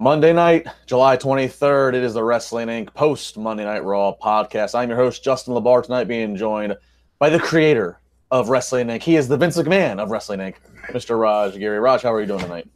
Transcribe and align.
Monday 0.00 0.32
night, 0.32 0.68
July 0.86 1.16
23rd. 1.16 1.94
It 1.94 2.04
is 2.04 2.14
the 2.14 2.22
Wrestling 2.22 2.68
Inc. 2.68 2.94
post 2.94 3.36
Monday 3.36 3.64
Night 3.64 3.82
Raw 3.82 4.14
podcast. 4.14 4.76
I'm 4.76 4.88
your 4.88 4.96
host, 4.96 5.24
Justin 5.24 5.54
LaBar, 5.54 5.82
tonight 5.82 6.04
being 6.04 6.36
joined 6.36 6.76
by 7.18 7.30
the 7.30 7.40
creator 7.40 7.98
of 8.30 8.48
Wrestling 8.48 8.86
Inc. 8.86 9.02
He 9.02 9.16
is 9.16 9.26
the 9.26 9.36
Vince 9.36 9.56
McMahon 9.56 9.98
of 9.98 10.12
Wrestling 10.12 10.38
Inc., 10.38 10.54
Mr. 10.90 11.18
Raj 11.18 11.58
Giri. 11.58 11.80
Raj, 11.80 12.02
how 12.02 12.12
are 12.12 12.20
you 12.20 12.28
doing 12.28 12.38
tonight? 12.38 12.68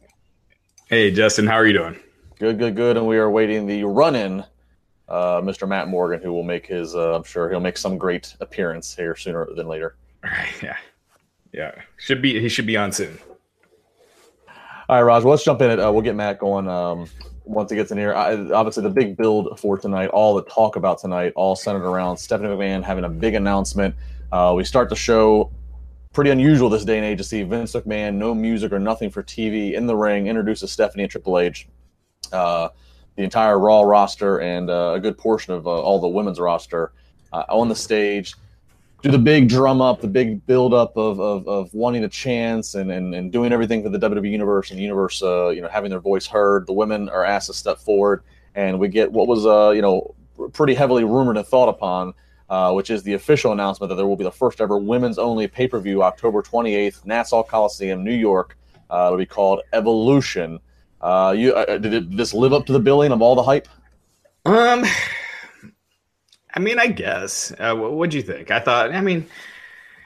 Hey, 0.89 1.11
Justin, 1.11 1.47
how 1.47 1.53
are 1.53 1.65
you 1.65 1.71
doing? 1.71 1.97
Good, 2.39 2.59
good, 2.59 2.75
good. 2.75 2.97
And 2.97 3.07
we 3.07 3.15
are 3.15 3.31
waiting 3.31 3.67
the 3.67 3.85
run 3.85 4.17
in, 4.17 4.43
uh, 5.07 5.39
Mr. 5.39 5.65
Matt 5.65 5.87
Morgan, 5.87 6.21
who 6.21 6.33
will 6.33 6.43
make 6.43 6.67
his, 6.67 6.93
uh, 6.93 7.15
I'm 7.15 7.23
sure 7.23 7.49
he'll 7.49 7.61
make 7.61 7.77
some 7.77 7.97
great 7.97 8.35
appearance 8.41 8.93
here 8.93 9.15
sooner 9.15 9.47
than 9.55 9.69
later. 9.69 9.95
All 10.25 10.29
right, 10.29 10.51
yeah. 10.61 10.75
Yeah. 11.53 11.71
Should 11.95 12.21
be, 12.21 12.41
he 12.41 12.49
should 12.49 12.65
be 12.67 12.75
on 12.75 12.91
soon. 12.91 13.17
All 14.93 14.99
right, 14.99 15.07
Raj. 15.07 15.23
Well, 15.23 15.31
let's 15.31 15.43
jump 15.43 15.59
in 15.63 15.71
it. 15.71 15.79
Uh, 15.79 15.91
we'll 15.91 16.03
get 16.03 16.13
Matt 16.13 16.37
going 16.37 16.67
um, 16.67 17.07
once 17.45 17.71
he 17.71 17.75
gets 17.75 17.89
in 17.89 17.97
here. 17.97 18.13
I, 18.13 18.35
obviously, 18.51 18.83
the 18.83 18.91
big 18.91 19.17
build 19.17 19.59
for 19.59 19.75
tonight, 19.75 20.09
all 20.09 20.35
the 20.35 20.43
talk 20.43 20.75
about 20.75 20.99
tonight, 20.99 21.33
all 21.35 21.55
centered 21.55 21.83
around 21.83 22.17
Stephanie 22.17 22.49
McMahon 22.49 22.83
having 22.83 23.03
a 23.03 23.09
big 23.09 23.33
announcement. 23.33 23.95
Uh, 24.31 24.53
we 24.55 24.63
start 24.63 24.89
the 24.89 24.95
show 24.95 25.51
pretty 26.13 26.29
unusual 26.29 26.69
this 26.69 26.85
day 26.85 26.97
and 26.97 27.05
age 27.07 27.17
to 27.17 27.23
see 27.23 27.41
Vince 27.41 27.73
McMahon, 27.73 28.13
no 28.13 28.35
music 28.35 28.71
or 28.71 28.77
nothing 28.77 29.09
for 29.09 29.23
TV, 29.23 29.73
in 29.73 29.87
the 29.87 29.95
ring, 29.95 30.27
introduces 30.27 30.71
Stephanie 30.71 31.01
and 31.01 31.11
Triple 31.11 31.39
H, 31.39 31.67
uh, 32.31 32.69
the 33.15 33.23
entire 33.23 33.57
Raw 33.57 33.81
roster, 33.81 34.41
and 34.41 34.69
uh, 34.69 34.93
a 34.93 34.99
good 34.99 35.17
portion 35.17 35.55
of 35.55 35.65
uh, 35.65 35.71
all 35.71 35.99
the 35.99 36.07
women's 36.07 36.39
roster 36.39 36.91
uh, 37.31 37.45
on 37.49 37.67
the 37.67 37.75
stage 37.75 38.35
do 39.03 39.11
the 39.11 39.19
big 39.19 39.49
drum 39.49 39.81
up, 39.81 39.99
the 39.99 40.07
big 40.07 40.45
build 40.47 40.73
up 40.73 40.95
of, 40.95 41.19
of, 41.19 41.45
of 41.45 41.73
wanting 41.73 42.05
a 42.05 42.09
chance 42.09 42.73
and, 42.73 42.89
and, 42.89 43.13
and 43.13 43.33
doing 43.33 43.51
everything 43.51 43.83
for 43.83 43.89
the 43.89 43.99
WWE 43.99 44.31
universe 44.31 44.71
and 44.71 44.79
the 44.79 44.81
universe, 44.81 45.21
uh, 45.21 45.49
you 45.49 45.61
know, 45.61 45.67
having 45.67 45.89
their 45.89 45.99
voice 45.99 46.25
heard. 46.25 46.65
The 46.65 46.73
women 46.73 47.09
are 47.09 47.25
asked 47.25 47.47
to 47.47 47.53
step 47.53 47.79
forward, 47.79 48.23
and 48.55 48.79
we 48.79 48.87
get 48.87 49.11
what 49.11 49.27
was, 49.27 49.45
uh, 49.45 49.71
you 49.71 49.81
know, 49.81 50.15
pretty 50.53 50.73
heavily 50.73 51.03
rumored 51.03 51.35
and 51.35 51.45
thought 51.45 51.67
upon, 51.67 52.13
uh, 52.49 52.71
which 52.71 52.89
is 52.89 53.03
the 53.03 53.13
official 53.13 53.51
announcement 53.51 53.89
that 53.89 53.95
there 53.95 54.07
will 54.07 54.15
be 54.15 54.23
the 54.23 54.31
first 54.31 54.61
ever 54.61 54.77
women's 54.77 55.19
only 55.19 55.47
pay 55.47 55.67
per 55.67 55.81
view 55.81 56.01
October 56.01 56.41
28th, 56.41 57.05
Nassau 57.05 57.43
Coliseum, 57.43 58.05
New 58.05 58.15
York. 58.15 58.57
Uh, 58.89 59.07
it'll 59.07 59.17
be 59.17 59.25
called 59.25 59.59
Evolution. 59.73 60.61
Uh, 61.01 61.35
you 61.37 61.53
uh, 61.53 61.77
did, 61.77 61.93
it, 61.93 62.09
did 62.09 62.17
this 62.17 62.33
live 62.33 62.53
up 62.53 62.65
to 62.67 62.71
the 62.71 62.79
billing 62.79 63.11
of 63.11 63.21
all 63.21 63.35
the 63.35 63.43
hype? 63.43 63.67
Um, 64.45 64.85
I 66.53 66.59
mean, 66.59 66.79
I 66.79 66.87
guess. 66.87 67.51
Uh, 67.57 67.75
what 67.75 68.09
do 68.09 68.17
you 68.17 68.23
think? 68.23 68.51
I 68.51 68.59
thought. 68.59 68.93
I 68.93 69.01
mean, 69.01 69.25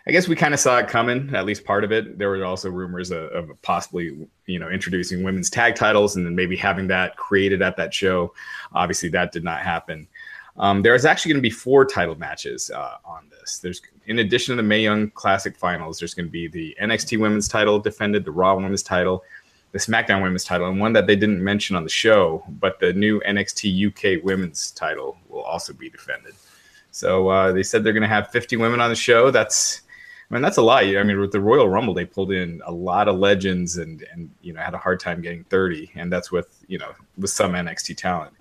I 0.08 0.12
guess 0.12 0.28
we 0.28 0.36
kind 0.36 0.54
of 0.54 0.60
saw 0.60 0.78
it 0.78 0.88
coming. 0.88 1.36
At 1.36 1.46
least 1.46 1.66
part 1.66 1.84
of 1.84 1.92
it. 1.92 2.18
There 2.18 2.30
were 2.30 2.44
also 2.46 2.70
rumors 2.70 3.12
of, 3.12 3.30
of, 3.32 3.62
possibly, 3.62 4.28
you 4.46 4.58
know, 4.60 4.70
introducing 4.70 5.24
women's 5.24 5.50
tag 5.50 5.76
titles 5.76 6.16
and 6.16 6.26
then 6.26 6.36
maybe 6.36 6.56
having 6.56 6.88
that 6.88 7.18
created 7.18 7.62
at 7.62 7.76
that 7.78 7.94
show. 7.94 8.34
Obviously, 8.74 9.10
that 9.10 9.34
did 9.34 9.44
not 9.44 9.60
happen. 9.60 10.08
Um, 10.56 10.82
there 10.82 10.96
is 10.96 11.06
actually 11.06 11.34
going 11.34 11.44
to 11.44 11.48
be 11.48 11.52
four 11.52 11.86
title 11.86 12.16
matches 12.16 12.72
uh, 12.72 12.96
on 13.06 13.30
this. 13.30 13.60
There's, 13.60 13.82
in 14.08 14.20
addition 14.20 14.54
to 14.54 14.62
the 14.62 14.68
Mae 14.68 14.82
Young 14.82 15.12
Classic 15.12 15.56
Finals, 15.56 16.00
there's 16.00 16.14
going 16.14 16.26
to 16.26 16.32
be 16.32 16.48
the 16.48 16.76
NXT 16.82 17.20
Women's 17.20 17.48
Title 17.48 17.78
defended, 17.78 18.26
the 18.26 18.32
Raw 18.32 18.56
Women's 18.56 18.82
Title, 18.82 19.24
the 19.72 19.80
SmackDown 19.80 20.22
Women's 20.22 20.44
title, 20.44 20.68
and 20.68 20.80
one 20.80 20.94
that 20.94 21.08
they 21.08 21.16
didn't 21.16 21.44
mention 21.44 21.76
on 21.76 21.84
the 21.84 21.90
show, 21.90 22.44
but 22.48 22.80
the 22.80 22.94
new 22.94 23.20
NXT 23.22 23.88
UK 23.88 24.24
Women's 24.24 24.72
title 24.72 25.18
will 25.30 25.42
also 25.42 25.74
be 25.74 25.90
defended. 25.90 26.34
So 26.92 27.28
uh, 27.28 27.52
they 27.52 27.64
said 27.64 27.84
they're 27.84 27.94
going 27.94 28.02
to 28.02 28.08
have 28.08 28.32
50 28.32 28.58
women 28.58 28.80
on 28.80 28.90
the 28.90 28.96
show. 28.96 29.30
That's, 29.30 29.82
I 30.30 30.34
mean, 30.34 30.42
that's 30.42 30.58
a 30.58 30.62
lot. 30.62 30.84
I 30.84 31.04
mean, 31.04 31.20
with 31.20 31.32
the 31.32 31.42
Royal 31.42 31.70
Rumble, 31.70 31.94
they 31.94 32.06
pulled 32.06 32.32
in 32.32 32.62
a 32.66 32.72
lot 32.72 33.08
of 33.08 33.18
legends 33.18 33.78
and 33.78 34.04
and 34.12 34.30
you 34.42 34.54
know 34.54 34.62
had 34.62 34.74
a 34.74 34.78
hard 34.78 35.00
time 35.00 35.22
getting 35.22 35.44
30, 35.46 35.92
and 35.96 36.12
that's 36.12 36.32
with 36.32 36.64
you 36.68 36.78
know 36.78 36.94
with 37.18 37.30
some 37.30 37.54
NXT 37.54 37.98
talent. 37.98 38.34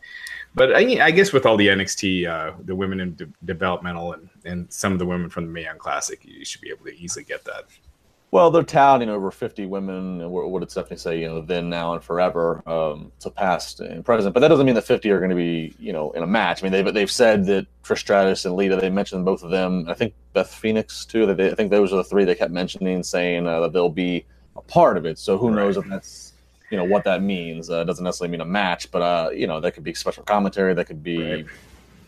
But 0.55 0.75
I, 0.75 1.05
I 1.05 1.11
guess 1.11 1.35
with 1.35 1.45
all 1.45 1.59
the 1.59 1.69
NXT, 1.69 2.27
uh, 2.27 2.57
the 2.65 2.75
women 2.75 2.99
in 3.01 3.15
de- 3.15 3.29
developmental 3.45 4.15
and, 4.15 4.31
and 4.47 4.73
some 4.73 4.95
of 4.95 4.99
the 4.99 5.05
women 5.05 5.29
from 5.29 5.45
the 5.45 5.53
Mae 5.53 5.65
Young 5.65 5.77
Classic, 5.77 6.19
you 6.25 6.47
should 6.47 6.63
be 6.63 6.71
able 6.71 6.87
to 6.87 6.97
easily 6.97 7.27
get 7.27 7.45
that. 7.45 7.67
Well, 8.33 8.51
they're 8.51 8.65
touting 8.65 9.09
over 9.09 9.31
50 9.31 9.67
women. 9.67 10.31
What 10.31 10.59
did 10.59 10.71
Stephanie 10.71 10.99
say? 10.99 11.21
You 11.21 11.29
know, 11.29 11.41
then, 11.41 11.71
now, 11.71 11.95
and 11.95 12.03
forever 12.03 12.63
um, 12.69 13.13
to 13.21 13.31
past 13.31 13.81
and 13.81 14.05
present. 14.05 14.35
But 14.35 14.41
that 14.41 14.49
doesn't 14.49 14.67
mean 14.67 14.75
the 14.75 14.83
50 14.83 15.11
are 15.11 15.19
going 15.19 15.31
to 15.31 15.37
be, 15.37 15.75
you 15.79 15.93
know, 15.93 16.11
in 16.11 16.23
a 16.23 16.27
match. 16.27 16.63
I 16.63 16.65
mean, 16.65 16.73
they've, 16.73 16.93
they've 16.93 17.11
said 17.11 17.47
that 17.47 17.67
Trish 17.85 17.99
Stratus 17.99 18.45
and 18.45 18.57
Lita, 18.57 18.77
they 18.77 18.91
mentioned 18.91 19.25
both 19.25 19.43
of 19.43 19.51
them. 19.51 19.89
I 19.89 19.95
think 19.95 20.13
Beth 20.33 20.53
Phoenix, 20.53 21.05
too. 21.07 21.25
That 21.27 21.37
they, 21.37 21.51
I 21.51 21.55
think 21.55 21.71
those 21.71 21.93
are 21.93 21.97
the 21.97 22.05
three 22.05 22.25
they 22.25 22.35
kept 22.35 22.53
mentioning, 22.53 23.03
saying 23.05 23.47
uh, 23.47 23.61
that 23.61 23.73
they'll 23.73 23.89
be 23.89 24.27
a 24.57 24.61
part 24.61 24.97
of 24.97 25.07
it. 25.07 25.19
So 25.19 25.39
who 25.39 25.49
right. 25.49 25.57
knows 25.57 25.77
if 25.77 25.87
that's, 25.87 26.33
you 26.71 26.77
know, 26.77 26.85
what 26.85 27.05
that 27.05 27.23
means. 27.23 27.71
Uh, 27.71 27.85
doesn't 27.85 28.05
necessarily 28.05 28.33
mean 28.33 28.41
a 28.41 28.45
match, 28.45 28.91
but, 28.91 29.03
uh, 29.03 29.31
you 29.31 29.47
know, 29.47 29.61
that 29.61 29.73
could 29.73 29.85
be 29.85 29.95
special 29.95 30.25
commentary. 30.25 30.75
That 30.75 30.87
could 30.87 31.03
be. 31.03 31.19
Right 31.19 31.47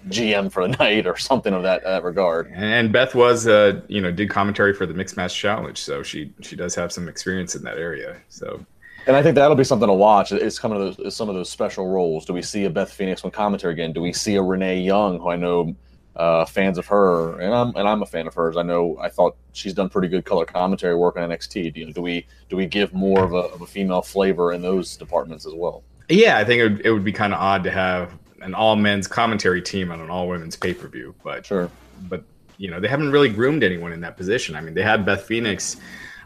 GM 0.08 0.50
for 0.50 0.66
the 0.66 0.76
night 0.78 1.06
or 1.06 1.16
something 1.16 1.52
of 1.52 1.62
that, 1.62 1.84
that 1.84 2.02
regard. 2.02 2.50
And 2.54 2.92
Beth 2.92 3.14
was, 3.14 3.46
uh, 3.46 3.80
you 3.88 4.00
know, 4.00 4.10
did 4.10 4.30
commentary 4.30 4.74
for 4.74 4.86
the 4.86 4.94
Mixed 4.94 5.16
Match 5.16 5.34
Challenge, 5.34 5.78
so 5.78 6.02
she 6.02 6.32
she 6.40 6.56
does 6.56 6.74
have 6.74 6.92
some 6.92 7.08
experience 7.08 7.54
in 7.54 7.62
that 7.64 7.78
area. 7.78 8.20
So, 8.28 8.64
and 9.06 9.16
I 9.16 9.22
think 9.22 9.34
that'll 9.34 9.56
be 9.56 9.64
something 9.64 9.88
to 9.88 9.94
watch. 9.94 10.32
It's 10.32 10.58
coming 10.58 10.78
to 10.78 11.02
those, 11.02 11.14
some 11.14 11.28
of 11.28 11.34
those 11.34 11.50
special 11.50 11.88
roles. 11.88 12.24
Do 12.24 12.32
we 12.32 12.42
see 12.42 12.64
a 12.64 12.70
Beth 12.70 12.92
Phoenix 12.92 13.24
on 13.24 13.30
commentary 13.30 13.72
again? 13.72 13.92
Do 13.92 14.00
we 14.00 14.12
see 14.12 14.36
a 14.36 14.42
Renee 14.42 14.80
Young, 14.80 15.18
who 15.18 15.30
I 15.30 15.36
know 15.36 15.74
uh, 16.18 16.44
fans 16.44 16.78
of 16.78 16.86
her, 16.86 17.40
and 17.40 17.54
I'm 17.54 17.68
and 17.76 17.88
I'm 17.88 18.02
a 18.02 18.06
fan 18.06 18.26
of 18.26 18.34
hers. 18.34 18.56
I 18.56 18.62
know 18.62 18.98
I 19.00 19.08
thought 19.08 19.36
she's 19.52 19.72
done 19.72 19.88
pretty 19.88 20.08
good 20.08 20.24
color 20.24 20.44
commentary 20.44 20.96
work 20.96 21.16
on 21.16 21.28
NXT. 21.28 21.74
Do, 21.74 21.80
you 21.80 21.86
know, 21.86 21.92
do 21.92 22.02
we 22.02 22.26
do 22.48 22.56
we 22.56 22.66
give 22.66 22.92
more 22.92 23.24
of 23.24 23.32
a, 23.32 23.54
of 23.54 23.62
a 23.62 23.66
female 23.66 24.02
flavor 24.02 24.52
in 24.52 24.60
those 24.60 24.96
departments 24.96 25.46
as 25.46 25.54
well? 25.54 25.84
Yeah, 26.08 26.38
I 26.38 26.44
think 26.44 26.60
it 26.60 26.62
would, 26.64 26.86
it 26.86 26.90
would 26.90 27.04
be 27.04 27.12
kind 27.12 27.32
of 27.32 27.40
odd 27.40 27.62
to 27.64 27.70
have 27.70 28.18
an 28.40 28.54
all 28.54 28.76
men's 28.76 29.06
commentary 29.06 29.62
team 29.62 29.90
on 29.90 30.00
an 30.00 30.10
all 30.10 30.28
women's 30.28 30.56
pay 30.56 30.74
per 30.74 30.88
view. 30.88 31.14
But 31.22 31.46
sure, 31.46 31.70
but 32.08 32.24
you 32.56 32.70
know 32.70 32.80
they 32.80 32.88
haven't 32.88 33.10
really 33.10 33.28
groomed 33.28 33.62
anyone 33.62 33.92
in 33.92 34.00
that 34.00 34.16
position. 34.16 34.56
I 34.56 34.60
mean, 34.60 34.74
they 34.74 34.82
had 34.82 35.04
Beth 35.04 35.24
Phoenix 35.24 35.76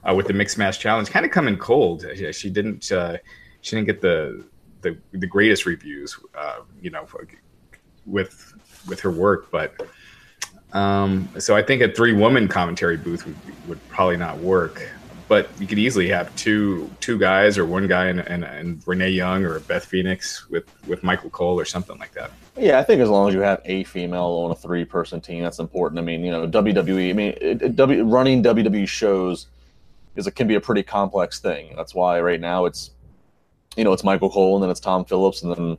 uh, 0.09 0.15
with 0.15 0.27
the 0.27 0.33
mixed 0.33 0.59
match 0.59 0.79
challenge, 0.79 1.11
kind 1.11 1.25
of 1.25 1.33
coming 1.33 1.57
cold. 1.57 2.05
She 2.33 2.51
didn't 2.51 2.91
uh, 2.93 3.19
she 3.61 3.77
didn't 3.77 3.87
get 3.87 4.01
the 4.01 4.45
the, 4.81 4.99
the 5.13 5.27
greatest 5.27 5.65
reviews, 5.65 6.19
uh, 6.37 6.61
you 6.81 6.91
know, 6.91 7.07
with 8.07 8.55
with 8.89 9.01
her 9.01 9.11
work, 9.11 9.51
but. 9.51 9.75
Um, 10.75 11.29
so 11.39 11.55
I 11.55 11.61
think 11.61 11.83
a 11.83 11.93
three 11.93 12.15
woman 12.15 12.49
commentary 12.49 12.97
booth 12.97 13.27
would, 13.27 13.37
would 13.69 13.89
probably 13.91 14.17
not 14.17 14.39
work 14.39 14.83
but 15.33 15.49
you 15.59 15.67
could 15.67 15.79
easily 15.79 16.09
have 16.09 16.29
two 16.37 16.91
two 17.01 17.19
guys 17.19 17.57
or 17.57 17.65
one 17.65 17.87
guy 17.87 18.09
and, 18.09 18.21
and, 18.21 18.45
and 18.45 18.83
Renee 18.87 19.09
Young 19.09 19.43
or 19.45 19.61
Beth 19.61 19.87
Phoenix 19.87 20.47
with 20.51 20.67
with 20.87 21.03
Michael 21.03 21.31
Cole 21.31 21.59
or 21.59 21.65
something 21.65 21.99
like 21.99 22.13
that. 22.13 22.31
Yeah, 22.55 22.79
I 22.79 22.83
think 22.83 23.01
as 23.01 23.09
long 23.09 23.29
as 23.29 23.35
you 23.35 23.41
have 23.41 23.63
a 23.65 23.83
female 23.85 24.43
on 24.45 24.51
a 24.51 24.55
three 24.55 24.85
person 24.85 25.23
team, 25.23 25.43
that's 25.43 25.59
important. 25.59 25.99
I 25.99 26.03
mean, 26.03 26.23
you 26.23 26.31
know, 26.31 26.47
WWE. 26.47 27.09
I 27.09 27.13
mean, 27.15 27.35
it, 27.41 27.77
w, 27.77 28.05
running 28.05 28.43
WWE 28.43 28.87
shows 28.87 29.47
is 30.17 30.27
it 30.27 30.33
can 30.33 30.47
be 30.47 30.57
a 30.57 30.61
pretty 30.61 30.83
complex 30.83 31.41
thing. 31.41 31.73
That's 31.77 31.95
why 31.95 32.21
right 32.21 32.39
now 32.39 32.67
it's 32.67 32.91
you 33.75 33.85
know 33.85 33.95
it's 33.95 34.05
Michael 34.05 34.29
Cole 34.29 34.57
and 34.57 34.63
then 34.63 34.69
it's 34.69 34.81
Tom 34.81 35.03
Phillips 35.07 35.45
and 35.45 35.51
then 35.51 35.79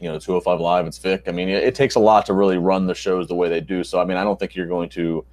you 0.00 0.08
know 0.08 0.18
205 0.18 0.58
Live 0.58 0.88
it's 0.88 0.98
Vic. 0.98 1.28
I 1.28 1.30
mean, 1.30 1.48
it, 1.48 1.62
it 1.62 1.74
takes 1.76 1.94
a 1.94 2.00
lot 2.00 2.26
to 2.26 2.32
really 2.32 2.58
run 2.58 2.88
the 2.88 2.94
shows 2.96 3.28
the 3.28 3.36
way 3.36 3.48
they 3.48 3.60
do. 3.60 3.84
So 3.84 4.00
I 4.00 4.04
mean, 4.04 4.16
I 4.16 4.24
don't 4.24 4.36
think 4.36 4.56
you're 4.56 4.66
going 4.66 4.88
to 4.88 5.24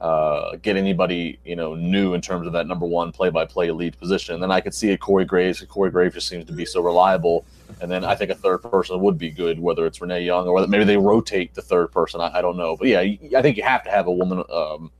uh, 0.00 0.56
get 0.56 0.76
anybody 0.76 1.38
you 1.44 1.54
know 1.54 1.74
new 1.74 2.14
in 2.14 2.20
terms 2.20 2.46
of 2.46 2.52
that 2.54 2.66
number 2.66 2.86
one 2.86 3.12
play-by-play 3.12 3.70
lead 3.70 3.98
position. 3.98 4.34
And 4.34 4.42
then 4.42 4.50
I 4.50 4.60
could 4.60 4.74
see 4.74 4.90
a 4.90 4.98
Corey 4.98 5.24
Graves. 5.24 5.60
Corey 5.68 5.90
Graves 5.90 6.14
just 6.14 6.28
seems 6.28 6.46
to 6.46 6.52
be 6.52 6.64
so 6.64 6.80
reliable. 6.80 7.44
And 7.80 7.90
then 7.90 8.04
I 8.04 8.14
think 8.14 8.30
a 8.30 8.34
third 8.34 8.58
person 8.58 9.00
would 9.00 9.18
be 9.18 9.30
good, 9.30 9.58
whether 9.58 9.86
it's 9.86 10.00
Renee 10.00 10.22
Young 10.22 10.46
or 10.46 10.54
whether 10.54 10.66
maybe 10.66 10.84
they 10.84 10.96
rotate 10.96 11.54
the 11.54 11.62
third 11.62 11.92
person. 11.92 12.20
I, 12.20 12.38
I 12.38 12.42
don't 12.42 12.56
know, 12.56 12.76
but 12.76 12.88
yeah, 12.88 13.00
I 13.00 13.42
think 13.42 13.56
you 13.56 13.62
have 13.62 13.84
to 13.84 13.90
have 13.90 14.06
a 14.06 14.12
woman, 14.12 14.42
um, 14.52 14.90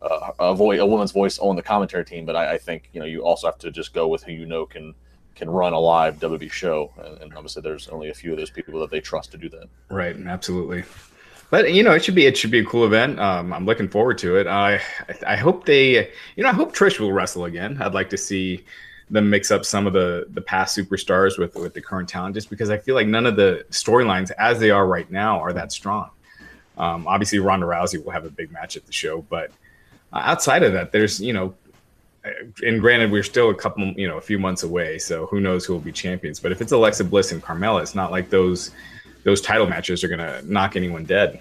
uh, 0.00 0.30
a 0.38 0.54
a 0.54 0.86
woman's 0.86 1.12
voice 1.12 1.38
on 1.38 1.56
the 1.56 1.62
commentary 1.62 2.04
team. 2.04 2.24
But 2.24 2.36
I, 2.36 2.54
I, 2.54 2.58
think 2.58 2.88
you 2.92 3.00
know 3.00 3.06
you 3.06 3.22
also 3.22 3.48
have 3.48 3.58
to 3.58 3.70
just 3.70 3.92
go 3.92 4.08
with 4.08 4.22
who 4.22 4.32
you 4.32 4.46
know 4.46 4.64
can 4.64 4.94
can 5.34 5.50
run 5.50 5.72
a 5.72 5.78
live 5.78 6.18
WWE 6.18 6.50
show, 6.50 6.92
and, 7.04 7.18
and 7.22 7.34
obviously 7.34 7.62
there's 7.62 7.88
only 7.88 8.10
a 8.10 8.14
few 8.14 8.32
of 8.32 8.38
those 8.38 8.50
people 8.50 8.80
that 8.80 8.90
they 8.90 9.00
trust 9.00 9.30
to 9.32 9.38
do 9.38 9.48
that. 9.50 9.68
Right, 9.90 10.16
absolutely. 10.26 10.84
But 11.50 11.72
you 11.72 11.82
know, 11.82 11.92
it 11.92 12.04
should 12.04 12.14
be 12.14 12.26
it 12.26 12.36
should 12.36 12.50
be 12.50 12.58
a 12.58 12.64
cool 12.64 12.84
event. 12.84 13.18
Um, 13.18 13.52
I'm 13.52 13.64
looking 13.64 13.88
forward 13.88 14.18
to 14.18 14.36
it. 14.36 14.46
I 14.46 14.80
I 15.26 15.36
hope 15.36 15.64
they, 15.64 16.10
you 16.36 16.42
know, 16.42 16.50
I 16.50 16.52
hope 16.52 16.74
Trish 16.74 17.00
will 17.00 17.12
wrestle 17.12 17.46
again. 17.46 17.78
I'd 17.80 17.94
like 17.94 18.10
to 18.10 18.18
see 18.18 18.64
them 19.10 19.30
mix 19.30 19.50
up 19.50 19.64
some 19.64 19.86
of 19.86 19.94
the 19.94 20.26
the 20.30 20.42
past 20.42 20.76
superstars 20.76 21.38
with 21.38 21.54
with 21.54 21.72
the 21.72 21.80
current 21.80 22.08
talent, 22.08 22.34
just 22.34 22.50
because 22.50 22.68
I 22.68 22.76
feel 22.76 22.94
like 22.94 23.06
none 23.06 23.24
of 23.24 23.36
the 23.36 23.64
storylines 23.70 24.30
as 24.38 24.58
they 24.58 24.70
are 24.70 24.86
right 24.86 25.10
now 25.10 25.40
are 25.40 25.52
that 25.54 25.72
strong. 25.72 26.10
Um, 26.76 27.06
obviously, 27.08 27.38
Ronda 27.38 27.66
Rousey 27.66 28.02
will 28.04 28.12
have 28.12 28.24
a 28.24 28.30
big 28.30 28.52
match 28.52 28.76
at 28.76 28.86
the 28.86 28.92
show, 28.92 29.22
but 29.22 29.50
uh, 30.12 30.18
outside 30.22 30.62
of 30.62 30.74
that, 30.74 30.92
there's 30.92 31.18
you 31.18 31.32
know, 31.32 31.54
and 32.62 32.80
granted, 32.80 33.10
we're 33.10 33.22
still 33.22 33.48
a 33.48 33.54
couple, 33.54 33.84
you 33.92 34.06
know, 34.06 34.18
a 34.18 34.20
few 34.20 34.38
months 34.38 34.62
away, 34.62 34.98
so 34.98 35.26
who 35.26 35.40
knows 35.40 35.64
who 35.64 35.72
will 35.72 35.80
be 35.80 35.92
champions. 35.92 36.38
But 36.38 36.52
if 36.52 36.60
it's 36.60 36.72
Alexa 36.72 37.04
Bliss 37.04 37.32
and 37.32 37.42
Carmella, 37.42 37.80
it's 37.80 37.94
not 37.94 38.10
like 38.10 38.28
those 38.28 38.70
those 39.24 39.40
title 39.40 39.66
matches 39.66 40.02
are 40.04 40.08
going 40.08 40.18
to 40.18 40.42
knock 40.50 40.76
anyone 40.76 41.04
dead. 41.04 41.40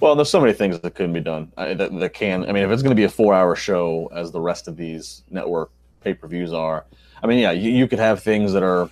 Well, 0.00 0.16
there's 0.16 0.30
so 0.30 0.40
many 0.40 0.52
things 0.52 0.80
that 0.80 0.94
couldn't 0.94 1.12
be 1.12 1.20
done 1.20 1.52
that, 1.56 1.78
that 1.78 2.14
can. 2.14 2.44
I 2.44 2.52
mean, 2.52 2.64
if 2.64 2.70
it's 2.70 2.82
going 2.82 2.90
to 2.90 2.96
be 2.96 3.04
a 3.04 3.08
four-hour 3.08 3.54
show, 3.54 4.10
as 4.12 4.32
the 4.32 4.40
rest 4.40 4.66
of 4.66 4.76
these 4.76 5.22
network 5.30 5.70
pay-per-views 6.02 6.52
are, 6.52 6.84
I 7.22 7.26
mean, 7.28 7.38
yeah, 7.38 7.52
you, 7.52 7.70
you 7.70 7.86
could 7.86 8.00
have 8.00 8.20
things 8.20 8.52
that 8.52 8.64
are 8.64 8.90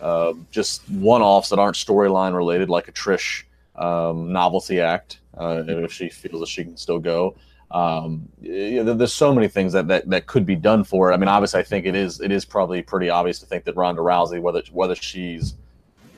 uh, 0.00 0.34
just 0.50 0.82
one-offs 0.90 1.48
that 1.48 1.58
aren't 1.58 1.76
storyline 1.76 2.34
related, 2.34 2.68
like 2.68 2.88
a 2.88 2.92
Trish 2.92 3.44
um, 3.76 4.32
novelty 4.32 4.80
act, 4.80 5.20
uh, 5.38 5.64
if 5.66 5.92
she 5.92 6.10
feels 6.10 6.40
that 6.40 6.48
she 6.48 6.62
can 6.62 6.76
still 6.76 6.98
go. 6.98 7.34
Um, 7.70 8.28
yeah, 8.40 8.82
there's 8.82 9.14
so 9.14 9.34
many 9.34 9.48
things 9.48 9.72
that, 9.72 9.88
that 9.88 10.08
that 10.10 10.26
could 10.26 10.46
be 10.46 10.54
done 10.54 10.84
for 10.84 11.10
it. 11.10 11.14
I 11.14 11.16
mean, 11.16 11.28
obviously, 11.28 11.58
I 11.60 11.64
think 11.64 11.86
it 11.86 11.96
is 11.96 12.20
it 12.20 12.30
is 12.30 12.44
probably 12.44 12.82
pretty 12.82 13.10
obvious 13.10 13.40
to 13.40 13.46
think 13.46 13.64
that 13.64 13.74
Ronda 13.74 14.00
Rousey, 14.00 14.40
whether 14.40 14.62
whether 14.70 14.94
she's 14.94 15.54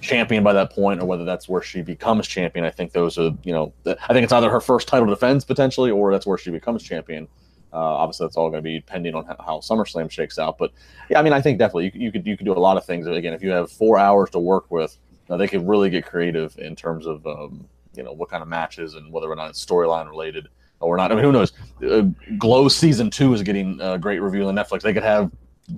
champion 0.07 0.45
by 0.45 0.53
that 0.53 0.73
point 0.73 1.03
or 1.03 1.07
whether 1.07 1.25
that's 1.25 1.49
where 1.49 1.63
she 1.63 1.83
becomes 1.83 2.27
champion, 2.27 2.65
I 2.65 2.71
think 2.71 2.93
those 2.93 3.19
are 3.19 3.33
you 3.43 3.53
know 3.53 3.73
I 3.87 4.13
think 4.13 4.25
it's 4.25 4.33
either 4.33 4.51
her 4.51 4.61
first 4.61 4.89
title 4.89 5.09
defense 5.09 5.45
potentially 5.45 5.91
or 5.91 6.13
that's 6.13 6.27
where 6.27 6.39
she 6.39 6.51
becomes 6.51 6.83
champion. 6.83 7.29
Uh, 7.73 7.79
obviously, 7.79 8.25
that's 8.25 8.37
all 8.37 8.49
going 8.49 8.63
to 8.63 8.67
be 8.67 8.77
depending 8.79 9.15
on 9.15 9.27
how, 9.27 9.37
how, 9.45 9.59
SummerSlam 9.59 10.11
shakes 10.11 10.39
out. 10.39 10.57
But 10.57 10.73
yeah, 11.11 11.19
I 11.19 11.23
mean, 11.23 11.35
I 11.35 11.43
think 11.43 11.59
definitely 11.59 11.91
you, 11.93 12.07
you, 12.07 12.13
could 12.13 12.27
you 12.27 12.37
could 12.37 12.47
do 12.47 12.53
a 12.53 12.55
lot 12.55 12.77
of 12.77 12.87
things. 12.87 13.07
Again, 13.07 13.35
if 13.35 13.43
you 13.43 13.51
have 13.51 13.71
four 13.71 13.99
hours 13.99 14.31
to 14.31 14.39
work 14.39 14.71
with, 14.71 14.97
uh, 15.29 15.37
they 15.37 15.49
could 15.49 15.67
really 15.69 15.91
get 15.91 16.07
creative 16.07 16.57
in 16.59 16.75
terms 16.75 17.07
of 17.07 17.27
um, 17.27 17.69
you 17.95 18.03
know 18.03 18.13
what 18.13 18.31
kind 18.31 18.43
of 18.43 18.49
matches 18.49 18.95
and 18.95 19.13
whether 19.13 19.31
or 19.31 19.37
not 19.37 19.51
it's 19.51 19.65
storyline 19.65 20.09
related 20.09 20.49
or 20.81 20.97
not. 20.97 21.11
I 21.11 21.17
mean, 21.17 21.25
who 21.25 21.33
knows? 21.33 21.53
Uh, 21.87 22.03
Glow 22.39 22.69
season 22.69 23.11
two 23.11 23.35
is 23.35 23.43
getting 23.43 23.81
a 23.81 23.99
great 23.99 24.21
review 24.21 24.47
on 24.49 24.55
Netflix. 24.55 24.83
They 24.83 24.95
could 24.95 25.03
have 25.03 25.31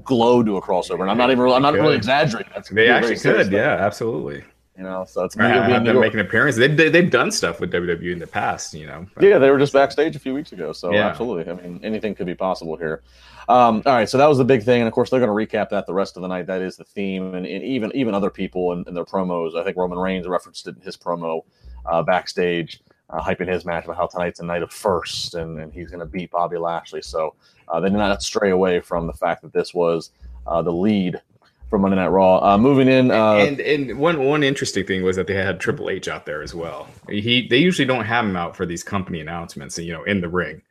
Glow 0.04 0.42
to 0.42 0.56
a 0.56 0.62
crossover, 0.62 1.00
and 1.00 1.10
I'm 1.10 1.16
not 1.16 1.30
even 1.30 1.48
I'm 1.50 1.62
not 1.62 1.74
really 1.74 1.96
exaggerating. 1.96 2.52
That's 2.54 2.68
they 2.68 2.88
actually 2.88 3.16
could, 3.16 3.50
yeah, 3.50 3.76
absolutely. 3.80 4.44
You 4.76 4.84
know, 4.84 5.04
so 5.08 5.24
it's 5.24 5.36
right, 5.36 5.50
have 5.50 5.84
them 5.84 5.98
make 5.98 6.14
an 6.14 6.20
appearance. 6.20 6.54
They, 6.54 6.68
they, 6.68 6.88
they've 6.88 7.10
done 7.10 7.32
stuff 7.32 7.58
with 7.58 7.72
WWE 7.72 8.12
in 8.12 8.20
the 8.20 8.28
past, 8.28 8.74
you 8.74 8.86
know. 8.86 9.08
Yeah, 9.20 9.38
they 9.38 9.50
were 9.50 9.58
just 9.58 9.72
backstage 9.72 10.14
a 10.14 10.20
few 10.20 10.32
weeks 10.34 10.52
ago, 10.52 10.72
so 10.72 10.92
yeah. 10.92 11.08
absolutely. 11.08 11.50
I 11.50 11.56
mean, 11.56 11.80
anything 11.82 12.14
could 12.14 12.26
be 12.26 12.36
possible 12.36 12.76
here. 12.76 13.02
Um, 13.48 13.82
all 13.86 13.94
right, 13.94 14.08
so 14.08 14.18
that 14.18 14.28
was 14.28 14.38
the 14.38 14.44
big 14.44 14.62
thing, 14.62 14.82
and 14.82 14.86
of 14.86 14.94
course 14.94 15.10
they're 15.10 15.18
going 15.18 15.48
to 15.48 15.56
recap 15.56 15.70
that 15.70 15.86
the 15.86 15.94
rest 15.94 16.16
of 16.16 16.22
the 16.22 16.28
night. 16.28 16.46
That 16.46 16.62
is 16.62 16.76
the 16.76 16.84
theme, 16.84 17.34
and, 17.34 17.44
and 17.44 17.64
even 17.64 17.90
even 17.96 18.14
other 18.14 18.30
people 18.30 18.72
in, 18.72 18.84
in, 18.86 18.94
their 18.94 19.04
promos. 19.04 19.58
I 19.58 19.64
think 19.64 19.76
Roman 19.76 19.98
Reigns 19.98 20.28
referenced 20.28 20.68
it 20.68 20.76
in 20.76 20.82
his 20.82 20.96
promo 20.96 21.42
uh, 21.84 22.04
backstage 22.04 22.80
uh, 23.10 23.20
hyping 23.20 23.48
his 23.48 23.64
match 23.64 23.84
about 23.84 23.96
how 23.96 24.06
tonight's 24.06 24.40
a 24.40 24.44
night 24.44 24.62
of 24.62 24.72
first 24.72 25.34
and, 25.34 25.58
and 25.60 25.72
he's 25.72 25.90
going 25.90 26.00
to 26.00 26.06
beat 26.06 26.30
Bobby 26.30 26.58
Lashley. 26.58 27.02
So 27.02 27.34
uh, 27.68 27.80
they 27.80 27.88
did 27.88 27.96
not 27.96 28.22
stray 28.22 28.50
away 28.50 28.80
from 28.80 29.06
the 29.06 29.12
fact 29.12 29.42
that 29.42 29.52
this 29.52 29.72
was 29.72 30.10
uh, 30.46 30.62
the 30.62 30.72
lead 30.72 31.20
from 31.68 31.82
Monday 31.82 31.96
Night 31.96 32.08
Raw. 32.08 32.38
Uh, 32.42 32.58
moving 32.58 32.88
in, 32.88 33.10
uh, 33.10 33.34
and 33.34 33.60
and 33.60 33.98
one 33.98 34.24
one 34.24 34.42
interesting 34.42 34.86
thing 34.86 35.02
was 35.02 35.16
that 35.16 35.26
they 35.26 35.34
had 35.34 35.60
Triple 35.60 35.90
H 35.90 36.08
out 36.08 36.26
there 36.26 36.42
as 36.42 36.54
well. 36.54 36.88
He 37.08 37.46
they 37.46 37.58
usually 37.58 37.86
don't 37.86 38.04
have 38.04 38.24
him 38.24 38.36
out 38.36 38.56
for 38.56 38.66
these 38.66 38.82
company 38.82 39.20
announcements, 39.20 39.78
you 39.78 39.92
know, 39.92 40.04
in 40.04 40.20
the 40.20 40.28
ring. 40.28 40.62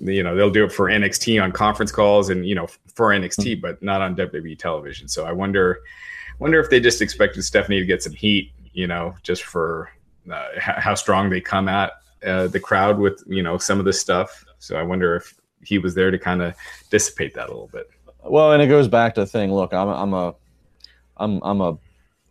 You 0.00 0.22
know, 0.22 0.36
they'll 0.36 0.50
do 0.50 0.64
it 0.64 0.72
for 0.72 0.86
NXT 0.86 1.42
on 1.42 1.50
conference 1.50 1.90
calls 1.90 2.30
and 2.30 2.46
you 2.46 2.54
know 2.54 2.68
for 2.94 3.08
NXT, 3.08 3.54
mm-hmm. 3.54 3.60
but 3.60 3.82
not 3.82 4.00
on 4.00 4.14
WWE 4.14 4.56
television. 4.58 5.08
So 5.08 5.24
I 5.24 5.32
wonder 5.32 5.80
wonder 6.38 6.60
if 6.60 6.70
they 6.70 6.78
just 6.78 7.02
expected 7.02 7.42
Stephanie 7.42 7.80
to 7.80 7.86
get 7.86 8.02
some 8.02 8.12
heat, 8.12 8.52
you 8.72 8.86
know, 8.86 9.14
just 9.22 9.42
for 9.42 9.90
uh, 10.30 10.48
how 10.58 10.94
strong 10.94 11.30
they 11.30 11.40
come 11.40 11.68
at 11.68 11.92
uh, 12.24 12.46
the 12.48 12.60
crowd 12.60 12.98
with 12.98 13.22
you 13.26 13.42
know 13.42 13.58
some 13.58 13.78
of 13.78 13.84
this 13.84 14.00
stuff. 14.00 14.44
So 14.58 14.76
I 14.76 14.82
wonder 14.82 15.16
if 15.16 15.34
he 15.62 15.78
was 15.78 15.94
there 15.94 16.10
to 16.10 16.18
kind 16.18 16.42
of 16.42 16.54
dissipate 16.90 17.34
that 17.34 17.46
a 17.46 17.52
little 17.52 17.70
bit. 17.72 17.88
Well, 18.24 18.52
and 18.52 18.62
it 18.62 18.66
goes 18.66 18.88
back 18.88 19.14
to 19.14 19.20
the 19.20 19.26
thing. 19.26 19.52
Look, 19.52 19.72
I'm 19.72 19.88
I'm 19.88 20.14
a 20.14 20.34
I'm 21.16 21.40
I'm 21.42 21.60
a 21.60 21.78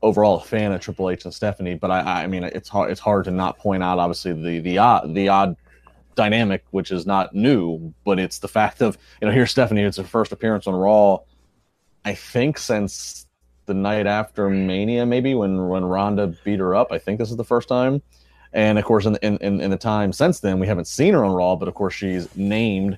overall 0.02 0.40
fan 0.40 0.72
of 0.72 0.82
Triple 0.82 1.10
H 1.10 1.26
and 1.26 1.34
Stephanie, 1.34 1.76
but 1.76 1.92
I 1.92 2.24
I 2.24 2.28
mean 2.28 2.44
it's 2.44 2.70
hard 2.70 2.92
it's 2.92 3.00
hard 3.00 3.26
to 3.26 3.32
not 3.32 3.58
point 3.58 3.84
out 3.84 4.00
obviously 4.00 4.34
the 4.34 4.60
the 4.60 4.78
odd 4.78 5.14
the 5.14 5.30
odd 5.30 5.56
dynamic, 6.16 6.64
which 6.72 6.92
is 6.92 7.06
not 7.06 7.34
new, 7.34 7.94
but 8.04 8.20
it's 8.20 8.40
the 8.40 8.48
fact 8.48 8.82
of 8.82 8.98
you 9.22 9.28
know 9.28 9.34
here's 9.34 9.52
Stephanie. 9.52 9.84
It's 9.84 9.98
her 9.98 10.04
first 10.04 10.32
appearance 10.32 10.68
on 10.68 10.76
Raw, 10.76 11.20
I 12.04 12.16
think 12.16 12.58
since 12.58 13.27
the 13.68 13.74
night 13.74 14.08
after 14.08 14.50
Mania, 14.50 15.06
maybe 15.06 15.36
when 15.36 15.68
when 15.68 15.86
Ronda 15.86 16.28
beat 16.44 16.60
her 16.60 16.74
up. 16.74 16.92
I 16.92 16.98
think 16.98 17.19
this 17.19 17.30
is 17.30 17.38
the 17.38 17.44
first 17.44 17.69
time. 17.69 18.02
And 18.54 18.80
of 18.80 18.86
course, 18.86 19.06
in 19.06 19.16
in, 19.18 19.62
in 19.62 19.69
the 19.69 19.78
time 19.78 20.12
since 20.12 20.40
then, 20.40 20.60
we 20.60 20.66
haven't 20.66 20.88
seen 20.88 21.14
her 21.14 21.24
on 21.24 21.34
Raw, 21.34 21.56
but 21.56 21.68
of 21.68 21.75
course, 21.75 21.94
she's 21.94 22.36
named 22.36 22.98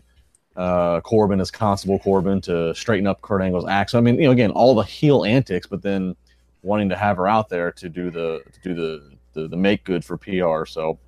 uh, 0.55 1.01
Corbin 1.01 1.41
as 1.41 1.51
Constable 1.51 1.99
Corbin 1.99 2.39
to 2.41 2.73
straighten 2.73 3.07
up 3.07 3.21
Kurt 3.21 3.41
Angle's 3.41 3.67
act. 3.67 3.89
So 3.89 3.97
I 3.97 4.01
mean, 4.01 4.15
you 4.15 4.23
know, 4.23 4.31
again, 4.31 4.51
all 4.51 4.75
the 4.75 4.83
heel 4.83 5.25
antics, 5.25 5.67
but 5.67 5.81
then 5.81 6.15
wanting 6.61 6.89
to 6.89 6.95
have 6.95 7.17
her 7.17 7.27
out 7.27 7.49
there 7.49 7.71
to 7.71 7.89
do 7.89 8.09
the 8.09 8.41
to 8.53 8.59
do 8.63 8.73
the 8.75 9.17
the, 9.33 9.47
the 9.47 9.57
make 9.57 9.83
good 9.83 10.05
for 10.05 10.17
PR. 10.17 10.65
So 10.65 10.99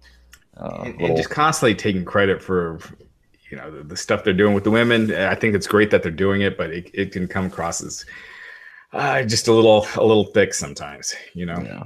uh, 0.58 0.84
and, 0.84 0.94
little... 0.94 1.08
and, 1.08 1.18
just 1.18 1.30
constantly 1.30 1.76
taking 1.76 2.04
credit 2.04 2.42
for 2.42 2.80
you 3.50 3.58
know 3.58 3.70
the, 3.70 3.84
the, 3.84 3.98
stuff 3.98 4.24
they're 4.24 4.34
doing 4.34 4.54
with 4.54 4.64
the 4.64 4.72
women. 4.72 5.14
I 5.14 5.36
think 5.36 5.56
it's 5.56 5.68
great 5.68 5.92
that 5.92 6.04
they're 6.04 6.12
doing 6.12 6.42
it, 6.42 6.58
but 6.58 6.72
it, 6.72 6.90
it 6.94 7.12
can 7.12 7.28
come 7.28 7.46
across 7.46 7.84
as 7.84 8.06
uh, 8.94 9.24
just 9.24 9.48
a 9.48 9.54
little 9.54 9.86
a 9.96 10.06
little 10.06 10.26
thick 10.26 10.54
sometimes, 10.54 11.14
you 11.34 11.46
know. 11.46 11.62
Yeah. 11.64 11.84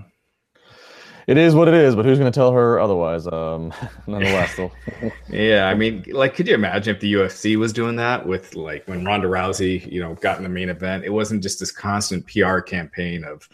It 1.28 1.38
is 1.38 1.56
what 1.56 1.68
it 1.68 1.74
is, 1.74 1.96
but 1.96 2.06
who's 2.06 2.20
going 2.20 2.32
to 2.32 2.38
tell 2.38 2.52
her 2.52 2.80
otherwise? 2.80 3.26
Um, 3.26 3.74
nonetheless, 4.08 4.60
yeah, 5.30 5.68
I 5.68 5.74
mean, 5.74 6.06
like, 6.12 6.36
could 6.36 6.48
you 6.48 6.54
imagine 6.54 6.94
if 6.94 7.02
the 7.02 7.14
UFC 7.14 7.56
was 7.56 7.74
doing 7.74 7.96
that 7.96 8.28
with 8.28 8.56
like 8.56 8.88
when 8.88 9.04
Ronda 9.04 9.28
Rousey, 9.28 9.92
you 9.92 10.02
know, 10.02 10.14
got 10.16 10.38
in 10.38 10.44
the 10.44 10.50
main 10.50 10.70
event? 10.70 11.04
It 11.04 11.10
wasn't 11.10 11.42
just 11.42 11.60
this 11.60 11.72
constant 11.72 12.28
PR 12.28 12.60
campaign 12.60 13.24
of, 13.24 13.50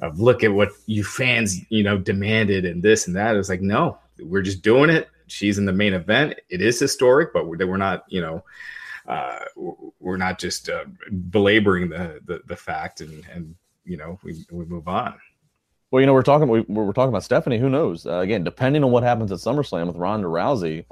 of 0.00 0.20
look 0.20 0.44
at 0.44 0.52
what 0.52 0.70
you 0.86 1.02
fans, 1.02 1.58
you 1.70 1.82
know, 1.82 1.98
demanded 1.98 2.64
and 2.64 2.82
this 2.82 3.08
and 3.08 3.16
that. 3.16 3.34
It 3.34 3.38
was 3.38 3.48
like, 3.48 3.62
no, 3.62 3.98
we're 4.20 4.42
just 4.42 4.62
doing 4.62 4.88
it. 4.88 5.08
She's 5.26 5.58
in 5.58 5.64
the 5.64 5.72
main 5.72 5.94
event. 5.94 6.38
It 6.50 6.60
is 6.60 6.78
historic, 6.78 7.32
but 7.32 7.48
we're, 7.48 7.66
we're 7.66 7.78
not, 7.78 8.04
you 8.08 8.20
know, 8.20 8.44
uh, 9.06 9.38
we're 10.00 10.16
not 10.16 10.38
just 10.38 10.68
uh, 10.68 10.84
belaboring 11.30 11.88
the, 11.88 12.20
the, 12.24 12.40
the 12.46 12.56
fact 12.56 13.00
and 13.00 13.24
and 13.32 13.54
you 13.84 13.96
know 13.96 14.18
we, 14.22 14.44
we 14.50 14.64
move 14.64 14.88
on. 14.88 15.18
Well, 15.90 16.00
you 16.00 16.06
know 16.06 16.14
we're 16.14 16.22
talking 16.22 16.48
we, 16.48 16.60
we're 16.62 16.92
talking 16.92 17.10
about 17.10 17.24
Stephanie. 17.24 17.58
Who 17.58 17.68
knows? 17.68 18.06
Uh, 18.06 18.18
again, 18.18 18.44
depending 18.44 18.84
on 18.84 18.90
what 18.90 19.02
happens 19.02 19.30
at 19.32 19.38
SummerSlam 19.38 19.86
with 19.86 19.96
Ronda 19.96 20.28
Rousey, 20.28 20.84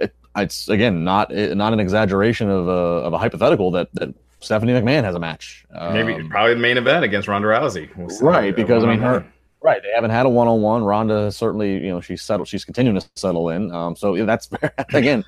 it, 0.00 0.14
it's 0.36 0.68
again 0.68 1.04
not 1.04 1.32
not 1.32 1.72
an 1.72 1.80
exaggeration 1.80 2.48
of 2.48 2.68
a 2.68 2.70
of 2.70 3.12
a 3.12 3.18
hypothetical 3.18 3.70
that 3.72 3.92
that 3.94 4.14
Stephanie 4.40 4.72
McMahon 4.72 5.04
has 5.04 5.14
a 5.14 5.18
match. 5.18 5.66
Um, 5.74 5.92
Maybe 5.92 6.28
probably 6.28 6.54
the 6.54 6.60
main 6.60 6.78
event 6.78 7.04
against 7.04 7.28
Ronda 7.28 7.48
Rousey. 7.48 7.94
We'll 7.96 8.18
right, 8.20 8.54
because 8.54 8.84
I 8.84 8.88
mean 8.88 9.00
her. 9.00 9.24
Right, 9.62 9.82
they 9.82 9.90
haven't 9.94 10.10
had 10.10 10.24
a 10.24 10.28
one-on-one. 10.30 10.84
Ronda 10.84 11.30
certainly, 11.30 11.74
you 11.74 11.90
know, 11.90 12.00
she's 12.00 12.22
settled. 12.22 12.48
She's 12.48 12.64
continuing 12.64 12.98
to 12.98 13.06
settle 13.16 13.50
in. 13.50 13.70
Um, 13.72 13.94
so 13.94 14.16
that's 14.24 14.48
again, 14.94 15.22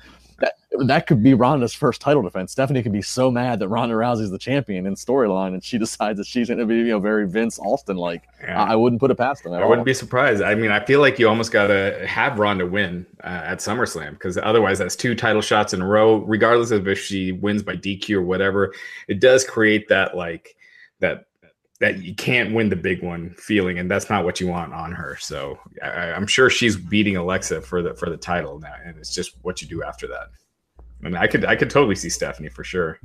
that, 0.79 1.07
could 1.07 1.21
be 1.21 1.33
Ronda's 1.33 1.73
first 1.73 2.01
title 2.01 2.21
defense. 2.21 2.51
Stephanie 2.51 2.83
could 2.83 2.91
be 2.91 3.01
so 3.01 3.29
mad 3.29 3.59
that 3.59 3.67
Ronda 3.67 3.95
Rousey's 3.95 4.31
the 4.31 4.37
champion 4.37 4.85
in 4.85 4.95
storyline, 4.95 5.53
and 5.53 5.63
she 5.63 5.77
decides 5.79 6.17
that 6.17 6.27
she's 6.27 6.47
going 6.47 6.59
to 6.59 6.65
be, 6.65 6.75
you 6.75 6.85
know, 6.85 6.99
very 6.99 7.27
Vince 7.27 7.59
Austin 7.59 7.97
like. 7.97 8.23
Yeah. 8.41 8.61
I, 8.61 8.73
I, 8.73 8.75
wouldn't 8.75 8.99
put 8.99 9.11
it 9.11 9.15
past 9.15 9.43
them. 9.43 9.53
I 9.53 9.61
all. 9.61 9.69
wouldn't 9.69 9.85
be 9.85 9.93
surprised. 9.93 10.41
I 10.41 10.55
mean, 10.55 10.71
I 10.71 10.83
feel 10.83 10.99
like 10.99 11.19
you 11.19 11.29
almost 11.29 11.51
got 11.51 11.67
to 11.67 12.05
have 12.07 12.39
Ronda 12.39 12.65
win 12.65 13.05
uh, 13.23 13.27
at 13.27 13.59
SummerSlam 13.59 14.11
because 14.11 14.37
otherwise, 14.37 14.79
that's 14.79 14.95
two 14.95 15.15
title 15.15 15.41
shots 15.41 15.73
in 15.73 15.81
a 15.81 15.87
row. 15.87 16.17
Regardless 16.17 16.71
of 16.71 16.87
if 16.87 16.99
she 16.99 17.31
wins 17.31 17.63
by 17.63 17.75
DQ 17.75 18.15
or 18.15 18.21
whatever, 18.21 18.73
it 19.07 19.19
does 19.19 19.43
create 19.45 19.87
that 19.89 20.15
like 20.17 20.55
that 20.99 21.25
that 21.83 22.01
you 22.01 22.15
can't 22.15 22.53
win 22.53 22.69
the 22.69 22.77
big 22.77 23.03
one 23.03 23.31
feeling, 23.31 23.77
and 23.77 23.91
that's 23.91 24.09
not 24.09 24.23
what 24.23 24.39
you 24.39 24.47
want 24.47 24.73
on 24.73 24.93
her. 24.93 25.17
So 25.19 25.59
I, 25.83 26.11
am 26.11 26.27
sure 26.27 26.49
she's 26.49 26.77
beating 26.77 27.17
Alexa 27.17 27.61
for 27.61 27.81
the 27.81 27.93
for 27.93 28.09
the 28.09 28.15
title 28.15 28.57
now, 28.59 28.75
and 28.85 28.97
it's 28.97 29.13
just 29.13 29.33
what 29.41 29.61
you 29.61 29.67
do 29.67 29.83
after 29.83 30.07
that. 30.07 30.29
I 31.03 31.09
mean, 31.09 31.17
I 31.17 31.27
could 31.27 31.45
I 31.45 31.55
could 31.55 31.69
totally 31.69 31.95
see 31.95 32.09
Stephanie 32.09 32.49
for 32.49 32.63
sure. 32.63 32.99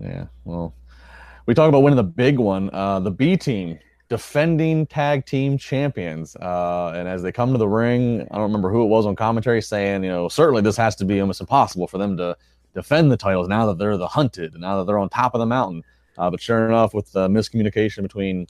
Yeah, 0.00 0.26
well, 0.44 0.74
we 1.46 1.54
talk 1.54 1.68
about 1.68 1.82
winning 1.82 1.96
the 1.96 2.04
big 2.04 2.38
one. 2.38 2.70
Uh, 2.72 3.00
the 3.00 3.10
B 3.10 3.36
team, 3.36 3.78
defending 4.08 4.86
tag 4.86 5.26
team 5.26 5.56
champions, 5.56 6.36
uh, 6.36 6.92
and 6.94 7.08
as 7.08 7.22
they 7.22 7.32
come 7.32 7.52
to 7.52 7.58
the 7.58 7.68
ring, 7.68 8.22
I 8.30 8.34
don't 8.34 8.42
remember 8.42 8.70
who 8.70 8.82
it 8.82 8.86
was 8.86 9.06
on 9.06 9.16
commentary 9.16 9.62
saying, 9.62 10.04
you 10.04 10.10
know, 10.10 10.28
certainly 10.28 10.62
this 10.62 10.76
has 10.76 10.96
to 10.96 11.04
be 11.04 11.20
almost 11.20 11.40
impossible 11.40 11.86
for 11.86 11.98
them 11.98 12.16
to 12.16 12.36
defend 12.74 13.10
the 13.10 13.16
titles 13.16 13.48
now 13.48 13.66
that 13.66 13.78
they're 13.78 13.96
the 13.96 14.08
hunted, 14.08 14.54
now 14.54 14.78
that 14.78 14.84
they're 14.84 14.98
on 14.98 15.08
top 15.08 15.34
of 15.34 15.38
the 15.38 15.46
mountain. 15.46 15.82
Uh, 16.18 16.30
but 16.30 16.40
sure 16.40 16.66
enough, 16.66 16.94
with 16.94 17.10
the 17.12 17.28
miscommunication 17.28 18.02
between 18.02 18.46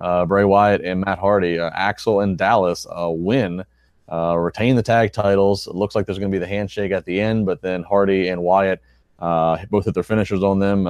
uh, 0.00 0.24
Bray 0.24 0.44
Wyatt 0.44 0.82
and 0.82 1.00
Matt 1.00 1.18
Hardy, 1.18 1.58
uh, 1.58 1.70
Axel 1.74 2.20
and 2.20 2.38
Dallas 2.38 2.86
uh, 2.86 3.08
win, 3.10 3.64
uh, 4.10 4.36
retain 4.36 4.76
the 4.76 4.82
tag 4.82 5.12
titles. 5.12 5.66
It 5.66 5.74
looks 5.74 5.94
like 5.94 6.06
there's 6.06 6.18
going 6.18 6.30
to 6.30 6.34
be 6.34 6.40
the 6.40 6.46
handshake 6.46 6.92
at 6.92 7.04
the 7.04 7.20
end, 7.20 7.46
but 7.46 7.60
then 7.60 7.82
Hardy 7.82 8.28
and 8.28 8.42
Wyatt 8.42 8.80
uh, 9.18 9.58
both 9.70 9.84
hit 9.84 9.94
their 9.94 10.02
finishers 10.02 10.42
on 10.42 10.58
them. 10.58 10.86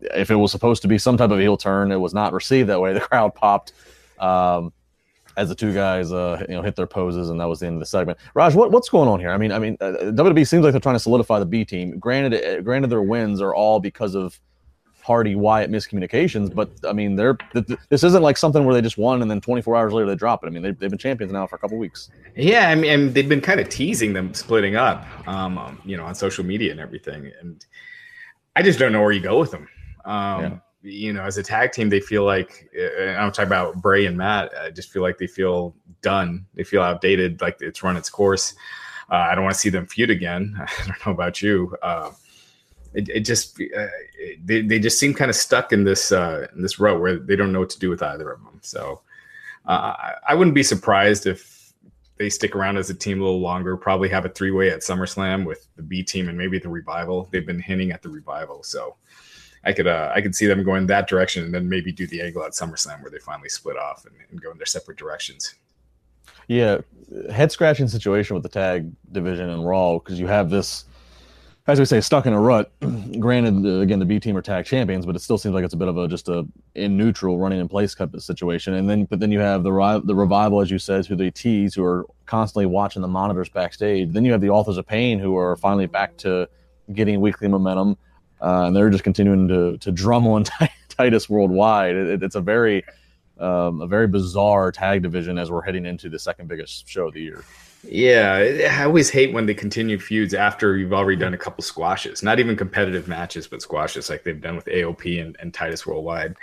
if 0.00 0.30
it 0.30 0.36
was 0.36 0.50
supposed 0.50 0.82
to 0.82 0.88
be 0.88 0.98
some 0.98 1.16
type 1.16 1.30
of 1.30 1.38
heel 1.38 1.56
turn, 1.56 1.92
it 1.92 1.96
was 1.96 2.12
not 2.12 2.32
received 2.32 2.68
that 2.68 2.80
way. 2.80 2.92
The 2.92 3.00
crowd 3.00 3.34
popped. 3.34 3.72
Um, 4.18 4.72
as 5.36 5.48
the 5.48 5.54
two 5.54 5.72
guys, 5.72 6.12
uh, 6.12 6.44
you 6.48 6.54
know, 6.54 6.62
hit 6.62 6.76
their 6.76 6.86
poses, 6.86 7.30
and 7.30 7.40
that 7.40 7.48
was 7.48 7.60
the 7.60 7.66
end 7.66 7.76
of 7.76 7.80
the 7.80 7.86
segment. 7.86 8.18
Raj, 8.34 8.54
what, 8.54 8.70
what's 8.70 8.88
going 8.88 9.08
on 9.08 9.20
here? 9.20 9.30
I 9.30 9.38
mean, 9.38 9.52
I 9.52 9.58
mean, 9.58 9.76
uh, 9.80 9.92
WWE 10.12 10.46
seems 10.46 10.62
like 10.62 10.72
they're 10.72 10.80
trying 10.80 10.94
to 10.94 11.00
solidify 11.00 11.38
the 11.38 11.46
B 11.46 11.64
team. 11.64 11.98
Granted, 11.98 12.64
granted, 12.64 12.88
their 12.88 13.02
wins 13.02 13.40
are 13.40 13.54
all 13.54 13.80
because 13.80 14.14
of 14.14 14.38
Hardy 15.02 15.34
Wyatt 15.34 15.70
miscommunications, 15.70 16.54
but 16.54 16.70
I 16.86 16.92
mean, 16.92 17.16
they're 17.16 17.36
this 17.88 18.04
isn't 18.04 18.22
like 18.22 18.36
something 18.36 18.64
where 18.64 18.74
they 18.74 18.80
just 18.80 18.98
won 18.98 19.20
and 19.20 19.30
then 19.30 19.40
24 19.40 19.76
hours 19.76 19.92
later 19.92 20.08
they 20.08 20.14
drop 20.14 20.44
it. 20.44 20.46
I 20.46 20.50
mean, 20.50 20.62
they've, 20.62 20.78
they've 20.78 20.90
been 20.90 20.98
champions 20.98 21.32
now 21.32 21.46
for 21.46 21.56
a 21.56 21.58
couple 21.58 21.76
weeks. 21.76 22.10
Yeah, 22.36 22.68
I 22.68 22.76
mean, 22.76 23.12
they've 23.12 23.28
been 23.28 23.40
kind 23.40 23.58
of 23.58 23.68
teasing 23.68 24.12
them 24.12 24.32
splitting 24.32 24.76
up, 24.76 25.04
um, 25.26 25.58
um, 25.58 25.80
you 25.84 25.96
know, 25.96 26.04
on 26.04 26.14
social 26.14 26.44
media 26.44 26.70
and 26.70 26.78
everything, 26.78 27.32
and 27.40 27.66
I 28.54 28.62
just 28.62 28.78
don't 28.78 28.92
know 28.92 29.02
where 29.02 29.12
you 29.12 29.20
go 29.20 29.40
with 29.40 29.50
them. 29.50 29.68
Um, 30.04 30.42
yeah. 30.42 30.58
you 30.82 31.12
know, 31.12 31.22
as 31.22 31.36
a 31.36 31.42
tag 31.42 31.72
team, 31.72 31.88
they 31.88 32.00
feel 32.00 32.24
like 32.24 32.68
uh, 32.78 33.02
I'm 33.12 33.32
talking 33.32 33.48
about 33.48 33.82
Bray 33.82 34.06
and 34.06 34.16
Matt. 34.16 34.52
I 34.60 34.70
just 34.70 34.92
feel 34.92 35.02
like 35.02 35.18
they 35.18 35.26
feel 35.26 35.74
done. 36.00 36.46
They 36.54 36.64
feel 36.64 36.82
outdated, 36.82 37.40
like 37.40 37.58
it's 37.60 37.82
run 37.82 37.96
its 37.96 38.08
course. 38.08 38.54
Uh, 39.10 39.26
I 39.30 39.34
don't 39.34 39.42
want 39.42 39.54
to 39.54 39.60
see 39.60 39.68
them 39.68 39.86
feud 39.86 40.10
again. 40.10 40.54
I 40.60 40.86
don't 40.86 41.06
know 41.06 41.12
about 41.12 41.42
you. 41.42 41.76
Uh, 41.82 42.10
it, 42.94 43.08
it, 43.08 43.20
just 43.20 43.60
uh, 43.60 43.86
they, 44.44 44.62
they 44.62 44.78
just 44.78 44.98
seem 44.98 45.14
kind 45.14 45.30
of 45.30 45.36
stuck 45.36 45.72
in 45.72 45.84
this 45.84 46.12
uh, 46.12 46.46
in 46.54 46.62
this 46.62 46.78
row 46.78 46.98
where 46.98 47.18
they 47.18 47.36
don't 47.36 47.52
know 47.52 47.60
what 47.60 47.70
to 47.70 47.78
do 47.78 47.90
with 47.90 48.02
either 48.02 48.30
of 48.30 48.42
them. 48.44 48.58
So 48.62 49.00
uh, 49.66 49.94
I 50.26 50.34
wouldn't 50.34 50.54
be 50.54 50.62
surprised 50.62 51.26
if 51.26 51.72
they 52.18 52.28
stick 52.28 52.54
around 52.54 52.76
as 52.76 52.90
a 52.90 52.94
team 52.94 53.20
a 53.20 53.24
little 53.24 53.40
longer. 53.40 53.76
Probably 53.76 54.08
have 54.10 54.24
a 54.24 54.28
three 54.28 54.50
way 54.50 54.70
at 54.70 54.80
SummerSlam 54.80 55.44
with 55.44 55.66
the 55.76 55.82
B 55.82 56.02
team 56.02 56.28
and 56.28 56.36
maybe 56.36 56.58
the 56.58 56.68
Revival. 56.68 57.28
They've 57.30 57.46
been 57.46 57.60
hinting 57.60 57.92
at 57.92 58.02
the 58.02 58.08
Revival, 58.08 58.62
so 58.62 58.96
I 59.64 59.72
could 59.72 59.86
uh, 59.86 60.12
I 60.14 60.20
could 60.20 60.34
see 60.34 60.46
them 60.46 60.62
going 60.64 60.86
that 60.86 61.08
direction 61.08 61.44
and 61.44 61.54
then 61.54 61.68
maybe 61.68 61.92
do 61.92 62.06
the 62.06 62.20
angle 62.20 62.44
at 62.44 62.52
SummerSlam 62.52 63.02
where 63.02 63.10
they 63.10 63.18
finally 63.18 63.48
split 63.48 63.76
off 63.76 64.04
and, 64.04 64.14
and 64.30 64.40
go 64.40 64.50
in 64.50 64.58
their 64.58 64.66
separate 64.66 64.98
directions. 64.98 65.54
Yeah, 66.48 66.78
head 67.30 67.52
scratching 67.52 67.88
situation 67.88 68.34
with 68.34 68.42
the 68.42 68.48
tag 68.48 68.90
division 69.12 69.48
and 69.48 69.66
Raw 69.66 69.98
because 69.98 70.18
you 70.18 70.26
have 70.26 70.50
this, 70.50 70.84
as 71.66 71.78
we 71.78 71.84
say, 71.84 72.00
stuck 72.00 72.26
in 72.26 72.32
a 72.32 72.40
rut. 72.40 72.72
Granted, 73.20 73.82
again, 73.82 73.98
the 74.00 74.04
B 74.04 74.18
team 74.18 74.36
are 74.36 74.42
tag 74.42 74.64
champions, 74.64 75.06
but 75.06 75.14
it 75.14 75.20
still 75.20 75.38
seems 75.38 75.54
like 75.54 75.64
it's 75.64 75.74
a 75.74 75.76
bit 75.76 75.88
of 75.88 75.96
a 75.96 76.08
just 76.08 76.28
a 76.28 76.46
in 76.74 76.96
neutral 76.96 77.38
running 77.38 77.60
in 77.60 77.68
place 77.68 77.94
type 77.94 78.12
of 78.14 78.22
situation. 78.22 78.74
And 78.74 78.90
then, 78.90 79.04
but 79.04 79.20
then 79.20 79.30
you 79.30 79.38
have 79.38 79.62
the 79.62 80.02
the 80.04 80.14
revival, 80.14 80.60
as 80.60 80.70
you 80.70 80.78
said, 80.78 81.06
who 81.06 81.14
they 81.14 81.30
tease, 81.30 81.74
who 81.74 81.84
are 81.84 82.06
constantly 82.26 82.66
watching 82.66 83.02
the 83.02 83.08
monitors 83.08 83.48
backstage. 83.48 84.12
Then 84.12 84.24
you 84.24 84.32
have 84.32 84.40
the 84.40 84.50
authors 84.50 84.76
of 84.76 84.86
pain, 84.86 85.18
who 85.18 85.36
are 85.36 85.56
finally 85.56 85.86
back 85.86 86.16
to 86.18 86.48
getting 86.92 87.20
weekly 87.20 87.46
momentum, 87.46 87.96
uh, 88.40 88.64
and 88.66 88.74
they're 88.74 88.90
just 88.90 89.04
continuing 89.04 89.46
to 89.48 89.78
to 89.78 89.92
drum 89.92 90.26
on 90.26 90.44
Titus 90.88 91.30
worldwide. 91.30 91.94
It, 91.94 92.22
it's 92.24 92.34
a 92.34 92.40
very 92.40 92.84
um, 93.38 93.80
a 93.80 93.86
very 93.86 94.08
bizarre 94.08 94.72
tag 94.72 95.02
division 95.02 95.38
as 95.38 95.50
we're 95.50 95.62
heading 95.62 95.86
into 95.86 96.08
the 96.08 96.18
second 96.18 96.48
biggest 96.48 96.88
show 96.88 97.06
of 97.06 97.14
the 97.14 97.22
year. 97.22 97.44
Yeah, 97.84 98.68
I 98.70 98.84
always 98.84 99.10
hate 99.10 99.32
when 99.32 99.46
they 99.46 99.54
continue 99.54 99.98
feuds 99.98 100.34
after 100.34 100.76
you've 100.76 100.92
already 100.92 101.18
done 101.18 101.34
a 101.34 101.38
couple 101.38 101.64
squashes, 101.64 102.22
not 102.22 102.38
even 102.38 102.56
competitive 102.56 103.08
matches, 103.08 103.48
but 103.48 103.60
squashes 103.60 104.08
like 104.08 104.22
they've 104.22 104.40
done 104.40 104.54
with 104.54 104.66
AOP 104.66 105.20
and, 105.20 105.36
and 105.40 105.52
Titus 105.52 105.84
Worldwide. 105.84 106.36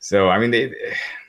So, 0.00 0.28
I 0.28 0.38
mean, 0.40 0.50
they 0.50 0.74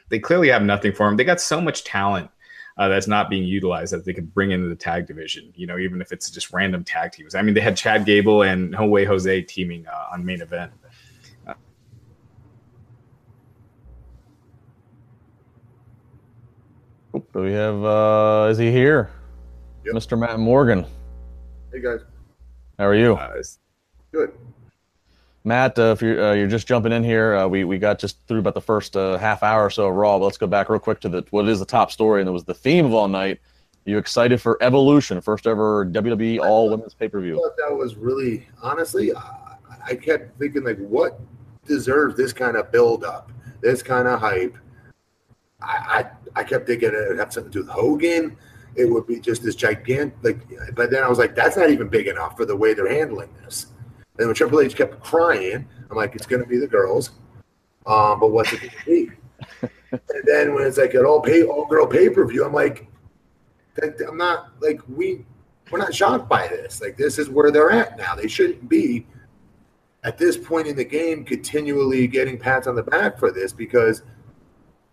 they 0.09 0.17
clearly 0.19 0.49
have 0.49 0.63
nothing 0.63 0.91
for 0.91 1.05
them. 1.07 1.17
They 1.17 1.23
got 1.23 1.39
so 1.39 1.61
much 1.61 1.83
talent 1.83 2.31
uh, 2.77 2.87
that's 2.89 3.07
not 3.07 3.29
being 3.29 3.43
utilized 3.43 3.93
that 3.93 4.05
they 4.05 4.13
could 4.13 4.33
bring 4.33 4.51
into 4.51 4.69
the 4.69 4.75
tag 4.75 5.05
division. 5.05 5.53
You 5.55 5.67
know, 5.67 5.77
even 5.77 6.01
if 6.01 6.11
it's 6.11 6.31
just 6.31 6.51
random 6.51 6.83
tag 6.83 7.11
teams. 7.11 7.35
I 7.35 7.43
mean, 7.43 7.53
they 7.53 7.61
had 7.61 7.77
Chad 7.77 8.05
Gable 8.05 8.41
and 8.41 8.71
No 8.71 8.87
Way 8.87 9.05
Jose 9.05 9.41
teaming 9.43 9.85
uh, 9.87 10.07
on 10.13 10.25
main 10.25 10.41
event. 10.41 10.71
Do 17.33 17.41
we 17.41 17.51
have? 17.53 17.83
uh 17.83 18.47
Is 18.51 18.57
he 18.57 18.71
here? 18.71 19.11
Yep. 19.85 19.95
Mr. 19.95 20.17
Matt 20.17 20.39
Morgan. 20.39 20.85
Hey 21.71 21.81
guys. 21.81 21.99
How 22.79 22.85
are 22.85 22.95
you? 22.95 23.15
Uh, 23.15 23.41
good. 24.11 24.31
Matt, 25.43 25.77
uh, 25.77 25.91
if 25.91 26.01
you're 26.01 26.23
uh, 26.23 26.33
you're 26.33 26.47
just 26.47 26.67
jumping 26.67 26.93
in 26.93 27.03
here, 27.03 27.35
uh, 27.35 27.47
we 27.47 27.65
we 27.65 27.77
got 27.77 27.99
just 27.99 28.25
through 28.27 28.39
about 28.39 28.53
the 28.53 28.61
first 28.61 28.95
uh, 28.95 29.17
half 29.17 29.43
hour 29.43 29.65
or 29.65 29.69
so 29.69 29.87
of 29.87 29.95
Raw. 29.95 30.17
But 30.19 30.25
let's 30.25 30.37
go 30.37 30.47
back 30.47 30.69
real 30.69 30.79
quick 30.79 31.01
to 31.01 31.09
the 31.09 31.25
what 31.31 31.49
is 31.49 31.59
the 31.59 31.65
top 31.65 31.91
story, 31.91 32.21
and 32.21 32.29
it 32.29 32.31
was 32.31 32.45
the 32.45 32.53
theme 32.53 32.85
of 32.85 32.93
all 32.93 33.09
night. 33.09 33.41
You 33.85 33.97
excited 33.97 34.41
for 34.41 34.57
Evolution, 34.61 35.19
first 35.19 35.45
ever 35.45 35.85
WWE 35.87 36.39
All 36.39 36.69
Women's 36.69 36.93
Pay 36.93 37.09
Per 37.09 37.19
View? 37.19 37.35
That 37.57 37.75
was 37.75 37.95
really 37.95 38.47
honestly. 38.61 39.13
I, 39.13 39.55
I 39.85 39.95
kept 39.95 40.39
thinking 40.39 40.63
like, 40.63 40.77
what 40.77 41.19
deserves 41.65 42.15
this 42.15 42.31
kind 42.31 42.55
of 42.55 42.71
build 42.71 43.03
up, 43.03 43.33
this 43.59 43.83
kind 43.83 44.07
of 44.07 44.21
hype? 44.21 44.57
I, 45.61 46.05
I, 46.35 46.39
I 46.39 46.43
kept 46.45 46.67
thinking 46.67 46.91
it 46.93 47.17
had 47.17 47.33
something 47.33 47.51
to 47.51 47.59
do 47.59 47.65
with 47.65 47.69
Hogan. 47.69 48.37
It 48.75 48.85
would 48.85 49.05
be 49.07 49.19
just 49.19 49.43
this 49.43 49.55
gigantic, 49.55 50.17
like, 50.23 50.75
but 50.75 50.89
then 50.89 51.03
I 51.03 51.09
was 51.09 51.19
like, 51.19 51.35
that's 51.35 51.57
not 51.57 51.69
even 51.69 51.87
big 51.87 52.07
enough 52.07 52.35
for 52.35 52.45
the 52.45 52.55
way 52.55 52.73
they're 52.73 52.91
handling 52.91 53.29
this. 53.43 53.67
And 54.17 54.27
when 54.27 54.35
Triple 54.35 54.61
H 54.61 54.75
kept 54.75 54.99
crying, 55.01 55.67
I'm 55.89 55.97
like, 55.97 56.15
it's 56.15 56.25
going 56.25 56.41
to 56.41 56.47
be 56.47 56.57
the 56.57 56.67
girls. 56.67 57.11
Um, 57.85 58.19
but 58.19 58.31
what's 58.31 58.51
it 58.53 58.61
going 58.61 58.71
to 58.71 58.85
be? 58.85 59.11
and 59.91 60.23
then 60.25 60.53
when 60.53 60.65
it's 60.65 60.77
like 60.77 60.93
an 60.93 61.05
all 61.05 61.21
pay 61.21 61.43
all 61.43 61.65
girl 61.65 61.85
pay 61.85 62.09
per 62.09 62.25
view, 62.25 62.45
I'm 62.45 62.53
like, 62.53 62.87
I'm 63.81 64.17
not 64.17 64.51
like 64.61 64.81
we 64.87 65.25
we're 65.71 65.79
not 65.79 65.93
shocked 65.93 66.29
by 66.29 66.47
this. 66.47 66.81
Like 66.81 66.97
this 66.97 67.17
is 67.17 67.29
where 67.29 67.51
they're 67.51 67.71
at 67.71 67.97
now. 67.97 68.15
They 68.15 68.27
shouldn't 68.27 68.69
be 68.69 69.05
at 70.03 70.17
this 70.17 70.37
point 70.37 70.67
in 70.67 70.75
the 70.75 70.85
game 70.85 71.23
continually 71.23 72.07
getting 72.07 72.37
pats 72.37 72.67
on 72.67 72.75
the 72.75 72.83
back 72.83 73.17
for 73.17 73.31
this 73.31 73.53
because 73.53 74.03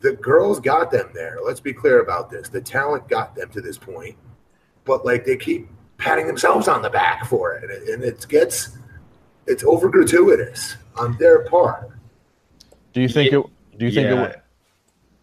the 0.00 0.12
girls 0.12 0.60
got 0.60 0.90
them 0.90 1.10
there. 1.14 1.38
Let's 1.44 1.60
be 1.60 1.72
clear 1.72 2.00
about 2.00 2.30
this. 2.30 2.48
The 2.48 2.60
talent 2.60 3.08
got 3.08 3.34
them 3.34 3.50
to 3.50 3.60
this 3.60 3.78
point, 3.78 4.16
but 4.84 5.04
like 5.04 5.24
they 5.24 5.36
keep 5.36 5.68
patting 5.98 6.26
themselves 6.26 6.68
on 6.68 6.82
the 6.82 6.90
back 6.90 7.26
for 7.26 7.54
it, 7.54 7.64
and 7.64 7.70
it, 7.70 7.88
and 7.94 8.02
it 8.02 8.26
gets 8.28 8.78
it's 9.46 9.64
over 9.64 9.88
gratuitous 9.88 10.76
on 10.96 11.16
their 11.18 11.44
part. 11.44 11.90
Do 12.92 13.00
you 13.00 13.08
think 13.08 13.32
it? 13.32 13.44
Do 13.78 13.86
you 13.86 13.92
think 13.92 14.10
yeah. 14.10 14.24
it? 14.24 14.42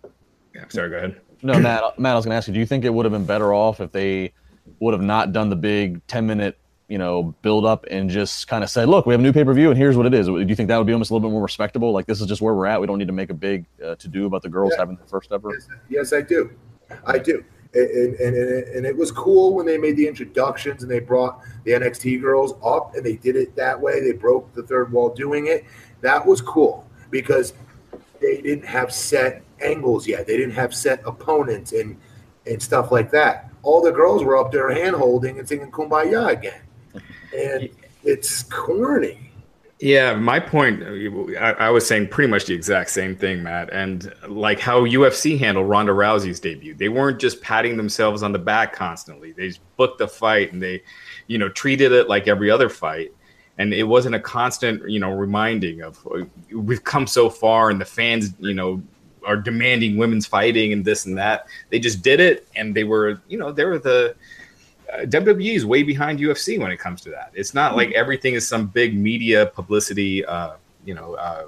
Would, 0.04 0.12
yeah, 0.56 0.64
sorry. 0.70 0.90
Go 0.90 0.98
ahead. 0.98 1.22
No, 1.42 1.60
Matt. 1.60 2.00
Matt, 2.00 2.14
I 2.14 2.16
was 2.16 2.26
going 2.26 2.32
to 2.32 2.38
ask 2.38 2.48
you. 2.48 2.54
Do 2.54 2.60
you 2.60 2.66
think 2.66 2.86
it 2.86 2.94
would 2.94 3.06
have 3.06 3.12
been 3.12 3.26
better 3.26 3.54
off 3.54 3.80
if 3.80 3.92
they 3.92 4.34
would 4.80 4.94
have 4.94 5.04
not 5.04 5.34
done 5.34 5.50
the 5.50 5.56
big 5.56 6.06
ten 6.08 6.26
minute 6.26 6.58
you 6.88 6.98
know, 6.98 7.36
build 7.42 7.66
up 7.66 7.86
and 7.92 8.10
just 8.10 8.48
kind 8.48 8.64
of 8.64 8.70
say, 8.70 8.86
look, 8.86 9.06
we 9.06 9.14
have 9.14 9.20
a 9.20 9.24
new 9.24 9.34
pay 9.34 9.44
per 9.44 9.54
view 9.54 9.70
and 9.70 9.78
here's 9.78 9.98
what 9.98 10.06
it 10.06 10.14
is. 10.14 10.28
Do 10.28 10.40
you 10.40 10.56
think 10.56 10.70
that 10.70 10.78
would 10.78 10.88
be 10.88 10.94
almost 10.94 11.12
a 11.12 11.14
little 11.14 11.28
bit 11.28 11.34
more 11.34 11.42
respectable? 11.42 11.92
Like, 11.92 12.06
this 12.06 12.22
is 12.22 12.28
just 12.28 12.42
where 12.42 12.54
we're 12.54 12.66
at. 12.66 12.80
We 12.80 12.88
don't 12.88 12.98
need 12.98 13.08
to 13.08 13.14
make 13.14 13.30
a 13.30 13.34
big 13.34 13.66
uh, 13.84 13.96
to 13.96 14.08
do 14.08 14.26
about 14.26 14.42
the 14.42 14.50
girls 14.50 14.72
yeah. 14.74 14.82
having 14.82 14.96
the 14.96 15.06
first 15.06 15.32
ever. 15.32 15.52
Yes, 15.52 15.68
yes, 15.90 16.14
I 16.14 16.22
do. 16.22 16.52
I 17.06 17.18
do. 17.18 17.44
And, 17.74 18.16
and, 18.16 18.36
and, 18.36 18.64
and, 18.70 18.86
it 18.86 18.96
was 18.96 19.12
cool 19.12 19.54
when 19.54 19.66
they 19.66 19.78
made 19.78 19.98
the 19.98 20.08
introductions 20.08 20.82
and 20.82 20.90
they 20.90 21.02
brought 21.02 21.42
the 21.66 21.72
NXT 21.72 22.22
girls 22.22 22.54
up 22.64 22.96
and 22.96 23.06
they 23.06 23.18
did 23.18 23.36
it 23.36 23.56
that 23.58 23.80
way. 23.80 24.00
They 24.00 24.14
broke 24.14 24.54
the 24.56 24.64
third 24.64 24.92
wall 24.92 25.14
doing 25.14 25.48
it. 25.48 25.66
That 26.00 26.26
was 26.26 26.40
cool 26.40 26.90
because 27.12 27.54
they 28.22 28.42
didn't 28.42 28.66
have 28.66 28.94
set 28.94 29.44
angles 29.62 30.08
yet. 30.08 30.26
They 30.26 30.38
didn't 30.38 30.56
have 30.56 30.74
set 30.74 31.02
opponents 31.06 31.74
and, 31.74 31.98
and 32.46 32.64
stuff 32.64 32.90
like 32.90 33.12
that. 33.12 33.52
All 33.64 33.82
the 33.82 33.92
girls 33.92 34.24
were 34.24 34.38
up 34.38 34.52
there 34.52 34.70
hand 34.70 34.96
holding 34.96 35.38
and 35.38 35.48
singing 35.48 35.70
Kumbaya 35.70 36.30
again 36.32 36.62
and 37.38 37.70
it's 38.04 38.44
corny. 38.44 39.28
Yeah, 39.80 40.16
my 40.16 40.40
point, 40.40 40.82
I, 41.38 41.52
I, 41.52 41.70
was 41.70 41.88
saying 41.88 42.08
pretty 42.08 42.32
much 42.32 42.46
the 42.46 42.54
exact 42.56 42.90
same 42.90 43.16
thing, 43.16 43.44
Matt. 43.44 43.72
And 43.72 44.12
like 44.28 44.60
how 44.60 44.86
UFC 44.86 45.38
handled 45.38 45.70
Ronda 45.70 45.92
Rousey's 45.92 46.40
debut, 46.40 46.74
they 46.74 46.90
weren't 46.90 47.20
just 47.20 47.44
patting 47.44 47.78
themselves 47.78 48.24
on 48.24 48.32
the 48.32 48.40
back 48.40 48.74
constantly. 48.74 49.34
They 49.34 49.50
just 49.50 49.60
booked 49.78 50.00
the 50.00 50.08
fight 50.08 50.52
and 50.52 50.62
they, 50.62 50.82
you 51.28 51.38
know, 51.38 51.50
treated 51.50 51.92
it 51.92 52.10
like 52.10 52.28
every 52.28 52.50
other 52.50 52.70
fight. 52.70 53.14
And 53.60 53.72
it 53.72 53.84
wasn't 53.84 54.16
a 54.16 54.20
constant, 54.20 54.90
you 54.90 55.00
know, 55.00 55.12
reminding 55.12 55.84
of 55.84 56.04
we've 56.52 56.84
come 56.84 57.06
so 57.06 57.30
far 57.30 57.70
and 57.70 57.80
the 57.80 57.86
fans, 57.86 58.34
you 58.40 58.56
know, 58.56 58.82
are 59.24 59.38
demanding 59.38 59.98
women's 59.98 60.26
fighting 60.26 60.74
and 60.74 60.84
this 60.84 61.06
and 61.06 61.16
that. 61.20 61.46
They 61.70 61.78
just 61.78 62.02
did 62.02 62.20
it 62.20 62.48
and 62.56 62.76
they 62.76 62.84
were, 62.84 63.22
you 63.28 63.38
know, 63.38 63.52
they 63.52 63.66
were 63.66 63.78
the, 63.78 64.16
uh, 64.94 65.00
WWE 65.00 65.56
is 65.56 65.66
way 65.66 65.84
behind 65.84 66.20
UFC 66.20 66.60
when 66.60 66.72
it 66.72 66.78
comes 66.78 67.02
to 67.02 67.10
that. 67.10 67.32
It's 67.34 67.54
not 67.54 67.76
like 67.76 67.90
hmm. 67.90 67.96
everything 67.96 68.34
is 68.34 68.48
some 68.48 68.68
big 68.68 68.98
media 68.98 69.48
publicity, 69.48 70.26
uh, 70.26 70.54
you 70.86 70.94
know, 70.94 71.16
uh, 71.16 71.46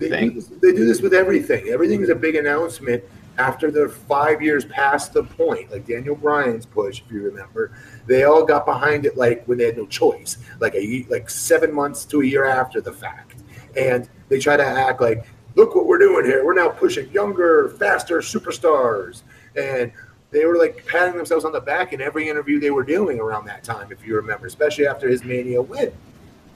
they 0.00 0.08
thing. 0.08 0.28
Do 0.30 0.34
this, 0.34 0.46
they 0.46 0.72
do 0.72 0.84
this 0.84 1.00
with 1.00 1.14
everything. 1.14 1.68
Everything 1.68 2.02
is 2.02 2.08
a 2.08 2.14
big 2.14 2.34
announcement 2.36 3.02
after 3.38 3.70
they're 3.70 3.88
five 3.88 4.40
years 4.42 4.64
past 4.64 5.12
the 5.12 5.24
point. 5.24 5.70
Like 5.70 5.86
Daniel 5.86 6.16
Bryan's 6.16 6.66
push, 6.66 7.02
if 7.04 7.10
you 7.10 7.22
remember, 7.22 7.76
they 8.06 8.24
all 8.24 8.44
got 8.44 8.64
behind 8.66 9.06
it 9.06 9.16
like 9.16 9.44
when 9.46 9.58
they 9.58 9.64
had 9.64 9.76
no 9.76 9.86
choice, 9.86 10.38
like 10.60 10.74
a 10.74 11.06
like 11.08 11.30
seven 11.30 11.72
months 11.72 12.04
to 12.06 12.22
a 12.22 12.24
year 12.24 12.44
after 12.44 12.80
the 12.80 12.92
fact, 12.92 13.42
and 13.76 14.08
they 14.28 14.38
try 14.38 14.56
to 14.56 14.64
act 14.64 15.00
like, 15.00 15.26
look 15.54 15.74
what 15.74 15.86
we're 15.86 15.98
doing 15.98 16.24
here. 16.24 16.44
We're 16.44 16.54
now 16.54 16.68
pushing 16.68 17.10
younger, 17.10 17.70
faster 17.70 18.18
superstars, 18.18 19.22
and 19.56 19.92
they 20.34 20.44
were 20.44 20.56
like 20.56 20.84
patting 20.86 21.16
themselves 21.16 21.44
on 21.44 21.52
the 21.52 21.60
back 21.60 21.92
in 21.92 22.00
every 22.00 22.28
interview 22.28 22.58
they 22.58 22.70
were 22.70 22.82
doing 22.82 23.20
around 23.20 23.46
that 23.46 23.62
time, 23.62 23.90
if 23.92 24.04
you 24.04 24.16
remember, 24.16 24.46
especially 24.46 24.86
after 24.86 25.08
his 25.08 25.24
Mania 25.24 25.62
win. 25.62 25.92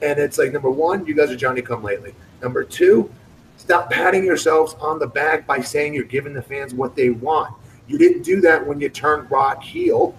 And 0.02 0.18
it's 0.18 0.38
like, 0.38 0.52
number 0.52 0.70
one, 0.70 1.06
you 1.06 1.14
guys 1.14 1.30
are 1.30 1.36
Johnny 1.36 1.62
come 1.62 1.82
lately. 1.82 2.14
Number 2.42 2.64
two, 2.64 3.10
stop 3.56 3.90
patting 3.90 4.24
yourselves 4.24 4.74
on 4.74 4.98
the 4.98 5.06
back 5.06 5.46
by 5.46 5.60
saying 5.60 5.94
you're 5.94 6.04
giving 6.04 6.34
the 6.34 6.42
fans 6.42 6.74
what 6.74 6.94
they 6.94 7.10
want. 7.10 7.54
You 7.86 7.98
didn't 7.98 8.22
do 8.22 8.40
that 8.42 8.66
when 8.66 8.80
you 8.80 8.88
turned 8.88 9.30
Rock 9.30 9.62
heel, 9.62 10.14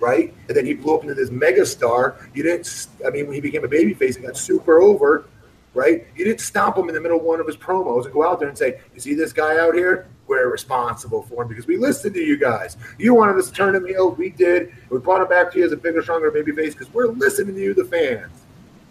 right? 0.00 0.34
And 0.48 0.56
then 0.56 0.66
he 0.66 0.74
blew 0.74 0.96
up 0.96 1.02
into 1.02 1.14
this 1.14 1.30
megastar. 1.30 2.16
You 2.34 2.42
didn't, 2.42 2.88
I 3.06 3.10
mean, 3.10 3.26
when 3.26 3.34
he 3.34 3.40
became 3.40 3.64
a 3.64 3.68
babyface 3.68 4.16
and 4.16 4.24
got 4.24 4.36
super 4.36 4.80
over, 4.80 5.26
right? 5.74 6.06
You 6.16 6.24
didn't 6.24 6.40
stop 6.40 6.76
him 6.76 6.88
in 6.88 6.94
the 6.94 7.00
middle 7.00 7.18
of 7.18 7.24
one 7.24 7.40
of 7.40 7.46
his 7.46 7.56
promos 7.56 8.04
and 8.04 8.12
go 8.12 8.26
out 8.26 8.40
there 8.40 8.48
and 8.48 8.58
say, 8.58 8.80
You 8.94 9.00
see 9.00 9.14
this 9.14 9.32
guy 9.32 9.58
out 9.58 9.74
here? 9.74 10.08
We're 10.26 10.50
responsible 10.50 11.22
for 11.22 11.42
him 11.42 11.48
because 11.48 11.66
we 11.66 11.76
listened 11.76 12.14
to 12.14 12.20
you 12.20 12.38
guys. 12.38 12.76
You 12.98 13.14
wanted 13.14 13.36
us 13.36 13.48
to 13.48 13.52
turn 13.52 13.74
him 13.74 13.86
heel. 13.86 14.12
We 14.12 14.30
did. 14.30 14.72
We 14.90 14.98
brought 14.98 15.22
him 15.22 15.28
back 15.28 15.52
to 15.52 15.58
you 15.58 15.64
as 15.64 15.72
a 15.72 15.76
bigger, 15.76 16.02
stronger 16.02 16.30
baby 16.30 16.52
face 16.52 16.74
because 16.74 16.92
we're 16.92 17.08
listening 17.08 17.54
to 17.54 17.60
you, 17.60 17.74
the 17.74 17.84
fans. 17.84 18.30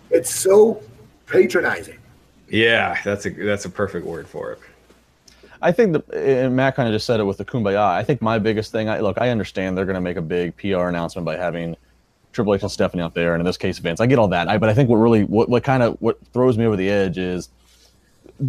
It's 0.10 0.34
so 0.34 0.82
patronizing. 1.26 1.98
Yeah, 2.50 3.00
that's 3.04 3.26
a 3.26 3.30
that's 3.30 3.66
a 3.66 3.70
perfect 3.70 4.06
word 4.06 4.28
for 4.28 4.52
it. 4.52 4.60
I 5.62 5.72
think 5.72 5.94
that 5.94 6.14
and 6.14 6.56
Matt 6.56 6.76
kind 6.76 6.90
of 6.90 6.94
just 6.94 7.06
said 7.06 7.20
it 7.20 7.24
with 7.24 7.38
the 7.38 7.46
kumbaya. 7.46 7.78
I 7.78 8.04
think 8.04 8.22
my 8.22 8.40
biggest 8.40 8.72
thing, 8.72 8.90
I 8.90 9.00
look, 9.00 9.18
I 9.22 9.30
understand 9.30 9.78
they're 9.78 9.86
going 9.86 9.96
to 9.96 10.02
make 10.02 10.18
a 10.18 10.22
big 10.22 10.58
PR 10.58 10.88
announcement 10.88 11.26
by 11.26 11.38
having 11.38 11.76
Triple 12.34 12.56
H 12.56 12.64
and 12.64 12.72
Stephanie 12.72 13.04
out 13.04 13.14
there, 13.14 13.34
and 13.34 13.42
in 13.42 13.46
this 13.46 13.58
case, 13.58 13.78
Vince. 13.78 14.02
I 14.02 14.06
get 14.06 14.18
all 14.18 14.28
that, 14.30 14.48
I, 14.48 14.58
but 14.58 14.70
I 14.70 14.74
think 14.74 14.90
what 14.90 14.98
really, 14.98 15.24
what, 15.24 15.50
what 15.50 15.64
kind 15.64 15.84
of 15.84 15.98
what 16.00 16.18
throws 16.34 16.58
me 16.58 16.66
over 16.66 16.76
the 16.76 16.90
edge 16.90 17.18
is 17.18 17.50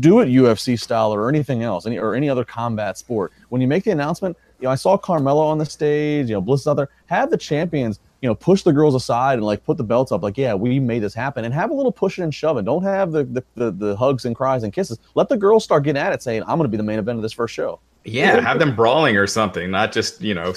do 0.01 0.21
it 0.21 0.29
UFC 0.29 0.79
style 0.79 1.13
or 1.13 1.29
anything 1.29 1.63
else, 1.63 1.87
any 1.87 1.99
or 1.99 2.15
any 2.15 2.29
other 2.29 2.45
combat 2.45 2.99
sport. 2.99 3.33
When 3.49 3.61
you 3.61 3.69
make 3.69 3.85
the 3.85 3.91
announcement, 3.91 4.37
you 4.61 4.65
know, 4.65 4.71
I 4.71 4.75
saw 4.77 4.97
Carmella 4.97 5.43
on 5.43 5.59
the 5.59 5.67
stage, 5.67 6.29
you 6.29 6.35
know, 6.35 6.41
Bliss 6.41 6.63
is 6.63 6.67
out 6.67 6.75
there. 6.75 6.89
Have 7.07 7.31
the 7.31 7.37
champions, 7.37 8.01
you 8.21 8.29
know, 8.29 8.35
push 8.35 8.63
the 8.63 8.73
girls 8.73 8.95
aside 8.95 9.35
and 9.35 9.45
like 9.45 9.65
put 9.65 9.77
the 9.77 9.85
belts 9.85 10.13
up, 10.13 10.23
like, 10.23 10.39
yeah, 10.39 10.55
we 10.55 10.79
made 10.79 11.03
this 11.03 11.15
happen, 11.15 11.45
and 11.45 11.53
have 11.53 11.71
a 11.71 11.75
little 11.75 11.93
pushing 11.93 12.25
and 12.25 12.35
shoving. 12.35 12.65
Don't 12.65 12.83
have 12.83 13.13
the 13.13 13.25
the, 13.25 13.45
the, 13.55 13.71
the 13.71 13.97
hugs 13.97 14.25
and 14.25 14.35
cries 14.35 14.63
and 14.63 14.73
kisses. 14.73 14.99
Let 15.15 15.29
the 15.29 15.37
girls 15.37 15.65
start 15.65 15.85
getting 15.85 16.01
at 16.01 16.13
it, 16.13 16.23
saying, 16.23 16.43
"I'm 16.43 16.59
going 16.59 16.63
to 16.63 16.69
be 16.69 16.77
the 16.77 16.83
main 16.83 16.99
event 16.99 17.17
of 17.17 17.23
this 17.23 17.33
first 17.33 17.55
show." 17.55 17.81
Yeah, 18.05 18.41
have 18.41 18.59
them 18.59 18.75
brawling 18.75 19.17
or 19.17 19.27
something, 19.27 19.71
not 19.71 19.93
just 19.93 20.21
you 20.21 20.35
know 20.35 20.55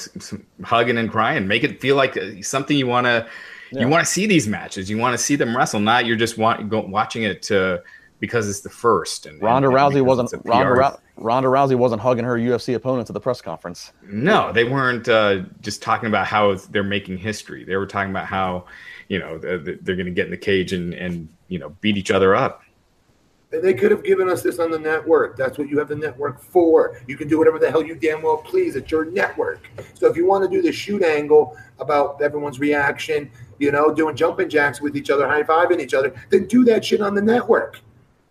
hugging 0.64 0.98
and 0.98 1.12
crying. 1.12 1.48
Make 1.48 1.64
it 1.64 1.80
feel 1.82 1.96
like 1.96 2.18
uh, 2.18 2.42
something 2.42 2.76
you 2.78 2.88
want 2.88 3.06
to 3.06 3.28
yeah. 3.72 3.82
you 3.82 3.88
want 3.88 4.06
to 4.06 4.12
see 4.12 4.26
these 4.26 4.48
matches. 4.48 4.90
You 4.90 4.98
want 4.98 5.14
to 5.14 5.18
see 5.18 5.36
them 5.36 5.56
wrestle, 5.56 5.80
not 5.80 6.06
you're 6.06 6.16
just 6.16 6.38
want, 6.38 6.70
go, 6.70 6.82
watching 6.82 7.24
it 7.24 7.42
to 7.44 7.82
because 8.26 8.50
it's 8.50 8.62
the 8.62 8.70
first. 8.70 9.28
And 9.28 9.40
Ronda 9.42 9.68
and, 9.68 9.78
Rousey 9.78 10.02
wasn't 10.02 10.32
Ronda, 10.44 11.00
Ronda 11.16 11.48
Rousey 11.48 11.76
wasn't 11.76 12.02
hugging 12.02 12.26
her 12.26 12.38
UFC 12.38 12.74
opponents 12.74 13.10
at 13.10 13.14
the 13.14 13.20
press 13.20 13.40
conference. 13.40 13.94
No, 14.04 14.52
they 14.52 14.64
weren't 14.64 15.08
uh, 15.08 15.44
just 15.62 15.82
talking 15.82 16.08
about 16.08 16.26
how 16.26 16.56
they're 16.56 16.84
making 16.84 17.20
history. 17.20 17.64
They 17.64 17.76
were 17.76 17.86
talking 17.86 18.10
about 18.10 18.26
how 18.26 18.66
you 19.10 19.20
know 19.20 19.38
they're, 19.38 19.60
they're 19.60 19.96
going 19.96 20.08
to 20.08 20.12
get 20.12 20.26
in 20.26 20.32
the 20.32 20.38
cage 20.38 20.74
and 20.74 20.94
and 20.94 21.30
you 21.48 21.60
know 21.60 21.70
beat 21.82 21.98
each 21.98 22.12
other 22.12 22.36
up. 22.36 22.64
And 23.52 23.64
they 23.64 23.76
could 23.76 23.92
have 23.92 24.04
given 24.04 24.28
us 24.28 24.42
this 24.42 24.58
on 24.58 24.72
the 24.72 24.80
network. 24.80 25.38
That's 25.38 25.58
what 25.58 25.70
you 25.70 25.78
have 25.78 25.88
the 25.88 25.96
network 25.96 26.42
for. 26.42 27.00
You 27.08 27.16
can 27.16 27.28
do 27.28 27.38
whatever 27.38 27.60
the 27.60 27.70
hell 27.70 27.84
you 27.84 27.96
damn 27.96 28.24
well 28.24 28.38
please. 28.38 28.76
It's 28.76 28.92
your 28.92 29.06
network. 29.06 29.70
So 29.94 30.10
if 30.10 30.18
you 30.18 30.26
want 30.26 30.44
to 30.44 30.50
do 30.50 30.64
the 30.64 30.72
shoot 30.72 31.04
angle 31.04 31.56
about 31.80 32.22
everyone's 32.22 32.60
reaction, 32.60 33.32
you 33.60 33.72
know, 33.72 33.94
doing 33.94 34.16
jumping 34.16 34.50
jacks 34.50 34.82
with 34.82 34.98
each 34.98 35.10
other, 35.10 35.28
high 35.28 35.44
fiving 35.44 35.80
each 35.80 35.94
other, 35.94 36.14
then 36.32 36.48
do 36.48 36.66
that 36.66 36.84
shit 36.84 37.02
on 37.02 37.14
the 37.14 37.22
network. 37.22 37.80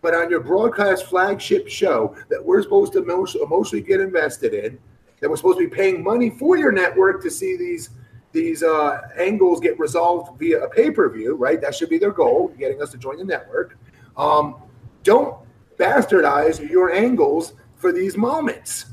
But 0.05 0.13
on 0.13 0.29
your 0.29 0.41
broadcast 0.41 1.07
flagship 1.07 1.67
show 1.67 2.15
that 2.29 2.45
we're 2.45 2.61
supposed 2.61 2.93
to 2.93 2.99
emotionally 2.99 3.81
get 3.81 3.99
invested 3.99 4.53
in, 4.53 4.77
that 5.19 5.27
we're 5.27 5.35
supposed 5.35 5.57
to 5.57 5.67
be 5.67 5.75
paying 5.75 6.03
money 6.03 6.29
for 6.29 6.57
your 6.57 6.71
network 6.71 7.23
to 7.23 7.31
see 7.31 7.57
these 7.57 7.89
these 8.31 8.61
uh, 8.61 9.01
angles 9.17 9.59
get 9.59 9.79
resolved 9.79 10.37
via 10.37 10.63
a 10.63 10.69
pay 10.69 10.91
per 10.91 11.09
view, 11.09 11.33
right? 11.33 11.59
That 11.59 11.73
should 11.73 11.89
be 11.89 11.97
their 11.97 12.11
goal, 12.11 12.49
getting 12.49 12.83
us 12.83 12.91
to 12.91 12.99
join 12.99 13.17
the 13.17 13.23
network. 13.23 13.79
Um, 14.15 14.57
don't 15.01 15.39
bastardize 15.79 16.69
your 16.69 16.91
angles 16.91 17.53
for 17.75 17.91
these 17.91 18.15
moments. 18.15 18.85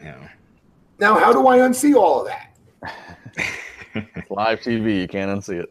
Yeah. 0.00 0.28
Now, 0.98 1.20
how 1.20 1.32
do 1.32 1.46
I 1.46 1.58
unsee 1.58 1.94
all 1.94 2.26
of 2.26 2.32
that? 2.32 2.52
Live 4.30 4.58
TV, 4.58 5.02
you 5.02 5.06
can't 5.06 5.30
unsee 5.30 5.62
it. 5.62 5.70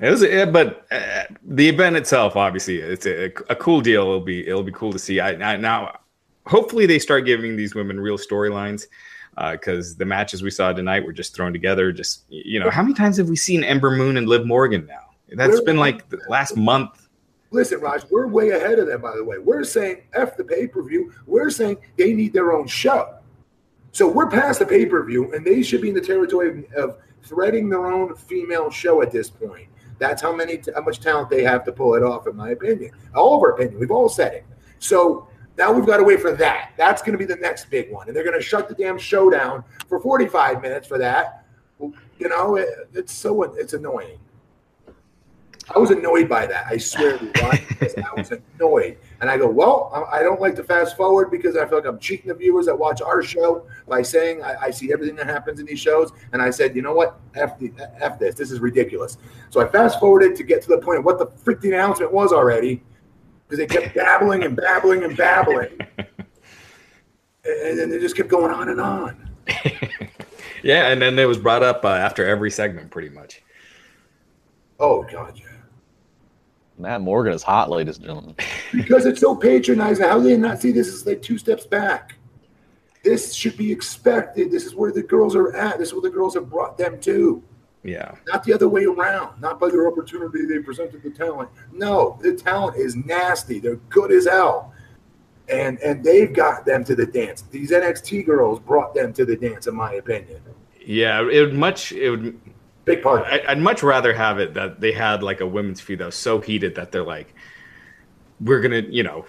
It 0.00 0.10
was, 0.10 0.22
but 0.50 0.86
uh, 0.90 1.24
the 1.44 1.68
event 1.68 1.96
itself, 1.96 2.34
obviously, 2.34 2.78
it's 2.78 3.04
a, 3.04 3.26
a, 3.50 3.56
cool 3.56 3.82
deal. 3.82 4.02
It'll 4.02 4.20
be 4.20 4.48
it'll 4.48 4.62
be 4.62 4.72
cool 4.72 4.92
to 4.92 4.98
see. 4.98 5.20
I, 5.20 5.32
I 5.32 5.56
now, 5.58 5.98
hopefully, 6.46 6.86
they 6.86 6.98
start 6.98 7.26
giving 7.26 7.54
these 7.54 7.74
women 7.74 8.00
real 8.00 8.16
storylines 8.16 8.86
because 9.52 9.92
uh, 9.92 9.98
the 9.98 10.06
matches 10.06 10.42
we 10.42 10.50
saw 10.50 10.72
tonight 10.72 11.04
were 11.04 11.12
just 11.12 11.34
thrown 11.34 11.52
together. 11.52 11.92
Just 11.92 12.24
you 12.30 12.58
know, 12.58 12.70
how 12.70 12.82
many 12.82 12.94
times 12.94 13.18
have 13.18 13.28
we 13.28 13.36
seen 13.36 13.62
Ember 13.62 13.90
Moon 13.90 14.16
and 14.16 14.26
Liv 14.26 14.46
Morgan 14.46 14.86
now? 14.86 15.10
That's 15.32 15.58
we're, 15.58 15.64
been 15.64 15.76
like 15.76 16.08
the 16.08 16.18
last 16.28 16.56
month. 16.56 17.08
Listen, 17.50 17.80
Raj, 17.80 18.04
we're 18.10 18.26
way 18.26 18.50
ahead 18.50 18.78
of 18.78 18.86
them. 18.86 19.02
By 19.02 19.14
the 19.16 19.24
way, 19.24 19.36
we're 19.38 19.64
saying 19.64 20.04
f 20.14 20.34
the 20.34 20.44
pay 20.44 20.66
per 20.66 20.82
view. 20.82 21.12
We're 21.26 21.50
saying 21.50 21.76
they 21.98 22.14
need 22.14 22.32
their 22.32 22.52
own 22.52 22.66
show. 22.66 23.16
So 23.92 24.08
we're 24.08 24.30
past 24.30 24.60
the 24.60 24.66
pay 24.66 24.86
per 24.86 25.04
view, 25.04 25.34
and 25.34 25.44
they 25.44 25.62
should 25.62 25.82
be 25.82 25.90
in 25.90 25.94
the 25.94 26.00
territory 26.00 26.64
of, 26.74 26.90
of 26.90 26.98
threading 27.22 27.68
their 27.68 27.86
own 27.86 28.14
female 28.14 28.70
show 28.70 29.02
at 29.02 29.10
this 29.10 29.28
point. 29.28 29.68
That's 30.00 30.22
how 30.22 30.34
many 30.34 30.60
how 30.74 30.80
much 30.80 30.98
talent 30.98 31.30
they 31.30 31.44
have 31.44 31.64
to 31.66 31.72
pull 31.72 31.94
it 31.94 32.02
off, 32.02 32.26
in 32.26 32.34
my 32.34 32.50
opinion. 32.50 32.90
All 33.14 33.36
of 33.36 33.42
our 33.42 33.50
opinion. 33.50 33.78
We've 33.78 33.90
all 33.90 34.08
said 34.08 34.32
it. 34.32 34.46
So 34.80 35.28
now 35.58 35.70
we've 35.70 35.86
got 35.86 35.98
to 35.98 36.04
wait 36.04 36.20
for 36.20 36.32
that. 36.32 36.72
That's 36.78 37.02
going 37.02 37.12
to 37.12 37.18
be 37.18 37.26
the 37.26 37.36
next 37.36 37.70
big 37.70 37.92
one, 37.92 38.08
and 38.08 38.16
they're 38.16 38.24
going 38.24 38.36
to 38.36 38.42
shut 38.42 38.68
the 38.68 38.74
damn 38.74 38.98
show 38.98 39.30
down 39.30 39.62
for 39.88 40.00
45 40.00 40.62
minutes 40.62 40.88
for 40.88 40.98
that. 40.98 41.44
You 41.78 42.28
know, 42.28 42.56
it, 42.56 42.68
it's 42.94 43.12
so 43.12 43.42
it's 43.42 43.74
annoying. 43.74 44.18
I 45.72 45.78
was 45.78 45.90
annoyed 45.90 46.28
by 46.28 46.46
that. 46.46 46.66
I 46.66 46.78
swear 46.78 47.16
to 47.18 47.26
God, 47.26 47.60
I 47.80 48.14
was 48.16 48.32
annoyed. 48.32 48.98
And 49.20 49.30
I 49.30 49.36
go, 49.36 49.48
well, 49.48 50.08
I 50.10 50.20
don't 50.22 50.40
like 50.40 50.56
to 50.56 50.64
fast 50.64 50.96
forward 50.96 51.30
because 51.30 51.56
I 51.56 51.64
feel 51.66 51.78
like 51.78 51.86
I'm 51.86 51.98
cheating 51.98 52.28
the 52.28 52.34
viewers 52.34 52.66
that 52.66 52.76
watch 52.76 53.00
our 53.00 53.22
show 53.22 53.66
by 53.86 54.02
saying 54.02 54.42
I, 54.42 54.56
I 54.62 54.70
see 54.70 54.92
everything 54.92 55.14
that 55.16 55.26
happens 55.26 55.60
in 55.60 55.66
these 55.66 55.78
shows. 55.78 56.10
And 56.32 56.42
I 56.42 56.50
said, 56.50 56.74
you 56.74 56.82
know 56.82 56.92
what? 56.92 57.20
F, 57.36 57.58
the, 57.58 57.72
F 58.00 58.18
this. 58.18 58.34
This 58.34 58.50
is 58.50 58.58
ridiculous. 58.58 59.16
So 59.50 59.60
I 59.60 59.68
fast 59.68 60.00
forwarded 60.00 60.34
to 60.36 60.42
get 60.42 60.60
to 60.62 60.68
the 60.68 60.78
point 60.78 60.98
of 60.98 61.04
what 61.04 61.18
the 61.18 61.26
freaking 61.26 61.68
announcement 61.68 62.12
was 62.12 62.32
already 62.32 62.82
because 63.46 63.58
they 63.58 63.66
kept 63.66 63.94
babbling 63.94 64.42
and 64.42 64.56
babbling 64.56 65.04
and 65.04 65.16
babbling. 65.16 65.78
and 65.98 67.78
then 67.78 67.90
they 67.90 67.98
just 68.00 68.16
kept 68.16 68.28
going 68.28 68.52
on 68.52 68.70
and 68.70 68.80
on. 68.80 69.30
yeah. 70.64 70.88
And 70.88 71.00
then 71.00 71.16
it 71.16 71.26
was 71.26 71.38
brought 71.38 71.62
up 71.62 71.84
uh, 71.84 71.88
after 71.88 72.26
every 72.26 72.50
segment, 72.50 72.90
pretty 72.90 73.10
much. 73.10 73.42
Oh, 74.80 75.02
God, 75.04 75.38
yeah. 75.38 75.49
Matt 76.80 77.00
Morgan 77.00 77.32
is 77.32 77.42
hot, 77.42 77.70
ladies 77.70 77.96
and 77.96 78.06
gentlemen. 78.06 78.36
Because 78.72 79.04
it's 79.04 79.20
so 79.20 79.34
patronizing. 79.34 80.04
How 80.04 80.18
do 80.18 80.24
they 80.24 80.36
not 80.36 80.60
see 80.60 80.70
this 80.70 80.86
is 80.86 81.04
like 81.04 81.20
two 81.20 81.38
steps 81.38 81.66
back? 81.66 82.14
This 83.02 83.34
should 83.34 83.56
be 83.56 83.72
expected. 83.72 84.52
This 84.52 84.64
is 84.64 84.76
where 84.76 84.92
the 84.92 85.02
girls 85.02 85.34
are 85.34 85.56
at. 85.56 85.78
This 85.78 85.88
is 85.88 85.94
where 85.94 86.02
the 86.02 86.10
girls 86.10 86.34
have 86.34 86.48
brought 86.48 86.78
them 86.78 87.00
to. 87.00 87.42
Yeah. 87.82 88.14
Not 88.28 88.44
the 88.44 88.52
other 88.52 88.68
way 88.68 88.84
around. 88.84 89.40
Not 89.40 89.58
by 89.58 89.70
their 89.70 89.88
opportunity 89.88 90.44
they 90.44 90.60
presented 90.60 91.02
the 91.02 91.10
talent. 91.10 91.50
No, 91.72 92.18
the 92.22 92.34
talent 92.34 92.76
is 92.76 92.94
nasty. 92.94 93.58
They're 93.58 93.76
good 93.88 94.12
as 94.12 94.26
hell. 94.26 94.72
And 95.48 95.80
and 95.80 96.04
they've 96.04 96.32
got 96.32 96.64
them 96.64 96.84
to 96.84 96.94
the 96.94 97.06
dance. 97.06 97.42
These 97.42 97.72
NXT 97.72 98.26
girls 98.26 98.60
brought 98.60 98.94
them 98.94 99.12
to 99.14 99.24
the 99.24 99.34
dance, 99.34 99.66
in 99.66 99.74
my 99.74 99.94
opinion. 99.94 100.42
Yeah, 100.84 101.28
it 101.28 101.40
would 101.40 101.54
much 101.54 101.90
it 101.90 102.10
would 102.10 102.40
Big 102.94 103.02
part. 103.02 103.26
I, 103.26 103.54
would 103.54 103.62
much 103.62 103.82
rather 103.82 104.12
have 104.12 104.38
it 104.38 104.54
that 104.54 104.80
they 104.80 104.92
had 104.92 105.22
like 105.22 105.40
a 105.40 105.46
women's 105.46 105.80
feud 105.80 106.00
that 106.00 106.06
was 106.06 106.14
so 106.14 106.40
heated 106.40 106.74
that 106.76 106.92
they're 106.92 107.04
like, 107.04 107.34
we're 108.40 108.60
gonna, 108.60 108.80
you 108.80 109.02
know, 109.02 109.26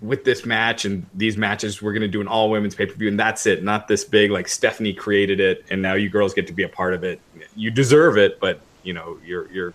with 0.00 0.24
this 0.24 0.44
match 0.44 0.84
and 0.84 1.06
these 1.14 1.36
matches, 1.36 1.80
we're 1.80 1.92
gonna 1.92 2.08
do 2.08 2.20
an 2.20 2.28
all 2.28 2.50
women's 2.50 2.74
pay 2.74 2.86
per 2.86 2.94
view, 2.94 3.08
and 3.08 3.18
that's 3.18 3.46
it. 3.46 3.62
Not 3.62 3.88
this 3.88 4.04
big 4.04 4.30
like 4.30 4.48
Stephanie 4.48 4.94
created 4.94 5.40
it, 5.40 5.64
and 5.70 5.80
now 5.80 5.94
you 5.94 6.08
girls 6.08 6.34
get 6.34 6.46
to 6.48 6.52
be 6.52 6.62
a 6.62 6.68
part 6.68 6.94
of 6.94 7.04
it. 7.04 7.20
You 7.56 7.70
deserve 7.70 8.16
it, 8.18 8.40
but 8.40 8.60
you 8.82 8.92
know, 8.92 9.18
you're 9.24 9.50
you're 9.50 9.74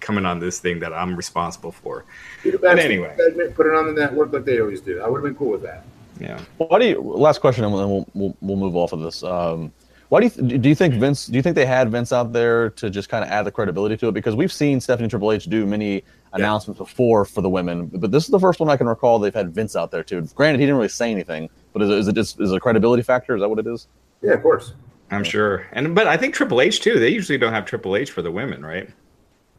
coming 0.00 0.24
on 0.24 0.38
this 0.38 0.60
thing 0.60 0.78
that 0.80 0.92
I'm 0.92 1.16
responsible 1.16 1.72
for. 1.72 2.04
But 2.44 2.78
anyway, 2.78 3.16
put 3.54 3.66
it 3.66 3.74
on 3.74 3.86
the 3.86 4.00
network 4.00 4.32
like 4.32 4.44
they 4.44 4.60
always 4.60 4.80
do. 4.80 5.00
I 5.00 5.08
would 5.08 5.18
have 5.18 5.24
been 5.24 5.34
cool 5.34 5.50
with 5.50 5.62
that. 5.62 5.84
Yeah. 6.20 6.40
What 6.56 6.78
do 6.80 6.86
you? 6.86 7.00
Last 7.00 7.40
question, 7.40 7.64
and 7.64 7.72
we'll 7.72 8.06
we'll, 8.14 8.36
we'll 8.40 8.56
move 8.56 8.76
off 8.76 8.92
of 8.92 9.00
this. 9.00 9.22
Um, 9.22 9.72
why 10.08 10.20
do 10.20 10.26
you 10.26 10.58
do 10.58 10.68
you 10.68 10.74
think 10.74 10.94
hmm. 10.94 11.00
Vince? 11.00 11.26
Do 11.26 11.36
you 11.36 11.42
think 11.42 11.56
they 11.56 11.66
had 11.66 11.90
Vince 11.90 12.12
out 12.12 12.32
there 12.32 12.70
to 12.70 12.90
just 12.90 13.08
kind 13.08 13.24
of 13.24 13.30
add 13.30 13.42
the 13.42 13.50
credibility 13.50 13.96
to 13.98 14.08
it? 14.08 14.12
Because 14.12 14.34
we've 14.34 14.52
seen 14.52 14.80
Stephanie 14.80 15.08
Triple 15.08 15.32
H 15.32 15.44
do 15.44 15.66
many 15.66 16.04
announcements 16.32 16.78
before 16.78 17.24
for 17.24 17.40
the 17.40 17.48
women, 17.48 17.86
but 17.86 18.10
this 18.10 18.24
is 18.24 18.30
the 18.30 18.38
first 18.38 18.60
one 18.60 18.68
I 18.68 18.76
can 18.76 18.86
recall 18.86 19.18
they've 19.18 19.34
had 19.34 19.54
Vince 19.54 19.74
out 19.74 19.90
there 19.90 20.02
too. 20.02 20.22
Granted, 20.34 20.60
he 20.60 20.66
didn't 20.66 20.76
really 20.76 20.88
say 20.88 21.10
anything, 21.10 21.48
but 21.72 21.82
is 21.82 21.90
it, 21.90 21.98
is 21.98 22.08
it 22.08 22.14
just 22.14 22.40
is 22.40 22.52
it 22.52 22.56
a 22.56 22.60
credibility 22.60 23.02
factor? 23.02 23.34
Is 23.34 23.40
that 23.40 23.48
what 23.48 23.58
it 23.58 23.66
is? 23.66 23.88
Yeah, 24.22 24.32
of 24.32 24.42
course. 24.42 24.74
I'm 25.10 25.24
sure, 25.24 25.66
and 25.72 25.94
but 25.94 26.06
I 26.06 26.16
think 26.16 26.34
Triple 26.34 26.60
H 26.60 26.80
too. 26.80 26.98
They 26.98 27.10
usually 27.10 27.38
don't 27.38 27.52
have 27.52 27.64
Triple 27.64 27.96
H 27.96 28.10
for 28.10 28.22
the 28.22 28.30
women, 28.30 28.64
right? 28.64 28.88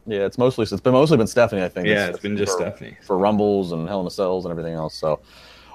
Yeah, 0.06 0.24
it's 0.24 0.38
mostly 0.38 0.62
it's 0.62 0.80
been 0.80 0.92
mostly 0.92 1.16
been 1.16 1.26
Stephanie. 1.26 1.62
I 1.62 1.68
think. 1.68 1.86
Yeah, 1.86 2.06
it's, 2.06 2.14
it's 2.16 2.22
been 2.22 2.36
just 2.36 2.52
for, 2.52 2.64
Stephanie 2.64 2.96
for 3.02 3.18
Rumbles 3.18 3.72
and 3.72 3.88
Hell 3.88 4.00
in 4.00 4.06
a 4.06 4.10
Cells 4.10 4.44
and 4.44 4.50
everything 4.50 4.74
else. 4.74 4.94
So, 4.94 5.20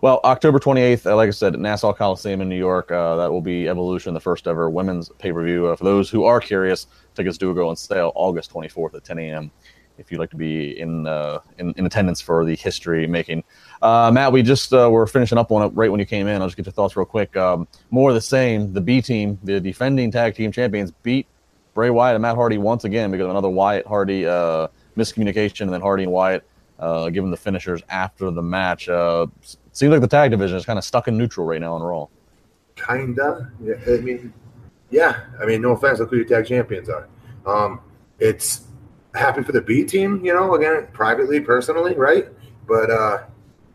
well, 0.04 0.20
October 0.26 0.60
28th, 0.60 1.06
uh, 1.06 1.16
like 1.16 1.30
I 1.30 1.32
said, 1.32 1.58
Nassau 1.58 1.94
Coliseum 1.94 2.42
in 2.42 2.50
New 2.50 2.58
York. 2.58 2.92
Uh, 2.92 3.16
that 3.16 3.32
will 3.32 3.40
be 3.40 3.70
Evolution, 3.70 4.14
the 4.14 4.20
first 4.20 4.50
ever 4.50 4.70
women's 4.70 5.08
pay 5.18 5.32
per 5.32 5.42
view. 5.42 5.68
Uh, 5.68 5.78
for 5.78 5.86
those 5.86 6.10
who 6.10 6.26
are 6.26 6.42
curious, 6.42 6.88
tickets 7.16 7.38
do 7.38 7.54
go 7.56 7.70
on 7.70 7.78
sale 7.78 8.12
August 8.14 8.52
24th 8.52 8.96
at 8.96 9.06
10 9.06 9.18
a.m. 9.20 9.50
If 9.98 10.12
you'd 10.12 10.18
like 10.18 10.30
to 10.32 10.36
be 10.36 10.78
in 10.78 11.08
uh, 11.08 11.40
in, 11.58 11.74
in, 11.78 11.86
attendance 11.86 12.20
for 12.20 12.44
the 12.44 12.54
history 12.54 13.08
making, 13.08 13.46
uh, 13.82 14.12
Matt, 14.14 14.34
we 14.34 14.44
just 14.44 14.74
were 14.74 15.08
finishing 15.08 15.38
up 15.38 15.54
on 15.54 15.62
it 15.62 15.70
right 15.70 15.90
when 15.90 16.02
you 16.02 16.06
came 16.06 16.28
in. 16.28 16.42
I'll 16.42 16.48
just 16.50 16.58
get 16.58 16.66
your 16.66 16.74
thoughts 16.74 16.98
real 16.98 17.06
quick. 17.06 17.38
Um, 17.38 17.66
more 17.90 18.10
of 18.10 18.16
the 18.16 18.20
same. 18.20 18.74
The 18.74 18.82
B 18.82 19.02
team, 19.02 19.40
the 19.42 19.62
defending 19.62 20.12
tag 20.12 20.36
team 20.36 20.52
champions, 20.52 20.92
beat 20.92 21.28
Bray 21.74 21.92
Wyatt 21.92 22.16
and 22.16 22.24
Matt 22.24 22.36
Hardy 22.36 22.58
once 22.58 22.84
again 22.84 23.10
because 23.10 23.24
of 23.24 23.32
another 23.32 23.48
Wyatt 23.48 23.88
Hardy 23.88 24.24
miscommunication, 24.98 25.62
and 25.62 25.74
then 25.74 25.80
Hardy 25.80 26.04
and 26.04 26.12
Wyatt 26.12 26.46
uh, 26.80 27.10
given 27.10 27.32
the 27.32 27.38
finishers 27.38 27.82
after 27.88 28.30
the 28.32 28.42
match. 28.42 28.90
Uh, 28.90 29.28
seems 29.74 29.92
like 29.92 30.02
the 30.02 30.08
tag 30.08 30.32
division 30.32 30.58
is 30.58 30.66
kind 30.66 30.80
of 30.80 30.86
stuck 30.86 31.08
in 31.08 31.18
neutral 31.18 31.46
right 31.46 31.62
now 31.62 31.74
on 31.74 31.82
Raw. 31.82 32.08
Kinda. 32.76 33.52
Yeah, 33.62 33.76
I 33.88 33.98
mean, 33.98 34.34
yeah. 34.90 35.22
I 35.42 35.46
mean, 35.46 35.62
no 35.62 35.72
offense, 35.72 36.00
look 36.00 36.10
who 36.10 36.18
your 36.18 36.26
tag 36.26 36.46
champions 36.46 36.90
are. 36.90 37.08
Um, 37.46 37.82
it's 38.20 38.68
happy 39.14 39.44
for 39.44 39.52
the 39.52 39.62
B 39.62 39.84
team, 39.84 40.24
you 40.26 40.34
know. 40.34 40.56
Again, 40.56 40.88
privately, 40.94 41.40
personally, 41.40 41.96
right? 41.96 42.28
But 42.68 42.90
uh, 42.90 43.24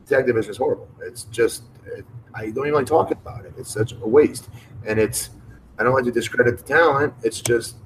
tag 0.07 0.27
division 0.27 0.51
is 0.51 0.57
horrible. 0.57 0.89
It's 1.03 1.25
just 1.25 1.65
it, 1.87 2.05
I 2.35 2.51
don't 2.51 2.67
even 2.67 2.75
like 2.75 2.87
talking 2.87 3.17
about 3.17 3.45
it. 3.45 3.53
It's 3.59 3.73
such 3.73 3.93
a 3.93 4.07
waste, 4.07 4.49
and 4.87 4.99
it's 4.99 5.31
I 5.79 5.85
don't 5.85 5.95
like 5.95 6.05
to 6.05 6.13
discredit 6.13 6.59
the 6.59 6.65
talent. 6.65 7.15
It's 7.23 7.41
just 7.41 7.77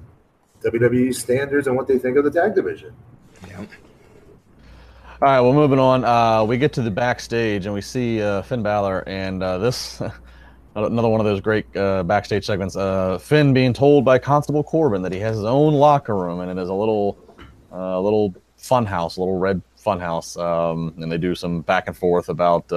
WWE 0.63 1.13
standards 1.13 1.67
and 1.67 1.75
what 1.75 1.87
they 1.87 1.99
think 1.99 2.17
of 2.17 2.23
the 2.23 2.31
tag 2.31 2.55
division. 2.55 2.95
All 5.23 5.29
right, 5.29 5.39
well, 5.39 5.53
moving 5.53 5.79
on. 5.79 6.03
Uh, 6.03 6.43
we 6.43 6.57
get 6.57 6.73
to 6.73 6.81
the 6.81 6.91
backstage 6.91 7.65
and 7.65 7.73
we 7.73 7.79
see 7.79 8.21
uh, 8.21 8.41
Finn 8.41 8.61
Balor, 8.61 9.07
and 9.07 9.41
uh, 9.41 9.57
this 9.57 10.01
another 10.75 11.07
one 11.07 11.21
of 11.21 11.25
those 11.25 11.39
great 11.39 11.65
uh, 11.77 12.03
backstage 12.03 12.45
segments. 12.45 12.75
Uh, 12.75 13.17
Finn 13.19 13.53
being 13.53 13.71
told 13.71 14.03
by 14.03 14.19
Constable 14.19 14.65
Corbin 14.65 15.01
that 15.01 15.13
he 15.13 15.19
has 15.19 15.37
his 15.37 15.45
own 15.45 15.75
locker 15.75 16.13
room 16.13 16.41
and 16.41 16.51
it 16.51 16.61
is 16.61 16.67
a 16.67 16.73
little, 16.73 17.17
uh, 17.71 18.01
little 18.01 18.35
fun 18.57 18.85
house, 18.85 19.15
a 19.15 19.21
little 19.21 19.39
red 19.39 19.61
fun 19.77 19.97
house, 19.97 20.35
um, 20.35 20.93
and 20.97 21.09
they 21.09 21.17
do 21.17 21.35
some 21.35 21.61
back 21.61 21.87
and 21.87 21.95
forth 21.95 22.27
about 22.27 22.67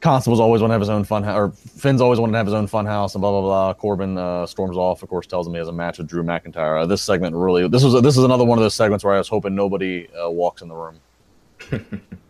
Constable's 0.00 0.40
always 0.40 0.60
want 0.60 0.70
to 0.70 0.74
have 0.74 0.80
his 0.80 0.90
own 0.90 1.04
fun 1.04 1.22
house, 1.22 1.36
or 1.36 1.50
Finn's 1.50 2.00
always 2.00 2.20
wanted 2.20 2.32
to 2.32 2.38
have 2.38 2.46
his 2.46 2.54
own 2.54 2.66
fun 2.66 2.86
house, 2.86 3.14
and 3.14 3.22
blah 3.22 3.30
blah 3.30 3.40
blah. 3.40 3.74
Corbin 3.74 4.18
uh, 4.18 4.46
storms 4.46 4.76
off. 4.76 5.02
Of 5.02 5.08
course, 5.08 5.26
tells 5.26 5.46
him 5.46 5.54
he 5.54 5.58
has 5.58 5.68
a 5.68 5.72
match 5.72 5.98
with 5.98 6.06
Drew 6.06 6.22
McIntyre. 6.22 6.82
Uh, 6.82 6.86
this 6.86 7.02
segment 7.02 7.34
really, 7.34 7.66
this 7.68 7.82
was 7.82 8.00
this 8.02 8.16
is 8.16 8.24
another 8.24 8.44
one 8.44 8.58
of 8.58 8.62
those 8.62 8.74
segments 8.74 9.04
where 9.04 9.14
I 9.14 9.18
was 9.18 9.28
hoping 9.28 9.54
nobody 9.54 10.08
uh, 10.14 10.30
walks 10.30 10.62
in 10.62 10.68
the 10.68 10.74
room. 10.74 11.00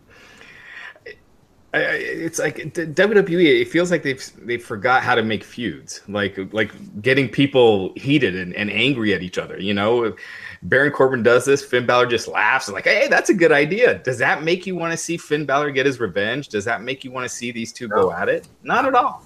it's 1.77 2.39
like 2.39 2.57
WWE. 2.57 3.61
It 3.61 3.67
feels 3.69 3.91
like 3.91 4.03
they've 4.03 4.31
they 4.45 4.57
forgot 4.57 5.03
how 5.03 5.15
to 5.15 5.23
make 5.23 5.43
feuds, 5.43 6.01
like 6.07 6.37
like 6.53 6.71
getting 7.01 7.29
people 7.29 7.93
heated 7.95 8.35
and, 8.35 8.53
and 8.55 8.69
angry 8.71 9.13
at 9.13 9.21
each 9.21 9.37
other. 9.37 9.59
You 9.59 9.73
know, 9.73 10.15
Baron 10.63 10.91
Corbin 10.91 11.23
does 11.23 11.45
this, 11.45 11.63
Finn 11.63 11.85
Balor 11.85 12.07
just 12.07 12.27
laughs, 12.27 12.69
like, 12.69 12.85
hey, 12.85 13.07
that's 13.07 13.29
a 13.29 13.33
good 13.33 13.51
idea. 13.51 13.99
Does 13.99 14.17
that 14.17 14.43
make 14.43 14.65
you 14.65 14.75
want 14.75 14.91
to 14.91 14.97
see 14.97 15.17
Finn 15.17 15.45
Balor 15.45 15.71
get 15.71 15.85
his 15.85 15.99
revenge? 15.99 16.49
Does 16.49 16.65
that 16.65 16.81
make 16.81 17.03
you 17.03 17.11
want 17.11 17.25
to 17.25 17.29
see 17.29 17.51
these 17.51 17.71
two 17.71 17.87
go 17.87 18.11
at 18.11 18.29
it? 18.29 18.47
Not 18.63 18.85
at 18.85 18.95
all. 18.95 19.23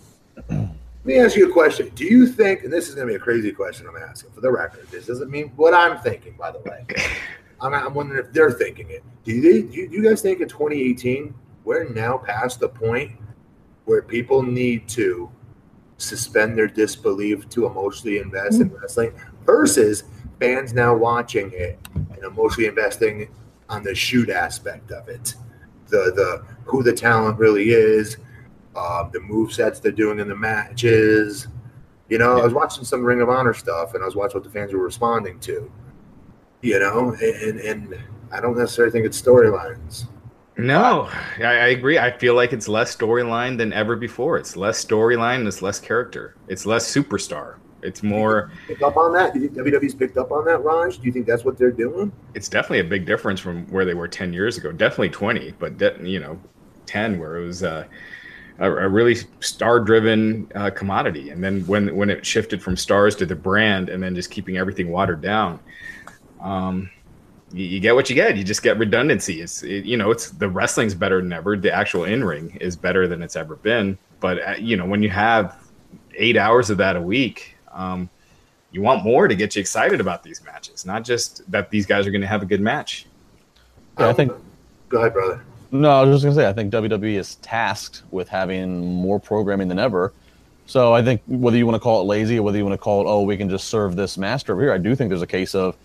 Let 0.50 1.06
me 1.06 1.20
ask 1.20 1.36
you 1.36 1.50
a 1.50 1.54
question. 1.54 1.90
Do 1.96 2.06
you 2.06 2.28
think, 2.28 2.64
and 2.64 2.72
this 2.72 2.88
is 2.88 2.96
going 2.96 3.08
to 3.08 3.12
be 3.12 3.16
a 3.16 3.20
crazy 3.20 3.52
question 3.52 3.88
I'm 3.88 3.98
asking 3.98 4.32
for 4.32 4.42
the 4.42 4.52
record, 4.52 4.88
this 4.92 5.08
doesn't 5.08 5.32
mean 5.32 5.52
what 5.56 5.74
I'm 5.74 5.98
thinking, 6.00 6.36
by 6.38 6.52
the 6.52 6.60
way. 6.60 6.86
I'm, 7.62 7.74
I'm 7.74 7.94
wondering 7.94 8.26
if 8.26 8.34
they're 8.34 8.52
thinking 8.52 8.90
it. 8.90 9.04
Do 9.24 9.32
you, 9.32 9.64
do 9.68 9.78
you 9.78 10.04
guys 10.04 10.22
think 10.22 10.42
in 10.42 10.48
2018, 10.48 11.34
we're 11.64 11.90
now 11.90 12.18
past 12.18 12.60
the 12.60 12.70
point 12.70 13.12
where 13.86 14.02
people 14.02 14.44
need 14.44 14.88
to 14.90 15.30
suspend 15.98 16.58
their 16.58 16.68
disbelief 16.68 17.48
to 17.50 17.66
emotionally 17.66 18.18
invest 18.18 18.60
in 18.60 18.70
wrestling 18.74 19.14
versus 19.46 20.04
fans 20.40 20.74
now 20.74 20.96
watching 20.96 21.52
it 21.54 21.80
and 21.94 22.24
emotionally 22.24 22.68
investing 22.68 23.30
on 23.70 23.84
the 23.84 23.96
shoot 23.96 24.30
aspect 24.30 24.92
of 24.92 25.08
it, 25.08 25.36
the 25.88 26.12
the 26.16 26.44
who 26.66 26.84
the 26.84 26.94
talent 26.94 27.38
really 27.38 27.70
is, 27.70 28.18
uh, 28.76 29.08
the 29.10 29.20
move 29.20 29.54
sets 29.54 29.80
they're 29.80 29.92
doing 29.92 30.20
in 30.20 30.28
the 30.28 30.36
matches. 30.36 31.48
You 32.10 32.18
know, 32.18 32.40
I 32.40 32.44
was 32.44 32.54
watching 32.54 32.84
some 32.84 33.04
Ring 33.04 33.22
of 33.22 33.30
Honor 33.30 33.54
stuff, 33.54 33.94
and 33.94 34.04
I 34.04 34.06
was 34.06 34.16
watching 34.16 34.36
what 34.36 34.44
the 34.44 34.50
fans 34.50 34.74
were 34.74 34.84
responding 34.84 35.40
to. 35.42 35.72
You 36.62 36.80
know, 36.80 37.16
and 37.22 37.60
and 37.60 37.98
I 38.32 38.42
don't 38.42 38.58
necessarily 38.58 38.92
think 38.92 39.06
it's 39.06 39.22
storylines. 39.22 40.08
No, 40.58 41.10
I, 41.40 41.44
I, 41.44 41.68
agree. 41.68 41.98
I 41.98 42.12
feel 42.12 42.36
like 42.36 42.54
it's 42.54 42.68
less 42.68 42.96
storyline 42.96 43.58
than 43.58 43.72
ever 43.72 43.96
before. 43.96 44.38
It's 44.38 44.58
less 44.58 44.84
storyline. 44.84 45.48
It's 45.48 45.62
less 45.62 45.80
character. 45.80 46.36
It's 46.48 46.66
less 46.66 46.94
superstar. 46.94 47.56
It's 47.84 48.04
more 48.04 48.52
pick 48.68 48.82
up 48.82 48.98
on 48.98 49.14
that. 49.14 49.34
Do 49.34 49.40
you 49.40 49.50
think 49.50 49.68
WWE's 49.68 49.96
picked 49.96 50.18
up 50.18 50.32
on 50.32 50.46
that, 50.46 50.64
Raj? 50.64 51.00
Do 51.00 51.08
you 51.08 51.12
think 51.12 51.26
that's 51.26 51.44
what 51.44 51.58
they're 51.58 51.72
doing? 51.72 52.12
It's 52.36 52.50
definitely 52.50 52.80
a 52.80 52.84
big 52.84 53.06
difference 53.06 53.40
from 53.40 53.66
where 53.68 53.86
they 53.86 53.94
were 53.94 54.08
ten 54.08 54.34
years 54.34 54.58
ago. 54.58 54.72
Definitely 54.72 55.10
twenty, 55.10 55.54
but 55.58 55.78
de- 55.78 55.98
you 56.04 56.20
know, 56.20 56.40
ten 56.86 57.20
where 57.20 57.38
it 57.38 57.46
was 57.46 57.64
uh, 57.64 57.86
a, 58.60 58.72
a, 58.72 58.88
really 58.88 59.16
star-driven 59.40 60.52
uh, 60.54 60.70
commodity, 60.70 61.32
and 61.32 61.44
then 61.44 61.66
when 61.66 61.96
when 61.96 62.10
it 62.10 62.26
shifted 62.26 62.62
from 62.62 62.78
stars 62.78 63.16
to 63.16 63.26
the 63.26 63.36
brand, 63.36 63.90
and 63.90 64.04
then 64.04 64.14
just 64.14 64.30
keeping 64.30 64.58
everything 64.58 64.90
watered 64.90 65.22
down. 65.22 65.60
Um, 66.40 66.90
you, 67.54 67.66
you 67.66 67.80
get 67.80 67.96
what 67.96 68.10
you 68.10 68.16
get. 68.16 68.38
You 68.38 68.44
just 68.44 68.64
get 68.64 68.78
redundancy. 68.78 69.42
It's 69.42 69.64
it, 69.64 69.86
you 69.86 69.98
know, 69.98 70.12
it's 70.12 70.32
the 70.32 70.50
wrestling's 70.50 70.96
better 70.96 71.22
than 71.22 71.32
ever. 71.34 71.58
The 71.58 71.74
actual 71.74 72.06
in 72.06 72.24
ring 72.24 72.58
is 72.62 72.76
better 72.76 73.08
than 73.08 73.22
it's 73.22 73.36
ever 73.36 73.56
been. 73.56 73.98
But 74.20 74.48
uh, 74.48 74.56
you 74.60 74.78
know, 74.78 74.86
when 74.86 75.04
you 75.04 75.10
have 75.10 75.58
eight 76.16 76.38
hours 76.38 76.70
of 76.70 76.78
that 76.78 76.96
a 76.96 77.02
week, 77.02 77.56
um, 77.72 78.10
you 78.72 78.82
want 78.82 79.04
more 79.04 79.28
to 79.28 79.36
get 79.36 79.56
you 79.56 79.60
excited 79.60 80.00
about 80.00 80.24
these 80.24 80.44
matches, 80.44 80.86
not 80.86 81.04
just 81.04 81.50
that 81.52 81.70
these 81.70 81.86
guys 81.86 82.08
are 82.08 82.12
going 82.12 82.22
to 82.22 82.28
have 82.28 82.42
a 82.42 82.46
good 82.46 82.62
match. 82.62 83.06
Yeah, 84.00 84.10
I 84.10 84.14
think. 84.14 84.32
Go 84.90 85.00
ahead, 85.00 85.14
brother. 85.14 85.44
No, 85.72 85.90
I 85.90 86.04
was 86.04 86.16
just 86.16 86.24
going 86.24 86.36
to 86.36 86.42
say, 86.42 86.50
I 86.50 86.54
think 86.54 86.74
WWE 86.74 87.18
is 87.18 87.36
tasked 87.36 88.04
with 88.12 88.28
having 88.28 88.80
more 88.80 89.20
programming 89.20 89.70
than 89.70 89.80
ever. 89.80 90.14
So 90.66 90.94
I 90.94 91.02
think 91.02 91.22
whether 91.28 91.58
you 91.58 91.66
want 91.66 91.76
to 91.76 91.80
call 91.80 92.02
it 92.02 92.06
lazy 92.06 92.40
or 92.40 92.44
whether 92.44 92.58
you 92.58 92.66
want 92.66 92.74
to 92.74 92.84
call 92.84 93.02
it, 93.02 93.10
oh, 93.10 93.22
we 93.24 93.38
can 93.38 93.50
just 93.50 93.68
serve 93.68 93.96
this 93.96 94.18
master 94.18 94.54
over 94.54 94.62
here, 94.62 94.74
I 94.74 94.78
do 94.78 94.96
think 94.96 95.10
there's 95.10 95.22
a 95.22 95.28
case 95.28 95.56
of 95.56 95.78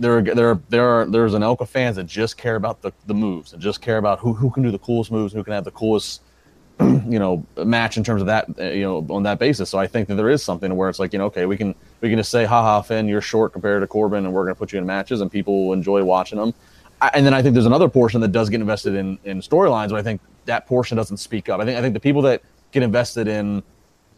there, 0.00 0.18
are 0.18 0.22
there, 0.22 0.60
there 0.68 0.88
are 0.88 1.06
there's 1.06 1.34
an 1.34 1.42
Elka 1.42 1.68
fans 1.68 1.96
that 1.96 2.06
just 2.06 2.36
care 2.36 2.56
about 2.56 2.80
the, 2.82 2.92
the 3.06 3.14
moves 3.14 3.52
and 3.52 3.62
just 3.62 3.80
care 3.80 3.98
about 3.98 4.18
who, 4.18 4.32
who 4.32 4.50
can 4.50 4.62
do 4.62 4.70
the 4.70 4.78
coolest 4.78 5.12
moves, 5.12 5.32
who 5.32 5.44
can 5.44 5.52
have 5.52 5.64
the 5.64 5.70
coolest 5.70 6.22
you 6.80 7.18
know 7.18 7.44
match 7.64 7.98
in 7.98 8.04
terms 8.04 8.22
of 8.22 8.26
that 8.26 8.48
uh, 8.58 8.64
you 8.64 8.82
know 8.82 9.06
on 9.10 9.22
that 9.22 9.38
basis. 9.38 9.68
So 9.68 9.78
I 9.78 9.86
think 9.86 10.08
that 10.08 10.14
there 10.14 10.30
is 10.30 10.42
something 10.42 10.74
where 10.74 10.88
it's 10.88 10.98
like 10.98 11.12
you 11.12 11.18
know 11.18 11.26
okay 11.26 11.44
we 11.44 11.56
can 11.56 11.74
we 12.00 12.08
can 12.08 12.18
just 12.18 12.30
say 12.30 12.46
haha 12.46 12.80
Finn 12.80 13.06
you're 13.06 13.20
short 13.20 13.52
compared 13.52 13.82
to 13.82 13.86
Corbin 13.86 14.24
and 14.24 14.32
we're 14.32 14.44
going 14.44 14.54
to 14.54 14.58
put 14.58 14.72
you 14.72 14.78
in 14.78 14.86
matches 14.86 15.20
and 15.20 15.30
people 15.30 15.66
will 15.66 15.74
enjoy 15.74 16.02
watching 16.02 16.38
them. 16.38 16.54
I, 17.02 17.10
and 17.14 17.24
then 17.24 17.34
I 17.34 17.42
think 17.42 17.52
there's 17.54 17.66
another 17.66 17.88
portion 17.88 18.20
that 18.22 18.32
does 18.32 18.48
get 18.48 18.60
invested 18.60 18.94
in 18.94 19.18
in 19.24 19.40
storylines, 19.40 19.90
but 19.90 19.96
I 19.96 20.02
think 20.02 20.22
that 20.46 20.66
portion 20.66 20.96
doesn't 20.96 21.18
speak 21.18 21.50
up. 21.50 21.60
I 21.60 21.66
think 21.66 21.78
I 21.78 21.82
think 21.82 21.92
the 21.92 22.00
people 22.00 22.22
that 22.22 22.42
get 22.72 22.82
invested 22.82 23.28
in 23.28 23.62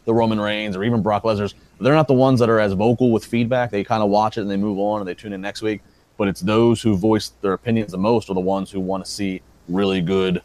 the 0.04 0.14
Roman 0.14 0.40
Reigns 0.40 0.76
or 0.76 0.84
even 0.84 1.02
Brock 1.02 1.22
Lesnar's, 1.22 1.54
they're 1.82 1.94
not 1.94 2.08
the 2.08 2.14
ones 2.14 2.40
that 2.40 2.48
are 2.48 2.60
as 2.60 2.72
vocal 2.72 3.10
with 3.10 3.24
feedback. 3.24 3.70
They 3.70 3.84
kind 3.84 4.02
of 4.02 4.10
watch 4.10 4.38
it 4.38 4.42
and 4.42 4.50
they 4.50 4.56
move 4.56 4.78
on 4.78 5.00
and 5.00 5.08
they 5.08 5.14
tune 5.14 5.32
in 5.32 5.40
next 5.40 5.62
week. 5.62 5.82
But 6.16 6.28
it's 6.28 6.40
those 6.40 6.82
who 6.82 6.96
voice 6.96 7.32
their 7.40 7.52
opinions 7.52 7.92
the 7.92 7.98
most 7.98 8.30
are 8.30 8.34
the 8.34 8.40
ones 8.40 8.70
who 8.70 8.80
want 8.80 9.04
to 9.04 9.10
see 9.10 9.42
really 9.68 10.00
good 10.00 10.42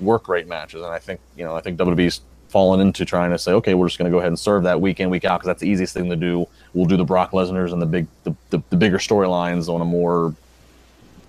work 0.00 0.28
rate 0.28 0.46
matches. 0.46 0.82
And 0.82 0.92
I 0.92 0.98
think 0.98 1.20
you 1.36 1.44
know 1.44 1.54
I 1.54 1.60
think 1.60 1.78
WWE's 1.78 2.20
fallen 2.48 2.80
into 2.80 3.04
trying 3.04 3.30
to 3.30 3.38
say, 3.38 3.52
okay, 3.52 3.72
we're 3.72 3.86
just 3.86 3.98
going 3.98 4.10
to 4.10 4.14
go 4.14 4.18
ahead 4.18 4.28
and 4.28 4.38
serve 4.38 4.62
that 4.64 4.80
week 4.80 5.00
in 5.00 5.08
week 5.08 5.24
out 5.24 5.40
because 5.40 5.46
that's 5.46 5.60
the 5.60 5.68
easiest 5.68 5.94
thing 5.94 6.10
to 6.10 6.16
do. 6.16 6.46
We'll 6.74 6.84
do 6.84 6.98
the 6.98 7.04
Brock 7.04 7.32
Lesnar's 7.32 7.72
and 7.72 7.80
the 7.80 7.86
big 7.86 8.06
the, 8.24 8.34
the, 8.50 8.62
the 8.68 8.76
bigger 8.76 8.98
storylines 8.98 9.68
on 9.68 9.80
a 9.80 9.84
more 9.84 10.34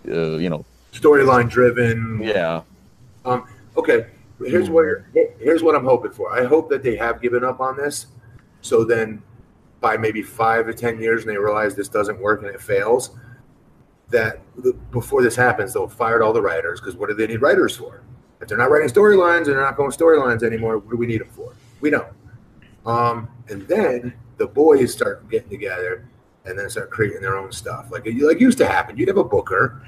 uh, 0.08 0.38
you 0.38 0.50
know 0.50 0.66
storyline 0.92 1.50
driven. 1.50 2.22
Yeah. 2.22 2.62
Um. 3.26 3.48
Okay. 3.78 4.08
Here's 4.40 4.70
what 4.70 4.86
here's 5.40 5.64
what 5.64 5.76
I'm 5.76 5.86
hoping 5.86 6.12
for. 6.12 6.38
I 6.38 6.44
hope 6.46 6.70
that 6.70 6.84
they 6.84 6.98
have 6.98 7.22
given 7.22 7.44
up 7.44 7.62
on 7.62 7.78
this, 7.78 8.08
so 8.62 8.84
then 8.84 9.22
by 9.84 9.98
maybe 9.98 10.24
five 10.24 10.66
to 10.66 10.74
ten 10.74 10.98
years, 10.98 11.24
and 11.24 11.32
they 11.32 11.38
realize 11.38 11.76
this 11.76 11.90
doesn't 11.90 12.18
work 12.18 12.42
and 12.42 12.50
it 12.50 12.62
fails. 12.62 13.18
That 14.10 14.40
before 14.92 15.22
this 15.22 15.36
happens, 15.36 15.74
they'll 15.74 15.90
fired 15.90 16.22
all 16.22 16.32
the 16.32 16.42
writers 16.42 16.80
because 16.80 16.96
what 16.96 17.10
do 17.10 17.16
they 17.16 17.28
need 17.28 17.42
writers 17.42 17.76
for? 17.76 18.02
If 18.40 18.48
they're 18.48 18.58
not 18.58 18.72
writing 18.72 18.88
storylines, 18.88 19.40
and 19.40 19.48
they're 19.48 19.62
not 19.62 19.76
going 19.76 19.92
storylines 19.92 20.42
anymore. 20.42 20.78
What 20.78 20.90
do 20.90 20.98
we 20.98 21.06
need 21.06 21.20
them 21.20 21.30
for? 21.30 21.54
We 21.82 21.90
don't. 21.90 22.08
Um, 22.86 23.28
and 23.50 23.68
then 23.68 24.14
the 24.38 24.48
boys 24.48 24.94
start 24.94 25.30
getting 25.30 25.50
together 25.50 26.08
and 26.46 26.58
then 26.58 26.70
start 26.70 26.90
creating 26.90 27.22
their 27.22 27.38
own 27.38 27.52
stuff, 27.52 27.92
like 27.92 28.06
like 28.06 28.40
used 28.40 28.58
to 28.60 28.66
happen. 28.66 28.96
You'd 28.96 29.10
have 29.10 29.18
a 29.18 29.24
booker, 29.24 29.86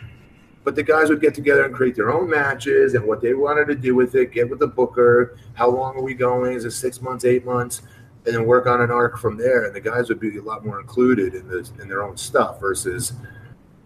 but 0.66 0.76
the 0.76 0.84
guys 0.84 1.10
would 1.10 1.22
get 1.22 1.34
together 1.34 1.64
and 1.64 1.74
create 1.74 1.96
their 1.96 2.12
own 2.12 2.30
matches 2.30 2.96
and 2.96 3.06
what 3.06 3.22
they 3.22 3.34
wanted 3.34 3.66
to 3.68 3.76
do 3.76 3.96
with 3.96 4.16
it. 4.16 4.34
Get 4.34 4.50
with 4.50 4.60
the 4.60 4.68
booker. 4.68 5.38
How 5.54 5.70
long 5.70 5.96
are 5.96 6.02
we 6.02 6.14
going? 6.14 6.54
Is 6.54 6.66
it 6.66 6.72
six 6.72 7.02
months, 7.02 7.24
eight 7.24 7.46
months? 7.46 7.84
And 8.26 8.36
then 8.36 8.46
work 8.46 8.66
on 8.66 8.82
an 8.82 8.92
arc 8.92 9.18
from 9.18 9.38
there. 9.38 9.66
And 9.66 9.76
the 9.76 9.82
guys 9.82 10.10
would 10.10 10.20
be 10.20 10.38
a 10.38 10.42
lot 10.42 10.66
more 10.66 10.80
included 10.80 11.36
in 11.36 11.48
the 11.48 11.70
in 11.80 11.88
their 11.88 12.04
own 12.04 12.18
stuff 12.18 12.60
versus 12.60 13.14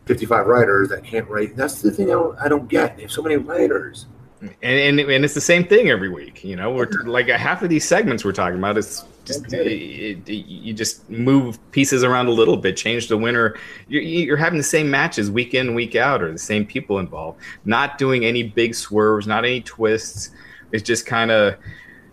55 0.06 0.46
writers 0.46 0.90
that 0.90 1.04
can't 1.04 1.28
write. 1.28 1.56
That's 1.56 1.82
the 1.82 1.92
thing 1.92 2.10
I 2.10 2.14
don't, 2.14 2.40
I 2.40 2.48
don't 2.48 2.68
get. 2.68 2.96
They 2.96 3.04
have 3.04 3.12
so 3.12 3.22
many 3.22 3.36
writers 3.36 4.08
and, 4.42 4.54
and, 4.62 5.00
and 5.00 5.26
it's 5.26 5.34
the 5.34 5.42
same 5.42 5.66
thing 5.66 5.90
every 5.90 6.10
week. 6.10 6.44
You 6.44 6.56
know, 6.56 6.72
we're 6.72 6.90
like 7.04 7.28
half 7.28 7.62
of 7.62 7.70
these 7.70 7.86
segments 7.86 8.24
we're 8.24 8.32
talking 8.32 8.58
about 8.58 8.78
is 8.78 9.04
just 9.26 9.46
okay. 9.46 9.76
it, 9.76 10.30
it, 10.30 10.46
you 10.46 10.74
just 10.74 11.10
move 11.10 11.60
pieces 11.72 12.04
around 12.04 12.28
a 12.28 12.32
little 12.32 12.56
bit, 12.56 12.78
change 12.78 13.10
the 13.10 13.18
winner. 13.18 13.56
You're, 13.88 14.02
you're 14.02 14.38
having 14.38 14.58
the 14.58 14.64
same 14.64 14.90
matches 14.90 15.30
week 15.30 15.54
in, 15.54 15.76
week 15.76 15.96
out, 15.96 16.22
or 16.22 16.32
the 16.32 16.38
same 16.38 16.66
people 16.66 17.00
involved. 17.00 17.42
Not 17.66 17.98
doing 17.98 18.24
any 18.24 18.44
big 18.44 18.76
swerves, 18.76 19.28
not 19.28 19.44
any 19.44 19.62
twists. 19.62 20.32
It's 20.72 20.84
just 20.84 21.06
kind 21.06 21.32
of, 21.32 21.56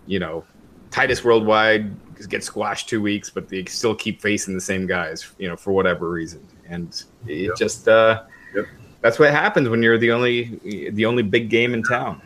you 0.05 0.19
know, 0.19 0.43
Titus 0.91 1.23
Worldwide 1.23 1.95
get 2.25 2.43
squashed 2.43 2.89
two 2.89 3.01
weeks, 3.01 3.29
but 3.29 3.49
they 3.49 3.65
still 3.65 3.93
keep 3.93 4.21
facing 4.21 4.55
the 4.55 4.61
same 4.61 4.87
guys, 4.87 5.31
you 5.37 5.47
know, 5.47 5.55
for 5.55 5.71
whatever 5.73 6.09
reason, 6.09 6.45
and 6.67 7.03
it 7.27 7.33
yep. 7.35 7.55
just. 7.55 7.87
uh 7.87 8.23
yep 8.55 8.65
that's 9.01 9.19
what 9.19 9.31
happens 9.31 9.69
when 9.69 9.83
you're 9.83 9.97
the 9.97 10.11
only 10.11 10.59
the 10.91 11.05
only 11.05 11.23
big 11.23 11.49
game 11.49 11.73
in 11.73 11.83
town. 11.83 12.21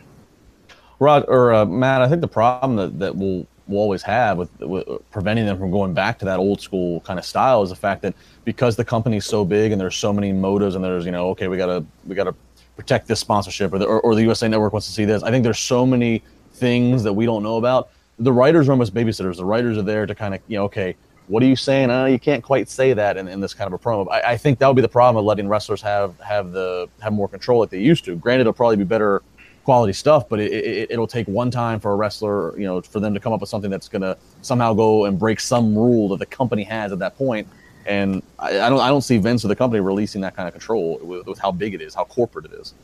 Rod 0.98 1.24
or 1.28 1.52
uh, 1.52 1.64
Matt, 1.64 2.02
I 2.02 2.08
think 2.08 2.20
the 2.20 2.28
problem 2.28 2.76
that, 2.76 2.98
that 2.98 3.16
we'll 3.16 3.46
we'll 3.68 3.80
always 3.80 4.02
have 4.02 4.38
with, 4.38 4.60
with, 4.60 4.86
preventing 5.10 5.46
them 5.46 5.58
from 5.58 5.70
going 5.70 5.94
back 5.94 6.18
to 6.18 6.24
that 6.24 6.38
old 6.38 6.60
school 6.60 7.00
kind 7.00 7.18
of 7.18 7.24
style 7.24 7.62
is 7.62 7.70
the 7.70 7.76
fact 7.76 8.02
that 8.02 8.14
because 8.44 8.76
the 8.76 8.84
company's 8.84 9.24
so 9.24 9.44
big 9.44 9.72
and 9.72 9.80
there's 9.80 9.96
so 9.96 10.12
many 10.12 10.32
motives 10.32 10.74
and 10.74 10.84
there's 10.84 11.06
you 11.06 11.12
know 11.12 11.28
okay 11.30 11.48
we 11.48 11.56
gotta 11.56 11.84
we 12.06 12.14
gotta 12.14 12.34
protect 12.76 13.06
this 13.06 13.20
sponsorship, 13.20 13.72
or 13.72 13.78
the, 13.78 13.84
or, 13.84 14.00
or 14.00 14.14
the 14.14 14.22
USA 14.22 14.48
Network 14.48 14.72
wants 14.72 14.86
to 14.86 14.92
see 14.92 15.04
this. 15.04 15.22
I 15.22 15.30
think 15.30 15.44
there's 15.44 15.58
so 15.58 15.84
many 15.84 16.22
things 16.54 17.02
that 17.02 17.12
we 17.12 17.26
don't 17.26 17.42
know 17.42 17.56
about. 17.56 17.90
The 18.22 18.32
writers 18.32 18.68
are 18.68 18.72
almost 18.72 18.94
babysitters. 18.94 19.36
The 19.36 19.44
writers 19.44 19.78
are 19.78 19.82
there 19.82 20.06
to 20.06 20.14
kind 20.14 20.34
of, 20.34 20.40
you 20.48 20.56
know, 20.56 20.64
okay, 20.64 20.96
what 21.28 21.42
are 21.42 21.46
you 21.46 21.56
saying? 21.56 21.90
Uh, 21.90 22.06
you 22.06 22.18
can't 22.18 22.42
quite 22.42 22.68
say 22.68 22.92
that 22.92 23.16
in, 23.16 23.28
in 23.28 23.40
this 23.40 23.54
kind 23.54 23.72
of 23.72 23.80
a 23.80 23.82
promo. 23.82 24.10
I, 24.10 24.32
I 24.32 24.36
think 24.36 24.58
that 24.58 24.66
would 24.66 24.76
be 24.76 24.82
the 24.82 24.88
problem 24.88 25.20
of 25.20 25.24
letting 25.24 25.48
wrestlers 25.48 25.80
have 25.82 26.18
have 26.20 26.52
the 26.52 26.88
have 27.00 27.12
more 27.12 27.28
control 27.28 27.60
like 27.60 27.70
they 27.70 27.80
used 27.80 28.04
to. 28.04 28.16
Granted, 28.16 28.42
it'll 28.42 28.52
probably 28.52 28.76
be 28.76 28.84
better 28.84 29.22
quality 29.64 29.92
stuff, 29.92 30.28
but 30.28 30.40
it, 30.40 30.90
it, 30.90 30.98
will 30.98 31.06
take 31.06 31.26
one 31.28 31.50
time 31.50 31.78
for 31.78 31.92
a 31.92 31.96
wrestler, 31.96 32.58
you 32.58 32.66
know, 32.66 32.80
for 32.80 33.00
them 33.00 33.14
to 33.14 33.20
come 33.20 33.32
up 33.32 33.40
with 33.40 33.48
something 33.48 33.70
that's 33.70 33.88
going 33.88 34.02
to 34.02 34.16
somehow 34.42 34.74
go 34.74 35.04
and 35.04 35.18
break 35.18 35.38
some 35.38 35.76
rule 35.76 36.08
that 36.08 36.18
the 36.18 36.26
company 36.26 36.64
has 36.64 36.92
at 36.92 36.98
that 36.98 37.16
point. 37.16 37.46
And 37.86 38.22
I, 38.38 38.60
I, 38.60 38.68
don't, 38.68 38.80
I 38.80 38.88
don't 38.88 39.02
see 39.02 39.18
Vince 39.18 39.44
or 39.44 39.48
the 39.48 39.56
company 39.56 39.80
releasing 39.80 40.20
that 40.22 40.36
kind 40.36 40.48
of 40.48 40.54
control 40.54 40.98
with, 41.02 41.26
with 41.26 41.38
how 41.38 41.52
big 41.52 41.74
it 41.74 41.80
is, 41.80 41.94
how 41.94 42.04
corporate 42.04 42.46
it 42.46 42.52
is. 42.54 42.74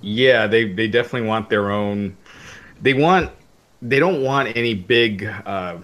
Yeah, 0.00 0.46
they, 0.46 0.72
they 0.72 0.88
definitely 0.88 1.28
want 1.28 1.48
their 1.48 1.70
own. 1.70 2.16
They 2.82 2.94
want, 2.94 3.30
they 3.82 3.98
don't 3.98 4.22
want 4.22 4.56
any 4.56 4.74
big, 4.74 5.24
uh, 5.24 5.78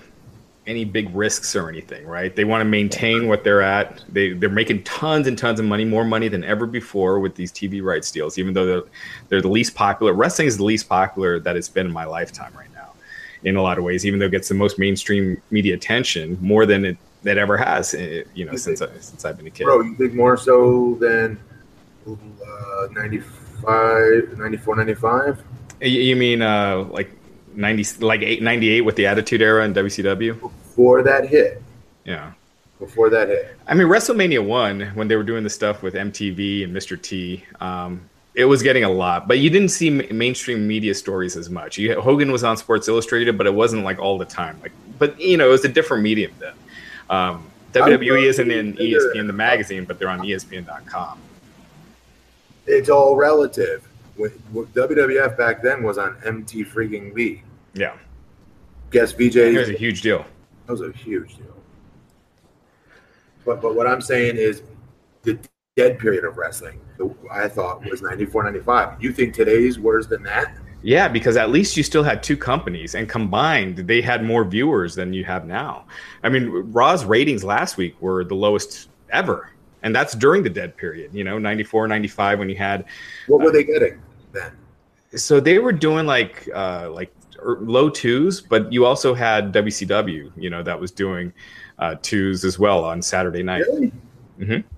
any 0.67 0.85
big 0.85 1.15
risks 1.15 1.57
or 1.57 1.69
anything, 1.69 2.07
right? 2.07 2.35
They 2.35 2.45
want 2.45 2.61
to 2.61 2.65
maintain 2.65 3.27
what 3.29 3.45
they're 3.45 3.63
at. 3.63 4.05
They 4.09 4.33
they're 4.33 4.49
making 4.49 4.85
tons 4.85 5.27
and 5.27 5.37
tons 5.37 5.59
of 5.59 5.67
money, 5.67 5.85
more 5.85 6.05
money 6.05 6.29
than 6.29 6.45
ever 6.45 6.67
before 6.67 7.19
with 7.19 7.35
these 7.35 7.53
TV 7.53 7.83
rights 7.83 8.11
deals. 8.11 8.39
Even 8.39 8.55
though 8.55 8.67
they're 8.67 8.83
they're 9.29 9.43
the 9.43 9.49
least 9.49 9.75
popular, 9.75 10.13
wrestling 10.13 10.49
is 10.49 10.57
the 10.57 10.65
least 10.65 10.89
popular 10.89 11.41
that 11.41 11.57
it's 11.57 11.69
been 11.69 11.87
in 11.87 11.93
my 11.93 12.05
lifetime 12.05 12.53
right 12.57 12.73
now, 12.75 12.93
in 13.43 13.57
a 13.57 13.63
lot 13.63 13.79
of 13.79 13.85
ways. 13.85 14.07
Even 14.07 14.21
though 14.21 14.27
it 14.27 14.31
gets 14.31 14.49
the 14.49 14.55
most 14.55 14.79
mainstream 14.79 15.41
media 15.51 15.75
attention, 15.75 16.39
more 16.41 16.65
than 16.65 16.85
it 16.85 16.97
that 17.23 17.39
ever 17.39 17.57
has, 17.57 17.95
eh, 17.95 18.25
you 18.35 18.45
know, 18.45 18.53
you 18.53 18.59
since 18.59 18.81
think, 18.81 18.91
I, 18.91 18.99
since 18.99 19.25
I've 19.25 19.37
been 19.37 19.47
a 19.47 19.51
kid. 19.51 19.65
Bro, 19.65 19.83
you 19.83 19.95
think 19.95 20.15
more 20.15 20.37
so 20.37 20.97
than 21.01 21.39
uh, 22.07 22.89
95, 22.93 24.39
94, 24.39 24.77
95? 24.77 25.45
You 25.81 26.15
mean 26.15 26.43
uh, 26.43 26.85
like 26.91 27.11
90 27.55 28.05
like 28.05 28.23
8, 28.23 28.43
98 28.43 28.81
with 28.83 28.97
the 28.97 29.07
attitude 29.07 29.43
era 29.43 29.65
in 29.65 29.75
WCW 29.75 30.41
before 30.41 31.03
that 31.03 31.29
hit. 31.29 31.63
Yeah. 32.05 32.33
Before 32.79 33.11
that 33.11 33.29
hit. 33.29 33.57
I 33.67 33.75
mean 33.75 33.89
WrestleMania 33.89 34.45
1 34.45 34.81
when 34.95 35.09
they 35.09 35.17
were 35.17 35.23
doing 35.23 35.45
the 35.45 35.51
stuff 35.51 35.83
with 35.83 35.95
MTV 35.95 36.65
and 36.65 36.75
Mr. 36.75 37.01
T 37.01 37.45
um, 37.61 38.09
it 38.35 38.47
was 38.47 38.63
getting 38.63 38.85
a 38.85 38.89
lot, 38.89 39.29
but 39.29 39.41
you 39.41 39.51
didn't 39.51 39.69
see 39.69 39.91
mainstream 39.91 40.67
media 40.67 40.95
stories 40.95 41.37
as 41.37 41.51
much. 41.51 41.77
You, 41.77 42.01
Hogan 42.01 42.33
was 42.33 42.45
on 42.45 42.57
Sports 42.57 42.89
Illustrated, 42.89 43.37
but 43.37 43.47
it 43.47 43.53
wasn't 43.53 43.85
like 43.85 43.99
all 43.99 44.17
the 44.17 44.25
time. 44.25 44.59
Like, 44.63 44.73
but 44.99 45.21
you 45.21 45.37
know, 45.37 45.49
it 45.49 45.51
was 45.51 45.65
a 45.65 45.69
different 45.69 46.03
medium 46.03 46.33
then. 46.39 46.55
Um, 47.11 47.51
WWE 47.73 48.23
isn't 48.25 48.51
in 48.51 48.75
ESPN 48.75 49.27
the 49.27 49.33
magazine, 49.33 49.85
but 49.85 49.99
they're 49.99 50.09
on 50.09 50.21
ESPN.com. 50.21 51.19
It's 52.67 52.89
all 52.89 53.17
relative 53.17 53.87
when, 54.23 54.67
WWF 54.67 55.37
back 55.37 55.63
then 55.63 55.83
was 55.83 55.99
on 55.99 56.17
MT 56.25 56.65
freaking 56.65 57.15
V. 57.15 57.43
Yeah. 57.75 57.97
Guess 58.91 59.13
VJ. 59.13 59.37
It 59.37 59.59
was 59.59 59.69
a 59.69 59.73
huge 59.73 60.03
deal. 60.03 60.25
That 60.67 60.73
was 60.73 60.83
a 60.83 60.93
huge 60.93 61.37
deal. 61.37 61.57
But 63.45 63.61
but 63.61 63.75
what 63.75 63.87
I'm 63.87 64.01
saying 64.01 64.37
is 64.37 64.63
the 65.23 65.39
dead 65.77 65.99
period 65.99 66.25
of 66.25 66.37
wrestling, 66.37 66.81
I 67.31 67.49
thought 67.49 67.85
was 67.85 68.03
94, 68.03 68.45
95. 68.45 69.03
You 69.03 69.13
think 69.13 69.35
today's 69.35 69.79
worse 69.79 70.07
than 70.07 70.23
that? 70.25 70.55
Yeah, 70.83 71.09
because 71.09 71.37
at 71.37 71.51
least 71.51 71.77
you 71.77 71.83
still 71.83 72.03
had 72.03 72.23
two 72.23 72.37
companies, 72.37 72.95
and 72.95 73.09
combined, 73.09 73.79
they 73.79 74.01
had 74.03 74.25
more 74.25 74.45
viewers 74.45 74.95
than 74.95 75.13
you 75.13 75.25
have 75.25 75.47
now. 75.47 75.87
I 76.23 76.29
mean, 76.29 76.49
Raw's 76.51 77.05
ratings 77.05 77.45
last 77.45 77.77
week 77.77 78.01
were 78.01 78.25
the 78.25 78.35
lowest 78.35 78.89
ever 79.11 79.53
and 79.83 79.95
that's 79.95 80.15
during 80.15 80.43
the 80.43 80.51
dead 80.51 80.77
period 80.77 81.13
you 81.15 81.25
know 81.25 81.39
94 81.39 81.89
95 81.89 82.39
when 82.39 82.49
you 82.49 82.57
had 82.57 82.85
what 83.27 83.41
were 83.41 83.49
uh, 83.49 83.53
they 83.53 83.65
getting 83.65 84.01
then 84.33 84.53
so 85.15 85.41
they 85.41 85.59
were 85.59 85.73
doing 85.73 86.07
like 86.07 86.49
uh 86.55 86.89
like 86.91 87.13
er, 87.45 87.59
low 87.61 87.89
twos 87.89 88.41
but 88.41 88.73
you 88.73 88.85
also 88.85 89.15
had 89.15 89.53
wcw 89.53 90.31
you 90.37 90.51
know 90.51 90.63
that 90.63 90.79
was 90.79 90.91
doing 90.91 91.33
uh 91.79 91.95
twos 92.03 92.45
as 92.45 92.59
well 92.59 92.85
on 92.85 93.03
saturday 93.03 93.43
night 93.43 93.63
really? 93.69 93.93
mm-hmm. 94.39 94.69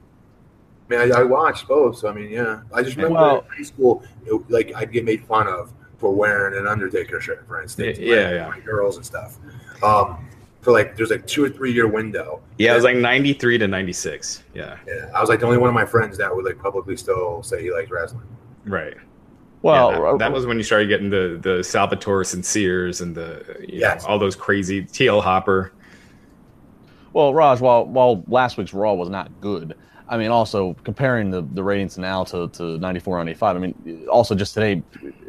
I 0.87 1.07
mean, 1.07 1.13
I, 1.13 1.21
I, 1.21 1.23
watched 1.23 1.67
both. 1.67 1.97
So 1.97 2.09
I 2.09 2.13
mean, 2.13 2.31
yeah, 2.31 2.61
I 2.71 2.83
just 2.83 2.97
remember 2.97 3.19
well, 3.19 3.39
in 3.39 3.57
high 3.57 3.63
school, 3.63 4.03
it, 4.27 4.51
like 4.51 4.71
I'd 4.77 4.93
get 4.93 5.03
made 5.03 5.25
fun 5.25 5.49
of 5.49 5.73
for 5.97 6.15
wearing 6.15 6.59
an 6.59 6.67
Undertaker 6.67 7.23
shirt, 7.23 7.47
for 7.47 7.63
instance. 7.63 7.99
Yeah, 7.99 8.31
yeah, 8.31 8.61
girls 8.61 8.97
and 8.99 9.07
stuff. 9.07 9.39
Um, 9.83 10.29
for 10.65 10.73
like 10.73 10.97
there's 10.97 11.11
like 11.11 11.27
two 11.27 11.45
or 11.45 11.51
three 11.51 11.73
year 11.73 11.87
window. 11.87 12.41
Yeah, 12.59 12.73
it 12.73 12.77
was 12.77 12.85
like 12.85 12.97
ninety 12.97 13.35
three 13.35 13.59
to 13.59 13.69
ninety 13.69 13.93
six. 13.93 14.43
Yeah. 14.55 14.79
Yeah. 14.87 15.11
I 15.15 15.21
was 15.21 15.29
like 15.29 15.41
the 15.41 15.47
only 15.47 15.59
one 15.59 15.69
of 15.69 15.75
my 15.75 15.85
friends 15.85 16.17
that 16.19 16.35
would 16.35 16.45
like 16.45 16.59
publicly 16.59 16.97
still 16.97 17.43
say 17.43 17.63
he 17.63 17.73
liked 17.73 17.91
wrestling. 17.91 18.27
Right. 18.65 18.97
Well, 19.65 19.93
yeah, 19.93 19.99
that, 19.99 20.19
that, 20.19 20.31
uh, 20.31 20.35
was 20.35 20.45
when 20.45 20.59
you 20.59 20.63
started 20.63 20.91
getting 20.91 21.09
the 21.09 21.39
the 21.41 21.65
Salvatore 21.65 22.23
Sincere 22.23 22.85
and 23.01 23.15
the 23.15 23.65
yes. 23.67 24.03
Know, 24.03 24.11
all 24.11 24.19
those 24.19 24.37
crazy 24.37 24.85
TL 24.85 25.23
Hopper. 25.23 25.73
Well, 27.15 27.33
Raj, 27.33 27.61
while 27.61 27.87
while 27.87 28.23
last 28.29 28.59
week's 28.59 28.75
Raw 28.75 28.93
was 28.93 29.09
not 29.09 29.31
good, 29.41 29.75
I 30.07 30.19
mean, 30.19 30.31
also 30.31 30.75
comparing 30.85 31.31
the, 31.31 31.41
the 31.41 31.65
ratings 31.65 31.97
now 31.97 32.25
to, 32.25 32.49
to 32.49 32.77
94, 32.77 33.19
95, 33.19 33.57
I 33.57 33.59
mean, 33.59 34.07
also 34.11 34.35
just 34.35 34.53
today, 34.53 34.83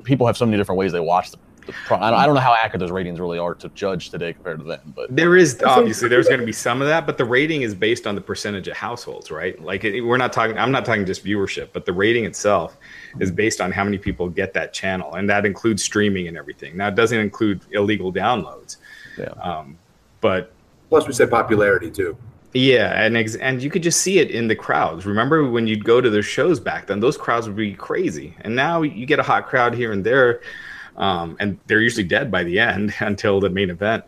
people 0.03 0.27
have 0.27 0.35
so 0.35 0.45
many 0.45 0.57
different 0.57 0.79
ways 0.79 0.91
they 0.91 0.99
watch 0.99 1.31
the, 1.31 1.37
pro- 1.86 1.97
I, 1.97 2.10
don't, 2.10 2.19
I 2.19 2.25
don't 2.25 2.36
know 2.36 2.41
how 2.41 2.54
accurate 2.54 2.80
those 2.80 2.91
ratings 2.91 3.19
really 3.19 3.39
are 3.39 3.56
to 3.56 3.69
judge 3.69 4.10
today 4.10 4.34
compared 4.34 4.60
to 4.60 4.65
then, 4.65 4.80
but 4.95 5.15
there 5.15 5.36
is 5.36 5.62
obviously 5.63 6.08
there's 6.08 6.28
going 6.28 6.39
to 6.39 6.45
be 6.45 6.51
some 6.51 6.82
of 6.82 6.88
that, 6.88 7.06
but 7.06 7.17
the 7.17 7.25
rating 7.25 7.62
is 7.62 7.73
based 7.73 8.08
on 8.08 8.15
the 8.15 8.21
percentage 8.21 8.67
of 8.67 8.75
households, 8.75 9.32
right? 9.32 9.62
Like 9.62 9.84
it, 9.84 10.01
we're 10.01 10.17
not 10.17 10.34
talking, 10.34 10.58
I'm 10.58 10.71
not 10.71 10.86
talking 10.86 11.06
just 11.06 11.23
viewership, 11.23 11.69
but 11.73 11.86
the 11.86 11.93
rating 11.93 12.25
itself 12.25 12.78
is 13.19 13.32
based 13.32 13.62
on 13.62 13.71
how 13.71 13.84
many 13.84 13.97
people 13.97 14.30
get 14.30 14.54
that 14.54 14.73
channel, 14.73 15.15
and 15.15 15.30
that 15.30 15.45
includes 15.45 15.84
streaming 15.84 16.28
and 16.28 16.38
everything. 16.38 16.75
Now 16.78 16.88
it 16.89 16.95
doesn't 16.95 17.19
include 17.19 17.62
illegal 17.71 18.12
downloads, 18.12 18.78
yeah. 19.17 19.30
Um, 19.41 19.78
but 20.21 20.51
plus 20.89 21.08
we 21.08 21.13
said 21.13 21.30
popularity 21.30 21.91
too. 21.91 22.17
Yeah, 22.54 23.04
and 23.04 23.17
ex- 23.17 23.36
and 23.36 23.62
you 23.62 23.69
could 23.69 23.84
just 23.84 23.99
see 23.99 24.19
it 24.19 24.32
in 24.32 24.47
the 24.47 24.56
crowds. 24.56 25.06
Remember 25.06 25.49
when 25.49 25.67
you'd 25.67 25.84
go 25.84 25.99
to 25.99 26.10
their 26.10 26.23
shows 26.23 26.58
back 26.58 26.88
then? 26.88 27.01
Those 27.01 27.17
crowds 27.17 27.47
would 27.47 27.58
be 27.58 27.73
crazy, 27.73 28.34
and 28.41 28.56
now 28.56 28.82
you 28.82 29.06
get 29.06 29.19
a 29.19 29.23
hot 29.23 29.47
crowd 29.47 29.75
here 29.75 29.91
and 29.91 30.06
there 30.06 30.39
um, 30.97 31.38
and 31.39 31.60
they're 31.67 31.81
usually 31.81 32.03
dead 32.03 32.31
by 32.31 32.43
the 32.43 32.60
end 32.60 32.93
until 32.99 33.39
the 33.39 33.49
main 33.49 33.69
event. 33.69 34.03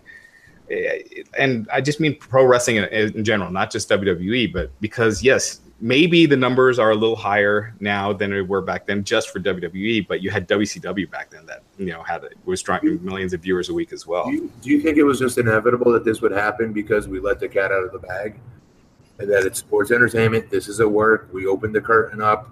Eh, 0.70 1.00
and 1.38 1.68
I 1.72 1.82
just 1.82 2.00
mean 2.00 2.18
pro 2.18 2.46
wrestling 2.46 2.78
in, 2.78 2.86
in 2.86 3.24
general, 3.24 3.52
not 3.52 3.72
just 3.72 3.90
WWE, 3.90 4.52
but 4.52 4.70
because 4.82 5.24
yes, 5.24 5.62
maybe 5.80 6.26
the 6.26 6.36
numbers 6.36 6.80
are 6.80 6.92
a 6.92 6.96
little 6.96 7.16
higher 7.16 7.74
now 7.80 8.12
than 8.12 8.32
they 8.32 8.42
were 8.42 8.62
back 8.62 8.86
then, 8.86 9.04
just 9.04 9.30
for 9.30 9.40
WWE. 9.40 10.08
But 10.08 10.22
you 10.22 10.30
had 10.30 10.48
WCW 10.48 11.10
back 11.10 11.30
then 11.30 11.46
that 11.46 11.64
you 11.78 11.88
know 11.88 12.04
had 12.04 12.24
was 12.46 12.62
drawing 12.62 13.04
millions 13.04 13.34
of 13.34 13.42
viewers 13.42 13.70
a 13.70 13.74
week 13.74 13.94
as 13.94 14.06
well. 14.06 14.26
Do 14.26 14.34
you, 14.34 14.52
do 14.62 14.70
you 14.70 14.82
think 14.82 14.98
it 14.98 15.04
was 15.04 15.20
just 15.20 15.38
inevitable 15.38 15.92
that 15.94 16.06
this 16.06 16.22
would 16.22 16.32
happen 16.32 16.74
because 16.74 17.08
we 17.08 17.20
let 17.20 17.40
the 17.40 17.48
cat 17.48 17.72
out 17.72 17.84
of 17.84 17.92
the 17.92 18.00
bag? 18.00 18.40
And 19.20 19.30
that 19.32 19.46
it's 19.46 19.60
sports 19.60 19.90
entertainment. 19.90 20.52
This 20.52 20.68
is 20.68 20.80
a 20.80 20.88
work. 20.88 21.30
We 21.34 21.48
opened 21.48 21.74
the 21.74 21.82
curtain 21.82 22.22
up. 22.22 22.52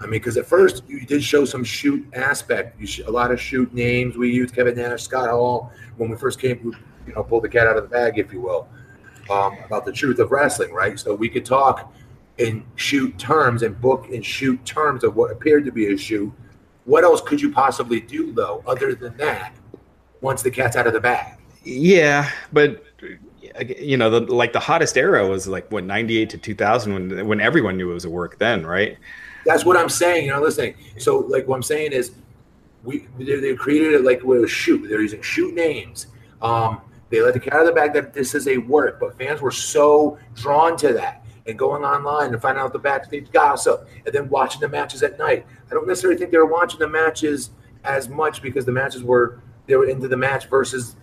I 0.00 0.04
mean, 0.04 0.12
because 0.12 0.36
at 0.36 0.46
first 0.46 0.84
you 0.88 1.04
did 1.04 1.22
show 1.22 1.44
some 1.44 1.64
shoot 1.64 2.06
aspect. 2.14 2.80
You 2.80 2.86
sh- 2.86 3.00
a 3.00 3.10
lot 3.10 3.30
of 3.30 3.40
shoot 3.40 3.72
names. 3.74 4.16
We 4.16 4.30
used 4.30 4.54
Kevin 4.54 4.76
Nash, 4.76 5.02
Scott 5.02 5.28
Hall 5.28 5.72
when 5.96 6.08
we 6.10 6.16
first 6.16 6.40
came. 6.40 6.60
We, 6.62 6.72
you 7.06 7.14
know, 7.14 7.24
pulled 7.24 7.44
the 7.44 7.48
cat 7.48 7.66
out 7.66 7.76
of 7.76 7.84
the 7.84 7.88
bag, 7.88 8.18
if 8.18 8.32
you 8.32 8.40
will, 8.40 8.68
um, 9.30 9.56
about 9.64 9.84
the 9.84 9.92
truth 9.92 10.18
of 10.18 10.30
wrestling, 10.30 10.72
right? 10.72 10.98
So 10.98 11.14
we 11.14 11.28
could 11.28 11.44
talk 11.44 11.92
in 12.36 12.64
shoot 12.76 13.18
terms 13.18 13.62
and 13.62 13.80
book 13.80 14.08
in 14.10 14.22
shoot 14.22 14.64
terms 14.64 15.02
of 15.02 15.16
what 15.16 15.32
appeared 15.32 15.64
to 15.64 15.72
be 15.72 15.92
a 15.92 15.96
shoot. 15.96 16.32
What 16.84 17.04
else 17.04 17.20
could 17.20 17.40
you 17.40 17.50
possibly 17.50 18.00
do 18.00 18.32
though, 18.32 18.62
other 18.66 18.94
than 18.94 19.16
that? 19.16 19.54
Once 20.20 20.42
the 20.42 20.50
cat's 20.50 20.76
out 20.76 20.86
of 20.86 20.92
the 20.92 21.00
bag. 21.00 21.38
Yeah, 21.64 22.30
but 22.52 22.84
you 23.80 23.96
know, 23.96 24.10
the, 24.10 24.20
like 24.32 24.52
the 24.52 24.60
hottest 24.60 24.96
era 24.96 25.26
was 25.26 25.48
like 25.48 25.70
what 25.70 25.84
ninety 25.84 26.18
eight 26.18 26.30
to 26.30 26.38
two 26.38 26.54
thousand 26.54 26.94
when 26.94 27.26
when 27.26 27.40
everyone 27.40 27.76
knew 27.76 27.90
it 27.90 27.94
was 27.94 28.04
a 28.04 28.10
work 28.10 28.38
then, 28.38 28.64
right? 28.64 28.96
That's 29.48 29.64
what 29.64 29.78
I'm 29.78 29.88
saying. 29.88 30.26
You're 30.26 30.34
not 30.34 30.42
listening. 30.42 30.74
So, 30.98 31.20
like, 31.20 31.48
what 31.48 31.56
I'm 31.56 31.62
saying 31.62 31.92
is, 31.92 32.12
we 32.84 33.08
they, 33.18 33.40
they 33.40 33.54
created 33.54 33.94
it 33.94 34.04
like 34.04 34.22
with 34.22 34.44
a 34.44 34.46
shoot. 34.46 34.86
They're 34.86 35.00
using 35.00 35.22
shoot 35.22 35.54
names. 35.54 36.08
Um, 36.42 36.82
they 37.08 37.22
let 37.22 37.32
the 37.32 37.40
cat 37.40 37.54
out 37.54 37.60
of 37.60 37.66
the 37.68 37.72
bag 37.72 37.94
that 37.94 38.12
this 38.12 38.34
is 38.34 38.46
a 38.46 38.58
work, 38.58 39.00
but 39.00 39.16
fans 39.16 39.40
were 39.40 39.50
so 39.50 40.18
drawn 40.34 40.76
to 40.76 40.92
that 40.92 41.24
and 41.46 41.58
going 41.58 41.82
online 41.82 42.34
and 42.34 42.42
finding 42.42 42.62
out 42.62 42.74
the 42.74 42.78
backstage 42.78 43.32
gossip 43.32 43.88
and 44.04 44.14
then 44.14 44.28
watching 44.28 44.60
the 44.60 44.68
matches 44.68 45.02
at 45.02 45.18
night. 45.18 45.46
I 45.70 45.74
don't 45.74 45.88
necessarily 45.88 46.18
think 46.18 46.30
they 46.30 46.36
were 46.36 46.44
watching 46.44 46.78
the 46.78 46.88
matches 46.88 47.48
as 47.84 48.06
much 48.10 48.42
because 48.42 48.66
the 48.66 48.72
matches 48.72 49.02
were 49.02 49.40
they 49.66 49.76
were 49.76 49.88
into 49.88 50.08
the 50.08 50.16
match 50.16 50.50
versus 50.50 50.96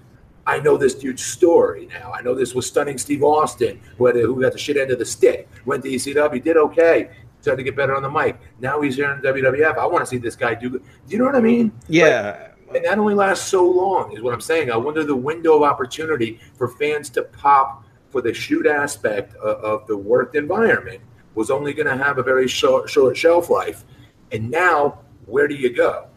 I 0.45 0.60
know 0.60 0.77
this 0.77 0.93
dude's 0.93 1.25
story 1.25 1.88
now. 1.88 2.13
I 2.13 2.21
know 2.21 2.36
this 2.36 2.53
was 2.53 2.67
stunning 2.67 2.99
Steve 2.99 3.23
Austin, 3.23 3.81
who, 3.97 4.05
had, 4.05 4.15
who 4.15 4.39
got 4.39 4.51
the 4.51 4.60
shit 4.60 4.77
end 4.77 4.91
of 4.91 4.99
the 4.99 5.05
stick, 5.05 5.49
went 5.65 5.81
to 5.81 5.89
ECW, 5.89 6.43
did 6.43 6.58
okay 6.58 7.10
started 7.45 7.58
to 7.58 7.63
get 7.63 7.75
better 7.75 7.95
on 7.95 8.01
the 8.01 8.10
mic. 8.10 8.39
Now 8.60 8.81
he's 8.81 8.95
here 8.95 9.12
in 9.12 9.21
WWF. 9.21 9.77
I 9.77 9.86
want 9.86 10.03
to 10.03 10.10
see 10.10 10.17
this 10.17 10.36
guy 10.36 10.55
do. 10.55 10.69
Do 10.69 10.81
you 11.08 11.19
know 11.19 11.25
what 11.25 11.36
I 11.36 11.41
mean? 11.41 11.71
Yeah. 11.88 12.49
Like, 12.67 12.77
and 12.77 12.86
that 12.86 12.97
only 12.97 13.13
lasts 13.13 13.47
so 13.47 13.63
long, 13.63 14.13
is 14.13 14.21
what 14.23 14.34
I'm 14.34 14.41
saying. 14.41 14.71
I 14.71 14.77
wonder 14.77 15.03
the 15.03 15.15
window 15.15 15.58
of 15.58 15.63
opportunity 15.63 16.39
for 16.58 16.67
fans 16.67 17.10
to 17.12 17.23
pop 17.23 17.86
for 18.10 18.21
the 18.21 18.34
shoot 18.34 18.65
aspect 18.65 19.36
of, 19.36 19.58
of 19.63 19.88
the 19.88 19.95
worked 19.95 20.36
environment 20.36 21.01
was 21.36 21.51
only 21.51 21.73
going 21.73 21.88
to 21.88 22.03
have 22.03 22.17
a 22.17 22.23
very 22.23 22.47
short, 22.47 22.89
short 22.89 23.15
shelf 23.15 23.49
life 23.49 23.84
And 24.31 24.49
now, 24.49 25.01
where 25.25 25.47
do 25.47 25.53
you 25.53 25.71
go? 25.73 26.08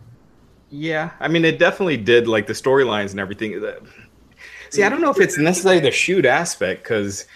Yeah, 0.71 1.11
I 1.21 1.29
mean, 1.29 1.45
it 1.45 1.59
definitely 1.59 1.97
did 1.99 2.27
like 2.27 2.47
the 2.47 2.53
storylines 2.53 3.11
and 3.11 3.21
everything. 3.21 3.62
See, 4.71 4.83
I 4.83 4.88
don't 4.88 5.01
know 5.01 5.11
if 5.11 5.19
it's 5.19 5.38
necessarily 5.38 5.81
the 5.81 5.91
shoot 5.91 6.25
aspect 6.25 6.83
because 6.83 7.27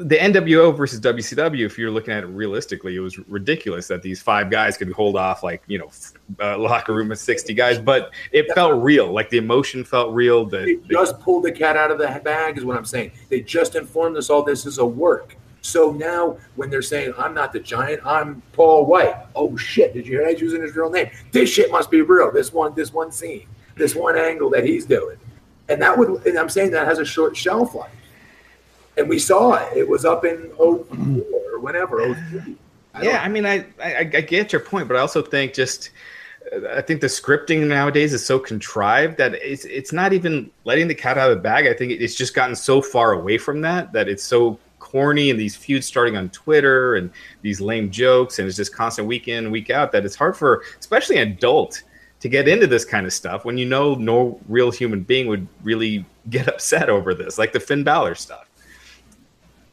the 0.00 0.16
NWO 0.16 0.76
versus 0.76 1.00
WCW, 1.00 1.64
if 1.64 1.78
you're 1.78 1.90
looking 1.90 2.12
at 2.12 2.24
it 2.24 2.26
realistically, 2.26 2.96
it 2.96 3.00
was 3.00 3.18
ridiculous 3.28 3.88
that 3.88 4.02
these 4.02 4.20
five 4.20 4.50
guys 4.50 4.76
could 4.76 4.90
hold 4.92 5.16
off 5.16 5.42
like 5.42 5.62
you 5.66 5.78
know 5.78 5.90
a 6.38 6.56
locker 6.56 6.94
room 6.94 7.12
of 7.12 7.18
sixty 7.18 7.54
guys, 7.54 7.78
but 7.78 8.12
it 8.32 8.52
felt 8.54 8.82
real. 8.82 9.12
Like 9.12 9.30
the 9.30 9.38
emotion 9.38 9.84
felt 9.84 10.12
real. 10.12 10.46
That 10.46 10.64
they 10.64 10.76
just 10.94 11.20
pulled 11.20 11.44
the 11.44 11.52
cat 11.52 11.76
out 11.76 11.90
of 11.90 11.98
the 11.98 12.20
bag, 12.24 12.58
is 12.58 12.64
what 12.64 12.76
I'm 12.76 12.84
saying. 12.84 13.12
They 13.28 13.40
just 13.40 13.74
informed 13.74 14.16
us 14.16 14.30
all 14.30 14.42
this 14.42 14.66
is 14.66 14.78
a 14.78 14.86
work. 14.86 15.36
So 15.62 15.92
now, 15.92 16.38
when 16.56 16.70
they're 16.70 16.82
saying 16.82 17.12
I'm 17.18 17.34
not 17.34 17.52
the 17.52 17.60
giant, 17.60 18.04
I'm 18.06 18.42
Paul 18.52 18.86
White. 18.86 19.14
Oh 19.34 19.56
shit! 19.56 19.92
Did 19.92 20.06
you 20.06 20.18
hear 20.18 20.26
that 20.26 20.40
using 20.40 20.62
his 20.62 20.74
real 20.74 20.90
name? 20.90 21.10
This 21.32 21.50
shit 21.50 21.70
must 21.70 21.90
be 21.90 22.02
real. 22.02 22.32
This 22.32 22.52
one, 22.52 22.74
this 22.74 22.92
one 22.92 23.12
scene, 23.12 23.46
this 23.76 23.94
one 23.94 24.16
angle 24.16 24.50
that 24.50 24.64
he's 24.64 24.86
doing, 24.86 25.18
and 25.68 25.80
that 25.82 25.96
would, 25.96 26.26
and 26.26 26.38
I'm 26.38 26.48
saying 26.48 26.70
that 26.70 26.86
has 26.86 26.98
a 26.98 27.04
short 27.04 27.36
shelf 27.36 27.74
life 27.74 27.92
and 29.00 29.08
we 29.08 29.18
saw 29.18 29.54
it. 29.54 29.76
It 29.76 29.88
was 29.88 30.04
up 30.04 30.24
in 30.24 30.50
04 30.56 30.66
or 30.66 31.58
whenever. 31.60 32.02
I 32.94 33.02
yeah, 33.02 33.22
I 33.22 33.28
mean, 33.28 33.46
I, 33.46 33.66
I, 33.82 33.98
I 33.98 34.04
get 34.04 34.52
your 34.52 34.60
point, 34.60 34.86
but 34.88 34.96
I 34.96 35.00
also 35.00 35.22
think 35.22 35.54
just 35.54 35.90
uh, 36.52 36.68
I 36.76 36.82
think 36.82 37.00
the 37.00 37.06
scripting 37.06 37.66
nowadays 37.66 38.12
is 38.12 38.24
so 38.24 38.38
contrived 38.38 39.16
that 39.18 39.34
it's 39.34 39.64
it's 39.64 39.92
not 39.92 40.12
even 40.12 40.50
letting 40.64 40.86
the 40.86 40.94
cat 40.94 41.18
out 41.18 41.30
of 41.30 41.36
the 41.36 41.42
bag. 41.42 41.66
I 41.66 41.74
think 41.74 41.92
it's 41.92 42.14
just 42.14 42.34
gotten 42.34 42.54
so 42.54 42.82
far 42.82 43.12
away 43.12 43.38
from 43.38 43.60
that 43.62 43.92
that 43.92 44.08
it's 44.08 44.24
so 44.24 44.58
corny 44.78 45.30
and 45.30 45.38
these 45.38 45.56
feuds 45.56 45.86
starting 45.86 46.16
on 46.16 46.30
Twitter 46.30 46.96
and 46.96 47.10
these 47.42 47.60
lame 47.60 47.90
jokes 47.90 48.38
and 48.38 48.48
it's 48.48 48.56
just 48.56 48.74
constant 48.74 49.06
week 49.06 49.28
in 49.28 49.50
week 49.50 49.70
out 49.70 49.92
that 49.92 50.04
it's 50.04 50.16
hard 50.16 50.36
for 50.36 50.62
especially 50.80 51.18
an 51.18 51.28
adult 51.28 51.82
to 52.20 52.28
get 52.28 52.48
into 52.48 52.66
this 52.66 52.84
kind 52.84 53.06
of 53.06 53.12
stuff 53.12 53.44
when 53.44 53.58
you 53.58 53.66
know 53.66 53.94
no 53.94 54.40
real 54.48 54.70
human 54.70 55.02
being 55.02 55.26
would 55.26 55.46
really 55.62 56.04
get 56.30 56.48
upset 56.48 56.88
over 56.88 57.14
this, 57.14 57.38
like 57.38 57.52
the 57.52 57.60
Finn 57.60 57.82
Balor 57.82 58.14
stuff. 58.14 58.49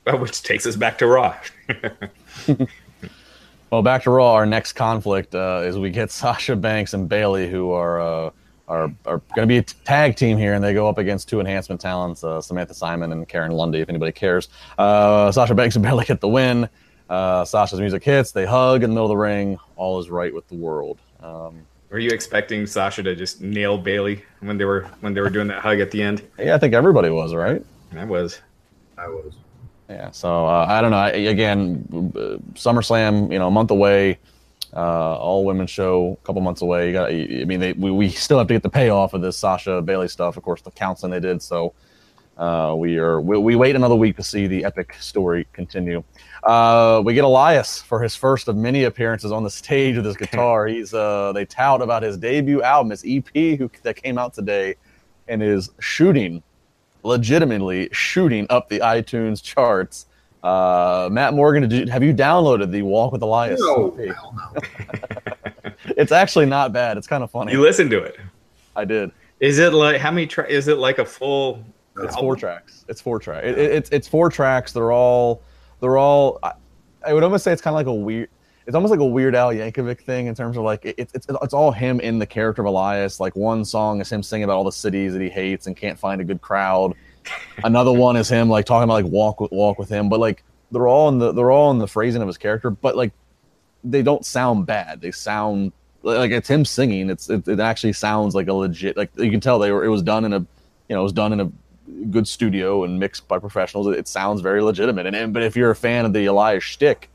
which 0.20 0.41
takes 0.41 0.65
us 0.65 0.76
back 0.76 0.98
to 1.00 1.08
Raw. 1.08 1.36
well, 3.70 3.82
back 3.82 4.04
to 4.04 4.12
Raw. 4.12 4.34
Our 4.34 4.46
next 4.46 4.74
conflict 4.74 5.36
uh, 5.36 5.63
is 5.65 5.78
we 5.78 5.89
get 5.89 6.12
Sasha 6.12 6.56
Banks 6.56 6.93
and 6.93 7.10
Bayley, 7.10 7.50
who 7.50 7.72
are 7.72 8.00
uh, 8.00 8.30
are 8.67 8.91
are 9.06 9.22
going 9.36 9.41
to 9.41 9.48
be 9.48 9.58
a 9.58 9.63
tag 9.63 10.15
team 10.15 10.38
here, 10.38 10.54
and 10.54 10.63
they 10.63 10.74
go 10.74 10.88
up 10.88 10.98
against 10.98 11.28
two 11.28 11.39
enhancement 11.39 11.82
talents, 11.82 12.24
uh, 12.24 12.41
Samantha 12.41 12.74
Simon 12.74 13.12
and 13.12 13.28
Karen 13.28 13.52
Lundy. 13.52 13.80
If 13.80 13.89
anybody 13.89 14.12
cares, 14.12 14.50
uh, 14.78 15.32
Sasha 15.32 15.56
Banks 15.56 15.76
and 15.76 15.84
Bayley 15.84 16.06
get 16.06 16.22
the 16.22 16.30
win. 16.30 16.70
Uh, 17.10 17.46
Sasha's 17.46 17.80
music 17.80 18.04
hits. 18.04 18.32
They 18.32 18.46
hug 18.46 18.84
in 18.84 18.89
the 18.89 18.93
middle 18.93 19.06
of 19.06 19.10
the 19.10 19.17
ring. 19.17 19.58
All 19.76 20.00
is 20.00 20.10
right 20.10 20.34
with 20.34 20.48
the 20.50 20.56
world. 20.56 21.00
Um, 21.22 21.65
were 21.89 22.00
you 22.00 22.10
expecting 22.10 22.65
Sasha 22.65 23.02
to 23.04 23.15
just 23.15 23.41
nail 23.41 23.78
Bayley 23.78 24.24
when 24.41 24.58
they 24.58 24.65
were 24.65 24.84
when 25.02 25.13
they 25.13 25.22
were 25.22 25.30
doing 25.30 25.48
that 25.48 25.62
hug 25.62 25.80
at 25.80 25.91
the 25.91 26.02
end? 26.02 26.22
Yeah, 26.38 26.56
I 26.56 26.58
think 26.58 26.74
everybody 26.74 27.10
was 27.10 27.34
right. 27.34 27.63
I 27.96 28.04
was. 28.04 28.41
I 28.98 29.08
was. 29.08 29.34
Yeah, 29.89 30.12
so 30.12 30.45
uh, 30.45 30.65
I 30.67 30.82
don't 30.82 30.91
know. 30.91 30.97
I, 30.97 31.10
again, 31.10 31.86
SummerSlam, 32.56 33.32
you 33.32 33.39
know, 33.39 33.47
a 33.47 33.52
month 33.52 33.71
away. 33.71 34.19
Uh, 34.76 35.15
all 35.15 35.45
women 35.45 35.65
show 35.65 36.17
a 36.21 36.26
couple 36.26 36.41
months 36.41 36.62
away. 36.62 36.88
You 36.88 36.93
got. 36.93 37.10
I 37.10 37.45
mean, 37.45 37.60
they, 37.60 37.73
we, 37.73 37.89
we 37.91 38.10
still 38.10 38.38
have 38.38 38.47
to 38.47 38.54
get 38.54 38.63
the 38.63 38.69
payoff 38.69 39.13
of 39.13 39.21
this 39.21 39.38
Sasha 39.38 39.82
Bayley 39.82 40.10
stuff. 40.10 40.36
Of 40.36 40.43
course, 40.43 40.62
the 40.62 40.71
counseling 40.71 41.12
they 41.12 41.21
did. 41.21 41.41
So 41.41 41.73
uh, 42.38 42.76
we 42.78 42.97
are 42.97 43.21
we, 43.21 43.38
we, 43.38 43.56
wait 43.56 43.76
another 43.76 43.95
week 43.95 44.15
to 44.17 44.23
see 44.23 44.45
the 44.45 44.65
epic 44.65 44.95
story 45.00 45.47
continue. 45.54 46.04
Uh, 46.43 47.02
we 47.04 47.13
get 47.13 47.23
Elias 47.23 47.82
for 47.82 48.02
his 48.02 48.15
first 48.15 48.47
of 48.47 48.56
many 48.56 48.84
appearances 48.84 49.32
on 49.32 49.43
the 49.43 49.50
stage 49.50 49.95
with 49.95 50.06
his 50.06 50.17
guitar. 50.17 50.67
He's 50.67 50.93
uh, 50.93 51.32
they 51.34 51.45
tout 51.45 51.82
about 51.82 52.04
his 52.04 52.17
debut 52.17 52.62
album, 52.62 52.91
his 52.91 53.04
EP, 53.08 53.58
who, 53.58 53.71
that 53.84 53.95
came 53.95 54.17
out 54.17 54.34
today, 54.34 54.76
and 55.28 55.41
is 55.41 55.71
shooting 55.80 56.43
legitimately 57.08 57.89
shooting 57.91 58.46
up 58.50 58.70
the 58.70 58.80
iTunes 58.80 59.41
charts. 59.41 60.06
Uh, 60.43 61.10
Matt 61.12 61.34
Morgan, 61.34 61.70
you, 61.72 61.88
have 61.88 62.04
you 62.04 62.13
downloaded 62.13 62.72
the 62.72 62.84
Walk 62.84 63.12
with 63.12 63.22
Elias? 63.22 63.60
No, 63.60 63.98
hell 64.13 64.36
no. 64.36 65.72
it's 65.98 66.12
actually 66.12 66.46
not 66.46 66.72
bad. 66.72 66.98
It's 66.98 67.08
kind 67.08 67.24
of 67.24 67.32
funny. 67.32 67.52
You 67.52 67.62
listened 67.62 67.89
to 67.91 68.04
it? 68.04 68.17
I 68.76 68.86
did. 68.86 69.12
Is 69.39 69.60
it 69.60 69.74
like 69.74 70.00
how 70.00 70.12
many? 70.12 70.28
Tra- 70.28 70.48
is 70.48 70.67
it 70.67 70.78
like 70.78 71.00
a 71.00 71.06
full? 71.06 71.63
It's 71.96 72.13
album? 72.13 72.20
four 72.20 72.36
tracks. 72.36 72.86
It's 72.88 73.02
four 73.02 73.20
tracks. 73.20 73.48
It, 73.48 73.58
it, 73.58 73.72
it's 73.72 73.89
it's 73.89 74.08
four 74.08 74.30
tracks. 74.30 74.72
They're 74.72 74.91
all 74.91 75.41
they're 75.80 75.98
all. 75.98 76.39
I, 76.43 76.54
I 77.06 77.13
would 77.13 77.24
almost 77.24 77.43
say 77.43 77.52
it's 77.52 77.62
kind 77.62 77.74
of 77.74 77.76
like 77.76 77.88
a 77.88 77.93
weird 77.93 78.30
it's 78.67 78.75
almost 78.75 78.91
like 78.91 78.99
a 78.99 79.06
Weird 79.06 79.34
Al 79.34 79.53
Yankovic 79.53 80.01
thing 80.01 80.27
in 80.27 80.36
terms 80.36 80.58
of 80.58 80.63
like 80.63 80.84
it, 80.84 80.95
it's 80.97 81.13
it's 81.15 81.53
all 81.53 81.71
him 81.71 82.01
in 82.01 82.19
the 82.19 82.25
character 82.25 82.62
of 82.62 82.67
Elias. 82.67 83.17
Like 83.17 83.34
one 83.34 83.63
song 83.63 84.01
is 84.01 84.12
him 84.12 84.21
singing 84.21 84.43
about 84.43 84.58
all 84.58 84.65
the 84.65 84.73
cities 84.73 85.13
that 85.13 85.21
he 85.21 85.30
hates 85.30 85.67
and 85.67 85.75
can't 85.75 85.97
find 85.97 86.19
a 86.19 86.25
good 86.25 86.41
crowd. 86.41 86.93
Another 87.63 87.93
one 87.93 88.17
is 88.17 88.27
him 88.27 88.49
like 88.49 88.65
talking 88.65 88.84
about 88.84 89.06
like 89.06 89.12
walk 89.12 89.39
with 89.39 89.53
walk 89.53 89.80
with 89.80 89.88
him. 89.88 90.10
But 90.10 90.19
like 90.19 90.43
they're 90.71 90.89
all 90.89 91.08
in 91.08 91.17
the 91.17 91.32
they're 91.32 91.49
all 91.49 91.71
in 91.71 91.77
the 91.77 91.88
phrasing 91.88 92.21
of 92.21 92.27
his 92.27 92.38
character. 92.38 92.69
But 92.69 92.97
like 92.97 93.13
they 93.86 94.01
don't 94.01 94.25
sound 94.25 94.65
bad. 94.65 94.99
They 94.99 95.12
sound 95.12 95.71
like 96.03 96.32
it's 96.32 96.49
him 96.49 96.65
singing. 96.65 97.10
It's 97.10 97.30
it, 97.30 97.47
it 97.47 97.62
actually 97.62 97.93
sounds 97.93 98.36
like 98.36 98.49
a 98.49 98.53
legit 98.53 98.97
like 98.97 99.12
you 99.15 99.32
can 99.32 99.39
tell 99.39 99.60
they 99.60 99.71
were 99.71 99.86
it 99.86 99.89
was 99.89 100.03
done 100.03 100.25
in 100.25 100.34
a 100.34 100.39
you 100.39 100.95
know 100.95 100.99
it 100.99 101.03
was 101.03 101.13
done 101.13 101.32
in 101.32 101.39
a 101.39 101.49
good 102.12 102.27
studio 102.27 102.84
and 102.84 102.99
mixed 102.99 103.30
by 103.30 103.39
professionals. 103.39 103.88
It, 103.88 103.97
it 103.97 104.08
sounds 104.10 104.41
very 104.41 104.62
legitimate. 104.62 105.06
And, 105.06 105.15
and 105.15 105.34
but 105.34 105.41
if 105.41 105.56
you're 105.56 105.71
a 105.71 105.75
fan 105.75 106.06
of 106.06 106.12
the 106.12 106.25
Elias 106.25 106.65
shtick 106.65 107.10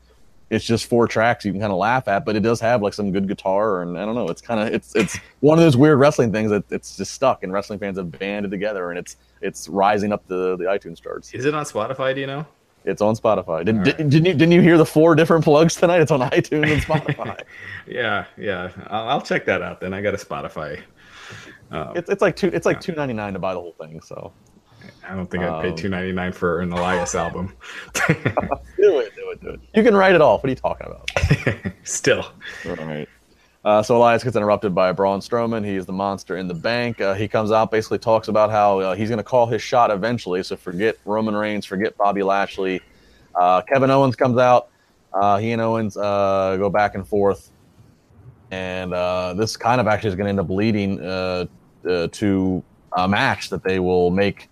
it's 0.53 0.65
just 0.65 0.85
four 0.85 1.07
tracks 1.07 1.43
you 1.43 1.51
can 1.51 1.59
kind 1.59 1.71
of 1.71 1.79
laugh 1.79 2.07
at, 2.07 2.25
but 2.25 2.35
it 2.35 2.41
does 2.41 2.59
have 2.59 2.81
like 2.81 2.93
some 2.93 3.11
good 3.11 3.27
guitar, 3.27 3.81
and 3.81 3.97
I 3.97 4.05
don't 4.05 4.15
know. 4.15 4.27
It's 4.29 4.41
kind 4.41 4.59
of 4.59 4.73
it's 4.73 4.95
it's 4.95 5.17
one 5.39 5.57
of 5.57 5.63
those 5.63 5.75
weird 5.75 5.99
wrestling 5.99 6.31
things 6.31 6.51
that 6.51 6.63
it's 6.71 6.95
just 6.95 7.13
stuck, 7.13 7.43
and 7.43 7.51
wrestling 7.51 7.79
fans 7.79 7.97
have 7.97 8.11
banded 8.11 8.51
together, 8.51 8.89
and 8.89 8.99
it's 8.99 9.17
it's 9.41 9.67
rising 9.67 10.13
up 10.13 10.27
the 10.27 10.55
the 10.55 10.65
iTunes 10.65 11.01
charts. 11.01 11.33
Is 11.33 11.45
it 11.45 11.55
on 11.55 11.65
Spotify? 11.65 12.13
Do 12.13 12.21
you 12.21 12.27
know? 12.27 12.45
It's 12.85 13.01
on 13.01 13.15
Spotify. 13.15 13.65
Did, 13.65 13.77
right. 13.77 13.97
did, 13.97 14.11
not 14.11 14.13
you 14.13 14.33
didn't 14.33 14.51
you 14.51 14.61
hear 14.61 14.77
the 14.77 14.85
four 14.85 15.15
different 15.15 15.43
plugs 15.43 15.75
tonight? 15.75 16.01
It's 16.01 16.11
on 16.11 16.19
iTunes 16.29 16.71
and 16.71 16.81
Spotify. 16.81 17.41
yeah, 17.87 18.25
yeah. 18.37 18.69
I'll, 18.87 19.09
I'll, 19.09 19.21
check 19.21 19.45
that 19.45 19.61
out. 19.61 19.79
Then 19.79 19.93
I 19.93 20.01
got 20.01 20.13
a 20.13 20.17
Spotify. 20.17 20.81
Um, 21.71 21.95
it's 21.95 22.09
it's 22.09 22.21
like 22.21 22.35
two 22.35 22.47
it's 22.47 22.65
like 22.65 22.79
two 22.79 22.93
ninety 22.93 23.13
nine 23.13 23.33
to 23.33 23.39
buy 23.39 23.53
the 23.53 23.59
whole 23.59 23.75
thing. 23.79 24.01
So 24.01 24.31
I 25.07 25.15
don't 25.15 25.29
think 25.29 25.43
I'd 25.43 25.61
pay 25.61 25.69
um, 25.69 25.75
two 25.75 25.89
ninety 25.89 26.11
nine 26.11 26.31
for 26.31 26.61
an 26.61 26.71
Elias 26.71 27.15
album. 27.15 27.55
do 28.07 28.99
it, 28.99 29.12
do 29.41 29.49
it, 29.49 29.59
do 29.59 29.61
it. 29.61 29.69
You 29.75 29.83
can 29.83 29.95
write 29.95 30.15
it 30.15 30.21
off. 30.21 30.43
What 30.43 30.47
are 30.47 30.51
you 30.51 30.55
talking 30.55 30.87
about? 30.87 31.73
Still. 31.83 32.25
All 32.65 32.75
right. 32.75 33.07
Uh, 33.65 33.81
so 33.81 33.95
Elias 33.95 34.23
gets 34.23 34.35
interrupted 34.35 34.75
by 34.75 34.91
Braun 34.91 35.21
Strowman. 35.21 35.65
He's 35.65 35.85
the 35.85 35.93
monster 35.93 36.35
in 36.35 36.47
the 36.47 36.53
bank. 36.53 36.99
Uh, 36.99 37.13
he 37.13 37.29
comes 37.29 37.51
out, 37.51 37.71
basically 37.71 37.97
talks 37.97 38.27
about 38.27 38.51
how 38.51 38.79
uh, 38.79 38.95
he's 38.95 39.07
going 39.07 39.19
to 39.19 39.23
call 39.23 39.47
his 39.47 39.61
shot 39.61 39.89
eventually. 39.89 40.43
So 40.43 40.57
forget 40.57 40.97
Roman 41.05 41.33
Reigns, 41.33 41.65
forget 41.65 41.95
Bobby 41.97 42.23
Lashley. 42.23 42.81
Uh, 43.35 43.61
Kevin 43.61 43.89
Owens 43.89 44.15
comes 44.17 44.37
out. 44.37 44.69
Uh, 45.13 45.37
he 45.37 45.51
and 45.51 45.61
Owens 45.61 45.95
uh, 45.95 46.57
go 46.57 46.69
back 46.69 46.95
and 46.95 47.07
forth, 47.07 47.51
and 48.51 48.91
this 49.39 49.55
kind 49.55 49.79
of 49.79 49.87
actually 49.87 50.09
is 50.09 50.15
going 50.15 50.25
to 50.25 50.29
end 50.29 50.39
up 50.39 50.49
leading 50.49 50.97
to 50.97 52.63
a 52.95 53.07
match 53.07 53.49
that 53.49 53.63
they 53.63 53.79
will 53.79 54.11
make 54.11 54.49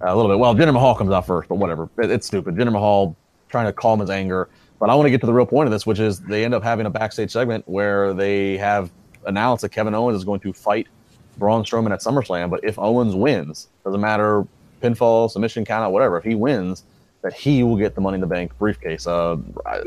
a 0.00 0.14
little 0.14 0.30
bit. 0.30 0.38
Well, 0.38 0.54
Jinder 0.54 0.72
Mahal 0.72 0.94
comes 0.94 1.10
out 1.10 1.26
first, 1.26 1.48
but 1.48 1.56
whatever. 1.56 1.88
It, 1.98 2.10
it's 2.10 2.26
stupid. 2.26 2.54
Jinder 2.56 2.72
Mahal 2.72 3.16
trying 3.54 3.66
to 3.66 3.72
calm 3.72 4.00
his 4.00 4.10
anger. 4.10 4.48
But 4.80 4.90
I 4.90 4.96
want 4.96 5.06
to 5.06 5.10
get 5.10 5.20
to 5.20 5.26
the 5.26 5.32
real 5.32 5.46
point 5.46 5.68
of 5.68 5.72
this, 5.72 5.86
which 5.86 6.00
is 6.00 6.18
they 6.18 6.44
end 6.44 6.54
up 6.54 6.64
having 6.64 6.86
a 6.86 6.90
backstage 6.90 7.30
segment 7.30 7.66
where 7.68 8.12
they 8.12 8.56
have 8.56 8.90
announced 9.26 9.62
that 9.62 9.68
Kevin 9.68 9.94
Owens 9.94 10.16
is 10.16 10.24
going 10.24 10.40
to 10.40 10.52
fight 10.52 10.88
Braun 11.38 11.62
Strowman 11.62 11.92
at 11.92 12.00
SummerSlam. 12.00 12.50
But 12.50 12.64
if 12.64 12.78
Owens 12.78 13.14
wins, 13.14 13.68
doesn't 13.84 14.00
matter 14.00 14.44
pinfall, 14.82 15.30
submission, 15.30 15.64
count 15.64 15.84
out, 15.84 15.92
whatever. 15.92 16.18
If 16.18 16.24
he 16.24 16.34
wins, 16.34 16.82
that 17.22 17.32
he 17.32 17.62
will 17.62 17.76
get 17.76 17.94
the 17.94 18.00
Money 18.00 18.16
in 18.16 18.20
the 18.20 18.26
Bank 18.26 18.58
briefcase. 18.58 19.06
Uh, 19.06 19.36
I, 19.64 19.80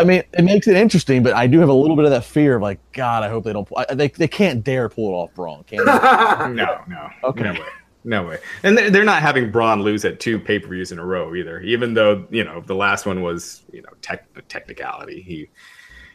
I, 0.00 0.04
mean, 0.04 0.22
it 0.32 0.42
makes 0.44 0.68
it 0.68 0.76
interesting, 0.76 1.22
but 1.22 1.34
I 1.34 1.48
do 1.48 1.58
have 1.58 1.68
a 1.68 1.74
little 1.74 1.96
bit 1.96 2.04
of 2.04 2.12
that 2.12 2.24
fear 2.24 2.56
of 2.56 2.62
like, 2.62 2.78
God, 2.92 3.24
I 3.24 3.28
hope 3.28 3.44
they 3.44 3.52
don't. 3.52 3.68
They 3.92 4.08
they 4.08 4.28
can't 4.28 4.64
dare 4.64 4.88
pull 4.88 5.08
it 5.10 5.12
off 5.12 5.34
Braun, 5.34 5.64
can 5.64 5.78
they? 5.78 5.84
no, 6.54 6.80
no, 6.88 7.10
okay. 7.24 7.42
No 7.42 7.52
way. 7.52 7.66
No 8.04 8.24
way. 8.24 8.38
And 8.62 8.76
they're 8.76 9.04
not 9.04 9.22
having 9.22 9.50
Braun 9.50 9.82
lose 9.82 10.04
at 10.04 10.18
two 10.18 10.38
pay 10.38 10.58
per 10.58 10.68
views 10.68 10.90
in 10.90 10.98
a 10.98 11.04
row 11.04 11.34
either. 11.34 11.60
Even 11.60 11.94
though 11.94 12.26
you 12.30 12.42
know 12.42 12.60
the 12.60 12.74
last 12.74 13.06
one 13.06 13.22
was 13.22 13.62
you 13.72 13.82
know 13.82 13.90
tech, 14.00 14.26
technicality, 14.48 15.22
he 15.22 15.48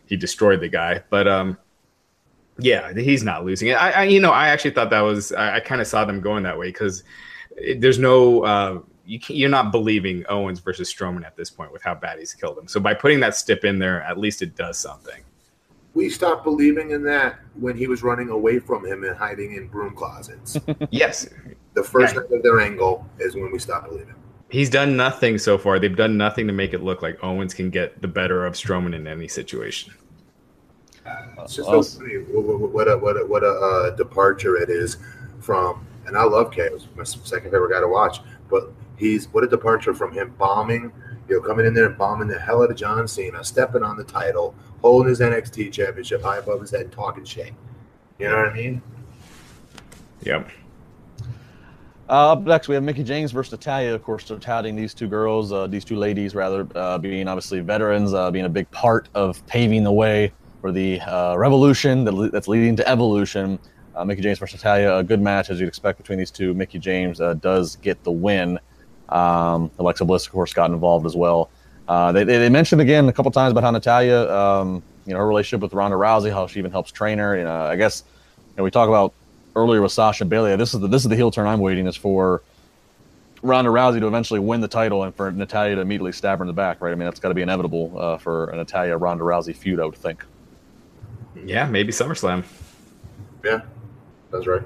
he 0.05 0.17
destroyed 0.17 0.59
the 0.59 0.67
guy. 0.67 1.03
But 1.09 1.27
um, 1.27 1.57
yeah, 2.59 2.93
he's 2.93 3.23
not 3.23 3.45
losing 3.45 3.69
it. 3.69 3.73
I, 3.73 3.91
I 3.91 4.03
you 4.03 4.19
know 4.19 4.31
I 4.31 4.49
actually 4.49 4.71
thought 4.71 4.89
that 4.89 5.01
was 5.01 5.31
I, 5.31 5.55
I 5.55 5.59
kind 5.61 5.79
of 5.79 5.88
saw 5.88 6.03
them 6.03 6.19
going 6.19 6.43
that 6.43 6.57
way 6.57 6.67
because 6.67 7.03
there's 7.77 7.99
no 7.99 8.41
uh, 8.41 8.79
you 9.05 9.19
you're 9.27 9.49
not 9.49 9.71
believing 9.71 10.25
Owens 10.27 10.59
versus 10.59 10.93
Strowman 10.93 11.25
at 11.25 11.38
this 11.38 11.49
point 11.49 11.71
with 11.71 11.81
how 11.81 11.95
bad 11.95 12.19
he's 12.19 12.33
killed 12.33 12.57
him. 12.57 12.67
So 12.67 12.79
by 12.79 12.93
putting 12.93 13.19
that 13.21 13.35
stip 13.35 13.63
in 13.63 13.79
there, 13.79 14.01
at 14.03 14.17
least 14.17 14.41
it 14.41 14.55
does 14.55 14.77
something. 14.77 15.23
We 15.93 16.09
stopped 16.09 16.43
believing 16.43 16.91
in 16.91 17.01
that 17.03 17.39
when 17.55 17.75
he 17.75 17.88
was 17.88 18.03
running 18.03 18.29
away 18.29 18.59
from 18.59 18.85
him 18.85 19.03
and 19.03 19.17
hiding 19.17 19.53
in 19.55 19.67
broom 19.67 19.95
closets. 19.95 20.57
yes, 20.91 21.27
the 21.78 21.84
first 21.84 22.15
yeah. 22.15 22.36
of 22.36 22.41
their 22.41 22.59
angle 22.59 23.05
is 23.19 23.36
when 23.36 23.51
we 23.51 23.59
stop 23.59 23.88
believing. 23.88 24.15
He's 24.49 24.69
done 24.69 24.97
nothing 24.97 25.38
so 25.38 25.59
far. 25.59 25.78
They've 25.78 25.95
done 25.95 26.17
nothing 26.17 26.47
to 26.47 26.53
make 26.53 26.73
it 26.73 26.82
look 26.82 27.03
like 27.03 27.23
Owens 27.23 27.53
can 27.53 27.69
get 27.69 28.01
the 28.01 28.07
better 28.07 28.47
of 28.47 28.53
Strowman 28.53 28.95
in 28.95 29.05
any 29.05 29.28
situation. 29.28 29.93
It's 31.38 31.55
just 31.55 31.69
so 31.69 31.84
funny 31.84 32.15
what, 32.15 32.71
what 32.73 32.88
a 32.88 32.97
what 32.97 33.15
a, 33.15 33.25
what 33.25 33.43
a 33.43 33.51
uh, 33.51 33.89
departure 33.91 34.57
it 34.57 34.69
is 34.69 34.97
from. 35.39 35.86
And 36.07 36.17
I 36.17 36.23
love 36.23 36.51
Kay. 36.51 36.63
It 36.63 36.73
was 36.73 36.88
my 36.95 37.03
second 37.03 37.51
favorite 37.51 37.71
guy 37.71 37.80
to 37.80 37.88
watch. 37.88 38.21
But 38.49 38.71
he's 38.97 39.28
what 39.28 39.43
a 39.43 39.47
departure 39.47 39.93
from 39.93 40.11
him 40.11 40.34
bombing, 40.39 40.91
you 41.30 41.36
know, 41.36 41.41
coming 41.41 41.67
in 41.67 41.75
there 41.75 41.86
and 41.86 41.97
bombing 41.97 42.28
the 42.28 42.39
hell 42.39 42.63
out 42.63 42.71
of 42.71 42.75
John 42.75 43.07
Cena, 43.07 43.43
stepping 43.43 43.84
on 43.84 43.97
the 43.97 44.03
title, 44.03 44.55
holding 44.82 45.09
his 45.09 45.19
NXT 45.19 45.71
championship 45.71 46.23
high 46.23 46.38
above 46.38 46.59
his 46.59 46.71
head, 46.71 46.91
talking 46.91 47.23
shit. 47.23 47.53
You 48.17 48.30
know 48.30 48.38
what 48.38 48.49
I 48.49 48.53
mean? 48.53 48.82
Yep. 50.21 50.49
Uh, 52.09 52.31
up 52.31 52.41
next, 52.43 52.69
we 52.69 52.75
have 52.75 52.83
Mickie 52.83 53.03
James 53.03 53.31
versus 53.33 53.51
Natalya. 53.51 53.93
Of 53.93 54.01
course, 54.01 54.23
they're 54.23 54.39
touting 54.39 54.77
these 54.77 54.93
two 54.93 55.07
girls, 55.07 55.51
uh, 55.51 55.67
these 55.67 55.83
two 55.83 55.97
ladies, 55.97 56.35
rather, 56.35 56.65
uh, 56.73 56.97
being 56.97 57.27
obviously 57.27 57.59
veterans, 57.59 58.13
uh, 58.13 58.31
being 58.31 58.45
a 58.45 58.49
big 58.49 58.69
part 58.71 59.09
of 59.13 59.45
paving 59.47 59.83
the 59.83 59.91
way 59.91 60.31
for 60.61 60.71
the 60.71 61.01
uh, 61.01 61.35
revolution 61.37 62.05
that, 62.05 62.29
that's 62.31 62.47
leading 62.47 62.77
to 62.77 62.87
evolution. 62.87 63.59
Uh, 63.93 64.05
Mickie 64.05 64.21
James 64.21 64.39
versus 64.39 64.59
Natalya, 64.59 64.95
a 64.95 65.03
good 65.03 65.19
match 65.19 65.49
as 65.49 65.59
you'd 65.59 65.67
expect 65.67 65.97
between 65.97 66.17
these 66.17 66.31
two. 66.31 66.53
Mickie 66.53 66.79
James 66.79 67.19
does 67.41 67.75
get 67.77 68.01
the 68.05 68.11
win. 68.11 68.57
Um, 69.09 69.69
Alexa 69.77 70.05
Bliss, 70.05 70.25
of 70.27 70.31
course, 70.31 70.53
got 70.53 70.71
involved 70.71 71.05
as 71.05 71.15
well. 71.15 71.49
they, 72.13 72.23
they 72.23 72.49
mentioned 72.49 72.79
again 72.79 73.09
a 73.09 73.13
couple 73.13 73.31
times 73.31 73.51
about 73.51 73.63
how 73.63 73.71
Natalya, 73.71 74.31
um, 74.33 74.81
you 75.05 75.13
know, 75.13 75.19
her 75.19 75.27
relationship 75.27 75.61
with 75.61 75.73
Ronda 75.73 75.97
Rousey, 75.97 76.31
how 76.31 76.47
she 76.47 76.59
even 76.59 76.71
helps 76.71 76.91
train 76.91 77.17
her. 77.17 77.43
Know, 77.43 77.63
I 77.65 77.75
guess 77.75 78.03
you 78.37 78.53
know, 78.57 78.63
we 78.63 78.71
talk 78.71 78.87
about 78.87 79.13
earlier 79.57 79.81
with 79.81 79.91
Sasha 79.91 80.23
Bayley. 80.23 80.55
This 80.55 80.73
is 80.73 80.79
the 80.79 80.87
this 80.87 81.03
is 81.03 81.09
the 81.09 81.15
heel 81.15 81.31
turn 81.31 81.47
I'm 81.47 81.59
waiting 81.59 81.87
is 81.87 81.95
for 81.95 82.43
Ronda 83.41 83.69
Rousey 83.69 83.99
to 83.99 84.07
eventually 84.07 84.39
win 84.39 84.61
the 84.61 84.67
title 84.67 85.03
and 85.03 85.13
for 85.13 85.31
Natalya 85.31 85.75
to 85.75 85.81
immediately 85.81 86.11
stab 86.11 86.39
her 86.39 86.43
in 86.43 86.47
the 86.47 86.53
back, 86.53 86.81
right? 86.81 86.91
I 86.91 86.95
mean, 86.95 87.05
that's 87.05 87.19
got 87.19 87.29
to 87.29 87.35
be 87.35 87.41
inevitable 87.41 87.93
uh, 87.97 88.17
for 88.17 88.49
an 88.49 88.57
Natalya 88.57 88.97
Ronda 88.97 89.23
Rousey 89.23 89.55
feud, 89.55 89.79
I 89.79 89.85
would 89.85 89.95
think. 89.95 90.23
Yeah, 91.43 91.67
maybe 91.67 91.91
SummerSlam. 91.91 92.43
Yeah, 93.43 93.61
that's 94.31 94.47
right. 94.47 94.63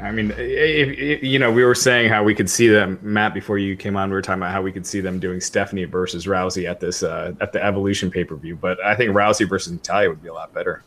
I 0.00 0.10
mean, 0.10 0.32
if, 0.32 0.98
if, 0.98 1.22
you 1.22 1.38
know, 1.38 1.52
we 1.52 1.64
were 1.64 1.74
saying 1.74 2.10
how 2.10 2.24
we 2.24 2.34
could 2.34 2.50
see 2.50 2.68
them, 2.68 2.98
Matt. 3.00 3.32
Before 3.32 3.58
you 3.58 3.76
came 3.76 3.96
on, 3.96 4.10
we 4.10 4.14
were 4.14 4.22
talking 4.22 4.42
about 4.42 4.52
how 4.52 4.60
we 4.60 4.72
could 4.72 4.86
see 4.86 5.00
them 5.00 5.20
doing 5.20 5.40
Stephanie 5.40 5.84
versus 5.84 6.26
Rousey 6.26 6.68
at 6.68 6.80
this 6.80 7.02
uh, 7.02 7.32
at 7.40 7.52
the 7.52 7.64
Evolution 7.64 8.10
pay 8.10 8.24
per 8.24 8.34
view. 8.34 8.56
But 8.56 8.84
I 8.84 8.96
think 8.96 9.12
Rousey 9.12 9.48
versus 9.48 9.72
Natalya 9.72 10.08
would 10.08 10.22
be 10.22 10.28
a 10.28 10.34
lot 10.34 10.52
better. 10.52 10.82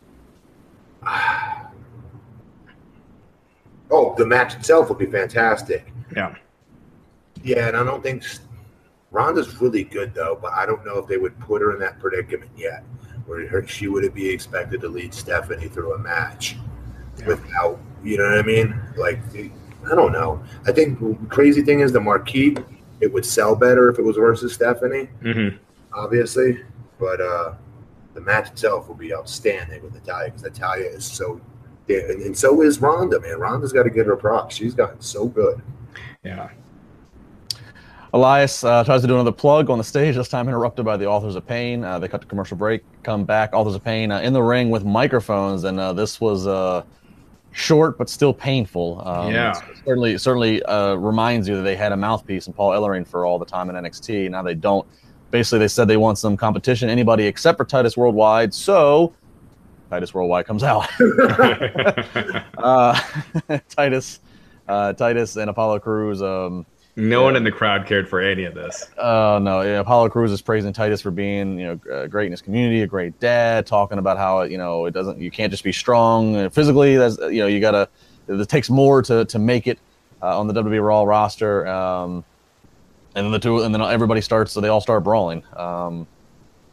Oh, 3.90 4.16
the 4.18 4.26
match 4.26 4.56
itself 4.56 4.90
would 4.90 4.98
be 4.98 5.06
fantastic. 5.06 5.92
Yeah. 6.16 6.36
Yeah, 7.44 7.68
and 7.68 7.78
I 7.78 7.84
don't 7.84 8.04
think 8.04 8.24
Ronda's 9.12 9.62
really 9.62 9.84
good 9.84 10.14
though, 10.14 10.38
but 10.42 10.54
I 10.54 10.66
don't 10.66 10.86
know 10.86 10.98
if 10.98 11.08
they 11.08 11.18
would 11.18 11.40
put 11.40 11.62
her 11.62 11.74
in 11.74 11.80
that 11.80 12.00
predicament 12.00 12.52
yet, 12.58 12.84
where 13.26 13.48
her, 13.48 13.68
she 13.68 13.88
would 13.88 14.14
be 14.14 14.30
expected 14.30 14.82
to 14.82 14.90
lead 14.90 15.14
Stephanie 15.14 15.68
through 15.68 15.94
a 15.94 16.00
match 16.00 16.58
yeah. 17.20 17.28
without, 17.28 17.80
you 18.04 18.18
know 18.18 18.30
what 18.30 18.40
I 18.40 18.42
mean? 18.42 18.80
Like, 18.98 19.20
I 19.36 19.96
don't 19.96 20.12
know. 20.12 20.44
I 20.66 20.72
think 20.72 21.00
the 21.00 21.18
crazy 21.30 21.62
thing 21.62 21.80
is 21.80 21.92
the 21.92 22.02
marquee. 22.02 22.58
It 23.00 23.14
would 23.14 23.26
sell 23.26 23.56
better 23.56 23.90
if 23.90 24.00
it 24.00 24.02
was 24.02 24.18
versus 24.18 24.54
Stephanie, 24.54 25.08
mm-hmm. 25.22 25.56
obviously, 25.94 26.64
but 27.00 27.22
uh, 27.22 27.54
the 28.16 28.22
match 28.22 28.50
itself 28.50 28.88
will 28.88 28.96
be 28.96 29.14
outstanding 29.14 29.84
with 29.84 29.94
Natalya 29.94 30.32
because 30.32 30.44
Natalya 30.44 30.88
is 30.88 31.06
so 31.06 31.40
yeah, 31.88 32.00
and, 32.10 32.22
and 32.22 32.38
so 32.38 32.62
is 32.62 32.82
Ronda, 32.82 33.20
man. 33.20 33.40
Ronda's 33.40 33.72
got 33.72 33.84
to 33.84 33.90
get 33.90 34.06
her 34.06 34.16
props. 34.16 34.56
She's 34.56 34.74
gotten 34.74 35.02
so 35.02 35.28
good. 35.28 35.62
Yeah. 36.24 36.50
Elias 38.14 38.64
uh, 38.64 38.84
tries 38.84 39.02
to 39.02 39.08
do 39.08 39.14
another 39.14 39.32
plug 39.32 39.70
on 39.70 39.78
the 39.78 39.84
stage, 39.84 40.16
this 40.16 40.30
time 40.30 40.48
interrupted 40.48 40.86
by 40.86 40.98
the 40.98 41.06
Authors 41.06 41.36
of 41.36 41.46
Pain. 41.46 41.84
Uh, 41.84 42.00
they 42.00 42.08
cut 42.08 42.22
the 42.22 42.28
commercial 42.28 42.58
break, 42.58 42.84
come 43.04 43.26
back, 43.26 43.54
Authors 43.54 43.76
of 43.76 43.84
Pain 43.84 44.12
uh, 44.12 44.20
in 44.20 44.34
the 44.34 44.42
ring 44.42 44.70
with 44.70 44.86
microphones, 44.86 45.66
and 45.66 45.80
uh, 45.80 45.94
this 45.94 46.22
was 46.22 46.48
uh, 46.48 46.84
short 47.52 47.98
but 47.98 48.10
still 48.10 48.34
painful. 48.34 49.02
Um, 49.06 49.34
yeah. 49.34 49.54
Certainly, 49.86 50.18
certainly 50.20 50.64
uh, 50.64 50.96
reminds 50.96 51.48
you 51.48 51.58
that 51.58 51.64
they 51.64 51.76
had 51.76 51.92
a 51.92 51.98
mouthpiece 51.98 52.48
in 52.48 52.54
Paul 52.54 52.72
Ellering 52.72 53.06
for 53.06 53.26
all 53.26 53.40
the 53.40 53.46
time 53.46 53.70
in 53.70 53.76
NXT. 53.76 54.30
Now 54.32 54.42
they 54.42 54.56
don't. 54.56 54.88
Basically, 55.30 55.60
they 55.60 55.68
said 55.68 55.90
they 55.90 55.98
want 55.98 56.18
some 56.18 56.38
competition, 56.38 56.90
anybody 56.90 57.26
except 57.26 57.58
for 57.58 57.66
Titus 57.66 57.98
Worldwide. 57.98 58.54
So 58.54 59.14
Titus 59.90 60.14
Worldwide 60.14 60.46
comes 60.46 60.64
out. 60.64 60.88
uh, 62.58 63.00
Titus, 63.70 64.20
uh, 64.68 64.94
Titus, 64.94 65.36
and 65.36 65.50
Apollo 65.50 65.80
Crews. 65.80 66.22
Um, 66.22 66.66
no 66.96 67.22
one 67.22 67.36
in 67.36 67.44
the 67.44 67.52
crowd 67.52 67.86
cared 67.86 68.10
for 68.10 68.20
any 68.20 68.46
of 68.46 68.56
this. 68.56 68.90
Oh 68.98 69.36
uh, 69.36 69.40
no! 69.40 69.62
Yeah, 69.62 69.80
Apollo 69.80 70.10
Crews 70.10 70.32
is 70.32 70.42
praising 70.42 70.74
Titus 70.74 71.00
for 71.00 71.12
being, 71.12 71.60
you 71.60 71.80
know, 71.86 72.08
great 72.08 72.26
in 72.26 72.32
his 72.32 72.42
community, 72.42 72.82
a 72.82 72.88
great 72.88 73.20
dad, 73.20 73.68
talking 73.68 74.00
about 74.00 74.18
how 74.18 74.42
you 74.42 74.58
know 74.58 74.86
it 74.86 74.92
doesn't, 74.92 75.20
you 75.20 75.30
can't 75.30 75.52
just 75.52 75.64
be 75.64 75.72
strong 75.72 76.50
physically. 76.50 76.98
That's 76.98 77.18
you 77.20 77.40
know, 77.40 77.48
you 77.48 77.60
gotta. 77.60 77.88
It 78.28 78.50
takes 78.50 78.70
more 78.70 79.02
to 79.04 79.26
to 79.26 79.40
make 79.40 79.68
it 79.68 79.80
uh, 80.22 80.40
on 80.40 80.48
the 80.48 80.54
WWE 80.54 80.84
Raw 80.86 81.04
roster. 81.04 81.68
Um, 81.68 82.26
and 83.16 83.26
then 83.26 83.32
the 83.32 83.40
two, 83.40 83.62
and 83.62 83.74
then 83.74 83.82
everybody 83.82 84.22
starts. 84.22 84.52
So 84.52 84.62
they 84.62 84.68
all 84.68 84.82
start 84.82 85.04
brawling. 85.04 85.44
Um, 85.56 86.08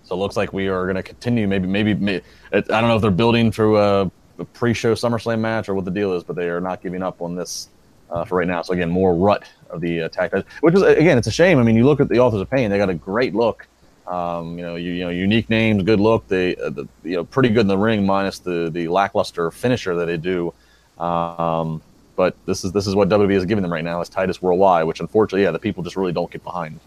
so 0.04 0.14
it 0.14 0.18
looks 0.18 0.36
like 0.36 0.52
we 0.52 0.68
are 0.68 0.84
going 0.84 0.96
to 0.96 1.02
continue. 1.02 1.48
Maybe, 1.48 1.66
maybe, 1.66 1.94
maybe, 1.94 2.24
I 2.52 2.60
don't 2.60 2.88
know 2.88 2.96
if 2.96 3.02
they're 3.02 3.10
building 3.10 3.50
through 3.50 3.78
a, 3.78 4.10
a, 4.38 4.44
pre-show 4.52 4.94
SummerSlam 4.94 5.40
match 5.40 5.68
or 5.68 5.74
what 5.74 5.84
the 5.84 5.90
deal 5.90 6.12
is, 6.12 6.22
but 6.22 6.36
they 6.36 6.48
are 6.48 6.60
not 6.60 6.82
giving 6.82 7.02
up 7.02 7.22
on 7.22 7.34
this 7.34 7.68
uh, 8.10 8.24
for 8.24 8.38
right 8.38 8.46
now. 8.46 8.62
So 8.62 8.74
again, 8.74 8.90
more 8.90 9.14
rut 9.14 9.44
of 9.70 9.80
the 9.80 10.00
attack, 10.00 10.32
which 10.60 10.74
is 10.74 10.82
again, 10.82 11.16
it's 11.16 11.26
a 11.26 11.32
shame. 11.32 11.58
I 11.58 11.62
mean, 11.62 11.74
you 11.74 11.84
look 11.84 12.00
at 12.00 12.08
the 12.08 12.18
Authors 12.18 12.40
of 12.40 12.50
Pain; 12.50 12.70
they 12.70 12.78
got 12.78 12.90
a 12.90 12.94
great 12.94 13.34
look. 13.34 13.66
Um, 14.06 14.58
you 14.58 14.64
know, 14.64 14.76
you, 14.76 14.92
you, 14.92 15.04
know, 15.04 15.10
unique 15.10 15.48
names, 15.48 15.82
good 15.82 15.98
look. 15.98 16.28
They, 16.28 16.54
uh, 16.56 16.68
the, 16.68 16.86
you 17.02 17.16
know, 17.16 17.24
pretty 17.24 17.48
good 17.48 17.62
in 17.62 17.68
the 17.68 17.78
ring, 17.78 18.04
minus 18.04 18.38
the 18.38 18.70
the 18.70 18.88
lackluster 18.88 19.50
finisher 19.50 19.96
that 19.96 20.06
they 20.06 20.18
do. 20.18 20.52
Um, 20.98 21.82
but 22.14 22.36
this 22.44 22.64
is 22.64 22.72
this 22.72 22.86
is 22.86 22.94
what 22.94 23.08
WWE 23.08 23.34
is 23.34 23.46
giving 23.46 23.62
them 23.62 23.72
right 23.72 23.84
now 23.84 24.00
is 24.02 24.10
Titus 24.10 24.42
Worldwide, 24.42 24.84
which 24.84 25.00
unfortunately, 25.00 25.44
yeah, 25.44 25.50
the 25.50 25.58
people 25.58 25.82
just 25.82 25.96
really 25.96 26.12
don't 26.12 26.30
get 26.30 26.44
behind. 26.44 26.78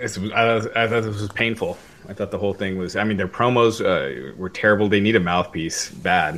I, 0.00 0.56
I, 0.56 0.88
thought 0.88 1.02
this 1.02 1.20
was 1.20 1.28
painful. 1.32 1.76
I 2.08 2.14
thought 2.14 2.30
the 2.30 2.38
whole 2.38 2.54
thing 2.54 2.78
was. 2.78 2.96
I 2.96 3.04
mean, 3.04 3.16
their 3.16 3.28
promos 3.28 3.80
uh, 3.84 4.34
were 4.36 4.48
terrible. 4.48 4.88
They 4.88 5.00
need 5.00 5.16
a 5.16 5.20
mouthpiece 5.20 5.90
bad. 5.90 6.36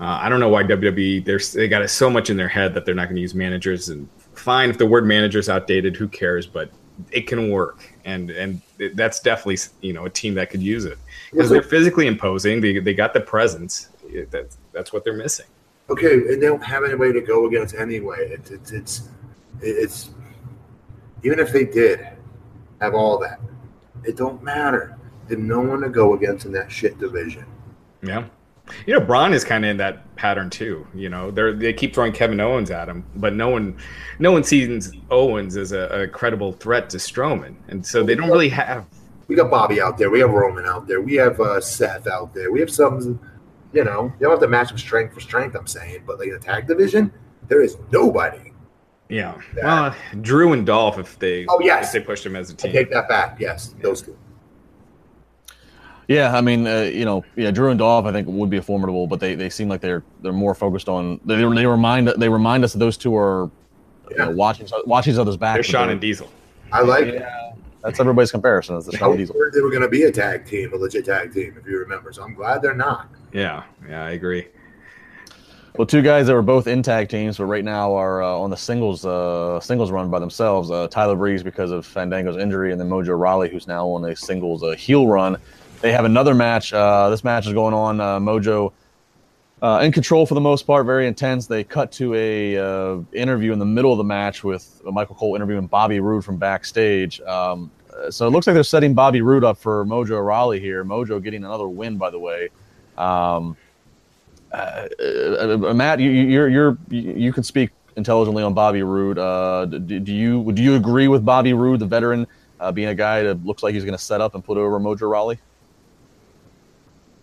Uh, 0.00 0.18
I 0.20 0.28
don't 0.28 0.40
know 0.40 0.48
why 0.48 0.64
WWE 0.64 1.52
they 1.52 1.68
got 1.68 1.82
it 1.82 1.88
so 1.88 2.10
much 2.10 2.30
in 2.30 2.36
their 2.36 2.48
head 2.48 2.74
that 2.74 2.84
they're 2.84 2.94
not 2.94 3.04
going 3.04 3.16
to 3.16 3.22
use 3.22 3.34
managers. 3.34 3.90
And 3.90 4.08
fine, 4.32 4.70
if 4.70 4.78
the 4.78 4.86
word 4.86 5.06
manager 5.06 5.38
is 5.38 5.48
outdated, 5.48 5.96
who 5.96 6.08
cares? 6.08 6.46
But 6.46 6.70
it 7.10 7.26
can 7.26 7.50
work, 7.50 7.92
and 8.04 8.30
and 8.30 8.60
that's 8.94 9.20
definitely 9.20 9.58
you 9.82 9.92
know 9.92 10.06
a 10.06 10.10
team 10.10 10.34
that 10.34 10.50
could 10.50 10.62
use 10.62 10.84
it 10.84 10.98
because 11.30 11.50
they're 11.50 11.62
physically 11.62 12.06
imposing. 12.06 12.60
They 12.60 12.78
they 12.78 12.94
got 12.94 13.12
the 13.12 13.20
presence. 13.20 13.90
That's 14.30 14.58
that's 14.72 14.92
what 14.92 15.04
they're 15.04 15.12
missing. 15.12 15.46
Okay, 15.90 16.14
and 16.14 16.42
they 16.42 16.46
don't 16.46 16.64
have 16.64 16.84
anybody 16.84 17.12
to 17.12 17.20
go 17.20 17.46
against 17.46 17.74
anyway. 17.74 18.30
It's 18.30 18.50
it's 18.50 18.72
it's, 18.72 19.08
it's 19.60 20.10
even 21.22 21.38
if 21.38 21.52
they 21.52 21.64
did 21.64 22.06
have 22.84 22.94
all 22.94 23.18
that. 23.18 23.40
It 24.04 24.16
don't 24.16 24.42
matter. 24.42 24.96
There's 25.26 25.40
no 25.40 25.60
one 25.60 25.80
to 25.80 25.88
go 25.88 26.14
against 26.14 26.44
in 26.44 26.52
that 26.52 26.70
shit 26.70 26.98
division. 26.98 27.46
Yeah. 28.02 28.26
You 28.86 28.94
know, 28.94 29.00
Braun 29.00 29.34
is 29.34 29.44
kind 29.44 29.64
of 29.64 29.70
in 29.70 29.76
that 29.78 30.14
pattern 30.16 30.48
too. 30.48 30.86
You 30.94 31.10
know, 31.10 31.30
they 31.30 31.52
they 31.52 31.72
keep 31.72 31.94
throwing 31.94 32.12
Kevin 32.12 32.40
Owens 32.40 32.70
at 32.70 32.88
him, 32.88 33.04
but 33.16 33.34
no 33.34 33.50
one, 33.50 33.76
no 34.18 34.32
one 34.32 34.42
sees 34.42 34.92
Owens 35.10 35.56
as 35.56 35.72
a, 35.72 36.02
a 36.02 36.08
credible 36.08 36.52
threat 36.52 36.88
to 36.90 36.96
Strowman, 36.96 37.56
and 37.68 37.84
so 37.84 38.02
they 38.02 38.14
don't 38.14 38.30
really 38.30 38.48
have. 38.48 38.86
We 39.28 39.36
got 39.36 39.50
Bobby 39.50 39.82
out 39.82 39.98
there. 39.98 40.10
We 40.10 40.20
have 40.20 40.30
Roman 40.30 40.64
out 40.66 40.86
there. 40.86 41.02
We 41.02 41.14
have 41.14 41.40
uh, 41.40 41.60
Seth 41.60 42.06
out 42.06 42.34
there. 42.34 42.50
We 42.52 42.60
have 42.60 42.70
some. 42.70 43.20
You 43.74 43.84
know, 43.84 44.04
you 44.04 44.20
don't 44.20 44.30
have 44.30 44.40
to 44.40 44.48
match 44.48 44.68
them 44.68 44.78
strength 44.78 45.12
for 45.12 45.20
strength. 45.20 45.56
I'm 45.56 45.66
saying, 45.66 46.04
but 46.06 46.18
like 46.18 46.28
in 46.28 46.34
the 46.34 46.38
tag 46.40 46.66
division, 46.66 47.12
there 47.48 47.60
is 47.60 47.76
nobody. 47.90 48.53
Yeah. 49.08 49.38
Well, 49.62 49.94
Drew 50.20 50.52
and 50.52 50.64
Dolph, 50.64 50.98
if 50.98 51.18
they 51.18 51.46
oh 51.48 51.60
yes, 51.60 51.86
if 51.86 51.92
they 51.92 52.06
pushed 52.06 52.24
him 52.24 52.36
as 52.36 52.50
a 52.50 52.54
team. 52.54 52.70
I 52.70 52.72
take 52.72 52.90
that 52.90 53.08
back. 53.08 53.38
Yes, 53.38 53.74
yeah. 53.76 53.82
those 53.82 54.02
two. 54.02 54.16
Yeah, 56.08 56.36
I 56.36 56.40
mean, 56.40 56.66
uh, 56.66 56.82
you 56.82 57.04
know, 57.04 57.24
yeah, 57.34 57.50
Drew 57.50 57.70
and 57.70 57.78
Dolph, 57.78 58.04
I 58.04 58.12
think 58.12 58.28
would 58.28 58.50
be 58.50 58.58
a 58.58 58.62
formidable, 58.62 59.06
but 59.06 59.20
they, 59.20 59.34
they 59.34 59.48
seem 59.48 59.68
like 59.68 59.80
they're 59.80 60.02
they're 60.20 60.32
more 60.32 60.54
focused 60.54 60.88
on 60.88 61.20
they, 61.24 61.36
they 61.36 61.66
remind 61.66 62.08
they 62.08 62.28
remind 62.28 62.64
us 62.64 62.72
that 62.72 62.78
those 62.78 62.96
two 62.96 63.16
are 63.16 63.50
yeah. 64.10 64.24
you 64.24 64.30
know, 64.30 64.36
watching 64.36 64.68
watching 64.86 65.14
each 65.14 65.18
other's 65.18 65.36
back. 65.36 65.54
They're 65.54 65.62
Shawn 65.62 65.90
and 65.90 66.00
Diesel. 66.00 66.30
I 66.72 66.82
like 66.82 67.06
yeah. 67.06 67.52
That's 67.82 68.00
everybody's 68.00 68.30
comparison. 68.30 68.76
Is 68.76 68.86
the 68.86 68.96
Shawn 68.96 69.16
Diesel. 69.16 69.36
They 69.52 69.60
were 69.60 69.70
going 69.70 69.82
to 69.82 69.88
be 69.88 70.04
a 70.04 70.12
tag 70.12 70.46
team, 70.46 70.72
a 70.72 70.76
legit 70.76 71.04
tag 71.04 71.34
team, 71.34 71.54
if 71.60 71.66
you 71.66 71.78
remember. 71.78 72.12
So 72.12 72.22
I'm 72.22 72.34
glad 72.34 72.62
they're 72.62 72.74
not. 72.74 73.08
Yeah, 73.32 73.64
yeah, 73.86 74.04
I 74.04 74.12
agree. 74.12 74.48
Well, 75.76 75.86
two 75.88 76.02
guys 76.02 76.28
that 76.28 76.34
were 76.34 76.42
both 76.42 76.68
in 76.68 76.84
tag 76.84 77.08
teams, 77.08 77.36
but 77.36 77.46
right 77.46 77.64
now 77.64 77.96
are 77.96 78.22
uh, 78.22 78.28
on 78.28 78.50
the 78.50 78.56
singles 78.56 79.04
uh, 79.04 79.58
singles 79.58 79.90
run 79.90 80.08
by 80.08 80.20
themselves. 80.20 80.70
Uh, 80.70 80.86
Tyler 80.86 81.16
Breeze 81.16 81.42
because 81.42 81.72
of 81.72 81.84
Fandango's 81.84 82.36
injury, 82.36 82.70
and 82.70 82.80
then 82.80 82.88
Mojo 82.88 83.18
Rawley, 83.18 83.50
who's 83.50 83.66
now 83.66 83.88
on 83.88 84.04
a 84.04 84.14
singles 84.14 84.62
uh, 84.62 84.76
heel 84.76 85.08
run. 85.08 85.36
They 85.80 85.90
have 85.90 86.04
another 86.04 86.32
match. 86.32 86.72
Uh, 86.72 87.10
this 87.10 87.24
match 87.24 87.48
is 87.48 87.54
going 87.54 87.74
on. 87.74 88.00
Uh, 88.00 88.20
Mojo 88.20 88.72
in 89.82 89.90
control 89.90 90.26
for 90.26 90.34
the 90.34 90.40
most 90.40 90.64
part, 90.64 90.86
very 90.86 91.08
intense. 91.08 91.48
They 91.48 91.64
cut 91.64 91.90
to 91.92 92.14
a 92.14 93.02
interview 93.12 93.52
in 93.52 93.58
the 93.58 93.64
middle 93.64 93.90
of 93.90 93.98
the 93.98 94.04
match 94.04 94.44
with 94.44 94.80
Michael 94.84 95.16
Cole 95.16 95.34
interviewing 95.34 95.66
Bobby 95.66 95.98
Roode 95.98 96.24
from 96.24 96.36
backstage. 96.36 97.20
Um, 97.22 97.72
so 98.10 98.28
it 98.28 98.30
looks 98.30 98.46
like 98.46 98.54
they're 98.54 98.62
setting 98.62 98.94
Bobby 98.94 99.22
Roode 99.22 99.42
up 99.42 99.58
for 99.58 99.84
Mojo 99.84 100.24
Rawley 100.24 100.60
here. 100.60 100.84
Mojo 100.84 101.20
getting 101.20 101.44
another 101.44 101.66
win, 101.66 101.98
by 101.98 102.10
the 102.10 102.18
way. 102.20 102.50
Um, 102.96 103.56
uh, 104.54 105.68
uh, 105.68 105.74
Matt, 105.74 106.00
you, 106.00 106.10
you're 106.10 106.48
you're 106.48 106.78
you 106.88 107.32
can 107.32 107.42
speak 107.42 107.70
intelligently 107.96 108.42
on 108.42 108.54
Bobby 108.54 108.82
Roode. 108.82 109.18
Uh, 109.18 109.66
do, 109.66 109.78
do, 109.78 110.12
you 110.12 110.52
do 110.52 110.62
you 110.62 110.74
agree 110.74 111.08
with 111.08 111.24
Bobby 111.24 111.52
Roode, 111.52 111.80
the 111.80 111.86
veteran, 111.86 112.26
uh, 112.60 112.70
being 112.72 112.88
a 112.88 112.94
guy 112.94 113.22
that 113.22 113.44
looks 113.44 113.62
like 113.62 113.74
he's 113.74 113.84
going 113.84 113.96
to 113.96 114.02
set 114.02 114.20
up 114.20 114.34
and 114.34 114.44
put 114.44 114.58
over 114.58 114.78
Mojo 114.78 115.10
Rawley? 115.10 115.38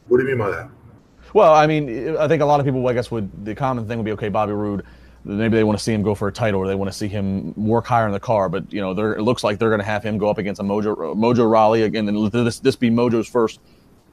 What 0.07 0.17
do 0.17 0.23
you 0.23 0.29
mean 0.29 0.38
by 0.38 0.49
that? 0.51 0.69
Well, 1.34 1.53
I 1.53 1.65
mean, 1.65 2.17
I 2.17 2.27
think 2.27 2.41
a 2.41 2.45
lot 2.45 2.59
of 2.59 2.65
people, 2.65 2.86
I 2.88 2.93
guess, 2.93 3.09
would 3.11 3.45
the 3.45 3.55
common 3.55 3.88
thing 3.88 3.97
would 3.97 4.05
be 4.05 4.11
okay, 4.11 4.29
Bobby 4.29 4.53
Roode. 4.53 4.86
Maybe 5.23 5.55
they 5.55 5.63
want 5.63 5.77
to 5.77 5.84
see 5.84 5.93
him 5.93 6.01
go 6.01 6.15
for 6.15 6.27
a 6.27 6.32
title, 6.32 6.59
or 6.59 6.67
they 6.67 6.75
want 6.75 6.91
to 6.91 6.97
see 6.97 7.07
him 7.07 7.53
work 7.53 7.86
higher 7.86 8.07
in 8.07 8.11
the 8.11 8.19
car. 8.19 8.49
But 8.49 8.71
you 8.73 8.82
know, 8.82 8.91
it 8.91 9.21
looks 9.21 9.43
like 9.43 9.59
they're 9.59 9.69
going 9.69 9.79
to 9.79 9.86
have 9.86 10.03
him 10.03 10.17
go 10.17 10.29
up 10.29 10.39
against 10.39 10.59
a 10.59 10.63
Mojo 10.63 11.15
Mojo 11.15 11.49
Rawley 11.49 11.84
again, 11.84 12.09
and 12.09 12.32
this 12.32 12.59
this 12.59 12.75
be 12.75 12.89
Mojo's 12.89 13.27
first 13.27 13.59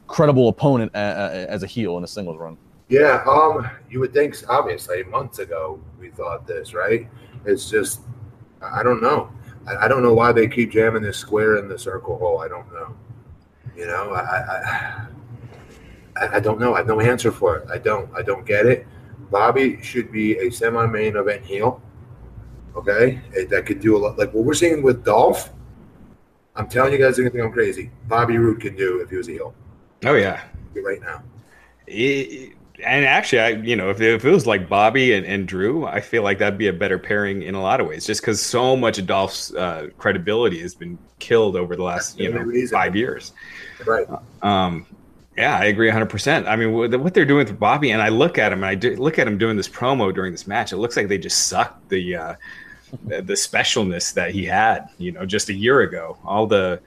credible 0.07 0.49
opponent 0.49 0.95
as 0.95 1.63
a 1.63 1.67
heel 1.67 1.99
in 1.99 2.05
a 2.05 2.07
singles 2.07 2.39
run. 2.39 2.57
Yeah, 2.89 3.23
um, 3.27 3.69
you 3.91 4.01
would 4.01 4.15
think 4.15 4.37
obviously 4.49 5.03
months 5.05 5.41
ago 5.41 5.81
we 6.01 6.11
thought 6.11 6.47
this, 6.47 6.73
right? 6.73 7.09
It's 7.45 7.71
just 7.71 8.01
I 8.63 8.83
don't 8.83 9.03
know. 9.03 9.31
I, 9.67 9.85
I, 9.85 9.89
don't 9.89 10.03
know 10.03 10.15
why 10.15 10.33
they 10.33 10.49
keep 10.49 10.73
jamming 10.73 11.03
this 11.03 11.19
square 11.19 11.59
in 11.59 11.69
the 11.69 11.79
circle 11.79 12.19
hole. 12.19 12.41
I 12.41 12.49
don't 12.49 12.73
know. 12.73 12.97
You 13.77 13.87
know, 13.87 14.13
I, 14.15 14.21
I 14.21 15.09
I 16.33 16.41
don't 16.41 16.59
know. 16.59 16.75
I 16.75 16.79
have 16.79 16.87
no 16.87 17.01
answer 17.01 17.31
for 17.31 17.57
it. 17.59 17.69
I 17.71 17.79
don't. 17.79 18.11
I 18.17 18.23
don't 18.23 18.45
get 18.45 18.67
it. 18.67 18.87
Bobby 19.31 19.81
should 19.83 20.11
be 20.11 20.39
a 20.39 20.51
semi-main 20.51 21.17
event 21.17 21.45
heel. 21.45 21.83
Okay, 22.75 23.21
that 23.51 23.67
could 23.67 23.81
do 23.81 23.97
a 23.97 23.99
lot. 23.99 24.19
Like 24.19 24.33
what 24.33 24.45
we're 24.45 24.55
seeing 24.55 24.83
with 24.83 25.05
Dolph. 25.05 25.51
I'm 26.57 26.69
telling 26.69 26.93
you 26.93 26.99
guys, 26.99 27.17
they're 27.17 27.25
gonna 27.25 27.33
think 27.33 27.45
I'm 27.45 27.53
crazy. 27.53 27.91
Bobby 28.09 28.37
Roode 28.37 28.61
can 28.61 28.75
do 28.75 29.01
if 29.01 29.11
he 29.11 29.17
was 29.17 29.29
a 29.29 29.33
heel. 29.33 29.55
Oh 30.05 30.15
yeah, 30.15 30.43
right 30.75 31.01
now. 31.01 31.23
It, 31.87 32.58
and 32.85 33.05
actually, 33.05 33.41
I 33.41 33.49
you 33.51 33.77
know 33.77 33.91
if, 33.91 34.01
if 34.01 34.25
it 34.25 34.31
was 34.31 34.47
like 34.47 34.69
Bobby 34.69 35.13
and, 35.13 35.27
and 35.27 35.47
Drew, 35.47 35.87
I 35.87 36.01
feel 36.01 36.23
like 36.23 36.39
that'd 36.39 36.59
be 36.59 36.69
a 36.69 36.73
better 36.73 36.99
pairing 36.99 37.43
in 37.43 37.55
a 37.55 37.63
lot 37.63 37.81
of 37.81 37.87
ways, 37.87 38.07
just 38.07 38.21
because 38.21 38.41
so 38.41 38.77
much 38.77 38.99
of 38.99 39.07
Dolph's 39.07 39.55
uh, 39.55 39.89
credibility 39.99 40.61
has 40.61 40.75
been 40.75 40.99
killed 41.19 41.57
over 41.57 41.77
the 41.77 41.83
last 41.83 42.19
you 42.19 42.33
know 42.33 42.41
reason. 42.41 42.77
five 42.77 42.95
years. 42.95 43.33
Right. 43.87 44.07
Um, 44.43 44.87
yeah, 45.37 45.57
I 45.57 45.67
agree 45.67 45.87
100. 45.87 46.07
percent 46.07 46.49
I 46.49 46.57
mean, 46.57 46.73
what 46.73 47.15
they're 47.15 47.25
doing 47.25 47.47
with 47.47 47.59
Bobby, 47.59 47.91
and 47.91 48.03
I 48.03 48.09
look 48.09 48.39
at 48.39 48.53
him, 48.53 48.59
and 48.59 48.67
I 48.67 48.75
do, 48.75 48.97
look 48.97 49.19
at 49.19 49.27
him 49.27 49.39
doing 49.39 49.57
this 49.57 49.69
promo 49.69 50.15
during 50.15 50.33
this 50.33 50.47
match. 50.47 50.73
It 50.73 50.79
looks 50.79 50.97
like 50.97 51.09
they 51.09 51.19
just 51.19 51.47
sucked 51.47 51.89
the 51.89 52.17
uh, 52.17 52.35
the 53.07 53.35
specialness 53.35 54.15
that 54.15 54.33
he 54.33 54.45
had, 54.45 54.89
you 54.99 55.13
know, 55.13 55.27
just 55.27 55.49
a 55.49 55.55
year 55.55 55.81
ago. 55.83 56.17
All 56.25 56.47
the 56.47 56.81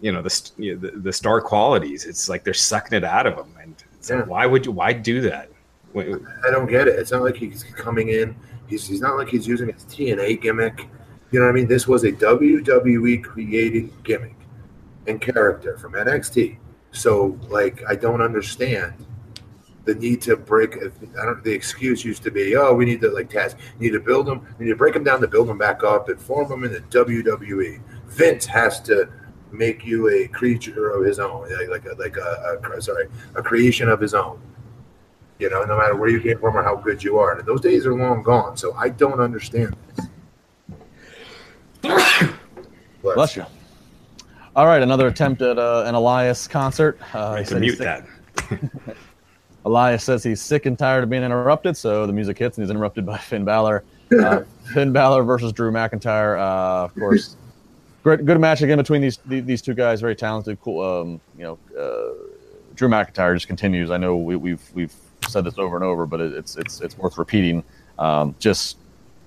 you 0.00 0.12
know 0.12 0.22
the, 0.22 0.50
you 0.58 0.74
know, 0.74 0.80
the, 0.80 0.98
the 0.98 1.12
star 1.12 1.40
qualities. 1.40 2.04
It's 2.04 2.28
like 2.28 2.44
they're 2.44 2.54
sucking 2.54 2.96
it 2.96 3.04
out 3.04 3.26
of 3.26 3.34
him, 3.36 3.52
and 3.60 3.74
yeah. 4.08 4.22
why 4.22 4.46
would 4.46 4.66
you? 4.66 4.72
Why 4.72 4.92
do 4.92 5.20
that? 5.22 5.50
I 5.96 6.50
don't 6.50 6.68
get 6.68 6.86
it. 6.86 6.98
It's 6.98 7.10
not 7.10 7.22
like 7.22 7.36
he's 7.36 7.64
coming 7.64 8.08
in. 8.08 8.36
He's, 8.66 8.86
he's 8.86 9.00
not 9.00 9.16
like 9.16 9.28
he's 9.28 9.46
using 9.46 9.72
his 9.72 9.84
TNA 9.84 10.42
gimmick. 10.42 10.86
You 11.30 11.40
know 11.40 11.46
what 11.46 11.52
I 11.52 11.54
mean? 11.54 11.66
This 11.66 11.88
was 11.88 12.04
a 12.04 12.12
WWE 12.12 13.24
created 13.24 13.90
gimmick 14.04 14.36
and 15.06 15.20
character 15.20 15.76
from 15.78 15.92
NXT. 15.92 16.58
So, 16.92 17.38
like, 17.48 17.82
I 17.88 17.96
don't 17.96 18.20
understand 18.20 18.94
the 19.84 19.94
need 19.94 20.20
to 20.22 20.36
break. 20.36 20.76
I 20.76 21.24
don't. 21.24 21.42
The 21.42 21.52
excuse 21.52 22.04
used 22.04 22.22
to 22.24 22.30
be, 22.30 22.56
oh, 22.56 22.74
we 22.74 22.84
need 22.84 23.00
to 23.00 23.10
like 23.10 23.30
test. 23.30 23.56
need 23.80 23.90
to 23.90 24.00
build 24.00 24.26
them. 24.26 24.46
We 24.58 24.66
need 24.66 24.72
to 24.72 24.76
break 24.76 24.94
them 24.94 25.04
down 25.04 25.20
to 25.22 25.28
build 25.28 25.48
them 25.48 25.58
back 25.58 25.82
up 25.82 26.08
and 26.08 26.20
form 26.20 26.48
them 26.48 26.64
in 26.64 26.72
the 26.72 26.80
WWE. 26.80 27.80
Vince 28.08 28.46
has 28.46 28.80
to 28.82 29.08
make 29.52 29.84
you 29.84 30.08
a 30.08 30.28
creature 30.28 30.90
of 30.90 31.04
his 31.04 31.18
own, 31.18 31.48
like 31.70 31.84
a, 31.84 31.94
like 31.98 32.16
a, 32.16 32.58
a 32.76 32.82
sorry, 32.82 33.08
a 33.34 33.42
creation 33.42 33.88
of 33.88 34.00
his 34.00 34.14
own. 34.14 34.40
You 35.38 35.50
know, 35.50 35.64
no 35.64 35.78
matter 35.78 35.94
where 35.94 36.08
you 36.08 36.20
came 36.20 36.38
from 36.38 36.56
or 36.56 36.62
how 36.62 36.76
good 36.76 37.02
you 37.02 37.18
are. 37.18 37.38
And 37.38 37.46
those 37.46 37.60
days 37.60 37.86
are 37.86 37.94
long 37.94 38.22
gone. 38.22 38.56
So 38.56 38.74
I 38.74 38.88
don't 38.88 39.20
understand 39.20 39.76
this. 39.94 40.06
Bless, 43.02 43.14
Bless 43.14 43.36
you. 43.36 43.46
All 44.56 44.66
right, 44.66 44.82
another 44.82 45.06
attempt 45.06 45.40
at 45.40 45.56
uh, 45.56 45.84
an 45.86 45.94
Elias 45.94 46.48
concert. 46.48 46.98
Uh, 47.14 47.40
to 47.44 47.60
mute 47.60 47.78
that. 47.78 48.04
Elias 49.64 50.02
says 50.02 50.24
he's 50.24 50.40
sick 50.40 50.66
and 50.66 50.78
tired 50.78 51.04
of 51.04 51.10
being 51.10 51.22
interrupted, 51.22 51.76
so 51.76 52.06
the 52.06 52.12
music 52.12 52.38
hits 52.38 52.58
and 52.58 52.64
he's 52.64 52.70
interrupted 52.70 53.06
by 53.06 53.18
Finn 53.18 53.44
Balor. 53.44 53.84
Uh, 54.18 54.42
Finn 54.74 54.92
Balor 54.92 55.22
versus 55.22 55.52
Drew 55.52 55.70
McIntyre. 55.70 56.38
Uh, 56.38 56.84
of 56.84 56.94
course, 56.94 57.36
great, 58.08 58.24
good 58.24 58.40
match 58.40 58.62
again 58.62 58.78
between 58.78 59.02
these 59.02 59.18
these 59.26 59.62
two 59.62 59.74
guys. 59.74 60.00
Very 60.00 60.16
talented, 60.16 60.58
cool. 60.62 60.80
Um, 60.80 61.20
you 61.36 61.44
know, 61.44 61.58
uh, 61.78 62.14
Drew 62.74 62.88
McIntyre 62.88 63.34
just 63.34 63.46
continues. 63.46 63.90
I 63.90 63.98
know 63.98 64.16
we, 64.16 64.34
have 64.34 64.42
we've, 64.42 64.70
we've 64.74 64.94
said 65.28 65.44
this 65.44 65.58
over 65.58 65.76
and 65.76 65.84
over, 65.84 66.06
but 66.06 66.20
it, 66.20 66.32
it's 66.32 66.56
it's 66.56 66.80
it's 66.80 66.96
worth 66.96 67.18
repeating. 67.18 67.62
Um, 67.98 68.34
just 68.38 68.78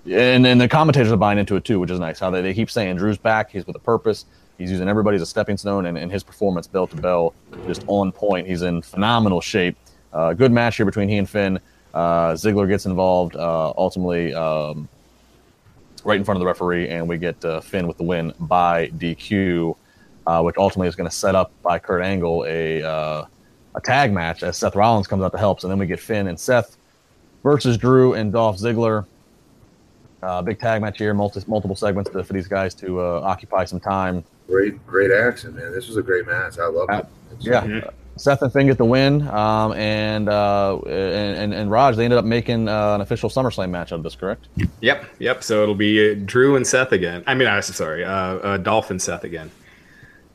and 0.06 0.46
and 0.48 0.60
the 0.60 0.68
commentators 0.68 1.12
are 1.12 1.18
buying 1.18 1.38
into 1.38 1.56
it 1.56 1.64
too, 1.64 1.80
which 1.80 1.92
is 1.92 2.00
nice. 2.00 2.20
How 2.20 2.32
they, 2.32 2.42
they 2.42 2.54
keep 2.54 2.72
saying 2.72 2.98
Drew's 2.98 3.18
back. 3.18 3.52
He's 3.52 3.68
with 3.68 3.76
a 3.76 3.80
purpose. 3.80 4.26
He's 4.58 4.72
using 4.72 4.90
everybody 4.90 5.16
as 5.16 5.22
a 5.22 5.26
stepping 5.26 5.58
stone, 5.58 5.86
and, 5.86 5.98
and 5.98 6.12
his 6.12 6.24
performance 6.24 6.68
bell 6.68 6.88
to 6.88 6.96
bell 6.96 7.34
just 7.68 7.84
on 7.88 8.12
point. 8.12 8.48
He's 8.48 8.62
in 8.62 8.82
phenomenal 8.82 9.42
shape. 9.42 9.76
Uh, 10.14 10.34
good 10.34 10.52
match 10.52 10.78
here 10.78 10.86
between 10.86 11.10
he 11.10 11.18
and 11.18 11.30
Finn. 11.30 11.60
Uh, 11.94 12.34
Ziggler 12.34 12.68
gets 12.68 12.86
involved. 12.86 13.36
Uh, 13.36 13.74
ultimately, 13.78 14.34
um, 14.34 14.88
right 16.04 16.18
in 16.18 16.24
front 16.24 16.38
of 16.38 16.39
the 16.39 16.45
referee, 16.45 16.89
and 16.89 17.08
we 17.08 17.18
get 17.18 17.43
uh, 17.45 17.62
Finn 17.62 17.88
with 17.88 17.97
the 17.97 18.04
win 18.04 18.34
by 18.39 18.88
DQ, 18.89 19.76
uh, 20.28 20.41
which 20.41 20.58
ultimately 20.58 20.88
is 20.88 20.95
going 20.95 21.10
to 21.10 21.16
set 21.16 21.36
up 21.36 21.52
by 21.62 21.80
Kurt 21.80 22.04
Angle 22.04 22.45
a 22.47 22.84
uh, 22.84 23.26
a 23.76 23.82
tag 23.82 24.12
match 24.12 24.43
as 24.43 24.58
Seth 24.58 24.76
Rollins 24.76 25.08
comes 25.08 25.24
out 25.24 25.32
to 25.32 25.38
help. 25.38 25.64
And 25.64 25.72
then 25.72 25.80
we 25.80 25.86
get 25.86 25.99
Finn 25.99 26.28
and 26.28 26.39
Seth 26.39 26.78
versus 27.43 27.78
Drew 27.78 28.14
and 28.14 28.32
Dolph 28.32 28.58
Ziggler. 28.58 29.06
Uh, 30.22 30.41
big 30.41 30.60
tag 30.60 30.82
match 30.82 30.99
here, 30.99 31.14
multi- 31.14 31.43
multiple 31.47 31.76
segments 31.76 32.10
to, 32.12 32.24
for 32.24 32.34
these 32.34 32.47
guys 32.47 32.76
to 32.76 33.02
uh, 33.02 33.22
occupy 33.24 33.66
some 33.66 33.80
time. 33.80 34.24
Great, 34.47 34.86
great 34.86 35.12
action, 35.12 35.56
man. 35.56 35.72
This 35.72 35.88
was 35.88 35.97
a 35.97 36.02
great 36.04 36.28
match. 36.28 36.60
I 36.60 36.68
love 36.68 36.89
it. 36.91 37.06
yeah. 37.39 37.62
Mm-hmm. 37.62 37.89
Seth 38.18 38.41
and 38.41 38.51
Finn 38.51 38.68
get 38.68 38.78
the 38.78 38.86
win, 38.86 39.28
um, 39.30 39.74
and, 39.74 40.30
uh, 40.30 40.78
and, 40.80 41.53
and 41.53 41.72
Raj 41.72 41.95
they 41.95 42.03
ended 42.03 42.20
up 42.20 42.26
making 42.26 42.68
uh, 42.68 42.95
an 42.95 43.01
official 43.01 43.30
SummerSlam 43.30 43.70
match 43.70 43.91
out 43.91 43.97
of 43.97 44.03
this, 44.03 44.16
correct? 44.16 44.47
Yep, 44.82 45.05
yep. 45.20 45.43
So 45.43 45.64
it'll 45.64 45.76
be 45.76 46.12
uh, 46.12 46.16
Drew 46.26 46.55
and 46.55 46.66
Seth 46.66 46.91
again. 46.91 47.24
I 47.26 47.34
mean, 47.34 47.47
I'm 47.47 47.62
sorry, 47.62 48.03
uh, 48.03 48.12
uh, 48.12 48.57
Dolph 48.57 48.91
and 48.91 49.01
Seth 49.01 49.24
again. 49.24 49.49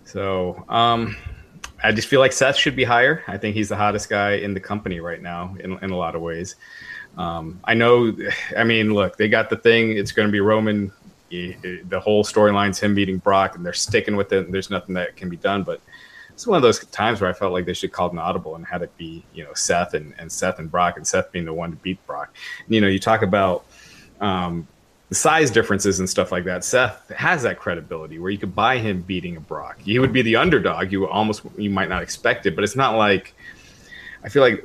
So 0.05 0.65
um, 0.69 1.17
I 1.83 1.93
just 1.93 2.09
feel 2.09 2.21
like 2.21 2.33
Seth 2.33 2.57
should 2.57 2.77
be 2.77 2.85
higher. 2.85 3.23
I 3.29 3.37
think 3.37 3.55
he's 3.55 3.69
the 3.69 3.77
hottest 3.77 4.09
guy 4.09 4.33
in 4.33 4.55
the 4.55 4.61
company 4.61 5.01
right 5.01 5.21
now 5.21 5.55
in 5.61 5.79
in 5.83 5.91
a 5.91 5.97
lot 5.97 6.15
of 6.15 6.23
ways. 6.23 6.57
Um, 7.17 7.61
I 7.65 7.75
know. 7.75 8.17
I 8.57 8.65
mean, 8.65 8.95
look, 8.95 9.17
they 9.17 9.29
got 9.29 9.51
the 9.51 9.57
thing. 9.57 9.97
It's 9.97 10.13
going 10.13 10.29
to 10.29 10.33
be 10.33 10.41
Roman. 10.41 10.93
The 11.31 12.01
whole 12.03 12.25
storyline's 12.25 12.79
him 12.79 12.95
beating 12.95 13.19
Brock, 13.19 13.57
and 13.57 13.67
they're 13.67 13.73
sticking 13.73 14.17
with 14.17 14.33
it. 14.33 14.47
And 14.47 14.55
there's 14.55 14.71
nothing 14.71 14.95
that 14.95 15.17
can 15.17 15.29
be 15.29 15.37
done, 15.37 15.63
but 15.63 15.81
it's 16.37 16.47
one 16.47 16.59
of 16.59 16.63
those 16.63 16.85
times 16.89 17.23
where 17.23 17.31
I 17.31 17.33
felt 17.33 17.55
like 17.55 17.65
they 17.65 17.73
should 17.73 17.93
call 17.93 18.11
an 18.11 18.19
audible 18.19 18.57
and 18.57 18.67
had 18.67 18.83
it 18.83 18.95
be, 18.99 19.25
you 19.33 19.43
know, 19.43 19.55
Seth 19.55 19.95
and, 19.95 20.13
and 20.19 20.31
Seth 20.31 20.59
and 20.59 20.71
Brock 20.71 20.99
and 20.99 21.07
Seth 21.07 21.33
being 21.33 21.47
the 21.47 21.53
one 21.55 21.71
to 21.71 21.77
beat 21.79 22.07
Brock. 22.07 22.35
And, 22.67 22.75
you 22.75 22.83
know, 22.83 22.89
you 22.89 22.99
talk 22.99 23.23
about 23.23 23.65
um, 24.21 24.69
the 25.09 25.15
size 25.15 25.51
differences 25.51 25.99
and 25.99 26.11
stuff 26.11 26.33
like 26.33 26.45
that. 26.45 26.63
Seth 26.63 27.09
has 27.09 27.43
that 27.45 27.59
credibility 27.59 28.19
where 28.19 28.31
you 28.31 28.37
could 28.37 28.55
buy 28.55 28.77
him 28.77 29.01
beating 29.01 29.39
a 29.39 29.41
Brock. 29.41 29.81
He 29.81 29.99
would 29.99 30.13
be 30.13 30.21
the 30.21 30.37
underdog. 30.37 30.93
You 30.93 31.09
almost 31.09 31.41
you 31.57 31.71
might 31.71 31.89
not 31.89 32.03
expect 32.03 32.45
it, 32.45 32.55
but 32.55 32.65
it's 32.65 32.77
not 32.77 32.99
like 32.99 33.33
I 34.23 34.29
feel 34.29 34.43
like 34.43 34.63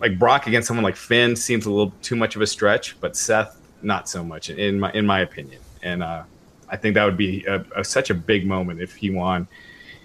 like 0.00 0.18
Brock 0.18 0.46
against 0.46 0.68
someone 0.68 0.84
like 0.84 0.96
Finn 0.96 1.36
seems 1.36 1.64
a 1.64 1.70
little 1.70 1.94
too 2.02 2.16
much 2.16 2.36
of 2.36 2.42
a 2.42 2.46
stretch, 2.46 3.00
but 3.00 3.16
Seth 3.16 3.58
not 3.80 4.10
so 4.10 4.22
much 4.22 4.50
in 4.50 4.78
my 4.78 4.92
in 4.92 5.06
my 5.06 5.20
opinion. 5.20 5.62
And 5.82 6.02
uh, 6.02 6.24
I 6.68 6.76
think 6.76 6.96
that 6.96 7.04
would 7.06 7.16
be 7.16 7.46
a, 7.46 7.64
a, 7.76 7.82
such 7.82 8.10
a 8.10 8.14
big 8.14 8.46
moment 8.46 8.82
if 8.82 8.94
he 8.94 9.08
won 9.08 9.48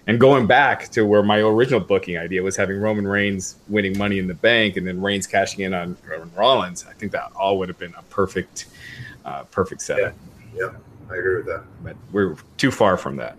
and 0.08 0.20
going 0.20 0.48
back 0.48 0.90
to 0.90 1.04
where 1.04 1.24
my 1.24 1.40
original 1.40 1.80
booking 1.80 2.18
idea 2.18 2.42
was 2.42 2.56
having 2.56 2.80
Roman 2.80 3.08
Reigns 3.08 3.58
winning 3.68 3.98
Money 3.98 4.20
in 4.20 4.28
the 4.28 4.34
Bank 4.34 4.78
and 4.78 4.88
then 4.88 5.02
Reigns 5.02 5.28
cashing 5.28 5.64
in 5.64 5.74
on 5.74 5.98
Roman 6.08 6.32
Rollins, 6.36 6.86
I 6.90 6.94
think 6.94 7.12
that 7.12 7.32
all 7.36 7.60
would 7.60 7.70
have 7.70 7.78
been 7.78 7.94
a 7.98 8.04
perfect, 8.04 8.68
uh, 9.26 9.44
perfect 9.46 9.82
setup. 9.82 10.14
Yeah. 10.56 10.62
yeah, 10.62 10.72
I 11.12 11.16
agree 11.16 11.38
with 11.38 11.46
that. 11.48 11.64
But 11.84 11.96
we're 12.12 12.36
too 12.58 12.72
far 12.72 12.98
from 12.98 13.18
that. 13.18 13.38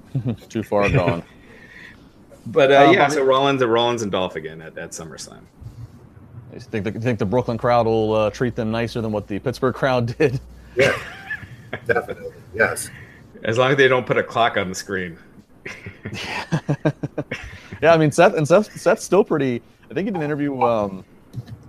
too 0.48 0.62
far 0.62 0.88
gone. 0.88 1.22
but 2.46 2.72
uh, 2.72 2.86
um, 2.88 2.94
yeah, 2.94 3.08
so 3.08 3.22
Rollins 3.22 3.62
and 3.62 3.72
Rollins 3.72 4.02
and 4.02 4.10
Dolph 4.10 4.36
again 4.36 4.60
at, 4.60 4.76
at 4.78 4.90
SummerSlam. 4.90 5.42
You 6.52 6.60
think 6.60 6.84
the, 6.84 6.92
you 6.92 7.00
think 7.00 7.18
the 7.18 7.26
Brooklyn 7.26 7.58
crowd 7.58 7.86
will 7.86 8.14
uh, 8.14 8.30
treat 8.30 8.56
them 8.56 8.70
nicer 8.70 9.00
than 9.00 9.12
what 9.12 9.26
the 9.26 9.38
Pittsburgh 9.38 9.74
crowd 9.74 10.16
did? 10.18 10.40
Yeah, 10.74 10.98
definitely. 11.86 12.32
Yes. 12.54 12.90
As 13.44 13.58
long 13.58 13.70
as 13.70 13.76
they 13.76 13.86
don't 13.86 14.06
put 14.06 14.18
a 14.18 14.22
clock 14.22 14.56
on 14.56 14.68
the 14.68 14.74
screen. 14.74 15.18
yeah, 17.82 17.92
I 17.92 17.96
mean 17.96 18.10
Seth 18.12 18.34
and 18.34 18.46
Seth 18.46 18.78
Seth's 18.78 19.04
still 19.04 19.24
pretty. 19.24 19.62
I 19.90 19.94
think 19.94 20.06
he 20.06 20.10
did 20.10 20.16
an 20.16 20.22
interview. 20.22 20.60
Um, 20.62 21.04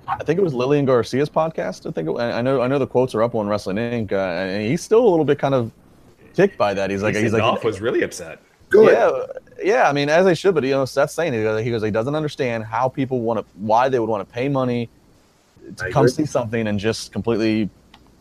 I 0.08 0.24
think 0.24 0.40
it 0.40 0.44
was 0.44 0.54
Lillian 0.54 0.86
Garcia's 0.86 1.30
podcast. 1.30 1.86
I 1.88 1.92
think 1.92 2.10
it, 2.10 2.20
I 2.20 2.42
know 2.42 2.62
I 2.62 2.68
know 2.68 2.80
the 2.80 2.88
quotes 2.88 3.14
are 3.16 3.24
up 3.24 3.36
on 3.36 3.48
Wrestling 3.48 3.78
Inc. 3.78 4.12
Uh, 4.12 4.16
and 4.18 4.66
he's 4.66 4.82
still 4.82 5.06
a 5.06 5.10
little 5.10 5.26
bit 5.26 5.40
kind 5.40 5.54
of 5.54 5.72
ticked 6.34 6.58
by 6.58 6.74
that. 6.74 6.90
He's 6.90 7.04
like 7.04 7.16
he 7.16 7.22
he's 7.22 7.34
like 7.34 7.42
Dolph 7.42 7.64
was 7.64 7.82
really 7.82 8.02
upset. 8.04 8.40
Good. 8.70 8.92
Yeah, 8.94 9.26
yeah. 9.64 9.90
I 9.90 9.94
mean, 9.94 10.10
as 10.10 10.26
they 10.26 10.36
should, 10.36 10.54
but 10.54 10.64
you 10.64 10.72
know, 10.72 10.86
Seth's 10.86 11.14
saying 11.14 11.34
he 11.34 11.42
goes, 11.42 11.64
he 11.64 11.72
goes, 11.72 11.82
he 11.82 11.90
doesn't 11.92 12.14
understand 12.16 12.64
how 12.66 12.88
people 12.88 13.22
want 13.22 13.40
to, 13.40 13.46
why 13.58 13.90
they 13.90 13.98
would 14.00 14.10
want 14.10 14.28
to 14.28 14.32
pay 14.32 14.48
money 14.48 14.90
to 15.78 15.86
I 15.86 15.92
come 15.92 16.06
agree. 16.06 16.12
see 16.14 16.26
something 16.28 16.68
and 16.68 16.80
just 16.80 17.12
completely, 17.12 17.68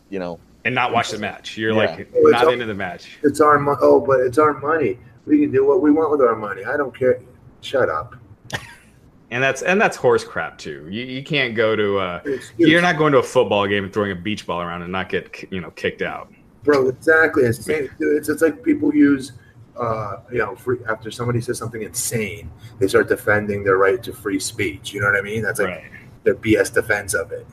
you 0.09 0.17
know, 0.17 0.39
and 0.65 0.73
not 0.73 0.91
watch 0.91 1.11
the 1.11 1.19
match. 1.19 1.55
You're 1.55 1.71
Yeah. 1.71 1.77
like 1.95 2.11
Oh, 2.15 2.29
not 2.29 2.45
all- 2.47 2.51
into 2.53 2.65
the 2.65 2.73
match. 2.73 3.19
It's 3.21 3.39
our 3.41 3.59
money. 3.59 3.77
Oh, 3.81 3.99
but 3.99 4.21
it's 4.21 4.39
our 4.39 4.53
money. 4.59 4.97
We 5.29 5.39
can 5.39 5.51
do 5.51 5.65
what 5.65 5.81
we 5.81 5.91
want 5.91 6.11
with 6.11 6.21
our 6.21 6.35
money. 6.35 6.65
I 6.65 6.75
don't 6.75 6.93
care. 6.97 7.21
Shut 7.61 7.87
up. 7.89 8.15
And 9.31 9.43
that's 9.43 9.61
and 9.61 9.79
that's 9.79 9.95
horse 9.95 10.23
crap 10.23 10.57
too. 10.57 10.87
You, 10.89 11.03
you 11.05 11.23
can't 11.23 11.53
go 11.55 11.75
to 11.75 11.99
uh, 11.99 12.21
you're 12.57 12.81
not 12.81 12.97
going 12.97 13.11
to 13.13 13.19
a 13.19 13.23
football 13.23 13.67
game 13.67 13.83
and 13.83 13.93
throwing 13.93 14.11
a 14.11 14.15
beach 14.15 14.47
ball 14.47 14.59
around 14.59 14.81
and 14.81 14.91
not 14.91 15.07
get 15.09 15.47
you 15.51 15.61
know 15.61 15.69
kicked 15.71 16.01
out. 16.01 16.33
bro. 16.63 16.87
Exactly. 16.87 17.43
It's, 17.43 17.67
it's, 17.69 18.27
it's 18.27 18.41
like 18.41 18.63
people 18.63 18.93
use, 18.93 19.33
uh, 19.79 20.17
you 20.31 20.39
know, 20.39 20.55
free, 20.55 20.77
after 20.89 21.11
somebody 21.11 21.41
says 21.41 21.59
something 21.59 21.83
insane, 21.83 22.49
they 22.79 22.87
start 22.87 23.07
defending 23.07 23.63
their 23.63 23.77
right 23.77 24.01
to 24.01 24.11
free 24.13 24.39
speech. 24.39 24.93
You 24.93 25.01
know 25.01 25.07
what 25.07 25.15
I 25.17 25.21
mean? 25.21 25.43
That's 25.43 25.59
like 25.59 25.69
Right. 25.69 25.91
their 26.23 26.35
BS 26.35 26.73
defense 26.73 27.13
of 27.13 27.31
it. 27.31 27.45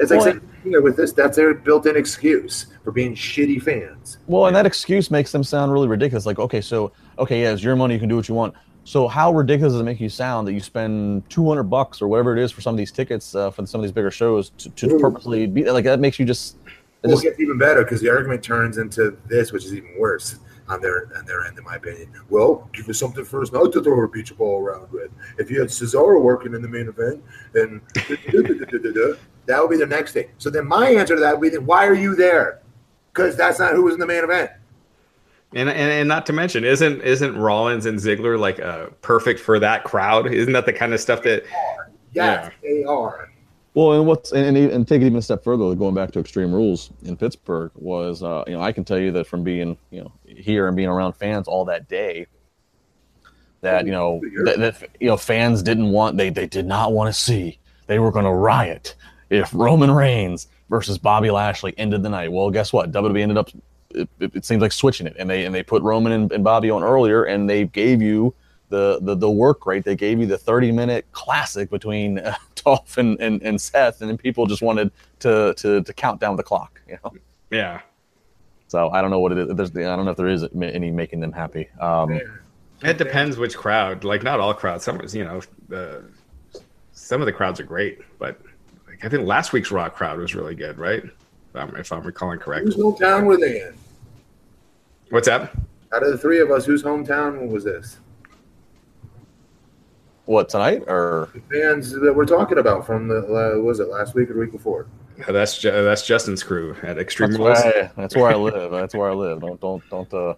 It's 0.00 0.10
like 0.10 0.18
Well, 0.20 0.32
saying, 0.32 0.48
you 0.64 0.70
know, 0.70 0.80
with 0.80 0.96
this, 0.96 1.12
that's 1.12 1.36
their 1.36 1.54
built-in 1.54 1.96
excuse 1.96 2.66
for 2.84 2.92
being 2.92 3.14
shitty 3.14 3.62
fans. 3.62 4.18
Well, 4.26 4.46
and 4.46 4.56
that 4.56 4.66
excuse 4.66 5.10
makes 5.10 5.32
them 5.32 5.44
sound 5.44 5.72
really 5.72 5.88
ridiculous. 5.88 6.26
Like, 6.26 6.38
okay, 6.38 6.60
so 6.60 6.92
okay, 7.18 7.42
yeah, 7.42 7.52
it's 7.52 7.62
your 7.62 7.76
money, 7.76 7.94
you 7.94 8.00
can 8.00 8.08
do 8.08 8.16
what 8.16 8.28
you 8.28 8.34
want. 8.34 8.54
So 8.84 9.06
how 9.06 9.32
ridiculous 9.32 9.74
does 9.74 9.80
it 9.80 9.84
make 9.84 10.00
you 10.00 10.08
sound 10.08 10.48
that 10.48 10.52
you 10.52 10.60
spend 10.60 11.28
two 11.30 11.46
hundred 11.46 11.64
bucks 11.64 12.02
or 12.02 12.08
whatever 12.08 12.36
it 12.36 12.42
is 12.42 12.50
for 12.50 12.60
some 12.60 12.74
of 12.74 12.78
these 12.78 12.90
tickets 12.90 13.34
uh, 13.34 13.50
for 13.50 13.64
some 13.64 13.80
of 13.80 13.82
these 13.82 13.92
bigger 13.92 14.10
shows 14.10 14.50
to, 14.58 14.70
to 14.70 14.98
purposely 14.98 15.46
be 15.46 15.70
like 15.70 15.84
that 15.84 16.00
makes 16.00 16.18
you 16.18 16.24
just, 16.24 16.56
it 16.66 17.06
Well, 17.06 17.12
just 17.12 17.24
it 17.24 17.28
gets 17.30 17.40
even 17.40 17.58
better 17.58 17.84
because 17.84 18.00
the 18.00 18.10
argument 18.10 18.42
turns 18.42 18.78
into 18.78 19.16
this, 19.28 19.52
which 19.52 19.64
is 19.64 19.74
even 19.74 19.94
worse 19.98 20.40
on 20.68 20.80
their 20.80 21.16
on 21.16 21.24
their 21.26 21.44
end, 21.44 21.58
in 21.58 21.64
my 21.64 21.76
opinion. 21.76 22.10
Well, 22.28 22.68
give 22.72 22.88
us 22.88 22.98
something 22.98 23.24
for 23.24 23.42
us 23.42 23.52
not 23.52 23.72
to 23.72 23.82
throw 23.82 24.02
a 24.02 24.08
beach 24.08 24.36
ball 24.36 24.60
around 24.60 24.90
with. 24.90 25.10
If 25.38 25.50
you 25.50 25.60
had 25.60 25.68
Cesaro 25.68 26.20
working 26.20 26.54
in 26.54 26.62
the 26.62 26.68
main 26.68 26.88
event, 26.88 27.22
then 27.52 27.80
that 29.46 29.60
would 29.60 29.70
be 29.70 29.76
the 29.76 29.86
next 29.86 30.12
thing. 30.12 30.28
So 30.38 30.50
then 30.50 30.66
my 30.66 30.90
answer 30.90 31.14
to 31.14 31.20
that 31.20 31.38
would 31.38 31.50
be, 31.50 31.58
why 31.58 31.86
are 31.86 31.94
you 31.94 32.14
there? 32.14 32.60
Because 33.12 33.36
that's 33.36 33.58
not 33.58 33.72
who 33.72 33.82
was 33.82 33.94
in 33.94 34.00
the 34.00 34.06
main 34.06 34.24
event. 34.24 34.50
And, 35.54 35.68
and 35.68 35.92
and 35.92 36.08
not 36.08 36.24
to 36.26 36.32
mention, 36.32 36.64
isn't 36.64 37.02
isn't 37.02 37.36
Rollins 37.36 37.84
and 37.84 37.98
Ziggler 37.98 38.38
like 38.38 38.58
uh, 38.58 38.86
perfect 39.02 39.38
for 39.38 39.58
that 39.58 39.84
crowd? 39.84 40.32
Isn't 40.32 40.54
that 40.54 40.64
the 40.64 40.72
kind 40.72 40.94
of 40.94 41.00
stuff 41.00 41.22
that? 41.24 41.44
Yes, 42.14 42.50
they 42.62 42.84
are. 42.84 43.30
Well, 43.74 43.92
and 43.92 44.06
what's 44.06 44.32
and, 44.32 44.56
and, 44.56 44.70
and 44.70 44.88
take 44.88 45.02
it 45.02 45.06
even 45.06 45.18
a 45.18 45.22
step 45.22 45.44
further, 45.44 45.74
going 45.74 45.94
back 45.94 46.10
to 46.12 46.20
Extreme 46.20 46.54
Rules 46.54 46.90
in 47.04 47.16
Pittsburgh 47.16 47.70
was, 47.74 48.22
uh, 48.22 48.44
you 48.46 48.54
know, 48.54 48.62
I 48.62 48.72
can 48.72 48.84
tell 48.84 48.98
you 48.98 49.12
that 49.12 49.26
from 49.26 49.44
being, 49.44 49.76
you 49.90 50.02
know, 50.02 50.12
here 50.24 50.68
and 50.68 50.76
being 50.76 50.88
around 50.88 51.14
fans 51.14 51.48
all 51.48 51.64
that 51.66 51.88
day, 51.88 52.26
that 53.60 53.84
you 53.84 53.92
know, 53.92 54.20
that, 54.44 54.58
that 54.58 54.88
you 55.00 55.08
know, 55.08 55.16
fans 55.16 55.62
didn't 55.62 55.90
want 55.90 56.16
they 56.16 56.30
they 56.30 56.46
did 56.46 56.66
not 56.66 56.92
want 56.92 57.14
to 57.14 57.18
see. 57.18 57.58
They 57.88 57.98
were 57.98 58.10
going 58.10 58.24
to 58.24 58.32
riot 58.32 58.94
if 59.32 59.52
Roman 59.54 59.90
Reigns 59.90 60.48
versus 60.68 60.98
Bobby 60.98 61.30
Lashley 61.30 61.74
ended 61.78 62.02
the 62.02 62.10
night. 62.10 62.30
Well, 62.30 62.50
guess 62.50 62.72
what? 62.72 62.92
WWE 62.92 63.20
ended 63.20 63.38
up. 63.38 63.50
It, 63.94 64.08
it, 64.20 64.36
it 64.36 64.44
seems 64.44 64.62
like 64.62 64.72
switching 64.72 65.06
it, 65.06 65.16
and 65.18 65.28
they 65.28 65.44
and 65.44 65.54
they 65.54 65.62
put 65.62 65.82
Roman 65.82 66.12
and, 66.12 66.32
and 66.32 66.44
Bobby 66.44 66.70
on 66.70 66.82
earlier, 66.82 67.24
and 67.24 67.48
they 67.48 67.64
gave 67.64 68.00
you 68.02 68.34
the 68.68 68.98
the, 69.00 69.14
the 69.14 69.30
work 69.30 69.66
rate. 69.66 69.84
They 69.84 69.96
gave 69.96 70.18
you 70.18 70.26
the 70.26 70.38
thirty 70.38 70.70
minute 70.70 71.06
classic 71.12 71.70
between 71.70 72.18
uh, 72.18 72.34
Dolph 72.56 72.98
and, 72.98 73.18
and, 73.20 73.42
and 73.42 73.60
Seth, 73.60 74.00
and 74.00 74.10
then 74.10 74.16
people 74.16 74.46
just 74.46 74.62
wanted 74.62 74.90
to, 75.20 75.54
to 75.56 75.82
to 75.82 75.92
count 75.92 76.20
down 76.20 76.36
the 76.36 76.42
clock. 76.42 76.80
You 76.88 76.98
know, 77.02 77.12
Yeah, 77.50 77.80
so 78.68 78.90
I 78.90 79.02
don't 79.02 79.10
know 79.10 79.20
what 79.20 79.32
it 79.32 79.38
is. 79.38 79.54
There's, 79.54 79.70
I 79.70 79.96
don't 79.96 80.04
know 80.04 80.12
if 80.12 80.16
there 80.16 80.28
is 80.28 80.44
any 80.54 80.90
making 80.90 81.20
them 81.20 81.32
happy. 81.32 81.68
Um, 81.80 82.20
it 82.82 82.98
depends 82.98 83.36
which 83.36 83.56
crowd. 83.56 84.04
Like 84.04 84.22
not 84.22 84.40
all 84.40 84.54
crowds. 84.54 84.84
Some 84.84 85.00
you 85.12 85.24
know, 85.24 85.42
the 85.68 86.04
some 86.92 87.20
of 87.20 87.26
the 87.26 87.32
crowds 87.32 87.60
are 87.60 87.64
great, 87.64 88.00
but 88.18 88.40
I 89.02 89.08
think 89.08 89.26
last 89.26 89.52
week's 89.52 89.70
Raw 89.70 89.88
crowd 89.88 90.18
was 90.18 90.34
really 90.34 90.54
good, 90.54 90.78
right? 90.78 91.02
If 91.04 91.10
I'm, 91.56 91.76
if 91.76 91.92
I'm 91.92 92.02
recalling 92.02 92.38
Whose 92.38 92.44
correctly. 92.44 92.74
hometown 92.82 93.24
were 93.24 93.36
they 93.36 93.60
in? 93.62 93.74
What's 95.10 95.26
that? 95.28 95.52
Out 95.92 96.02
of 96.02 96.10
the 96.12 96.18
three 96.18 96.40
of 96.40 96.50
us, 96.50 96.64
whose 96.64 96.82
hometown 96.82 97.48
was 97.48 97.64
this? 97.64 97.98
what 100.24 100.48
tonight 100.48 100.84
or 100.86 101.28
The 101.34 101.40
fans 101.62 101.90
that 101.92 102.14
we're 102.14 102.24
talking 102.24 102.58
about 102.58 102.86
from 102.86 103.08
the 103.08 103.18
uh, 103.56 103.60
was 103.60 103.80
it 103.80 103.88
last 103.88 104.14
week 104.14 104.30
or 104.30 104.34
the 104.34 104.38
week 104.38 104.52
before? 104.52 104.86
Uh, 105.26 105.32
That's 105.32 105.58
Ju- 105.58 105.70
that's 105.82 106.06
Justin's 106.06 106.42
crew 106.44 106.76
at 106.84 106.96
Extreme 106.96 107.32
that's 107.32 107.38
Rules. 107.40 107.58
where, 107.64 107.84
I, 107.84 108.00
that's 108.00 108.16
where 108.16 108.30
I 108.30 108.34
live. 108.36 108.70
That's 108.70 108.94
where 108.94 109.10
I 109.10 109.14
live. 109.14 109.40
Don't 109.40 109.60
don't 109.60 109.82
don't. 109.90 110.14
Uh, 110.14 110.34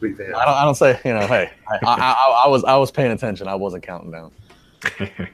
Big 0.00 0.16
fans. 0.16 0.34
I 0.36 0.44
don't. 0.44 0.54
I 0.54 0.64
don't 0.64 0.74
say. 0.74 1.00
You 1.04 1.14
know. 1.14 1.26
Hey, 1.28 1.50
I, 1.70 1.76
I, 1.86 1.94
I, 1.94 2.42
I 2.46 2.48
was 2.48 2.64
I 2.64 2.76
was 2.76 2.90
paying 2.90 3.12
attention. 3.12 3.46
I 3.46 3.54
wasn't 3.54 3.84
counting 3.84 4.10
down. 4.10 4.32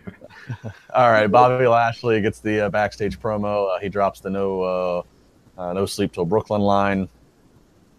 All 0.95 1.11
right, 1.11 1.27
Bobby 1.27 1.67
Lashley 1.67 2.21
gets 2.21 2.41
the 2.41 2.67
uh, 2.67 2.71
backstage 2.71 3.21
promo. 3.21 3.75
Uh, 3.75 3.79
he 3.81 3.89
drops 3.89 4.21
the 4.21 4.31
no 4.31 4.63
uh, 4.63 5.03
uh, 5.61 5.73
no 5.73 5.87
sleep 5.87 6.13
till 6.13 6.25
Brooklyn 6.25 6.61
line. 6.61 7.09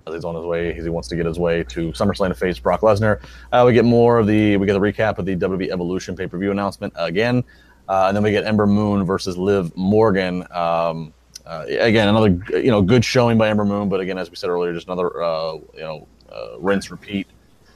As 0.07 0.13
He's 0.15 0.25
on 0.25 0.33
his 0.35 0.45
way. 0.45 0.73
He 0.73 0.89
wants 0.89 1.07
to 1.09 1.15
get 1.15 1.25
his 1.25 1.37
way 1.37 1.63
to 1.65 1.91
SummerSlam 1.91 2.29
to 2.29 2.33
face 2.33 2.57
Brock 2.57 2.81
Lesnar. 2.81 3.21
Uh, 3.51 3.63
we 3.67 3.73
get 3.73 3.85
more 3.85 4.17
of 4.19 4.27
the. 4.27 4.57
We 4.57 4.65
get 4.65 4.73
the 4.73 4.79
recap 4.79 5.19
of 5.19 5.25
the 5.25 5.35
WWE 5.35 5.69
Evolution 5.69 6.15
pay 6.15 6.25
per 6.25 6.37
view 6.37 6.51
announcement 6.51 6.93
again, 6.95 7.43
uh, 7.87 8.05
and 8.07 8.15
then 8.15 8.23
we 8.23 8.31
get 8.31 8.45
Ember 8.45 8.65
Moon 8.65 9.05
versus 9.05 9.37
Liv 9.37 9.75
Morgan. 9.77 10.41
Um, 10.51 11.13
uh, 11.45 11.65
again, 11.67 12.07
another 12.07 12.29
you 12.57 12.71
know 12.71 12.81
good 12.81 13.05
showing 13.05 13.37
by 13.37 13.49
Ember 13.49 13.65
Moon, 13.65 13.89
but 13.89 13.99
again, 13.99 14.17
as 14.17 14.29
we 14.29 14.35
said 14.35 14.49
earlier, 14.49 14.73
just 14.73 14.87
another 14.87 15.21
uh, 15.21 15.53
you 15.53 15.81
know 15.81 16.07
uh, 16.31 16.59
rinse 16.59 16.89
repeat 16.91 17.27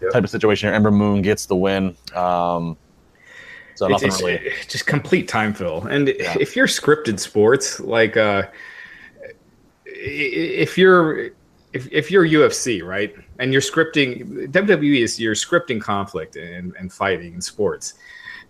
Yep. 0.02 0.12
type 0.12 0.24
of 0.26 0.30
situation 0.30 0.68
here. 0.68 0.76
Ember 0.76 0.92
Moon 0.92 1.22
gets 1.22 1.46
the 1.46 1.56
win. 1.56 1.96
Um, 2.14 2.76
so 3.76 3.86
it's, 3.88 3.92
nothing 3.92 4.08
it's 4.10 4.22
really. 4.22 4.52
just 4.68 4.86
complete 4.86 5.28
time 5.28 5.54
fill. 5.54 5.84
And 5.88 6.08
Yeah. 6.08 6.36
if 6.40 6.56
you're 6.56 6.68
scripted 6.68 7.20
sports, 7.20 7.80
like 7.80 8.18
uh, 8.18 8.44
if 9.86 10.78
you're 10.78 11.32
if, 11.74 11.92
if 11.92 12.12
you're 12.12 12.26
UFC, 12.26 12.84
right, 12.84 13.16
and 13.40 13.52
you're 13.52 13.62
scripting 13.62 14.48
WWE 14.52 15.02
is 15.02 15.20
you're 15.20 15.34
scripting 15.34 15.82
conflict 15.82 16.36
and, 16.36 16.74
and 16.78 16.94
fighting 16.94 17.34
in 17.34 17.42
sports. 17.42 17.96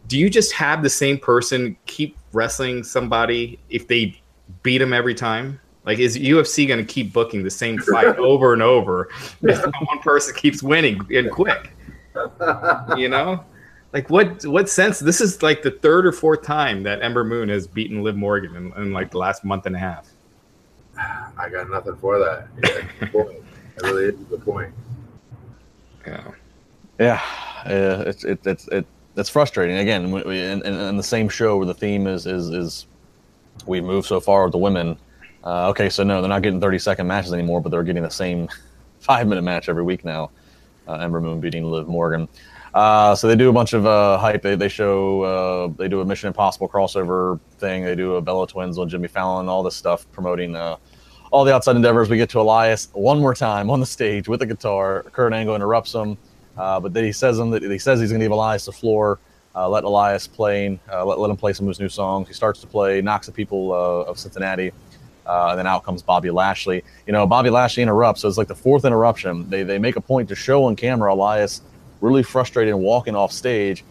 Do 0.07 0.17
you 0.19 0.29
just 0.29 0.51
have 0.51 0.83
the 0.83 0.89
same 0.89 1.17
person 1.17 1.77
keep 1.85 2.17
wrestling 2.33 2.83
somebody 2.83 3.59
if 3.69 3.87
they 3.87 4.19
beat 4.61 4.79
them 4.79 4.91
every 4.91 5.15
time? 5.15 5.59
Like, 5.85 5.99
is 5.99 6.17
UFC 6.17 6.67
going 6.67 6.85
to 6.85 6.93
keep 6.93 7.13
booking 7.13 7.43
the 7.43 7.49
same 7.49 7.77
fight 7.93 8.17
over 8.17 8.51
and 8.51 8.61
over 8.61 9.09
if 9.41 9.63
one 9.87 9.99
person 10.01 10.35
keeps 10.35 10.61
winning 10.61 10.99
and 11.15 11.31
quick? 11.31 11.71
you 12.97 13.09
know 13.09 13.43
like 13.93 14.09
what 14.09 14.43
what 14.45 14.67
sense 14.69 14.99
this 14.99 15.21
is 15.21 15.41
like 15.43 15.61
the 15.61 15.71
third 15.71 16.05
or 16.05 16.11
fourth 16.11 16.41
time 16.43 16.83
that 16.83 17.01
ember 17.01 17.23
moon 17.23 17.47
has 17.49 17.67
beaten 17.67 18.03
liv 18.03 18.15
morgan 18.15 18.55
in, 18.55 18.73
in 18.81 18.91
like 18.91 19.11
the 19.11 19.17
last 19.17 19.45
month 19.45 19.65
and 19.65 19.75
a 19.75 19.79
half 19.79 20.07
I 20.95 21.49
got 21.49 21.69
nothing 21.71 21.95
for 21.95 22.19
that. 22.19 22.47
Yeah, 22.63 22.87
good 22.99 23.11
point. 23.11 23.43
That 23.77 23.83
really 23.89 24.03
is 24.05 24.13
a 24.13 24.23
good 24.25 24.45
point. 24.45 24.71
yeah 26.05 26.23
Yeah, 26.99 27.21
uh, 27.65 28.03
it's 28.05 28.23
it, 28.23 28.45
it's 28.45 28.67
it, 28.67 28.85
it's 29.15 29.29
frustrating. 29.29 29.77
Again, 29.77 30.11
we- 30.11 30.21
we- 30.21 30.39
in, 30.39 30.61
in, 30.63 30.73
in 30.73 30.97
the 30.97 31.01
same 31.03 31.29
show 31.29 31.57
where 31.57 31.65
the 31.65 31.73
theme 31.73 32.05
is 32.05 32.27
is 32.27 32.49
is 32.49 32.85
we 33.65 33.81
move 33.81 34.05
so 34.05 34.19
far 34.19 34.43
with 34.43 34.51
the 34.51 34.59
women. 34.59 34.95
Uh, 35.43 35.69
okay, 35.69 35.89
so 35.89 36.03
no, 36.03 36.21
they're 36.21 36.29
not 36.29 36.43
getting 36.43 36.61
thirty 36.61 36.77
second 36.77 37.07
matches 37.07 37.33
anymore, 37.33 37.59
but 37.59 37.69
they're 37.69 37.81
getting 37.83 38.03
the 38.03 38.09
same 38.11 38.47
five 38.99 39.27
minute 39.27 39.41
match 39.41 39.69
every 39.69 39.83
week 39.83 40.05
now. 40.05 40.29
Uh, 40.87 40.93
Ember 40.97 41.19
Moon 41.21 41.39
beating 41.39 41.63
Liv 41.65 41.87
Morgan. 41.87 42.27
Uh, 42.73 43.13
so 43.13 43.27
they 43.27 43.35
do 43.35 43.49
a 43.49 43.53
bunch 43.53 43.73
of 43.73 43.85
uh, 43.85 44.17
hype. 44.17 44.41
They, 44.41 44.55
they 44.55 44.67
show 44.67 45.21
uh, 45.21 45.67
they 45.77 45.87
do 45.87 46.01
a 46.01 46.05
Mission 46.05 46.27
Impossible 46.27 46.67
crossover 46.67 47.39
thing. 47.59 47.83
They 47.83 47.95
do 47.95 48.15
a 48.15 48.21
Bella 48.21 48.47
Twins 48.47 48.79
on 48.79 48.89
Jimmy 48.89 49.07
Fallon, 49.07 49.47
all 49.47 49.61
this 49.61 49.75
stuff 49.75 50.11
promoting 50.11 50.55
uh, 50.55 50.77
all 51.31 51.45
the 51.45 51.53
outside 51.53 51.75
endeavors. 51.75 52.09
We 52.09 52.17
get 52.17 52.29
to 52.31 52.39
Elias 52.41 52.89
one 52.93 53.19
more 53.19 53.35
time 53.35 53.69
on 53.69 53.79
the 53.79 53.85
stage 53.85 54.27
with 54.27 54.39
the 54.39 54.47
guitar. 54.47 55.03
Kurt 55.11 55.33
Angle 55.33 55.55
interrupts 55.55 55.93
him, 55.93 56.17
uh, 56.57 56.79
but 56.79 56.93
then 56.93 57.03
he 57.03 57.11
says 57.11 57.37
him 57.37 57.51
that 57.51 57.61
he 57.61 57.77
says 57.77 57.99
he's 57.99 58.09
going 58.09 58.19
to 58.19 58.25
give 58.25 58.31
Elias 58.31 58.65
the 58.65 58.71
floor. 58.71 59.19
Uh, 59.55 59.69
let 59.69 59.83
Elias 59.83 60.27
uh, 60.39 61.05
let, 61.05 61.19
let 61.19 61.29
him 61.29 61.37
play 61.37 61.53
some 61.53 61.67
of 61.67 61.69
his 61.69 61.79
new 61.79 61.89
songs. 61.89 62.27
He 62.27 62.33
starts 62.33 62.59
to 62.61 62.67
play, 62.67 63.03
knocks 63.03 63.27
the 63.27 63.31
people 63.31 63.71
of 63.71 64.17
Cincinnati, 64.17 64.71
and 65.27 65.59
then 65.59 65.67
out 65.67 65.83
comes 65.83 66.01
Bobby 66.01 66.31
Lashley. 66.31 66.83
You 67.05 67.13
know, 67.13 67.27
Bobby 67.27 67.51
Lashley 67.51 67.83
interrupts, 67.83 68.21
so 68.21 68.27
it's 68.27 68.39
like 68.39 68.47
the 68.47 68.55
fourth 68.55 68.83
interruption. 68.83 69.47
They 69.47 69.61
they 69.61 69.77
make 69.77 69.95
a 69.95 70.01
point 70.01 70.27
to 70.29 70.35
show 70.35 70.63
on 70.63 70.75
camera 70.75 71.13
Elias 71.13 71.61
really 72.03 72.21
frustrated 72.21 72.73
and 72.73 72.83
walking 72.83 73.15
off 73.15 73.31
stage. 73.31 73.83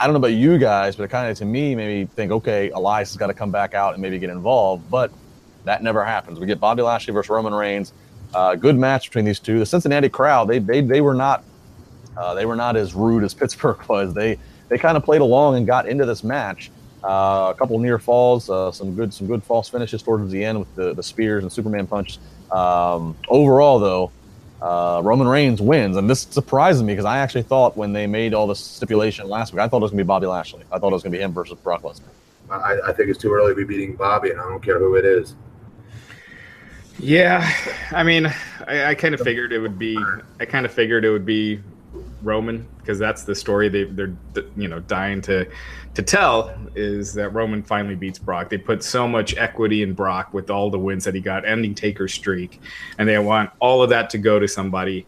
I 0.00 0.06
don't 0.06 0.14
know 0.14 0.18
about 0.18 0.32
you 0.32 0.58
guys, 0.58 0.96
but 0.96 1.04
it 1.04 1.08
kind 1.08 1.30
of 1.30 1.38
to 1.38 1.44
me 1.44 1.76
made 1.76 2.00
me 2.00 2.06
think, 2.06 2.32
okay, 2.32 2.70
Elias 2.70 3.10
has 3.10 3.16
got 3.16 3.28
to 3.28 3.34
come 3.34 3.52
back 3.52 3.72
out 3.72 3.94
and 3.94 4.02
maybe 4.02 4.18
get 4.18 4.30
involved, 4.30 4.90
but 4.90 5.12
that 5.64 5.82
never 5.82 6.04
happens. 6.04 6.40
We 6.40 6.46
get 6.46 6.58
Bobby 6.58 6.82
Lashley 6.82 7.14
versus 7.14 7.30
Roman 7.30 7.54
Reigns. 7.54 7.92
Uh, 8.34 8.56
good 8.56 8.76
match 8.76 9.10
between 9.10 9.24
these 9.24 9.38
two. 9.38 9.60
The 9.60 9.66
Cincinnati 9.66 10.08
crowd, 10.08 10.48
they 10.48 10.58
they, 10.58 10.80
they 10.80 11.00
were 11.00 11.14
not 11.14 11.44
uh, 12.16 12.34
they 12.34 12.46
were 12.46 12.56
not 12.56 12.76
as 12.76 12.94
rude 12.94 13.22
as 13.22 13.32
Pittsburgh 13.40 13.80
was. 13.88 14.12
They 14.12 14.38
they 14.68 14.76
kind 14.76 14.96
of 14.96 15.04
played 15.04 15.20
along 15.20 15.56
and 15.56 15.66
got 15.66 15.86
into 15.86 16.04
this 16.04 16.24
match. 16.24 16.70
Uh, 17.04 17.52
a 17.54 17.58
couple 17.58 17.78
near 17.78 17.98
falls, 17.98 18.50
uh, 18.50 18.72
some 18.72 18.94
good 18.96 19.14
some 19.14 19.28
good 19.28 19.42
false 19.42 19.68
finishes 19.68 20.02
towards 20.02 20.32
the 20.32 20.44
end 20.44 20.58
with 20.58 20.74
the, 20.74 20.94
the 20.94 21.02
spears 21.02 21.44
and 21.44 21.52
Superman 21.52 21.86
punch. 21.86 22.18
Um, 22.50 23.16
overall, 23.28 23.78
though, 23.78 24.10
uh, 24.62 25.00
Roman 25.02 25.26
Reigns 25.26 25.60
wins, 25.60 25.96
and 25.96 26.08
this 26.08 26.20
surprises 26.20 26.82
me 26.82 26.92
because 26.92 27.04
I 27.04 27.18
actually 27.18 27.42
thought 27.42 27.76
when 27.76 27.92
they 27.92 28.06
made 28.06 28.32
all 28.32 28.46
the 28.46 28.54
stipulation 28.54 29.28
last 29.28 29.52
week, 29.52 29.60
I 29.60 29.66
thought 29.66 29.78
it 29.78 29.82
was 29.82 29.90
going 29.90 29.98
to 29.98 30.04
be 30.04 30.06
Bobby 30.06 30.26
Lashley. 30.26 30.62
I 30.70 30.78
thought 30.78 30.90
it 30.90 30.92
was 30.92 31.02
going 31.02 31.12
to 31.12 31.18
be 31.18 31.22
him 31.22 31.32
versus 31.32 31.58
Brock 31.58 31.82
Lesnar. 31.82 32.02
I, 32.48 32.78
I 32.86 32.92
think 32.92 33.08
it's 33.08 33.18
too 33.18 33.32
early 33.32 33.52
to 33.52 33.56
be 33.56 33.64
beating 33.64 33.96
Bobby, 33.96 34.30
and 34.30 34.40
I 34.40 34.48
don't 34.48 34.62
care 34.62 34.78
who 34.78 34.94
it 34.94 35.04
is. 35.04 35.34
Yeah, 37.00 37.50
I 37.90 38.04
mean, 38.04 38.26
I, 38.68 38.90
I 38.90 38.94
kind 38.94 39.14
of 39.14 39.20
figured 39.20 39.52
it 39.52 39.58
would 39.58 39.78
be. 39.78 39.98
I 40.38 40.44
kind 40.44 40.64
of 40.64 40.72
figured 40.72 41.04
it 41.04 41.10
would 41.10 41.26
be 41.26 41.60
Roman 42.22 42.66
because 42.78 42.98
that's 42.98 43.24
the 43.24 43.34
story 43.34 43.68
they, 43.68 43.84
they're 43.84 44.14
you 44.56 44.68
know 44.68 44.80
dying 44.80 45.20
to 45.22 45.48
to 45.94 46.02
tell 46.02 46.54
is 46.74 47.12
that 47.14 47.30
Roman 47.30 47.62
finally 47.62 47.94
beats 47.94 48.18
Brock. 48.18 48.48
They 48.48 48.58
put 48.58 48.82
so 48.82 49.06
much 49.06 49.36
equity 49.36 49.82
in 49.82 49.92
Brock 49.92 50.32
with 50.32 50.50
all 50.50 50.70
the 50.70 50.78
wins 50.78 51.04
that 51.04 51.14
he 51.14 51.20
got, 51.20 51.46
ending 51.46 51.74
Taker's 51.74 52.14
streak, 52.14 52.60
and 52.98 53.08
they 53.08 53.18
want 53.18 53.50
all 53.58 53.82
of 53.82 53.90
that 53.90 54.10
to 54.10 54.18
go 54.18 54.38
to 54.38 54.48
somebody. 54.48 55.06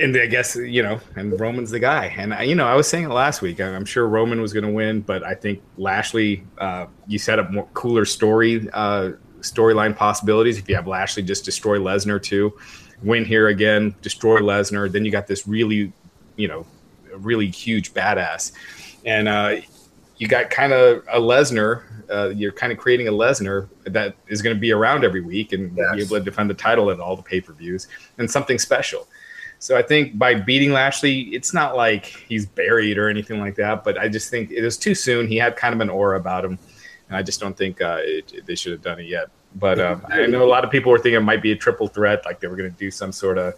And 0.00 0.16
I 0.16 0.26
guess 0.26 0.56
you 0.56 0.82
know, 0.82 1.00
and 1.16 1.38
Roman's 1.38 1.70
the 1.70 1.78
guy. 1.78 2.06
And 2.16 2.34
you 2.48 2.54
know, 2.54 2.66
I 2.66 2.74
was 2.74 2.88
saying 2.88 3.04
it 3.04 3.10
last 3.10 3.42
week. 3.42 3.60
I'm 3.60 3.84
sure 3.84 4.08
Roman 4.08 4.40
was 4.40 4.52
going 4.52 4.64
to 4.64 4.72
win, 4.72 5.02
but 5.02 5.22
I 5.24 5.34
think 5.34 5.62
Lashley. 5.76 6.44
Uh, 6.58 6.86
you 7.06 7.18
set 7.18 7.38
up 7.38 7.50
more 7.50 7.68
cooler 7.74 8.04
story 8.04 8.68
uh, 8.72 9.12
storyline 9.40 9.94
possibilities 9.94 10.56
if 10.56 10.68
you 10.68 10.74
have 10.74 10.86
Lashley 10.86 11.22
just 11.22 11.44
destroy 11.44 11.78
Lesnar 11.78 12.22
too 12.22 12.54
win 13.02 13.24
here 13.24 13.48
again, 13.48 13.94
destroy 14.02 14.40
Lesnar. 14.40 14.90
Then 14.90 15.04
you 15.04 15.10
got 15.10 15.26
this 15.26 15.46
really, 15.46 15.92
you 16.36 16.48
know, 16.48 16.66
really 17.14 17.48
huge 17.48 17.92
badass, 17.94 18.52
and 19.04 19.28
uh, 19.28 19.56
you 20.16 20.28
got 20.28 20.50
kind 20.50 20.72
of 20.72 21.04
a 21.12 21.20
Lesnar. 21.20 21.82
Uh, 22.10 22.28
you're 22.28 22.52
kind 22.52 22.72
of 22.72 22.78
creating 22.78 23.08
a 23.08 23.12
Lesnar 23.12 23.68
that 23.84 24.14
is 24.28 24.42
going 24.42 24.54
to 24.54 24.60
be 24.60 24.70
around 24.70 25.04
every 25.04 25.20
week 25.22 25.52
and 25.52 25.76
yes. 25.76 25.94
be 25.94 26.02
able 26.02 26.18
to 26.18 26.22
defend 26.22 26.50
the 26.50 26.54
title 26.54 26.90
at 26.90 27.00
all 27.00 27.16
the 27.16 27.22
pay 27.22 27.40
per 27.40 27.52
views 27.52 27.88
and 28.18 28.30
something 28.30 28.58
special. 28.58 29.08
So 29.58 29.76
I 29.76 29.82
think 29.82 30.18
by 30.18 30.34
beating 30.34 30.72
Lashley, 30.72 31.20
it's 31.34 31.54
not 31.54 31.76
like 31.76 32.06
he's 32.06 32.46
buried 32.46 32.98
or 32.98 33.08
anything 33.08 33.40
like 33.40 33.54
that. 33.56 33.84
But 33.84 33.96
I 33.96 34.08
just 34.08 34.28
think 34.28 34.50
it 34.50 34.60
was 34.60 34.76
too 34.76 34.94
soon. 34.94 35.28
He 35.28 35.36
had 35.36 35.56
kind 35.56 35.72
of 35.72 35.80
an 35.80 35.88
aura 35.88 36.18
about 36.18 36.44
him, 36.44 36.58
and 37.08 37.16
I 37.16 37.22
just 37.22 37.40
don't 37.40 37.56
think 37.56 37.80
uh, 37.80 37.98
it, 38.00 38.44
they 38.44 38.56
should 38.56 38.72
have 38.72 38.82
done 38.82 38.98
it 38.98 39.06
yet. 39.06 39.30
But 39.56 39.78
um, 39.78 40.04
I 40.08 40.26
know 40.26 40.44
a 40.44 40.48
lot 40.48 40.64
of 40.64 40.70
people 40.70 40.90
were 40.90 40.98
thinking 40.98 41.20
it 41.20 41.24
might 41.24 41.42
be 41.42 41.52
a 41.52 41.56
triple 41.56 41.88
threat, 41.88 42.24
like 42.24 42.40
they 42.40 42.48
were 42.48 42.56
going 42.56 42.70
to 42.70 42.76
do 42.76 42.90
some 42.90 43.12
sort 43.12 43.38
of, 43.38 43.54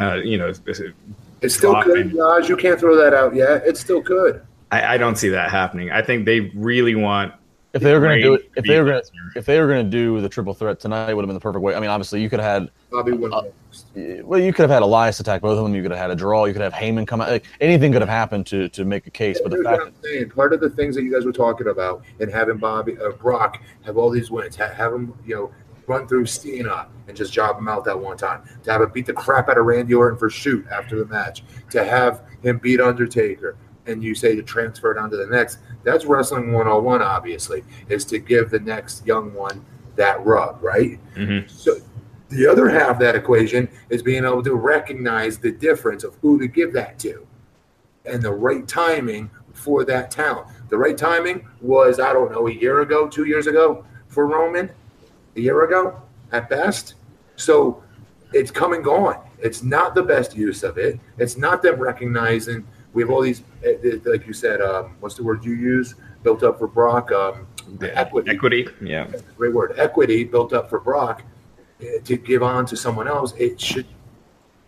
uh, 0.00 0.14
you 0.16 0.38
know, 0.38 0.52
it's 1.42 1.54
still 1.54 1.82
good, 1.82 2.14
Raj. 2.14 2.48
You 2.48 2.56
can't 2.56 2.80
throw 2.80 2.96
that 2.96 3.14
out 3.14 3.34
yet. 3.34 3.62
It's 3.66 3.80
still 3.80 4.00
good. 4.00 4.44
I, 4.72 4.94
I 4.94 4.98
don't 4.98 5.16
see 5.16 5.28
that 5.28 5.50
happening. 5.50 5.90
I 5.90 6.02
think 6.02 6.24
they 6.24 6.40
really 6.54 6.94
want 6.94 7.34
if 7.76 7.82
they 7.82 7.92
were 7.92 8.00
going 8.00 8.16
to 8.16 8.22
do 8.22 8.34
it, 8.34 8.50
if 8.56 8.64
they 8.64 8.78
were 8.78 8.86
going 8.86 9.02
to, 9.02 9.38
if 9.38 9.46
they 9.46 9.60
were 9.60 9.68
going 9.68 9.84
to 9.84 9.90
do 9.90 10.20
the 10.20 10.28
triple 10.28 10.54
threat 10.54 10.80
tonight, 10.80 11.12
would 11.12 11.22
have 11.22 11.28
been 11.28 11.34
the 11.34 11.40
perfect 11.40 11.62
way. 11.62 11.74
I 11.74 11.80
mean, 11.80 11.90
obviously, 11.90 12.22
you 12.22 12.30
could 12.30 12.40
have 12.40 12.62
had 12.62 12.70
Bobby 12.90 13.12
uh, 13.32 13.42
well, 14.24 14.40
you 14.40 14.52
could 14.52 14.62
have 14.62 14.70
had 14.70 14.82
Elias 14.82 15.20
attack 15.20 15.42
both 15.42 15.58
of 15.58 15.64
them. 15.64 15.74
You 15.74 15.82
could 15.82 15.90
have 15.90 16.00
had 16.00 16.10
a 16.10 16.16
draw. 16.16 16.46
You 16.46 16.52
could 16.52 16.62
have 16.62 16.72
Heyman 16.72 17.06
come 17.06 17.20
out. 17.20 17.28
Like, 17.28 17.44
anything 17.60 17.92
could 17.92 18.02
have 18.02 18.08
happened 18.08 18.46
to 18.46 18.68
to 18.70 18.84
make 18.84 19.06
a 19.06 19.10
case. 19.10 19.38
Yeah, 19.40 19.48
but 19.48 19.58
the 19.58 19.64
fact 19.64 19.82
I'm 19.82 19.94
saying, 20.02 20.30
part 20.30 20.52
of 20.52 20.60
the 20.60 20.70
things 20.70 20.96
that 20.96 21.02
you 21.02 21.12
guys 21.12 21.24
were 21.24 21.32
talking 21.32 21.68
about 21.68 22.02
and 22.18 22.30
having 22.30 22.56
Bobby 22.56 22.96
uh, 22.98 23.10
Brock 23.10 23.62
have 23.84 23.96
all 23.96 24.10
these 24.10 24.30
wins, 24.30 24.56
have, 24.56 24.72
have 24.72 24.92
him, 24.92 25.14
you 25.26 25.34
know, 25.34 25.52
run 25.86 26.08
through 26.08 26.26
Cena 26.26 26.88
and 27.06 27.16
just 27.16 27.32
job 27.32 27.58
him 27.58 27.68
out 27.68 27.84
that 27.84 27.98
one 27.98 28.16
time. 28.16 28.42
To 28.64 28.72
have 28.72 28.82
him 28.82 28.90
beat 28.92 29.06
the 29.06 29.12
crap 29.12 29.48
out 29.48 29.58
of 29.58 29.66
Randy 29.66 29.94
Orton 29.94 30.18
for 30.18 30.30
shoot 30.30 30.66
after 30.68 30.98
the 30.98 31.06
match. 31.06 31.44
To 31.70 31.84
have 31.84 32.22
him 32.42 32.58
beat 32.58 32.80
Undertaker 32.80 33.56
and 33.86 34.02
you 34.02 34.14
say 34.14 34.34
to 34.34 34.42
transfer 34.42 34.92
it 34.92 34.98
onto 34.98 35.16
the 35.16 35.26
next, 35.26 35.58
that's 35.84 36.04
wrestling 36.04 36.52
101, 36.52 37.02
obviously, 37.02 37.64
is 37.88 38.04
to 38.06 38.18
give 38.18 38.50
the 38.50 38.60
next 38.60 39.06
young 39.06 39.32
one 39.34 39.64
that 39.96 40.24
rub, 40.24 40.62
right? 40.62 40.98
Mm-hmm. 41.14 41.48
So 41.48 41.76
the 42.28 42.46
other 42.46 42.68
half 42.68 42.90
of 42.90 42.98
that 42.98 43.14
equation 43.14 43.68
is 43.88 44.02
being 44.02 44.24
able 44.24 44.42
to 44.42 44.54
recognize 44.54 45.38
the 45.38 45.52
difference 45.52 46.04
of 46.04 46.16
who 46.16 46.38
to 46.38 46.46
give 46.46 46.72
that 46.72 46.98
to 47.00 47.26
and 48.04 48.22
the 48.22 48.32
right 48.32 48.66
timing 48.66 49.30
for 49.52 49.84
that 49.84 50.10
talent. 50.10 50.48
The 50.68 50.76
right 50.76 50.96
timing 50.96 51.46
was, 51.60 51.98
I 52.00 52.12
don't 52.12 52.30
know, 52.30 52.48
a 52.48 52.52
year 52.52 52.80
ago, 52.80 53.08
two 53.08 53.24
years 53.24 53.46
ago 53.46 53.84
for 54.08 54.26
Roman, 54.26 54.70
a 55.36 55.40
year 55.40 55.64
ago 55.64 56.00
at 56.32 56.48
best. 56.48 56.94
So 57.36 57.82
it's 58.32 58.50
come 58.50 58.72
and 58.72 58.84
gone. 58.84 59.20
It's 59.38 59.62
not 59.62 59.94
the 59.94 60.02
best 60.02 60.36
use 60.36 60.62
of 60.62 60.78
it. 60.78 60.98
It's 61.18 61.36
not 61.36 61.62
them 61.62 61.78
recognizing 61.80 62.66
we 62.96 63.02
have 63.02 63.10
all 63.10 63.20
these, 63.20 63.42
eh, 63.62 63.74
eh, 63.84 63.98
like 64.06 64.26
you 64.26 64.32
said, 64.32 64.62
um, 64.62 64.96
what's 65.00 65.16
the 65.16 65.22
word 65.22 65.44
you 65.44 65.52
use? 65.52 65.94
Built 66.22 66.42
up 66.42 66.58
for 66.58 66.66
Brock. 66.66 67.12
Um, 67.12 67.46
equity. 67.82 68.30
Equity, 68.30 68.68
yeah. 68.80 69.06
Great 69.36 69.52
word. 69.52 69.74
Equity 69.76 70.24
built 70.24 70.54
up 70.54 70.70
for 70.70 70.80
Brock 70.80 71.22
eh, 71.82 71.98
to 72.02 72.16
give 72.16 72.42
on 72.42 72.64
to 72.64 72.74
someone 72.74 73.06
else. 73.06 73.34
It 73.36 73.60
should 73.60 73.86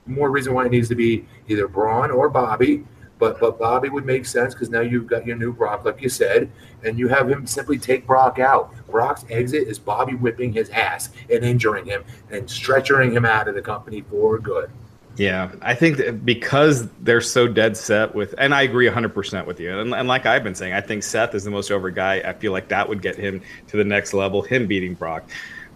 more 0.05 0.31
reason 0.31 0.53
why 0.53 0.67
it 0.67 0.73
needs 0.73 0.89
to 0.89 0.95
be 0.95 1.25
either 1.49 1.69
Braun 1.69 2.11
or 2.11 2.29
Bobby. 2.29 2.85
But 3.19 3.41
but 3.41 3.59
Bobby 3.59 3.89
would 3.89 4.05
make 4.05 4.27
sense 4.27 4.53
because 4.55 4.69
now 4.69 4.83
you've 4.83 5.07
got 5.07 5.27
your 5.27 5.37
new 5.37 5.55
Brock, 5.55 5.87
like 5.87 6.03
you 6.03 6.11
said, 6.11 6.51
and 6.85 6.99
you 6.99 7.09
have 7.09 7.31
him 7.31 7.47
simply 7.47 7.79
take 7.79 8.07
Brock 8.07 8.39
out. 8.39 8.75
Brock's 8.89 9.25
exit 9.31 9.69
is 9.69 9.79
Bobby 9.79 10.15
whipping 10.15 10.53
his 10.53 10.69
ass 10.69 11.11
and 11.31 11.43
injuring 11.45 11.87
him 11.87 12.05
and 12.31 12.49
stretchering 12.49 13.11
him 13.11 13.25
out 13.25 13.49
of 13.49 13.55
the 13.55 13.63
company 13.63 14.03
for 14.03 14.39
good. 14.39 14.71
Yeah, 15.19 15.51
I 15.61 15.75
think 15.75 15.97
that 15.97 16.25
because 16.25 16.89
they're 17.01 17.21
so 17.21 17.49
dead 17.49 17.77
set 17.77 18.15
with, 18.15 18.37
and 18.39 18.55
I 18.55 18.63
agree 18.63 18.89
100% 18.89 19.47
with 19.47 19.59
you. 19.59 19.77
And, 19.77 19.93
and, 19.93 20.07
like 20.07 20.27
I've 20.27 20.45
been 20.45 20.55
saying, 20.55 20.73
I 20.73 20.81
think 20.81 21.03
Seth 21.03 21.35
is 21.35 21.43
the 21.43 21.51
most 21.51 21.73
over 21.73 21.91
guy. 21.91 22.23
I 22.25 22.33
feel 22.35 22.53
like 22.53 22.69
that 22.69 22.89
would 22.89 23.03
get 23.03 23.17
him 23.17 23.43
to 23.67 23.77
the 23.77 23.85
next 23.85 24.15
level, 24.15 24.43
him 24.43 24.69
beating 24.69 24.95
Brock. 24.95 25.25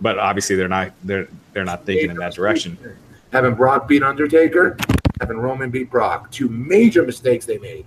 But 0.01 0.17
obviously, 0.19 0.55
they're 0.55 0.69
not 0.69 0.93
they're 1.03 1.27
they're 1.53 1.65
not 1.65 1.85
thinking 1.85 2.11
in 2.11 2.17
that 2.19 2.35
direction. 2.35 2.79
Having 3.33 3.55
Brock 3.55 3.89
beat 3.89 4.05
Undertaker, 4.05 4.77
having 5.21 5.39
Roman 5.39 5.71
beat 5.71 5.91
Brock, 5.91 6.31
two 6.31 6.49
major 6.49 7.03
mistakes 7.05 7.45
they 7.45 7.59
made. 7.59 7.85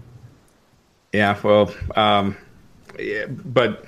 Yeah, 1.13 1.39
well, 1.41 1.73
um, 1.95 2.35
yeah, 2.99 3.27
but 3.27 3.85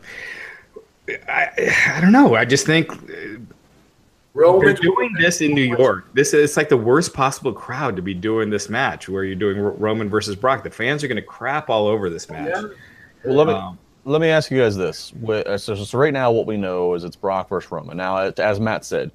I 1.28 1.49
I 1.95 1.99
don't 1.99 2.13
know. 2.13 2.36
I 2.36 2.45
just 2.45 2.65
think 2.65 2.91
they're 4.38 4.74
doing 4.74 5.14
this 5.20 5.42
in 5.42 5.54
New 5.54 5.62
York. 5.78 6.14
This 6.14 6.34
is 6.34 6.44
it's 6.44 6.58
like 6.58 6.70
the 6.70 6.78
worst 6.78 7.14
possible 7.14 7.54
crowd 7.54 7.96
to 7.96 8.02
be 8.02 8.14
doing 8.14 8.50
this 8.50 8.70
match, 8.70 9.10
where 9.10 9.24
you're 9.24 9.36
doing 9.36 9.58
Roman 9.60 10.10
versus 10.10 10.36
Brock. 10.36 10.64
The 10.64 10.70
fans 10.70 11.04
are 11.04 11.08
going 11.08 11.18
to 11.18 11.22
crap 11.22 11.70
all 11.70 11.88
over 11.88 12.10
this 12.10 12.30
match. 12.30 12.50
Yeah. 12.54 12.68
Well, 13.26 13.36
let 13.36 13.48
me 13.48 13.54
um, 13.54 13.80
let 14.06 14.22
me 14.22 14.30
ask 14.30 14.52
you 14.52 14.58
guys 14.58 14.78
this. 14.78 15.12
Uh, 15.28 15.58
so, 15.58 15.76
so, 15.76 15.98
right 15.98 16.14
now, 16.14 16.32
what 16.32 16.46
we 16.46 16.56
know 16.56 16.94
is 16.94 17.04
it's 17.04 17.16
Brock 17.16 17.50
versus 17.50 17.72
Roman. 17.72 17.98
Now, 17.98 18.18
as 18.18 18.60
Matt 18.60 18.86
said, 18.86 19.12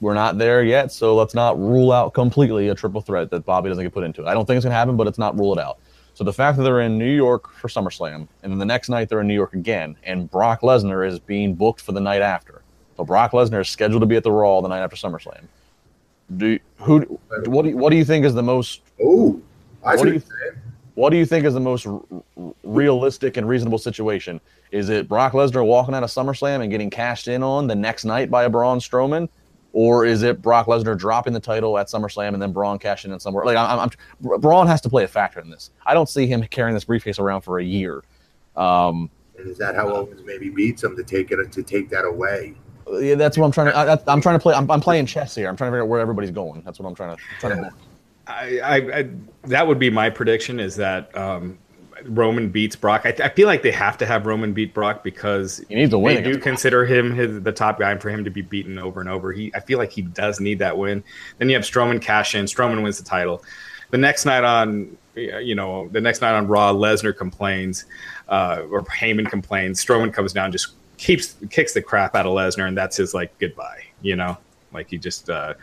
we're 0.00 0.14
not 0.14 0.38
there 0.38 0.62
yet, 0.62 0.92
so 0.92 1.16
let's 1.16 1.34
not 1.34 1.58
rule 1.58 1.92
out 1.92 2.14
completely 2.14 2.68
a 2.68 2.74
triple 2.74 3.00
threat 3.00 3.30
that 3.30 3.44
Bobby 3.44 3.68
doesn't 3.68 3.84
get 3.84 3.92
put 3.92 4.04
into. 4.04 4.26
I 4.26 4.34
don't 4.34 4.46
think 4.46 4.56
it's 4.56 4.64
going 4.64 4.72
to 4.72 4.76
happen, 4.76 4.96
but 4.96 5.06
it's 5.06 5.18
not 5.18 5.38
rule 5.38 5.52
it 5.52 5.60
out. 5.60 5.78
So 6.14 6.24
the 6.24 6.32
fact 6.32 6.58
that 6.58 6.64
they're 6.64 6.80
in 6.82 6.98
New 6.98 7.10
York 7.10 7.52
for 7.54 7.68
SummerSlam, 7.68 8.28
and 8.42 8.52
then 8.52 8.58
the 8.58 8.64
next 8.64 8.88
night 8.88 9.08
they're 9.08 9.20
in 9.20 9.26
New 9.26 9.34
York 9.34 9.54
again, 9.54 9.96
and 10.04 10.30
Brock 10.30 10.60
Lesnar 10.60 11.06
is 11.06 11.18
being 11.18 11.54
booked 11.54 11.80
for 11.80 11.92
the 11.92 12.00
night 12.00 12.22
after 12.22 12.59
so 13.00 13.04
Brock 13.06 13.32
Lesnar 13.32 13.62
is 13.62 13.68
scheduled 13.70 14.02
to 14.02 14.06
be 14.06 14.16
at 14.16 14.24
the 14.24 14.30
Raw 14.30 14.60
the 14.60 14.68
night 14.68 14.82
after 14.82 14.94
SummerSlam. 14.94 15.44
Do 16.36 16.58
who? 16.76 17.18
What 17.46 17.62
do 17.62 17.70
you, 17.70 17.76
what 17.78 17.88
do 17.88 17.96
you 17.96 18.04
think 18.04 18.26
is 18.26 18.34
the 18.34 18.42
most? 18.42 18.82
Oh, 19.02 19.40
what 19.80 20.02
do 20.02 20.12
you 20.12 20.22
what 20.96 21.08
do 21.08 21.16
you 21.16 21.24
think 21.24 21.46
is 21.46 21.54
the 21.54 21.60
most 21.60 21.86
r- 21.86 22.02
realistic 22.62 23.38
and 23.38 23.48
reasonable 23.48 23.78
situation? 23.78 24.38
Is 24.70 24.90
it 24.90 25.08
Brock 25.08 25.32
Lesnar 25.32 25.64
walking 25.64 25.94
out 25.94 26.02
of 26.02 26.10
SummerSlam 26.10 26.60
and 26.60 26.70
getting 26.70 26.90
cashed 26.90 27.26
in 27.26 27.42
on 27.42 27.66
the 27.66 27.74
next 27.74 28.04
night 28.04 28.30
by 28.30 28.44
a 28.44 28.50
Braun 28.50 28.80
Strowman, 28.80 29.30
or 29.72 30.04
is 30.04 30.22
it 30.22 30.42
Brock 30.42 30.66
Lesnar 30.66 30.98
dropping 30.98 31.32
the 31.32 31.40
title 31.40 31.78
at 31.78 31.86
SummerSlam 31.86 32.34
and 32.34 32.42
then 32.42 32.52
Braun 32.52 32.78
cashing 32.78 33.12
in 33.12 33.18
somewhere? 33.18 33.46
Like 33.46 33.56
I'm, 33.56 33.80
I'm, 33.80 34.40
Braun 34.40 34.66
has 34.66 34.82
to 34.82 34.90
play 34.90 35.04
a 35.04 35.08
factor 35.08 35.40
in 35.40 35.48
this. 35.48 35.70
I 35.86 35.94
don't 35.94 36.08
see 36.08 36.26
him 36.26 36.42
carrying 36.42 36.74
this 36.74 36.84
briefcase 36.84 37.18
around 37.18 37.40
for 37.40 37.60
a 37.60 37.64
year. 37.64 38.04
Um, 38.56 39.08
is 39.38 39.56
that 39.56 39.74
how 39.74 39.88
Owens 39.88 40.20
maybe 40.26 40.50
beats 40.50 40.84
him 40.84 40.96
to 40.96 41.02
take 41.02 41.30
it 41.30 41.50
to 41.50 41.62
take 41.62 41.88
that 41.88 42.04
away? 42.04 42.56
Yeah, 42.98 43.14
that's 43.14 43.38
what 43.38 43.46
I'm 43.46 43.52
trying 43.52 43.68
to. 43.68 43.76
I, 43.76 44.12
am 44.12 44.20
trying 44.20 44.36
to 44.36 44.42
play. 44.42 44.54
I'm, 44.54 44.70
I'm, 44.70 44.80
playing 44.80 45.06
chess 45.06 45.34
here. 45.34 45.48
I'm 45.48 45.56
trying 45.56 45.70
to 45.70 45.72
figure 45.72 45.82
out 45.82 45.88
where 45.88 46.00
everybody's 46.00 46.30
going. 46.30 46.62
That's 46.64 46.78
what 46.78 46.88
I'm 46.88 46.94
trying 46.94 47.16
to. 47.16 47.22
Trying 47.40 47.62
to 47.62 47.70
I, 48.26 48.60
I, 48.60 48.76
I, 48.98 49.08
that 49.44 49.66
would 49.66 49.78
be 49.78 49.90
my 49.90 50.10
prediction. 50.10 50.60
Is 50.60 50.76
that 50.76 51.16
um, 51.16 51.58
Roman 52.04 52.48
beats 52.48 52.76
Brock? 52.76 53.02
I, 53.04 53.14
I, 53.22 53.28
feel 53.28 53.46
like 53.46 53.62
they 53.62 53.72
have 53.72 53.98
to 53.98 54.06
have 54.06 54.26
Roman 54.26 54.52
beat 54.52 54.72
Brock 54.72 55.02
because 55.02 55.58
he 55.68 55.74
needs 55.74 55.90
to 55.90 55.98
win. 55.98 56.22
They 56.22 56.32
do 56.32 56.38
consider 56.38 56.86
him 56.86 57.14
his, 57.14 57.42
the 57.42 57.52
top 57.52 57.78
guy, 57.78 57.90
and 57.90 58.00
for 58.00 58.10
him 58.10 58.24
to 58.24 58.30
be 58.30 58.42
beaten 58.42 58.78
over 58.78 59.00
and 59.00 59.08
over, 59.08 59.32
he. 59.32 59.52
I 59.54 59.60
feel 59.60 59.78
like 59.78 59.90
he 59.90 60.02
does 60.02 60.40
need 60.40 60.58
that 60.60 60.76
win. 60.76 61.02
Then 61.38 61.48
you 61.48 61.56
have 61.56 61.64
Strowman 61.64 62.00
cash 62.00 62.34
in. 62.34 62.44
Strowman 62.46 62.82
wins 62.82 62.98
the 62.98 63.04
title. 63.04 63.42
The 63.90 63.98
next 63.98 64.24
night 64.24 64.44
on, 64.44 64.96
you 65.16 65.54
know, 65.54 65.88
the 65.88 66.00
next 66.00 66.20
night 66.20 66.34
on 66.34 66.46
Raw, 66.46 66.72
Lesnar 66.72 67.16
complains, 67.16 67.86
uh, 68.28 68.62
or 68.70 68.82
Heyman 68.82 69.28
complains. 69.28 69.84
Strowman 69.84 70.12
comes 70.12 70.32
down, 70.32 70.52
just 70.52 70.74
keeps 71.00 71.34
kicks 71.48 71.72
the 71.72 71.82
crap 71.82 72.14
out 72.14 72.26
of 72.26 72.32
Lesnar, 72.32 72.68
and 72.68 72.76
that's 72.76 72.96
his 72.96 73.14
like 73.14 73.36
goodbye. 73.38 73.82
You 74.02 74.16
know, 74.16 74.36
like 74.72 74.90
he 74.90 74.98
just 74.98 75.28
uh, 75.30 75.54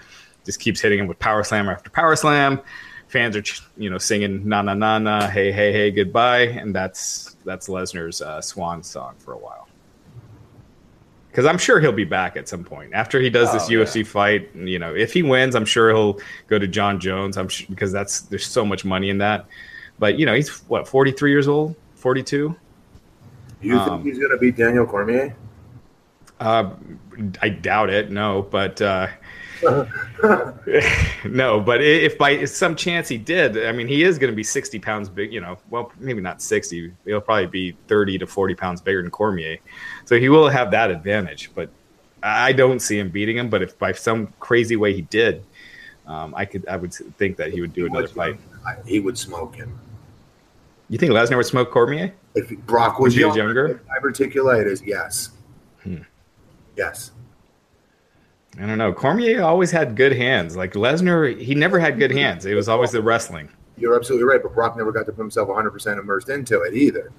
just 0.43 0.59
keeps 0.59 0.81
hitting 0.81 0.99
him 0.99 1.07
with 1.07 1.19
power 1.19 1.43
slam 1.43 1.69
after 1.69 1.89
power 1.89 2.15
slam. 2.15 2.59
Fans 3.07 3.37
are 3.37 3.43
you 3.77 3.89
know 3.89 3.97
singing 3.99 4.47
na 4.49 4.61
na 4.61 4.73
na 4.73 4.99
na 4.99 5.29
hey 5.29 5.51
hey 5.51 5.71
hey 5.71 5.91
goodbye, 5.91 6.41
and 6.41 6.75
that's 6.75 7.35
that's 7.45 7.69
Lesnar's 7.69 8.21
uh, 8.21 8.41
swan 8.41 8.83
song 8.83 9.15
for 9.19 9.33
a 9.33 9.37
while. 9.37 9.67
because 11.29 11.45
I'm 11.45 11.57
sure 11.57 11.79
he'll 11.79 11.91
be 11.91 12.03
back 12.03 12.35
at 12.35 12.49
some 12.49 12.63
point 12.63 12.93
after 12.93 13.19
he 13.21 13.29
does 13.29 13.49
Oh, 13.49 13.53
this 13.53 13.69
UFC 13.69 14.05
fight. 14.05 14.49
You 14.55 14.79
know, 14.79 14.93
if 14.95 15.13
he 15.13 15.23
wins, 15.23 15.55
I'm 15.55 15.65
sure 15.65 15.89
he'll 15.93 16.19
go 16.47 16.57
to 16.59 16.67
Jon 16.67 16.99
Jones. 16.99 17.37
I'm 17.37 17.47
sure, 17.47 17.67
because 17.69 17.91
that's 17.91 18.21
there's 18.21 18.45
so 18.45 18.65
much 18.65 18.83
money 18.83 19.09
in 19.09 19.19
that. 19.19 19.45
But 19.99 20.17
you 20.19 20.25
know, 20.25 20.33
he's 20.33 20.49
what 20.67 20.87
43 20.87 21.31
years 21.31 21.47
old, 21.47 21.75
42. 21.95 22.55
You 23.61 23.77
Um, 23.77 24.03
think 24.03 24.05
he's 24.05 24.19
going 24.19 24.31
to 24.31 24.37
beat 24.37 24.55
Daniel 24.55 24.85
Cormier? 24.85 25.35
Uh, 26.39 26.71
I 27.41 27.49
doubt 27.49 27.89
it. 27.89 28.11
No, 28.11 28.43
but 28.43 28.81
uh, 28.81 29.07
no, 31.25 31.59
but 31.59 31.81
if 31.81 32.17
by 32.17 32.45
some 32.45 32.75
chance 32.75 33.07
he 33.07 33.17
did, 33.17 33.65
I 33.65 33.71
mean, 33.71 33.87
he 33.87 34.03
is 34.03 34.19
going 34.19 34.31
to 34.31 34.35
be 34.35 34.43
60 34.43 34.79
pounds 34.79 35.09
big. 35.09 35.33
You 35.33 35.41
know, 35.41 35.57
well, 35.69 35.91
maybe 35.99 36.21
not 36.21 36.41
60. 36.41 36.93
He'll 37.05 37.21
probably 37.21 37.47
be 37.47 37.71
30 37.87 38.19
to 38.19 38.27
40 38.27 38.55
pounds 38.55 38.81
bigger 38.81 39.01
than 39.01 39.09
Cormier, 39.11 39.57
so 40.05 40.19
he 40.19 40.29
will 40.29 40.49
have 40.49 40.71
that 40.71 40.91
advantage. 40.91 41.49
But 41.55 41.69
I 42.21 42.53
don't 42.53 42.79
see 42.79 42.99
him 42.99 43.09
beating 43.09 43.37
him. 43.37 43.49
But 43.49 43.63
if 43.63 43.79
by 43.79 43.91
some 43.93 44.33
crazy 44.39 44.75
way 44.75 44.93
he 44.93 45.01
did, 45.01 45.43
um, 46.05 46.35
I 46.35 46.45
could, 46.45 46.67
I 46.67 46.77
would 46.77 46.93
think 46.93 47.37
that 47.37 47.51
he 47.51 47.61
would 47.61 47.73
do 47.73 47.85
another 47.87 48.07
fight. 48.07 48.39
He 48.85 48.99
would 48.99 49.17
smoke 49.17 49.55
him. 49.55 49.79
You 50.89 50.97
think 50.97 51.11
Lesnar 51.11 51.37
would 51.37 51.45
smoke 51.45 51.71
Cormier? 51.71 52.13
If 52.35 52.49
Brock 52.59 52.99
was 52.99 53.15
was 53.15 53.35
younger, 53.35 53.81
diverticulitis, 54.01 54.85
yes. 54.85 55.31
Hmm. 55.83 55.97
Yes. 56.75 57.11
I 58.59 58.65
don't 58.65 58.77
know. 58.77 58.93
Cormier 58.93 59.43
always 59.43 59.69
had 59.69 59.95
good 59.95 60.13
hands. 60.13 60.55
Like 60.55 60.73
Lesnar, 60.73 61.39
he 61.39 61.53
never 61.53 61.79
had 61.79 61.99
good 61.99 62.11
hands. 62.11 62.45
It 62.45 62.55
was 62.55 62.69
always 62.69 62.91
the 62.91 63.01
wrestling. 63.01 63.49
You're 63.77 63.95
absolutely 63.95 64.27
right, 64.27 64.41
but 64.41 64.53
Brock 64.53 64.75
never 64.77 64.91
got 64.91 65.05
to 65.05 65.11
put 65.11 65.21
himself 65.21 65.49
100% 65.49 65.99
immersed 65.99 66.29
into 66.29 66.61
it 66.61 66.73
either. 66.73 67.11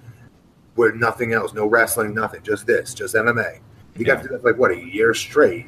Where 0.75 0.93
nothing 0.93 1.33
else, 1.33 1.53
no 1.53 1.67
wrestling, 1.67 2.15
nothing, 2.15 2.43
just 2.43 2.67
this, 2.67 2.95
just 2.95 3.15
MMA. 3.15 3.61
He 3.97 4.05
got 4.05 4.23
to 4.23 4.29
do 4.29 4.35
that 4.35 4.45
like 4.45 4.57
what 4.57 4.71
a 4.71 4.77
year 4.79 5.13
straight 5.15 5.67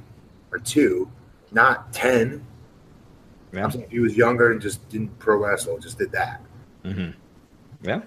or 0.51 0.59
two, 0.59 1.11
not 1.53 1.93
10. 1.93 2.45
Yeah. 3.53 3.65
I'm 3.65 3.71
saying 3.71 3.85
if 3.85 3.91
he 3.91 3.99
was 4.01 4.17
younger 4.17 4.53
and 4.53 4.61
just 4.61 4.89
didn't 4.89 5.17
pro 5.19 5.37
wrestle, 5.37 5.79
just 5.79 5.99
did 5.99 6.13
that. 6.13 6.41
hmm 6.85 7.11
Yeah. 7.83 8.01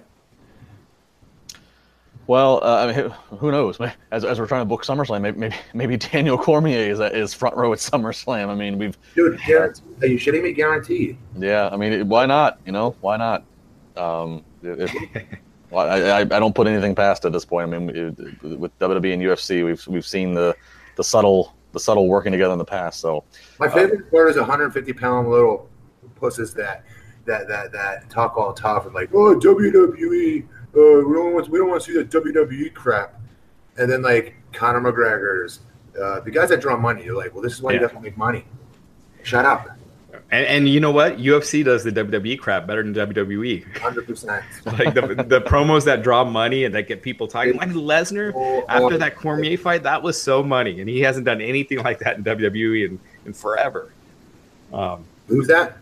Well, 2.26 2.60
uh, 2.64 2.76
I 2.76 2.86
mean, 2.86 2.94
who- 2.94 3.36
who 3.36 3.50
knows? 3.52 3.78
As, 4.10 4.24
as 4.24 4.38
we're 4.40 4.46
trying 4.46 4.62
to 4.62 4.64
book 4.66 4.82
SummerSlam, 4.84 5.20
maybe 5.20 5.38
maybe, 5.38 5.54
maybe 5.74 5.96
Daniel 5.98 6.38
Cormier 6.38 6.90
is 6.90 7.00
is 7.00 7.34
front 7.34 7.54
row 7.56 7.72
at 7.72 7.78
SummerSlam. 7.80 8.48
I 8.48 8.54
mean, 8.54 8.78
we've 8.78 8.96
Dude, 9.14 9.38
guaranteed. 9.46 9.84
are 10.02 10.06
you 10.06 10.18
shitting 10.18 10.42
me? 10.42 10.52
Guaranteed. 10.52 11.18
yeah. 11.38 11.68
I 11.70 11.76
mean, 11.76 12.08
why 12.08 12.24
not? 12.24 12.60
You 12.64 12.72
know, 12.72 12.94
why 13.02 13.16
not? 13.18 13.44
Um, 13.96 14.42
it, 14.62 14.90
it- 14.90 15.26
I, 15.74 15.76
I 16.02 16.20
I 16.20 16.24
don't 16.24 16.54
put 16.54 16.68
anything 16.68 16.94
past 16.94 17.24
at 17.24 17.32
this 17.32 17.44
point. 17.44 17.74
I 17.74 17.78
mean, 17.78 17.90
it, 17.90 18.42
with 18.58 18.78
WWE 18.78 19.12
and 19.14 19.22
UFC, 19.22 19.64
we've 19.64 19.84
we've 19.88 20.06
seen 20.06 20.32
the 20.32 20.54
the 20.96 21.02
subtle 21.04 21.52
the 21.72 21.80
subtle 21.80 22.06
working 22.08 22.30
together 22.30 22.52
in 22.52 22.58
the 22.58 22.64
past. 22.64 23.00
So 23.00 23.24
My 23.58 23.68
favorite 23.68 24.08
part 24.08 24.30
is 24.30 24.36
150 24.36 24.92
pound 24.92 25.28
little 25.28 25.68
pusses 26.14 26.54
that 26.54 26.84
that 27.26 27.48
that 27.48 27.72
that 27.72 28.10
talk 28.10 28.36
all 28.36 28.52
tough 28.52 28.86
and 28.86 28.94
like, 28.94 29.10
oh 29.14 29.34
WWE, 29.38 30.42
uh, 30.44 30.46
we 31.08 31.14
don't 31.14 31.32
want 31.34 31.48
we 31.48 31.58
don't 31.58 31.68
want 31.68 31.82
to 31.82 31.92
see 31.92 31.96
that 31.98 32.10
WWE 32.10 32.72
crap, 32.74 33.20
and 33.76 33.90
then 33.90 34.02
like 34.02 34.34
Conor 34.52 34.80
McGregor's, 34.80 35.60
uh, 36.00 36.20
the 36.20 36.30
guys 36.30 36.48
that 36.50 36.60
draw 36.60 36.76
money, 36.76 37.04
you're 37.04 37.16
like, 37.16 37.32
well, 37.34 37.42
this 37.42 37.52
is 37.54 37.62
why 37.62 37.72
Yeah. 37.72 37.82
you 37.82 37.88
to 37.88 38.00
make 38.00 38.16
money. 38.16 38.44
Shut 39.22 39.44
up, 39.46 39.68
And, 40.30 40.46
and 40.46 40.68
you 40.68 40.80
know 40.80 40.90
what? 40.90 41.16
UFC 41.18 41.64
does 41.64 41.82
the 41.82 41.90
WWE 41.92 42.38
crap 42.38 42.66
better 42.66 42.82
than 42.82 42.92
WWE. 42.94 43.78
hundred 43.78 44.06
percent. 44.06 44.44
Like 44.66 44.92
the, 44.94 45.24
the 45.26 45.40
promos 45.40 45.84
that 45.84 46.02
draw 46.02 46.24
money 46.24 46.64
and 46.64 46.74
that 46.74 46.88
get 46.88 47.02
people 47.02 47.26
talking. 47.28 47.56
Like 47.56 47.70
Lesnar, 47.70 48.64
after 48.68 48.98
that 48.98 49.16
Cormier 49.16 49.56
fight, 49.56 49.84
that 49.84 50.02
was 50.02 50.20
so 50.20 50.42
money. 50.42 50.80
And 50.80 50.88
he 50.90 51.00
hasn't 51.00 51.24
done 51.24 51.40
anything 51.40 51.78
like 51.78 52.00
that 52.00 52.16
in 52.18 52.24
WWE 52.24 52.86
in, 52.88 53.00
in 53.24 53.32
forever. 53.32 53.92
Um, 54.72 55.04
Who's 55.28 55.46
that? 55.46 55.78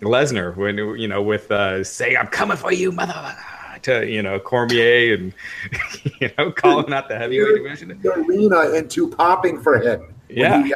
Lesnar, 0.00 0.56
when 0.56 0.76
you 0.76 1.08
know, 1.08 1.22
with 1.22 1.50
uh, 1.50 1.82
say 1.84 2.16
"I'm 2.16 2.26
coming 2.26 2.56
for 2.56 2.72
you, 2.72 2.92
mother," 2.92 3.34
to 3.82 4.06
you 4.06 4.22
know 4.22 4.38
Cormier 4.38 5.14
and 5.14 5.32
you 6.20 6.30
know 6.38 6.52
calling 6.52 6.92
out 6.92 7.08
the 7.08 7.16
heavyweight 7.16 7.56
division. 7.56 7.98
The 8.02 8.12
arena 8.12 8.70
into 8.74 9.08
popping 9.08 9.60
for 9.60 9.80
him. 9.80 10.14
Yeah. 10.28 10.62
he- 10.62 10.74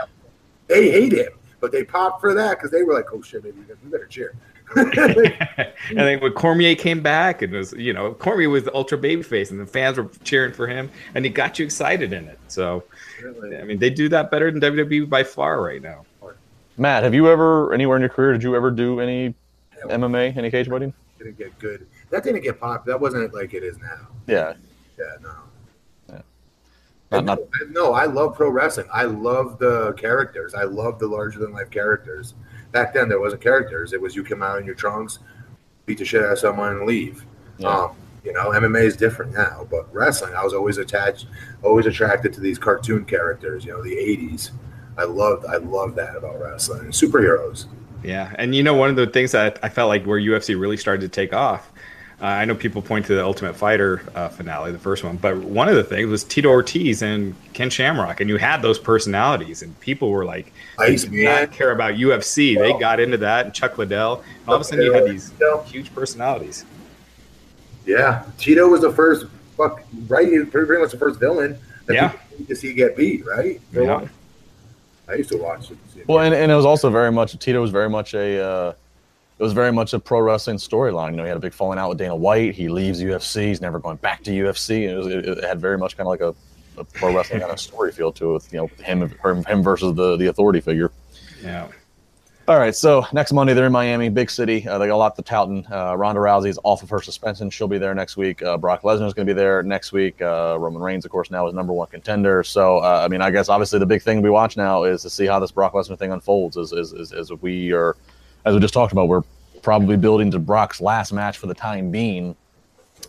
they 0.69 0.89
hate 0.91 1.13
him, 1.13 1.33
but 1.59 1.73
they 1.73 1.83
popped 1.83 2.21
for 2.21 2.33
that 2.33 2.57
because 2.57 2.71
they 2.71 2.85
were 2.85 2.95
like, 2.95 3.13
oh 3.13 3.21
shit, 3.21 3.43
maybe 3.43 3.59
we 3.83 3.91
better 3.91 4.07
cheer. 4.07 4.37
and 4.77 5.99
then 5.99 6.21
when 6.21 6.33
Cormier 6.33 6.77
came 6.77 7.03
back, 7.03 7.43
and 7.43 7.53
was 7.53 7.73
you 7.73 7.93
know 7.93 8.15
Cormier 8.15 8.49
was 8.49 8.63
the 8.63 8.73
ultra 8.75 8.97
babyface, 8.97 9.51
and 9.51 9.59
the 9.59 9.67
fans 9.67 9.99
were 9.99 10.09
cheering 10.23 10.53
for 10.53 10.69
him, 10.69 10.89
and 11.17 11.25
he 11.25 11.31
got 11.31 11.59
you 11.59 11.65
excited 11.65 12.13
in 12.13 12.27
it. 12.29 12.39
So 12.47 12.85
I 13.61 13.65
mean, 13.65 13.81
they 13.81 13.91
do 13.91 14.09
that 14.11 14.31
better 14.31 14.49
than 14.49 14.61
WWE 14.61 15.09
by 15.09 15.25
far 15.25 15.61
right 15.61 15.83
now. 15.83 16.05
Matt, 16.81 17.03
have 17.03 17.13
you 17.13 17.29
ever 17.29 17.75
anywhere 17.75 17.97
in 17.97 18.01
your 18.01 18.09
career 18.09 18.33
did 18.33 18.43
you 18.43 18.57
ever 18.57 18.71
do 18.71 19.01
any 19.01 19.35
MMA, 19.85 20.35
any 20.35 20.51
cage 20.51 20.67
fighting? 20.67 20.95
didn't 21.19 21.37
get 21.37 21.59
good. 21.59 21.87
That 22.09 22.25
didn't 22.25 22.41
get 22.41 22.59
popular. 22.59 22.95
That 22.97 23.03
wasn't 23.03 23.35
like 23.35 23.53
it 23.53 23.63
is 23.63 23.77
now. 23.77 24.09
Yeah, 24.27 24.55
Yeah, 24.99 25.05
no. 25.21 26.23
not 27.11 27.25
not 27.27 27.39
no, 27.69 27.93
I 27.93 28.07
love 28.07 28.35
pro 28.35 28.49
wrestling. 28.49 28.87
I 28.91 29.05
love 29.05 29.59
the 29.59 29.93
characters. 29.93 30.55
I 30.55 30.63
love 30.63 30.99
the 30.99 31.07
larger 31.07 31.39
than 31.39 31.53
life 31.53 31.69
characters. 31.71 32.33
Back 32.73 32.95
then, 32.95 33.11
there 33.11 33.21
wasn't 33.21 33.43
characters. 33.43 33.93
It 33.93 34.01
was 34.01 34.17
you 34.17 34.25
come 34.25 34.43
out 34.43 34.59
in 34.59 34.65
your 34.65 34.75
trunks, 34.75 35.19
beat 35.85 35.99
the 35.99 36.07
shit 36.07 36.25
out 36.25 36.33
of 36.33 36.39
someone, 36.39 36.79
and 36.79 36.87
leave. 36.87 37.27
Yeah. 37.59 37.69
Um, 37.69 37.97
you 38.25 38.33
know, 38.33 38.53
MMA 38.53 38.85
is 38.85 38.97
different 38.97 39.35
now, 39.35 39.67
but 39.71 39.93
wrestling, 39.95 40.33
I 40.35 40.43
was 40.45 40.55
always 40.55 40.79
attached, 40.79 41.27
always 41.63 41.85
attracted 41.85 42.33
to 42.33 42.41
these 42.41 42.59
cartoon 42.59 43.05
characters. 43.05 43.67
You 43.67 43.73
know, 43.73 43.83
the 43.83 43.97
'80s. 43.97 44.53
I 45.01 45.05
loved, 45.05 45.47
I 45.47 45.57
love 45.57 45.95
that 45.97 46.15
about 46.17 46.41
wrestling. 46.41 46.89
Superheroes. 46.91 47.65
Yeah, 48.05 48.33
and 48.39 48.55
you 48.55 48.63
know 48.63 48.75
one 48.75 48.91
of 48.91 48.97
the 48.97 49.07
things 49.07 49.33
that 49.33 49.59
I 49.63 49.69
felt 49.69 49.89
like 49.89 50.05
where 50.05 50.19
UFC 50.21 50.59
really 50.61 50.77
started 50.77 51.01
to 51.03 51.09
take 51.09 51.33
off. 51.33 51.71
Uh, 52.23 52.27
I 52.27 52.45
know 52.45 52.55
people 52.55 52.83
point 52.83 53.07
to 53.07 53.15
the 53.15 53.25
Ultimate 53.25 53.57
Fighter 53.57 54.03
uh, 54.15 54.29
finale, 54.29 54.73
the 54.73 54.79
first 54.79 55.03
one, 55.05 55.17
but 55.17 55.39
one 55.39 55.69
of 55.71 55.75
the 55.75 55.83
things 55.83 56.07
was 56.11 56.23
Tito 56.23 56.51
Ortiz 56.51 57.01
and 57.01 57.35
Ken 57.55 57.71
Shamrock, 57.71 58.21
and 58.21 58.29
you 58.29 58.37
had 58.37 58.61
those 58.61 58.79
personalities, 58.79 59.63
and 59.63 59.79
people 59.81 60.11
were 60.11 60.27
like, 60.27 60.53
Ice 60.79 61.05
did 61.05 61.13
not 61.25 61.51
care 61.53 61.71
about 61.73 61.95
UFC. 61.95 62.59
They 62.59 62.79
got 62.79 63.01
into 63.01 63.17
that, 63.19 63.47
and 63.47 63.55
Chuck 63.55 63.79
Liddell. 63.79 64.17
And 64.41 64.49
all 64.49 64.55
of 64.57 64.61
a 64.61 64.65
sudden, 64.65 64.85
you 64.85 64.93
had 64.93 65.07
these 65.07 65.33
Liddell. 65.33 65.63
huge 65.65 65.95
personalities. 65.95 66.67
Yeah, 67.87 68.25
Tito 68.39 68.69
was 68.69 68.83
the 68.83 68.93
first. 68.93 69.27
Fuck 69.57 69.83
right, 70.09 70.27
he 70.29 70.39
was 70.39 70.49
pretty 70.49 70.81
much 70.81 70.91
the 70.93 70.99
first 70.99 71.21
villain 71.21 71.59
that 71.87 71.95
Yeah. 71.95 72.09
people 72.09 72.47
to 72.47 72.55
see 72.57 72.73
get 72.73 72.97
beat. 72.97 73.27
Right. 73.27 73.61
Yeah. 73.73 74.07
I 75.11 75.15
used 75.17 75.31
to 75.31 75.39
watch 75.39 75.71
it. 75.71 75.79
Well, 76.07 76.21
and, 76.21 76.35
and 76.35 76.51
it 76.51 76.55
was 76.55 76.65
also 76.65 76.91
very 76.91 77.13
much 77.13 77.39
Tito 77.39 77.61
was 77.61 77.71
very 77.71 77.91
much 77.91 78.15
a 78.15 78.43
uh, 78.43 78.73
it 79.39 79.43
was 79.43 79.53
very 79.53 79.73
much 79.73 79.95
a 79.95 79.99
pro 79.99 80.21
wrestling 80.21 80.59
storyline. 80.59 81.13
You 81.13 81.17
know, 81.17 81.23
he 81.23 81.29
had 81.29 81.37
a 81.39 81.41
big 81.41 81.55
falling 81.55 81.79
out 81.79 81.89
with 81.89 81.99
Dana 81.99 82.15
White. 82.15 82.55
He 82.55 82.69
leaves 82.69 83.01
UFC. 83.01 83.49
He's 83.49 83.61
never 83.61 83.79
going 83.79 83.97
back 83.97 84.23
to 84.25 84.31
UFC. 84.31 84.89
And 84.89 84.91
it, 84.91 84.97
was, 84.97 85.07
it, 85.07 85.39
it 85.39 85.45
had 85.45 85.59
very 85.61 85.79
much 85.79 85.97
kind 85.97 86.07
of 86.07 86.11
like 86.11 86.21
a, 86.21 86.35
a 86.79 86.85
pro 86.85 87.15
wrestling 87.15 87.41
kind 87.41 87.51
of 87.51 87.59
story 87.59 87.91
feel 87.91 88.13
to 88.13 88.31
it. 88.31 88.33
With, 88.35 88.53
you 88.53 88.59
know, 88.59 88.67
him 88.85 89.09
him, 89.09 89.45
him 89.45 89.63
versus 89.63 89.95
the 89.95 90.17
the 90.17 90.27
authority 90.27 90.61
figure. 90.61 90.91
Yeah. 91.43 91.69
All 92.51 92.59
right, 92.59 92.75
so 92.75 93.07
next 93.13 93.33
Monday 93.33 93.55
they're 93.55 93.67
in 93.67 93.73
Miami, 93.73 94.09
big 94.09 94.29
city. 94.29 94.67
Uh, 94.67 94.77
they 94.77 94.89
got 94.89 94.97
a 94.97 94.97
lot 94.97 95.15
to 95.15 95.23
touting. 95.23 95.65
Uh, 95.71 95.95
Ronda 95.95 96.21
Rousey's 96.21 96.59
off 96.65 96.83
of 96.83 96.91
her 96.91 97.01
suspension; 97.01 97.49
she'll 97.49 97.69
be 97.69 97.79
there 97.79 97.95
next 97.95 98.17
week. 98.17 98.43
Uh, 98.43 98.57
Brock 98.57 98.83
Lesnar's 98.83 99.15
going 99.15 99.25
to 99.25 99.33
be 99.33 99.37
there 99.37 99.63
next 99.63 99.93
week. 99.93 100.21
Uh, 100.21 100.57
Roman 100.59 100.83
Reigns, 100.83 101.05
of 101.05 101.13
course, 101.13 101.31
now 101.31 101.47
is 101.47 101.55
number 101.55 101.73
one 101.73 101.87
contender. 101.87 102.43
So, 102.43 102.79
uh, 102.79 103.03
I 103.05 103.07
mean, 103.07 103.23
I 103.23 103.31
guess 103.31 103.49
obviously 103.49 103.79
the 103.79 103.87
big 103.87 104.03
thing 104.03 104.21
we 104.21 104.31
watch 104.31 104.57
now 104.57 104.83
is 104.83 105.03
to 105.03 105.11
see 105.11 105.27
how 105.27 105.39
this 105.39 105.53
Brock 105.53 105.75
Lesnar 105.75 105.97
thing 105.97 106.11
unfolds. 106.11 106.57
As, 106.57 106.73
as, 106.73 106.93
as, 106.93 107.13
as 107.13 107.31
we 107.41 107.71
are, 107.71 107.97
as 108.45 108.53
we 108.53 108.61
just 108.61 108.75
talked 108.75 108.91
about, 108.91 109.07
we're 109.07 109.23
probably 109.63 109.97
building 109.97 110.33
to 110.33 110.41
Brock's 110.41 110.81
last 110.81 111.13
match 111.13 111.39
for 111.39 111.47
the 111.47 111.55
time 111.55 111.93
being 111.93 112.35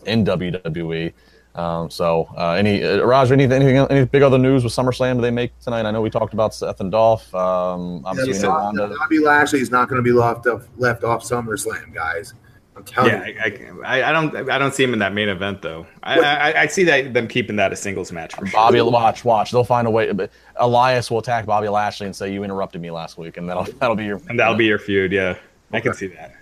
in 0.06 0.24
WWE. 0.24 1.12
Um, 1.54 1.90
so, 1.90 2.28
uh, 2.36 2.52
any 2.52 2.82
uh, 2.82 3.04
Raj, 3.04 3.30
anything, 3.30 3.62
anything, 3.62 3.76
any 3.90 4.06
big 4.06 4.22
other 4.22 4.38
news 4.38 4.64
with 4.64 4.72
SummerSlam? 4.72 5.16
Do 5.16 5.20
they 5.20 5.30
make 5.30 5.58
tonight? 5.58 5.84
I 5.84 5.90
know 5.90 6.00
we 6.00 6.08
talked 6.08 6.32
about 6.32 6.54
Seth 6.54 6.80
and 6.80 6.90
Dolph. 6.90 7.32
Um, 7.34 8.02
obviously, 8.06 8.32
we 8.32 8.38
know 8.38 8.48
Bobby, 8.48 8.78
Ronda. 8.78 8.96
Bobby 8.98 9.18
Lashley 9.18 9.60
is 9.60 9.70
not 9.70 9.88
going 9.88 9.98
to 9.98 10.02
be 10.02 10.12
left 10.12 10.46
off 10.46 10.66
left 10.78 11.04
off 11.04 11.22
SummerSlam, 11.22 11.92
guys. 11.92 12.32
I'm 12.74 12.84
telling 12.84 13.10
Yeah, 13.10 13.26
you. 13.26 13.82
I, 13.84 14.00
I, 14.00 14.08
I 14.08 14.12
don't 14.12 14.50
I 14.50 14.56
don't 14.58 14.74
see 14.74 14.82
him 14.82 14.94
in 14.94 14.98
that 15.00 15.12
main 15.12 15.28
event 15.28 15.60
though. 15.60 15.86
I, 16.02 16.20
I, 16.20 16.60
I 16.62 16.66
see 16.68 16.84
that 16.84 17.12
them 17.12 17.28
keeping 17.28 17.56
that 17.56 17.70
a 17.70 17.76
singles 17.76 18.10
match 18.12 18.34
for 18.34 18.46
sure. 18.46 18.58
Bobby, 18.58 18.80
watch, 18.80 19.24
watch. 19.26 19.50
They'll 19.50 19.62
find 19.62 19.86
a 19.86 19.90
way. 19.90 20.10
But 20.12 20.30
Elias 20.56 21.10
will 21.10 21.18
attack 21.18 21.44
Bobby 21.44 21.68
Lashley 21.68 22.06
and 22.06 22.16
say, 22.16 22.32
"You 22.32 22.44
interrupted 22.44 22.80
me 22.80 22.90
last 22.90 23.18
week," 23.18 23.36
and 23.36 23.46
that'll 23.46 23.64
that'll 23.78 23.96
be 23.96 24.06
your 24.06 24.22
and 24.30 24.40
that'll 24.40 24.54
be 24.54 24.64
your 24.64 24.78
feud. 24.78 25.12
Yeah, 25.12 25.36
I 25.70 25.80
can 25.80 25.92
see 25.92 26.06
that. 26.06 26.34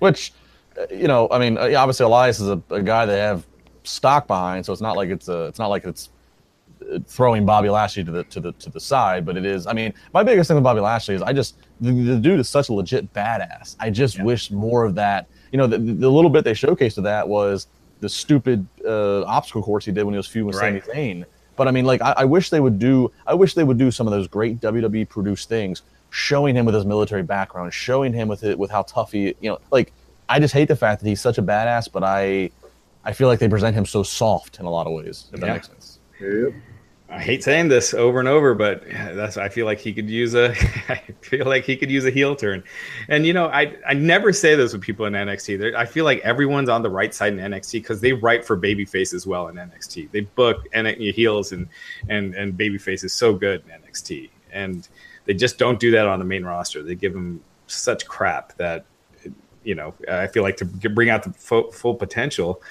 Which, 0.00 0.34
uh, 0.78 0.84
you 0.94 1.08
know, 1.08 1.28
I 1.30 1.38
mean, 1.38 1.56
uh, 1.56 1.72
obviously 1.78 2.04
Elias 2.04 2.38
is 2.38 2.48
a, 2.48 2.62
a 2.68 2.82
guy 2.82 3.06
they 3.06 3.16
have 3.18 3.46
stock 3.86 4.26
behind, 4.26 4.66
so 4.66 4.72
it's 4.72 4.82
not 4.82 4.96
like 4.96 5.08
it's 5.10 5.28
a, 5.28 5.44
it's 5.46 5.58
not 5.58 5.68
like 5.68 5.84
it's 5.84 6.10
uh, 6.92 6.98
throwing 7.06 7.46
Bobby 7.46 7.68
Lashley 7.70 8.04
to 8.04 8.10
the 8.10 8.24
to 8.24 8.40
the 8.40 8.52
to 8.52 8.70
the 8.70 8.80
side. 8.80 9.24
But 9.24 9.36
it 9.36 9.44
is. 9.46 9.66
I 9.66 9.72
mean, 9.72 9.92
my 10.12 10.22
biggest 10.22 10.48
thing 10.48 10.56
with 10.56 10.64
Bobby 10.64 10.80
Lashley 10.80 11.14
is 11.14 11.22
I 11.22 11.32
just 11.32 11.56
the, 11.80 11.92
the 11.92 12.16
dude 12.16 12.40
is 12.40 12.48
such 12.48 12.68
a 12.68 12.72
legit 12.72 13.12
badass. 13.12 13.76
I 13.80 13.90
just 13.90 14.16
Yeah. 14.16 14.24
wish 14.24 14.50
more 14.50 14.84
of 14.84 14.94
that. 14.96 15.26
You 15.52 15.58
know, 15.58 15.66
the, 15.66 15.78
the 15.78 16.10
little 16.10 16.30
bit 16.30 16.44
they 16.44 16.52
showcased 16.52 16.98
of 16.98 17.04
that 17.04 17.28
was 17.28 17.68
the 18.00 18.08
stupid 18.08 18.66
uh, 18.86 19.22
obstacle 19.24 19.62
course 19.62 19.84
he 19.86 19.92
did 19.92 20.04
when 20.04 20.12
he 20.12 20.18
was 20.18 20.26
feuding 20.26 20.48
with 20.48 20.56
Right. 20.56 20.84
Sami 20.84 20.94
Zayn. 21.20 21.24
But 21.56 21.66
I 21.68 21.70
mean, 21.70 21.86
like, 21.86 22.02
I, 22.02 22.12
I 22.18 22.24
wish 22.26 22.50
they 22.50 22.60
would 22.60 22.78
do. 22.78 23.10
I 23.26 23.32
wish 23.32 23.54
they 23.54 23.64
would 23.64 23.78
do 23.78 23.90
some 23.90 24.06
of 24.06 24.10
those 24.10 24.28
great 24.28 24.60
WWE 24.60 25.08
produced 25.08 25.48
things, 25.48 25.80
showing 26.10 26.54
him 26.54 26.66
with 26.66 26.74
his 26.74 26.84
military 26.84 27.22
background, 27.22 27.72
showing 27.72 28.12
him 28.12 28.28
with 28.28 28.44
it 28.44 28.58
with 28.58 28.70
how 28.70 28.82
tough 28.82 29.12
he, 29.12 29.34
you 29.40 29.48
know, 29.50 29.58
like. 29.70 29.92
I 30.28 30.40
just 30.40 30.52
hate 30.52 30.66
the 30.66 30.74
fact 30.74 31.00
that 31.02 31.08
he's 31.08 31.20
such 31.20 31.38
a 31.38 31.42
badass, 31.42 31.88
but 31.92 32.02
I, 32.02 32.50
I 33.06 33.12
feel 33.12 33.28
like 33.28 33.38
they 33.38 33.48
present 33.48 33.74
him 33.76 33.86
so 33.86 34.02
soft 34.02 34.58
in 34.58 34.66
a 34.66 34.70
lot 34.70 34.86
of 34.86 34.92
ways. 34.92 35.30
If 35.32 35.40
that 35.40 35.46
Yeah. 35.46 35.52
makes 35.54 35.68
sense. 35.68 35.98
Yep. 36.20 36.52
I 37.08 37.20
hate 37.20 37.44
saying 37.44 37.68
this 37.68 37.94
over 37.94 38.18
and 38.18 38.26
over, 38.28 38.52
but 38.52 38.82
that's 38.90 39.36
I 39.36 39.48
feel 39.48 39.64
like 39.64 39.78
he 39.78 39.92
could 39.92 40.10
use 40.10 40.34
a 40.34 40.50
I 40.88 41.00
feel 41.20 41.46
like 41.46 41.64
he 41.64 41.76
could 41.76 41.88
use 41.90 42.04
a 42.04 42.10
heel 42.10 42.34
turn. 42.34 42.64
And 43.08 43.24
you 43.24 43.32
know, 43.32 43.46
I 43.46 43.76
I 43.86 43.94
never 43.94 44.32
say 44.32 44.56
this 44.56 44.72
with 44.72 44.82
people 44.82 45.06
in 45.06 45.12
NXT. 45.12 45.56
They're, 45.56 45.78
I 45.78 45.86
feel 45.86 46.04
like 46.04 46.18
everyone's 46.20 46.68
on 46.68 46.82
the 46.82 46.90
right 46.90 47.14
side 47.14 47.32
in 47.32 47.38
NXT 47.38 47.74
because 47.74 48.00
they 48.00 48.12
write 48.12 48.44
for 48.44 48.58
babyface 48.58 49.14
as 49.14 49.24
well 49.24 49.46
in 49.46 49.54
NXT. 49.54 50.10
They 50.10 50.22
book 50.22 50.66
and 50.72 50.88
heels 50.88 51.52
and 51.52 51.68
and 52.08 52.34
and 52.34 52.54
babyface 52.54 53.04
is 53.04 53.12
so 53.12 53.32
good 53.34 53.62
in 53.66 53.80
NXT, 53.82 54.28
and 54.50 54.88
they 55.26 55.34
just 55.34 55.58
don't 55.58 55.78
do 55.78 55.92
that 55.92 56.06
on 56.08 56.18
the 56.18 56.24
main 56.24 56.44
roster. 56.44 56.82
They 56.82 56.96
give 56.96 57.12
them 57.12 57.40
such 57.68 58.04
crap 58.06 58.56
that 58.56 58.84
you 59.66 59.74
know 59.74 59.92
I 60.10 60.26
feel 60.28 60.42
like 60.42 60.56
to 60.58 60.64
bring 60.64 61.10
out 61.10 61.22
the 61.24 61.32
full, 61.32 61.70
full 61.72 61.94
potential. 61.94 62.62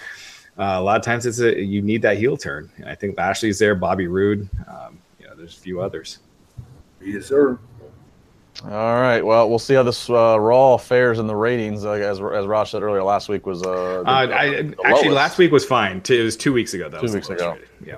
Uh, 0.58 0.78
a 0.78 0.82
lot 0.82 0.98
of 0.98 1.04
times 1.04 1.26
it's 1.26 1.40
a 1.40 1.62
you 1.62 1.82
need 1.82 2.02
that 2.02 2.18
heel 2.18 2.38
turn, 2.38 2.72
and 2.78 2.86
I 2.90 2.96
think 2.96 3.18
Lashley's 3.18 3.60
there, 3.60 3.76
Bobby 3.76 4.08
Roode, 4.08 4.50
um, 4.68 4.98
you 5.20 5.28
know, 5.28 5.36
there's 5.36 5.58
a 5.58 5.60
few 5.60 5.82
others. 5.82 6.20
Yes, 7.02 7.26
sir. 7.26 7.60
All 8.64 8.70
right. 9.02 9.22
Well, 9.22 9.50
we'll 9.50 9.60
see 9.60 9.74
how 9.74 9.84
this 9.84 10.10
uh, 10.10 10.40
Raw 10.40 10.78
fares 10.78 11.20
in 11.20 11.28
the 11.28 11.36
ratings. 11.36 11.84
Uh, 11.84 11.92
as 11.92 12.22
as 12.22 12.46
Raj 12.48 12.72
said 12.72 12.84
earlier, 12.84 13.04
last 13.04 13.28
week 13.28 13.46
was 13.46 13.62
uh, 13.64 14.02
the- 14.04 14.10
Uh, 14.10 14.14
I, 14.14 14.48
the 14.50 14.58
actually, 14.86 14.90
lowest. 14.92 15.10
last 15.10 15.38
week 15.38 15.52
was 15.52 15.66
fine. 15.66 16.00
T- 16.02 16.18
It 16.20 16.24
was 16.24 16.38
two 16.38 16.54
weeks 16.54 16.74
ago. 16.74 16.88
That 16.88 17.02
Two 17.02 17.12
weeks 17.12 17.30
ago. 17.30 17.52
rated. 17.52 17.68
Yeah. 17.86 17.98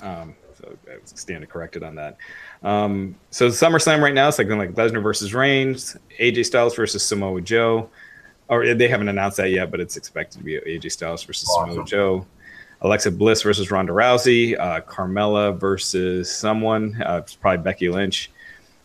Um, 0.00 0.34
so 0.60 0.76
I 0.88 0.96
stand 1.04 1.48
corrected 1.48 1.84
on 1.84 1.94
that. 1.94 2.16
Um, 2.64 3.14
so 3.30 3.48
SummerSlam 3.48 4.00
right 4.02 4.12
now 4.14 4.26
it's 4.26 4.38
like 4.38 4.48
like 4.48 4.72
Lesnar 4.74 5.00
versus 5.00 5.32
Reigns, 5.32 5.96
AJ 6.18 6.46
Styles 6.46 6.74
versus 6.74 7.04
Samoa 7.04 7.40
Joe, 7.40 7.88
or 8.48 8.74
they 8.74 8.88
haven't 8.88 9.08
announced 9.08 9.36
that 9.36 9.50
yet, 9.50 9.70
but 9.70 9.80
it's 9.80 9.96
expected 9.96 10.38
to 10.38 10.44
be 10.44 10.58
AJ 10.58 10.92
Styles 10.92 11.22
versus 11.22 11.48
Samoa 11.54 11.84
Joe. 11.84 12.26
Alexa 12.80 13.10
Bliss 13.10 13.42
versus 13.42 13.70
Ronda 13.70 13.92
Rousey, 13.92 14.58
uh, 14.58 14.80
Carmella 14.82 15.58
versus 15.58 16.32
someone, 16.32 17.00
uh, 17.02 17.20
it's 17.22 17.34
probably 17.34 17.62
Becky 17.62 17.88
Lynch. 17.88 18.30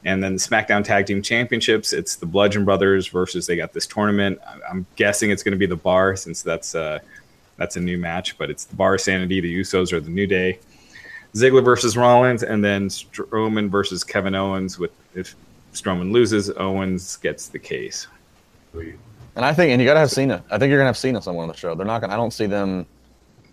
And 0.05 0.22
then 0.22 0.34
the 0.34 0.39
SmackDown 0.39 0.84
Tag 0.84 1.05
Team 1.05 1.22
Championships, 1.22 1.93
it's 1.93 2.16
the 2.16 2.26
Bludgeon 2.26 2.66
Brothers 2.66 3.07
versus 3.07 3.45
they 3.45 3.55
got 3.55 3.72
this 3.72 3.86
tournament. 3.86 4.39
I'm 4.70 4.86
guessing 4.95 5.30
it's 5.30 5.43
going 5.43 5.53
to 5.53 5.57
be 5.57 5.66
the 5.66 5.78
Bar 5.78 6.16
since 6.16 6.41
that's 6.41 6.76
uh, 6.76 6.99
that's 7.57 7.78
a 7.78 7.80
new 7.80 7.97
match, 7.97 8.38
but 8.38 8.49
it's 8.49 8.66
the 8.66 8.76
Bar 8.76 8.97
Sanity, 8.97 9.39
the 9.39 9.59
Usos, 9.61 9.93
or 9.93 9.99
the 9.99 10.09
New 10.09 10.28
Day. 10.28 10.59
Ziggler 11.36 11.64
versus 11.64 11.95
Rollins, 11.95 12.43
and 12.43 12.64
then 12.64 12.89
Strowman 12.89 13.70
versus 13.70 14.03
Kevin 14.03 14.36
Owens. 14.36 14.78
With 14.78 14.91
if 15.16 15.36
Strowman 15.74 16.11
loses, 16.11 16.49
Owens 16.49 17.16
gets 17.18 17.47
the 17.47 17.59
case. 17.59 18.07
Sweet. 18.72 18.95
And 19.36 19.43
I 19.43 19.53
think, 19.53 19.71
and 19.71 19.81
you 19.81 19.88
got 19.88 19.95
to 19.95 19.99
have 19.99 20.11
Cena. 20.11 20.43
I 20.51 20.57
think 20.57 20.69
you're 20.69 20.79
gonna 20.79 20.88
have 20.89 20.97
Cena 20.97 21.21
somewhere 21.21 21.43
on 21.43 21.49
the 21.49 21.55
show. 21.57 21.73
They're 21.75 21.86
not 21.88 22.01
gonna. 22.01 22.13
I 22.13 22.17
don't 22.17 22.31
see 22.31 22.45
them 22.45 22.86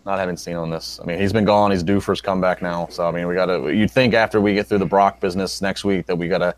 not 0.05 0.19
having 0.19 0.37
Cena 0.37 0.61
on 0.63 0.71
this. 0.71 1.01
I 1.03 1.07
mean, 1.07 1.19
he's 1.19 1.33
been 1.33 1.45
gone. 1.45 1.71
He's 1.71 1.83
due 1.83 2.01
for 2.01 2.13
his 2.13 2.21
comeback 2.21 2.61
now. 2.63 2.87
So 2.91 3.07
I 3.07 3.11
mean, 3.13 3.27
we 3.27 3.35
got 3.35 3.47
to. 3.47 3.75
You'd 3.75 3.91
think 3.91 4.13
after 4.15 4.41
we 4.41 4.55
get 4.55 4.67
through 4.67 4.79
the 4.79 4.87
Brock 4.87 5.21
business 5.21 5.63
next 5.63 5.85
week 5.85 6.07
that 6.07 6.17
we 6.17 6.29
got 6.29 6.39
to. 6.39 6.55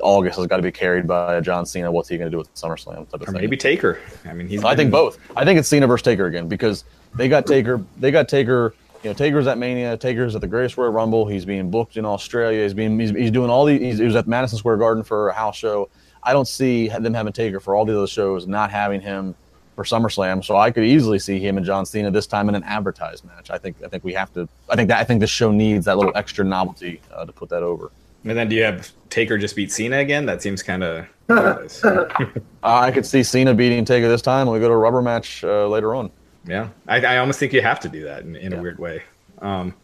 August 0.00 0.38
has 0.38 0.46
got 0.46 0.58
to 0.58 0.62
be 0.62 0.70
carried 0.70 1.08
by 1.08 1.40
John 1.40 1.66
Cena. 1.66 1.90
What's 1.90 2.08
he 2.08 2.16
going 2.16 2.30
to 2.30 2.30
do 2.30 2.38
with 2.38 2.54
SummerSlam? 2.54 3.08
Type 3.10 3.14
of 3.14 3.22
Or 3.22 3.32
thing. 3.32 3.40
maybe 3.40 3.56
Taker. 3.56 3.98
I 4.24 4.32
mean, 4.32 4.46
he's. 4.46 4.62
I 4.62 4.76
think 4.76 4.92
both. 4.92 5.18
I 5.34 5.44
think 5.44 5.58
it's 5.58 5.68
Cena 5.68 5.88
versus 5.88 6.04
Taker 6.04 6.26
again 6.26 6.46
because 6.46 6.84
they 7.16 7.28
got 7.28 7.46
Taker. 7.46 7.82
They 7.98 8.12
got 8.12 8.28
Taker. 8.28 8.74
You 9.02 9.10
know, 9.10 9.14
Taker's 9.14 9.48
at 9.48 9.58
Mania. 9.58 9.96
Taker's 9.96 10.36
at 10.36 10.40
the 10.40 10.46
Greatest 10.46 10.76
Royal 10.76 10.92
Rumble. 10.92 11.26
He's 11.26 11.44
being 11.44 11.68
booked 11.68 11.96
in 11.96 12.04
Australia. 12.04 12.62
He's 12.62 12.74
being 12.74 12.96
he's, 13.00 13.10
he's 13.10 13.30
doing 13.32 13.50
all 13.50 13.64
the. 13.64 13.76
He's, 13.76 13.98
he 13.98 14.04
was 14.04 14.14
at 14.14 14.28
Madison 14.28 14.56
Square 14.58 14.76
Garden 14.76 15.02
for 15.02 15.30
a 15.30 15.32
house 15.32 15.56
show. 15.56 15.88
I 16.22 16.32
don't 16.32 16.46
see 16.48 16.88
them 16.88 17.14
having 17.14 17.32
Taker 17.32 17.60
for 17.60 17.74
all 17.74 17.84
the 17.84 17.96
other 17.96 18.06
shows, 18.06 18.46
not 18.46 18.70
having 18.70 19.00
him 19.00 19.34
for 19.74 19.84
SummerSlam. 19.84 20.44
So 20.44 20.56
I 20.56 20.70
could 20.70 20.84
easily 20.84 21.18
see 21.18 21.38
him 21.40 21.56
and 21.56 21.64
John 21.66 21.84
Cena 21.86 22.10
this 22.10 22.26
time 22.26 22.48
in 22.48 22.54
an 22.54 22.62
advertised 22.64 23.24
match. 23.24 23.50
I 23.50 23.58
think 23.58 23.76
I 23.84 23.88
think 23.88 24.04
we 24.04 24.12
have 24.14 24.32
to. 24.34 24.48
I 24.68 24.76
think 24.76 24.88
that 24.88 24.98
I 24.98 25.04
think 25.04 25.20
this 25.20 25.30
show 25.30 25.50
needs 25.50 25.86
that 25.86 25.96
little 25.96 26.12
extra 26.14 26.44
novelty 26.44 27.00
uh, 27.14 27.24
to 27.24 27.32
put 27.32 27.48
that 27.48 27.62
over. 27.62 27.90
And 28.24 28.36
then 28.38 28.48
do 28.48 28.54
you 28.54 28.62
have 28.62 28.88
Taker 29.10 29.36
just 29.36 29.56
beat 29.56 29.72
Cena 29.72 29.98
again? 29.98 30.26
That 30.26 30.42
seems 30.42 30.62
kind 30.62 30.82
of. 30.84 31.06
Uh, 31.28 31.66
I 32.62 32.90
could 32.92 33.04
see 33.06 33.22
Cena 33.22 33.52
beating 33.54 33.84
Taker 33.84 34.08
this 34.08 34.22
time, 34.22 34.42
and 34.46 34.52
we 34.52 34.60
go 34.60 34.68
to 34.68 34.74
a 34.74 34.78
rubber 34.78 35.02
match 35.02 35.42
uh, 35.44 35.66
later 35.66 35.94
on. 35.94 36.10
Yeah, 36.46 36.68
I, 36.88 37.00
I 37.04 37.16
almost 37.18 37.38
think 37.40 37.52
you 37.52 37.62
have 37.62 37.80
to 37.80 37.88
do 37.88 38.04
that 38.04 38.22
in, 38.22 38.36
in 38.36 38.52
Yeah. 38.52 38.58
a 38.58 38.62
weird 38.62 38.78
way. 38.78 39.02
Um, 39.40 39.74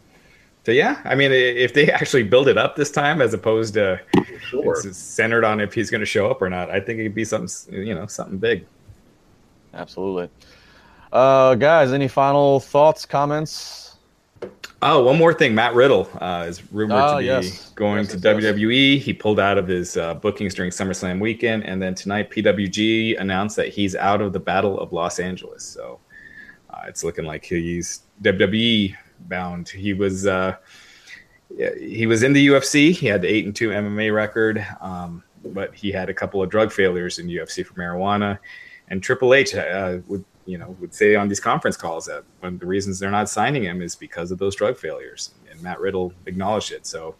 so 0.69 0.73
yeah, 0.73 1.01
I 1.03 1.15
mean, 1.15 1.31
if 1.31 1.73
they 1.73 1.89
actually 1.99 2.21
build 2.21 2.47
it 2.47 2.55
up 2.55 2.75
this 2.75 2.91
time, 2.91 3.23
as 3.23 3.33
opposed 3.33 3.73
to 3.73 3.99
Sure. 4.39 4.77
it's 4.85 4.99
centered 4.99 5.43
on 5.43 5.59
if 5.59 5.73
he's 5.73 5.89
going 5.89 6.01
to 6.01 6.05
show 6.05 6.29
up 6.29 6.43
or 6.43 6.49
not, 6.49 6.69
I 6.69 6.79
think 6.79 6.99
it'd 6.99 7.15
be 7.15 7.25
something, 7.25 7.73
you 7.73 7.95
know, 7.95 8.05
something 8.05 8.37
big. 8.37 8.67
Absolutely. 9.73 10.29
Uh, 11.11 11.55
guys, 11.55 11.91
any 11.91 12.07
final 12.07 12.59
thoughts, 12.59 13.03
comments? 13.03 13.97
Oh, 14.83 15.03
one 15.03 15.17
more 15.17 15.33
thing. 15.33 15.55
Matt 15.55 15.73
Riddle 15.73 16.07
uh, 16.21 16.45
is 16.47 16.71
rumored 16.71 17.01
Oh, 17.01 17.13
to 17.15 17.17
be 17.19 17.25
yes. 17.25 17.71
going 17.71 18.03
Yes, 18.03 18.11
to 18.13 18.17
yes, 18.19 18.43
yes. 18.43 18.53
WWE. 18.55 18.99
He 18.99 19.11
pulled 19.13 19.39
out 19.39 19.57
of 19.57 19.67
his 19.67 19.97
uh, 19.97 20.13
bookings 20.13 20.53
during 20.53 20.69
SummerSlam 20.69 21.19
weekend, 21.19 21.63
and 21.65 21.81
then 21.81 21.95
tonight 21.95 22.29
PWG 22.29 23.19
announced 23.19 23.55
that 23.55 23.69
he's 23.69 23.95
out 23.95 24.21
of 24.21 24.33
the 24.33 24.39
Battle 24.39 24.79
of 24.79 24.93
Los 24.93 25.17
Angeles. 25.19 25.63
So 25.63 25.99
uh, 26.69 26.83
it's 26.87 27.03
looking 27.03 27.25
like 27.25 27.43
he's 27.43 28.01
WWE 28.21 28.95
bound. 29.27 29.69
He 29.69 29.93
was 29.93 30.27
uh, 30.27 30.55
he 31.79 32.05
was 32.07 32.23
in 32.23 32.33
the 32.33 32.47
UFC. 32.47 32.91
He 32.91 33.07
had 33.07 33.21
the 33.21 33.27
eight 33.27 33.45
and 33.45 33.55
two 33.55 33.69
MMA 33.69 34.13
record, 34.13 34.65
um, 34.81 35.23
but 35.45 35.73
he 35.73 35.91
had 35.91 36.09
a 36.09 36.13
couple 36.13 36.41
of 36.41 36.49
drug 36.49 36.71
failures 36.71 37.19
in 37.19 37.27
UFC 37.27 37.65
for 37.65 37.73
marijuana. 37.73 38.37
And 38.89 39.03
Triple 39.03 39.33
H 39.33 39.55
uh, 39.55 39.99
would 40.07 40.23
you 40.45 40.57
know 40.57 40.75
would 40.79 40.93
say 40.93 41.15
on 41.15 41.27
these 41.27 41.39
conference 41.39 41.77
calls 41.77 42.05
that 42.05 42.23
one 42.39 42.55
of 42.55 42.59
the 42.59 42.65
reasons 42.65 42.99
they're 42.99 43.11
not 43.11 43.29
signing 43.29 43.63
him 43.63 43.81
is 43.81 43.95
because 43.95 44.31
of 44.31 44.37
those 44.37 44.55
drug 44.55 44.77
failures. 44.77 45.31
And 45.49 45.61
Matt 45.61 45.79
Riddle 45.79 46.13
acknowledged 46.25 46.71
it. 46.71 46.85
So 46.85 47.15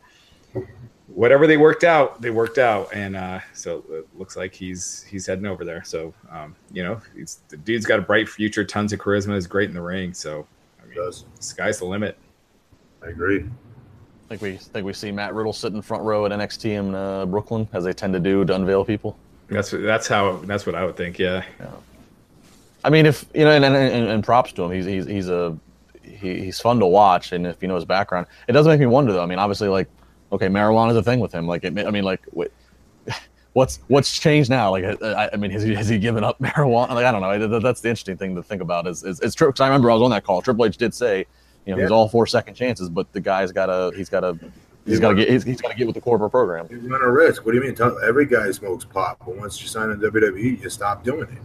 whatever 1.07 1.47
they 1.47 1.57
worked 1.57 1.83
out, 1.83 2.21
they 2.21 2.29
worked 2.29 2.57
out, 2.57 2.93
and 2.93 3.15
uh, 3.15 3.39
so 3.53 3.83
it 3.89 4.07
looks 4.17 4.35
like 4.35 4.53
he's 4.53 5.03
he's 5.03 5.25
heading 5.25 5.45
over 5.45 5.65
there. 5.65 5.83
So 5.83 6.13
um, 6.31 6.55
you 6.71 6.83
know, 6.83 7.01
the 7.49 7.57
dude's 7.57 7.85
got 7.85 7.99
a 7.99 8.03
bright 8.03 8.29
future, 8.29 8.63
tons 8.63 8.93
of 8.93 8.99
charisma, 8.99 9.35
is 9.35 9.47
great 9.47 9.69
in 9.69 9.75
the 9.75 9.81
ring. 9.81 10.13
So 10.13 10.47
I 10.91 10.95
Does. 10.95 11.25
sky's 11.39 11.79
the 11.79 11.85
limit. 11.85 12.17
I 13.03 13.07
agree. 13.07 13.39
I 13.39 14.29
think 14.29 14.41
we 14.41 14.57
think 14.57 14.85
we 14.85 14.93
see 14.93 15.11
Matt 15.11 15.33
Riddle 15.33 15.53
sitting 15.53 15.81
front 15.81 16.03
row 16.03 16.25
at 16.25 16.31
NXT 16.31 16.65
in 16.65 16.95
uh, 16.95 17.25
Brooklyn, 17.25 17.67
as 17.73 17.83
they 17.83 17.93
tend 17.93 18.13
to 18.13 18.19
do 18.19 18.45
to 18.45 18.55
unveil 18.55 18.85
people. 18.85 19.17
That's 19.47 19.71
that's 19.71 20.07
how 20.07 20.37
that's 20.45 20.65
what 20.65 20.75
I 20.75 20.85
would 20.85 20.95
think. 20.95 21.17
Yeah. 21.17 21.43
I 22.83 22.89
mean, 22.89 23.05
if 23.05 23.25
you 23.33 23.43
know, 23.43 23.51
and, 23.51 23.65
and, 23.65 23.75
and, 23.75 24.07
and 24.07 24.23
props 24.23 24.51
to 24.53 24.63
him. 24.63 24.71
He's 24.71 24.85
he's 24.85 25.05
he's 25.05 25.29
a 25.29 25.57
he, 26.03 26.43
he's 26.43 26.59
fun 26.59 26.79
to 26.79 26.85
watch, 26.85 27.31
and 27.31 27.47
if 27.47 27.61
you 27.61 27.67
know 27.67 27.75
his 27.75 27.85
background, 27.85 28.27
it 28.47 28.53
does 28.53 28.67
make 28.67 28.79
me 28.79 28.85
wonder 28.85 29.11
though. 29.11 29.23
I 29.23 29.25
mean, 29.25 29.39
obviously, 29.39 29.67
like 29.67 29.89
okay, 30.31 30.47
marijuana 30.47 30.91
is 30.91 30.97
a 30.97 31.03
thing 31.03 31.19
with 31.19 31.33
him. 31.33 31.47
Like, 31.47 31.63
it, 31.63 31.77
I 31.79 31.91
mean, 31.91 32.03
like 32.03 32.21
wait, 32.31 32.51
what's 33.59 33.79
what's 33.87 34.17
changed 34.17 34.49
now? 34.49 34.71
Like, 34.71 34.83
uh, 34.85 34.95
I, 35.05 35.29
I 35.33 35.35
mean, 35.35 35.51
has 35.51 35.63
he 35.63 35.75
has 35.75 35.87
he 35.89 35.99
given 35.99 36.23
up 36.23 36.39
marijuana? 36.41 36.91
Like, 36.91 37.05
I 37.05 37.11
don't 37.11 37.21
know. 37.21 37.47
That- 37.47 37.61
That's 37.61 37.81
the 37.81 37.89
interesting 37.89 38.17
thing 38.17 38.35
to 38.35 38.41
think 38.43 38.61
about. 38.61 38.87
Is 38.87 39.03
is 39.03 39.19
it's 39.19 39.35
true? 39.35 39.47
Because 39.49 39.61
I 39.61 39.67
remember 39.67 39.91
I 39.91 39.93
was 39.93 40.01
on 40.03 40.11
that 40.11 40.23
call. 40.23 40.41
Triple 40.41 40.65
H 40.65 40.77
did 40.77 40.93
say, 40.93 41.25
you 41.65 41.75
know, 41.75 41.81
he's 41.81 41.91
all 41.91 42.07
for 42.09 42.25
second 42.25 42.55
chances, 42.55 42.89
but 42.89 43.11
the 43.13 43.19
guy's 43.19 43.51
got 43.51 43.65
to 43.67 43.91
he's 43.95 44.09
got 44.09 44.21
to 44.21 44.37
he's 44.85 44.99
got 44.99 45.09
to 45.09 45.15
get 45.15 45.29
he's, 45.29 45.43
he's 45.43 45.61
got 45.61 45.71
to 45.71 45.77
get 45.77 45.85
with 45.87 45.95
the 45.95 46.01
corporate 46.01 46.31
program. 46.31 46.67
You 46.71 46.79
run 46.91 47.01
a 47.01 47.11
risk. 47.11 47.45
What 47.45 47.51
do 47.51 47.57
you 47.57 47.63
mean? 47.63 47.75
Tell, 47.75 47.99
every 48.03 48.25
guy 48.25 48.49
smokes 48.51 48.85
pot, 48.85 49.17
but 49.25 49.35
once 49.35 49.61
you 49.61 49.67
sign 49.67 49.89
in 49.91 49.99
WWE, 49.99 50.61
you 50.63 50.69
stop 50.69 51.03
doing 51.03 51.23
it. 51.23 51.37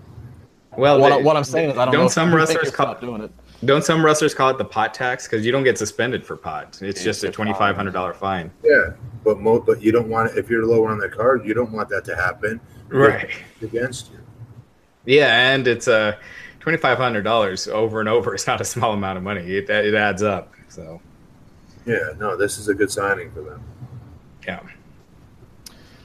Well, 0.79 0.99
What, 1.01 1.11
they- 1.11 1.15
I- 1.17 1.23
what 1.23 1.37
I'm 1.37 1.45
saying 1.45 1.71
is, 1.71 1.77
I 1.79 1.85
don't, 1.85 1.93
don't 1.95 2.01
know. 2.03 2.07
if 2.07 2.13
some 2.13 2.35
wrestlers 2.35 2.69
stop 2.73 3.01
doing 3.01 3.23
it? 3.23 3.31
Don't 3.65 3.85
some 3.85 4.05
wrestlers 4.05 4.35
call 4.35 4.51
it 4.51 4.59
the 4.59 4.65
pot 4.65 4.95
tax 4.95 5.27
because 5.27 5.45
you 5.45 5.53
don't 5.53 5.65
get 5.65 5.79
suspended 5.79 6.25
for 6.27 6.37
pot. 6.37 6.79
It's 6.83 7.03
just 7.03 7.25
a 7.25 7.31
twenty 7.31 7.53
five 7.55 7.77
hundred 7.77 7.93
dollar 7.93 8.13
fine. 8.15 8.51
Yeah, 8.63 8.93
but 9.25 9.41
mo- 9.41 9.61
but 9.61 9.83
you 9.83 9.93
don't 9.93 10.09
want 10.09 10.31
it 10.33 10.39
if 10.39 10.49
you're 10.51 10.65
lower 10.67 10.91
on 10.91 10.99
the 10.99 11.09
card. 11.09 11.45
You 11.47 11.55
don't 11.55 11.73
want 11.73 11.89
that 11.91 12.05
to 12.07 12.17
happen. 12.17 12.61
Right. 12.89 13.31
It's 13.61 13.63
against 13.75 14.11
you. 14.13 14.19
Yeah, 15.07 15.53
and 15.53 15.67
it's 15.67 15.89
uh, 15.89 16.17
twenty 16.61 16.79
five 16.79 16.99
hundred 16.99 17.23
dollars 17.23 17.69
over 17.69 18.01
and 18.01 18.09
over. 18.09 18.35
It's 18.35 18.47
not 18.47 18.61
a 18.61 18.65
small 18.65 18.93
amount 18.93 19.19
of 19.19 19.25
money. 19.25 19.43
It 19.57 19.69
it 19.71 19.95
adds 19.95 20.23
up. 20.23 20.53
So 20.69 21.01
Yeah, 21.87 22.13
no, 22.19 22.37
this 22.37 22.59
is 22.59 22.69
a 22.69 22.75
good 22.75 22.91
signing 22.91 23.31
for 23.33 23.43
them. 23.43 23.63
yeah. 24.47 24.61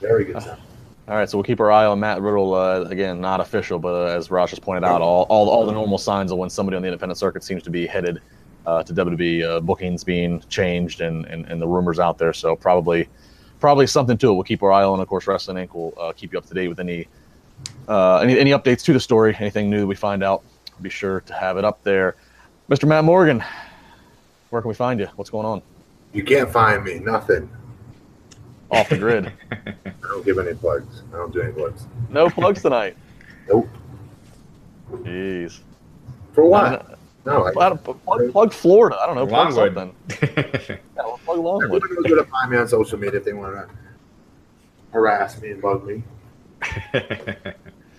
Very 0.02 0.26
good 0.26 0.42
signing. 0.42 0.64
All 1.10 1.16
right, 1.16 1.28
so 1.28 1.40
we'll 1.40 1.44
keep 1.44 1.60
our 1.60 1.72
eye 1.72 1.86
on 1.86 2.00
Matt 2.00 2.22
Riddle. 2.22 2.54
Uh, 2.54 2.82
again, 2.82 3.20
not 3.20 3.42
official, 3.42 3.80
but 3.80 3.96
uh, 3.96 4.16
as 4.16 4.30
Raj 4.30 4.52
just 4.52 4.62
pointed 4.62 4.84
out, 4.84 5.02
all, 5.02 5.26
all 5.28 5.50
all 5.50 5.66
the 5.66 5.72
normal 5.72 5.98
signs 5.98 6.32
of 6.32 6.38
when 6.38 6.52
somebody 6.52 6.76
on 6.76 6.84
the 6.84 6.88
independent 6.88 7.18
circuit 7.18 7.44
seems 7.44 7.64
to 7.64 7.72
be 7.72 7.88
headed 7.88 8.22
uh, 8.68 8.84
to 8.84 8.94
WWE, 8.94 9.44
uh, 9.44 9.60
bookings 9.60 10.04
being 10.04 10.40
changed, 10.50 11.02
and, 11.02 11.26
and 11.26 11.48
and 11.48 11.60
the 11.60 11.68
rumors 11.68 11.98
out 11.98 12.20
there. 12.20 12.32
So 12.32 12.56
probably 12.56 13.10
probably 13.60 13.88
something 13.88 14.20
to 14.20 14.30
it. 14.30 14.34
We'll 14.34 14.44
keep 14.44 14.62
our 14.62 14.72
eye 14.72 14.84
on. 14.84 15.00
Of 15.00 15.08
course, 15.08 15.26
Wrestling 15.26 15.58
Inc. 15.58 15.74
will 15.74 15.96
uh, 16.00 16.14
keep 16.14 16.32
you 16.32 16.38
up 16.38 16.46
to 16.46 16.54
date 16.54 16.68
with 16.68 16.80
any 16.80 17.08
uh, 17.88 18.18
any 18.18 18.38
any 18.38 18.52
updates 18.52 18.84
to 18.84 18.94
the 18.94 19.00
story, 19.00 19.36
anything 19.40 19.68
new 19.68 19.80
that 19.80 19.88
we 19.88 19.96
find 19.96 20.24
out. 20.24 20.44
Be 20.80 20.92
sure 20.92 21.22
to 21.22 21.34
have 21.34 21.58
it 21.58 21.66
up 21.66 21.84
there. 21.84 22.18
Mr. 22.70 22.88
Matt 22.88 23.04
Morgan, 23.04 23.44
where 24.52 24.62
can 24.62 24.70
we 24.70 24.76
find 24.76 25.00
you? 25.00 25.08
What's 25.16 25.32
going 25.32 25.48
on? 25.48 25.64
You 26.14 26.24
can't 26.24 26.52
find 26.52 26.84
me. 26.84 27.00
Nothing. 27.00 27.50
Off 28.72 28.90
the 28.90 28.98
grid. 28.98 29.32
I 29.52 29.84
don't 30.02 30.24
give 30.26 30.38
any 30.40 30.54
plugs. 30.54 31.02
I 31.14 31.18
don't 31.18 31.34
do 31.34 31.42
any 31.42 31.52
plugs. 31.54 31.86
No 32.10 32.30
plugs 32.30 32.62
tonight. 32.62 32.96
Nope. 33.48 33.68
Jeez. 34.92 35.60
For 36.34 36.46
what? 36.46 36.98
No, 37.26 37.46
I, 37.46 37.52
Plug, 37.52 37.84
plug, 37.84 38.32
plug 38.32 38.54
Florida. 38.54 38.98
I 39.02 39.06
don't 39.06 39.16
know. 39.16 39.28
Plug 39.28 39.54
Longwood. 39.54 39.76
something. 40.20 40.80
Yeah, 40.96 41.06
we'll 41.06 41.18
plug 41.20 41.40
Longwood. 41.40 41.84
everyone 41.84 42.04
knows 42.04 42.12
where 42.12 42.24
to 42.24 42.30
find 42.32 42.52
me 42.52 42.58
on 42.58 42.68
social 42.68 42.98
media 42.98 43.20
if 43.20 43.26
they 43.26 43.34
want 43.34 43.54
to 43.56 43.70
harass 44.92 45.40
me 45.42 45.52
and 45.52 45.62
bug 45.62 45.86
me. 45.86 46.04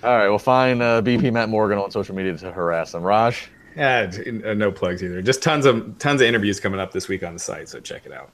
All 0.02 0.16
right, 0.16 0.28
we'll 0.28 0.38
find 0.38 0.82
uh, 0.82 1.02
BP 1.02 1.32
Matt 1.32 1.48
Morgan 1.48 1.78
on 1.78 1.90
social 1.90 2.14
media 2.14 2.36
to 2.38 2.52
harass 2.52 2.94
him. 2.94 3.02
Raj. 3.02 3.48
yeah, 3.76 4.10
uh, 4.44 4.54
no 4.54 4.70
plugs 4.72 5.02
either. 5.02 5.20
Just 5.22 5.42
tons 5.42 5.66
of 5.66 5.98
tons 5.98 6.20
of 6.20 6.26
interviews 6.26 6.58
coming 6.60 6.80
up 6.80 6.92
this 6.92 7.08
week 7.08 7.22
on 7.22 7.34
the 7.34 7.38
site, 7.40 7.68
so 7.68 7.80
check 7.80 8.06
it 8.06 8.12
out. 8.12 8.30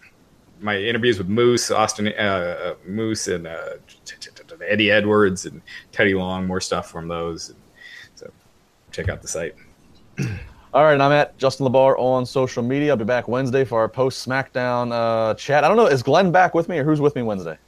My 0.61 0.79
interviews 0.79 1.19
with 1.19 1.29
Moose, 1.29 1.71
Austin, 1.71 2.09
uh, 2.09 2.11
uh, 2.21 2.75
Moose, 2.87 3.29
and 3.29 3.47
uh, 3.47 3.75
Eddie 4.67 4.91
Edwards 4.91 5.47
and 5.47 5.61
Teddy 5.93 6.15
Long. 6.15 6.47
More 6.47 6.61
stuff 6.61 6.91
from 6.91 7.09
those. 7.09 7.53
So 8.15 8.31
check 8.91 9.09
out 9.09 9.23
the 9.23 9.29
site. 9.29 9.55
All 10.73 10.83
right, 10.85 10.95
and 10.95 11.03
I'm 11.03 11.13
at 11.13 11.37
Justin 11.39 11.67
LaBar 11.67 11.99
on 11.99 12.27
social 12.27 12.63
media. 12.63 12.91
I'll 12.91 12.97
be 12.97 13.05
back 13.05 13.29
Wednesday 13.29 13.65
for 13.65 13.81
our 13.81 13.89
post 13.89 14.27
SmackDown 14.27 14.93
uh, 14.93 15.35
chat. 15.35 15.65
I 15.65 15.69
don't 15.69 15.77
know, 15.77 15.87
is 15.87 16.03
Glenn 16.03 16.31
back 16.31 16.55
with 16.55 16.69
me 16.69 16.79
or 16.79 16.85
who's 16.85 17.01
with 17.01 17.15
me 17.17 17.23
Wednesday? 17.23 17.59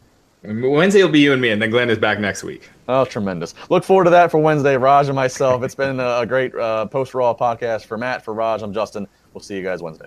Wednesday 0.43 1.03
will 1.03 1.11
be 1.11 1.21
you 1.21 1.33
and 1.33 1.43
me, 1.43 1.51
and 1.51 1.61
then 1.61 1.71
Glenn 1.71 1.91
is 1.91 1.99
back 1.99 2.21
next 2.21 2.45
week. 2.45 2.71
Oh, 2.89 3.05
tremendous. 3.05 3.55
Look 3.71 3.83
forward 3.83 4.05
to 4.05 4.11
that 4.11 4.31
for 4.31 4.39
Wednesday, 4.39 4.77
Raj 4.77 5.07
and 5.09 5.17
myself. 5.17 5.63
It's 5.63 5.75
been 5.75 6.01
a, 6.01 6.21
a 6.21 6.27
great 6.27 6.55
uh, 6.55 6.87
post 6.87 7.13
Raw 7.13 7.35
podcast 7.35 7.87
for 7.87 7.99
Matt, 7.99 8.25
for 8.25 8.35
Raj. 8.35 8.63
I'm 8.63 8.73
Justin. 8.73 9.09
We'll 9.35 9.43
see 9.43 9.57
you 9.57 9.63
guys 9.63 9.83
Wednesday. 9.83 10.07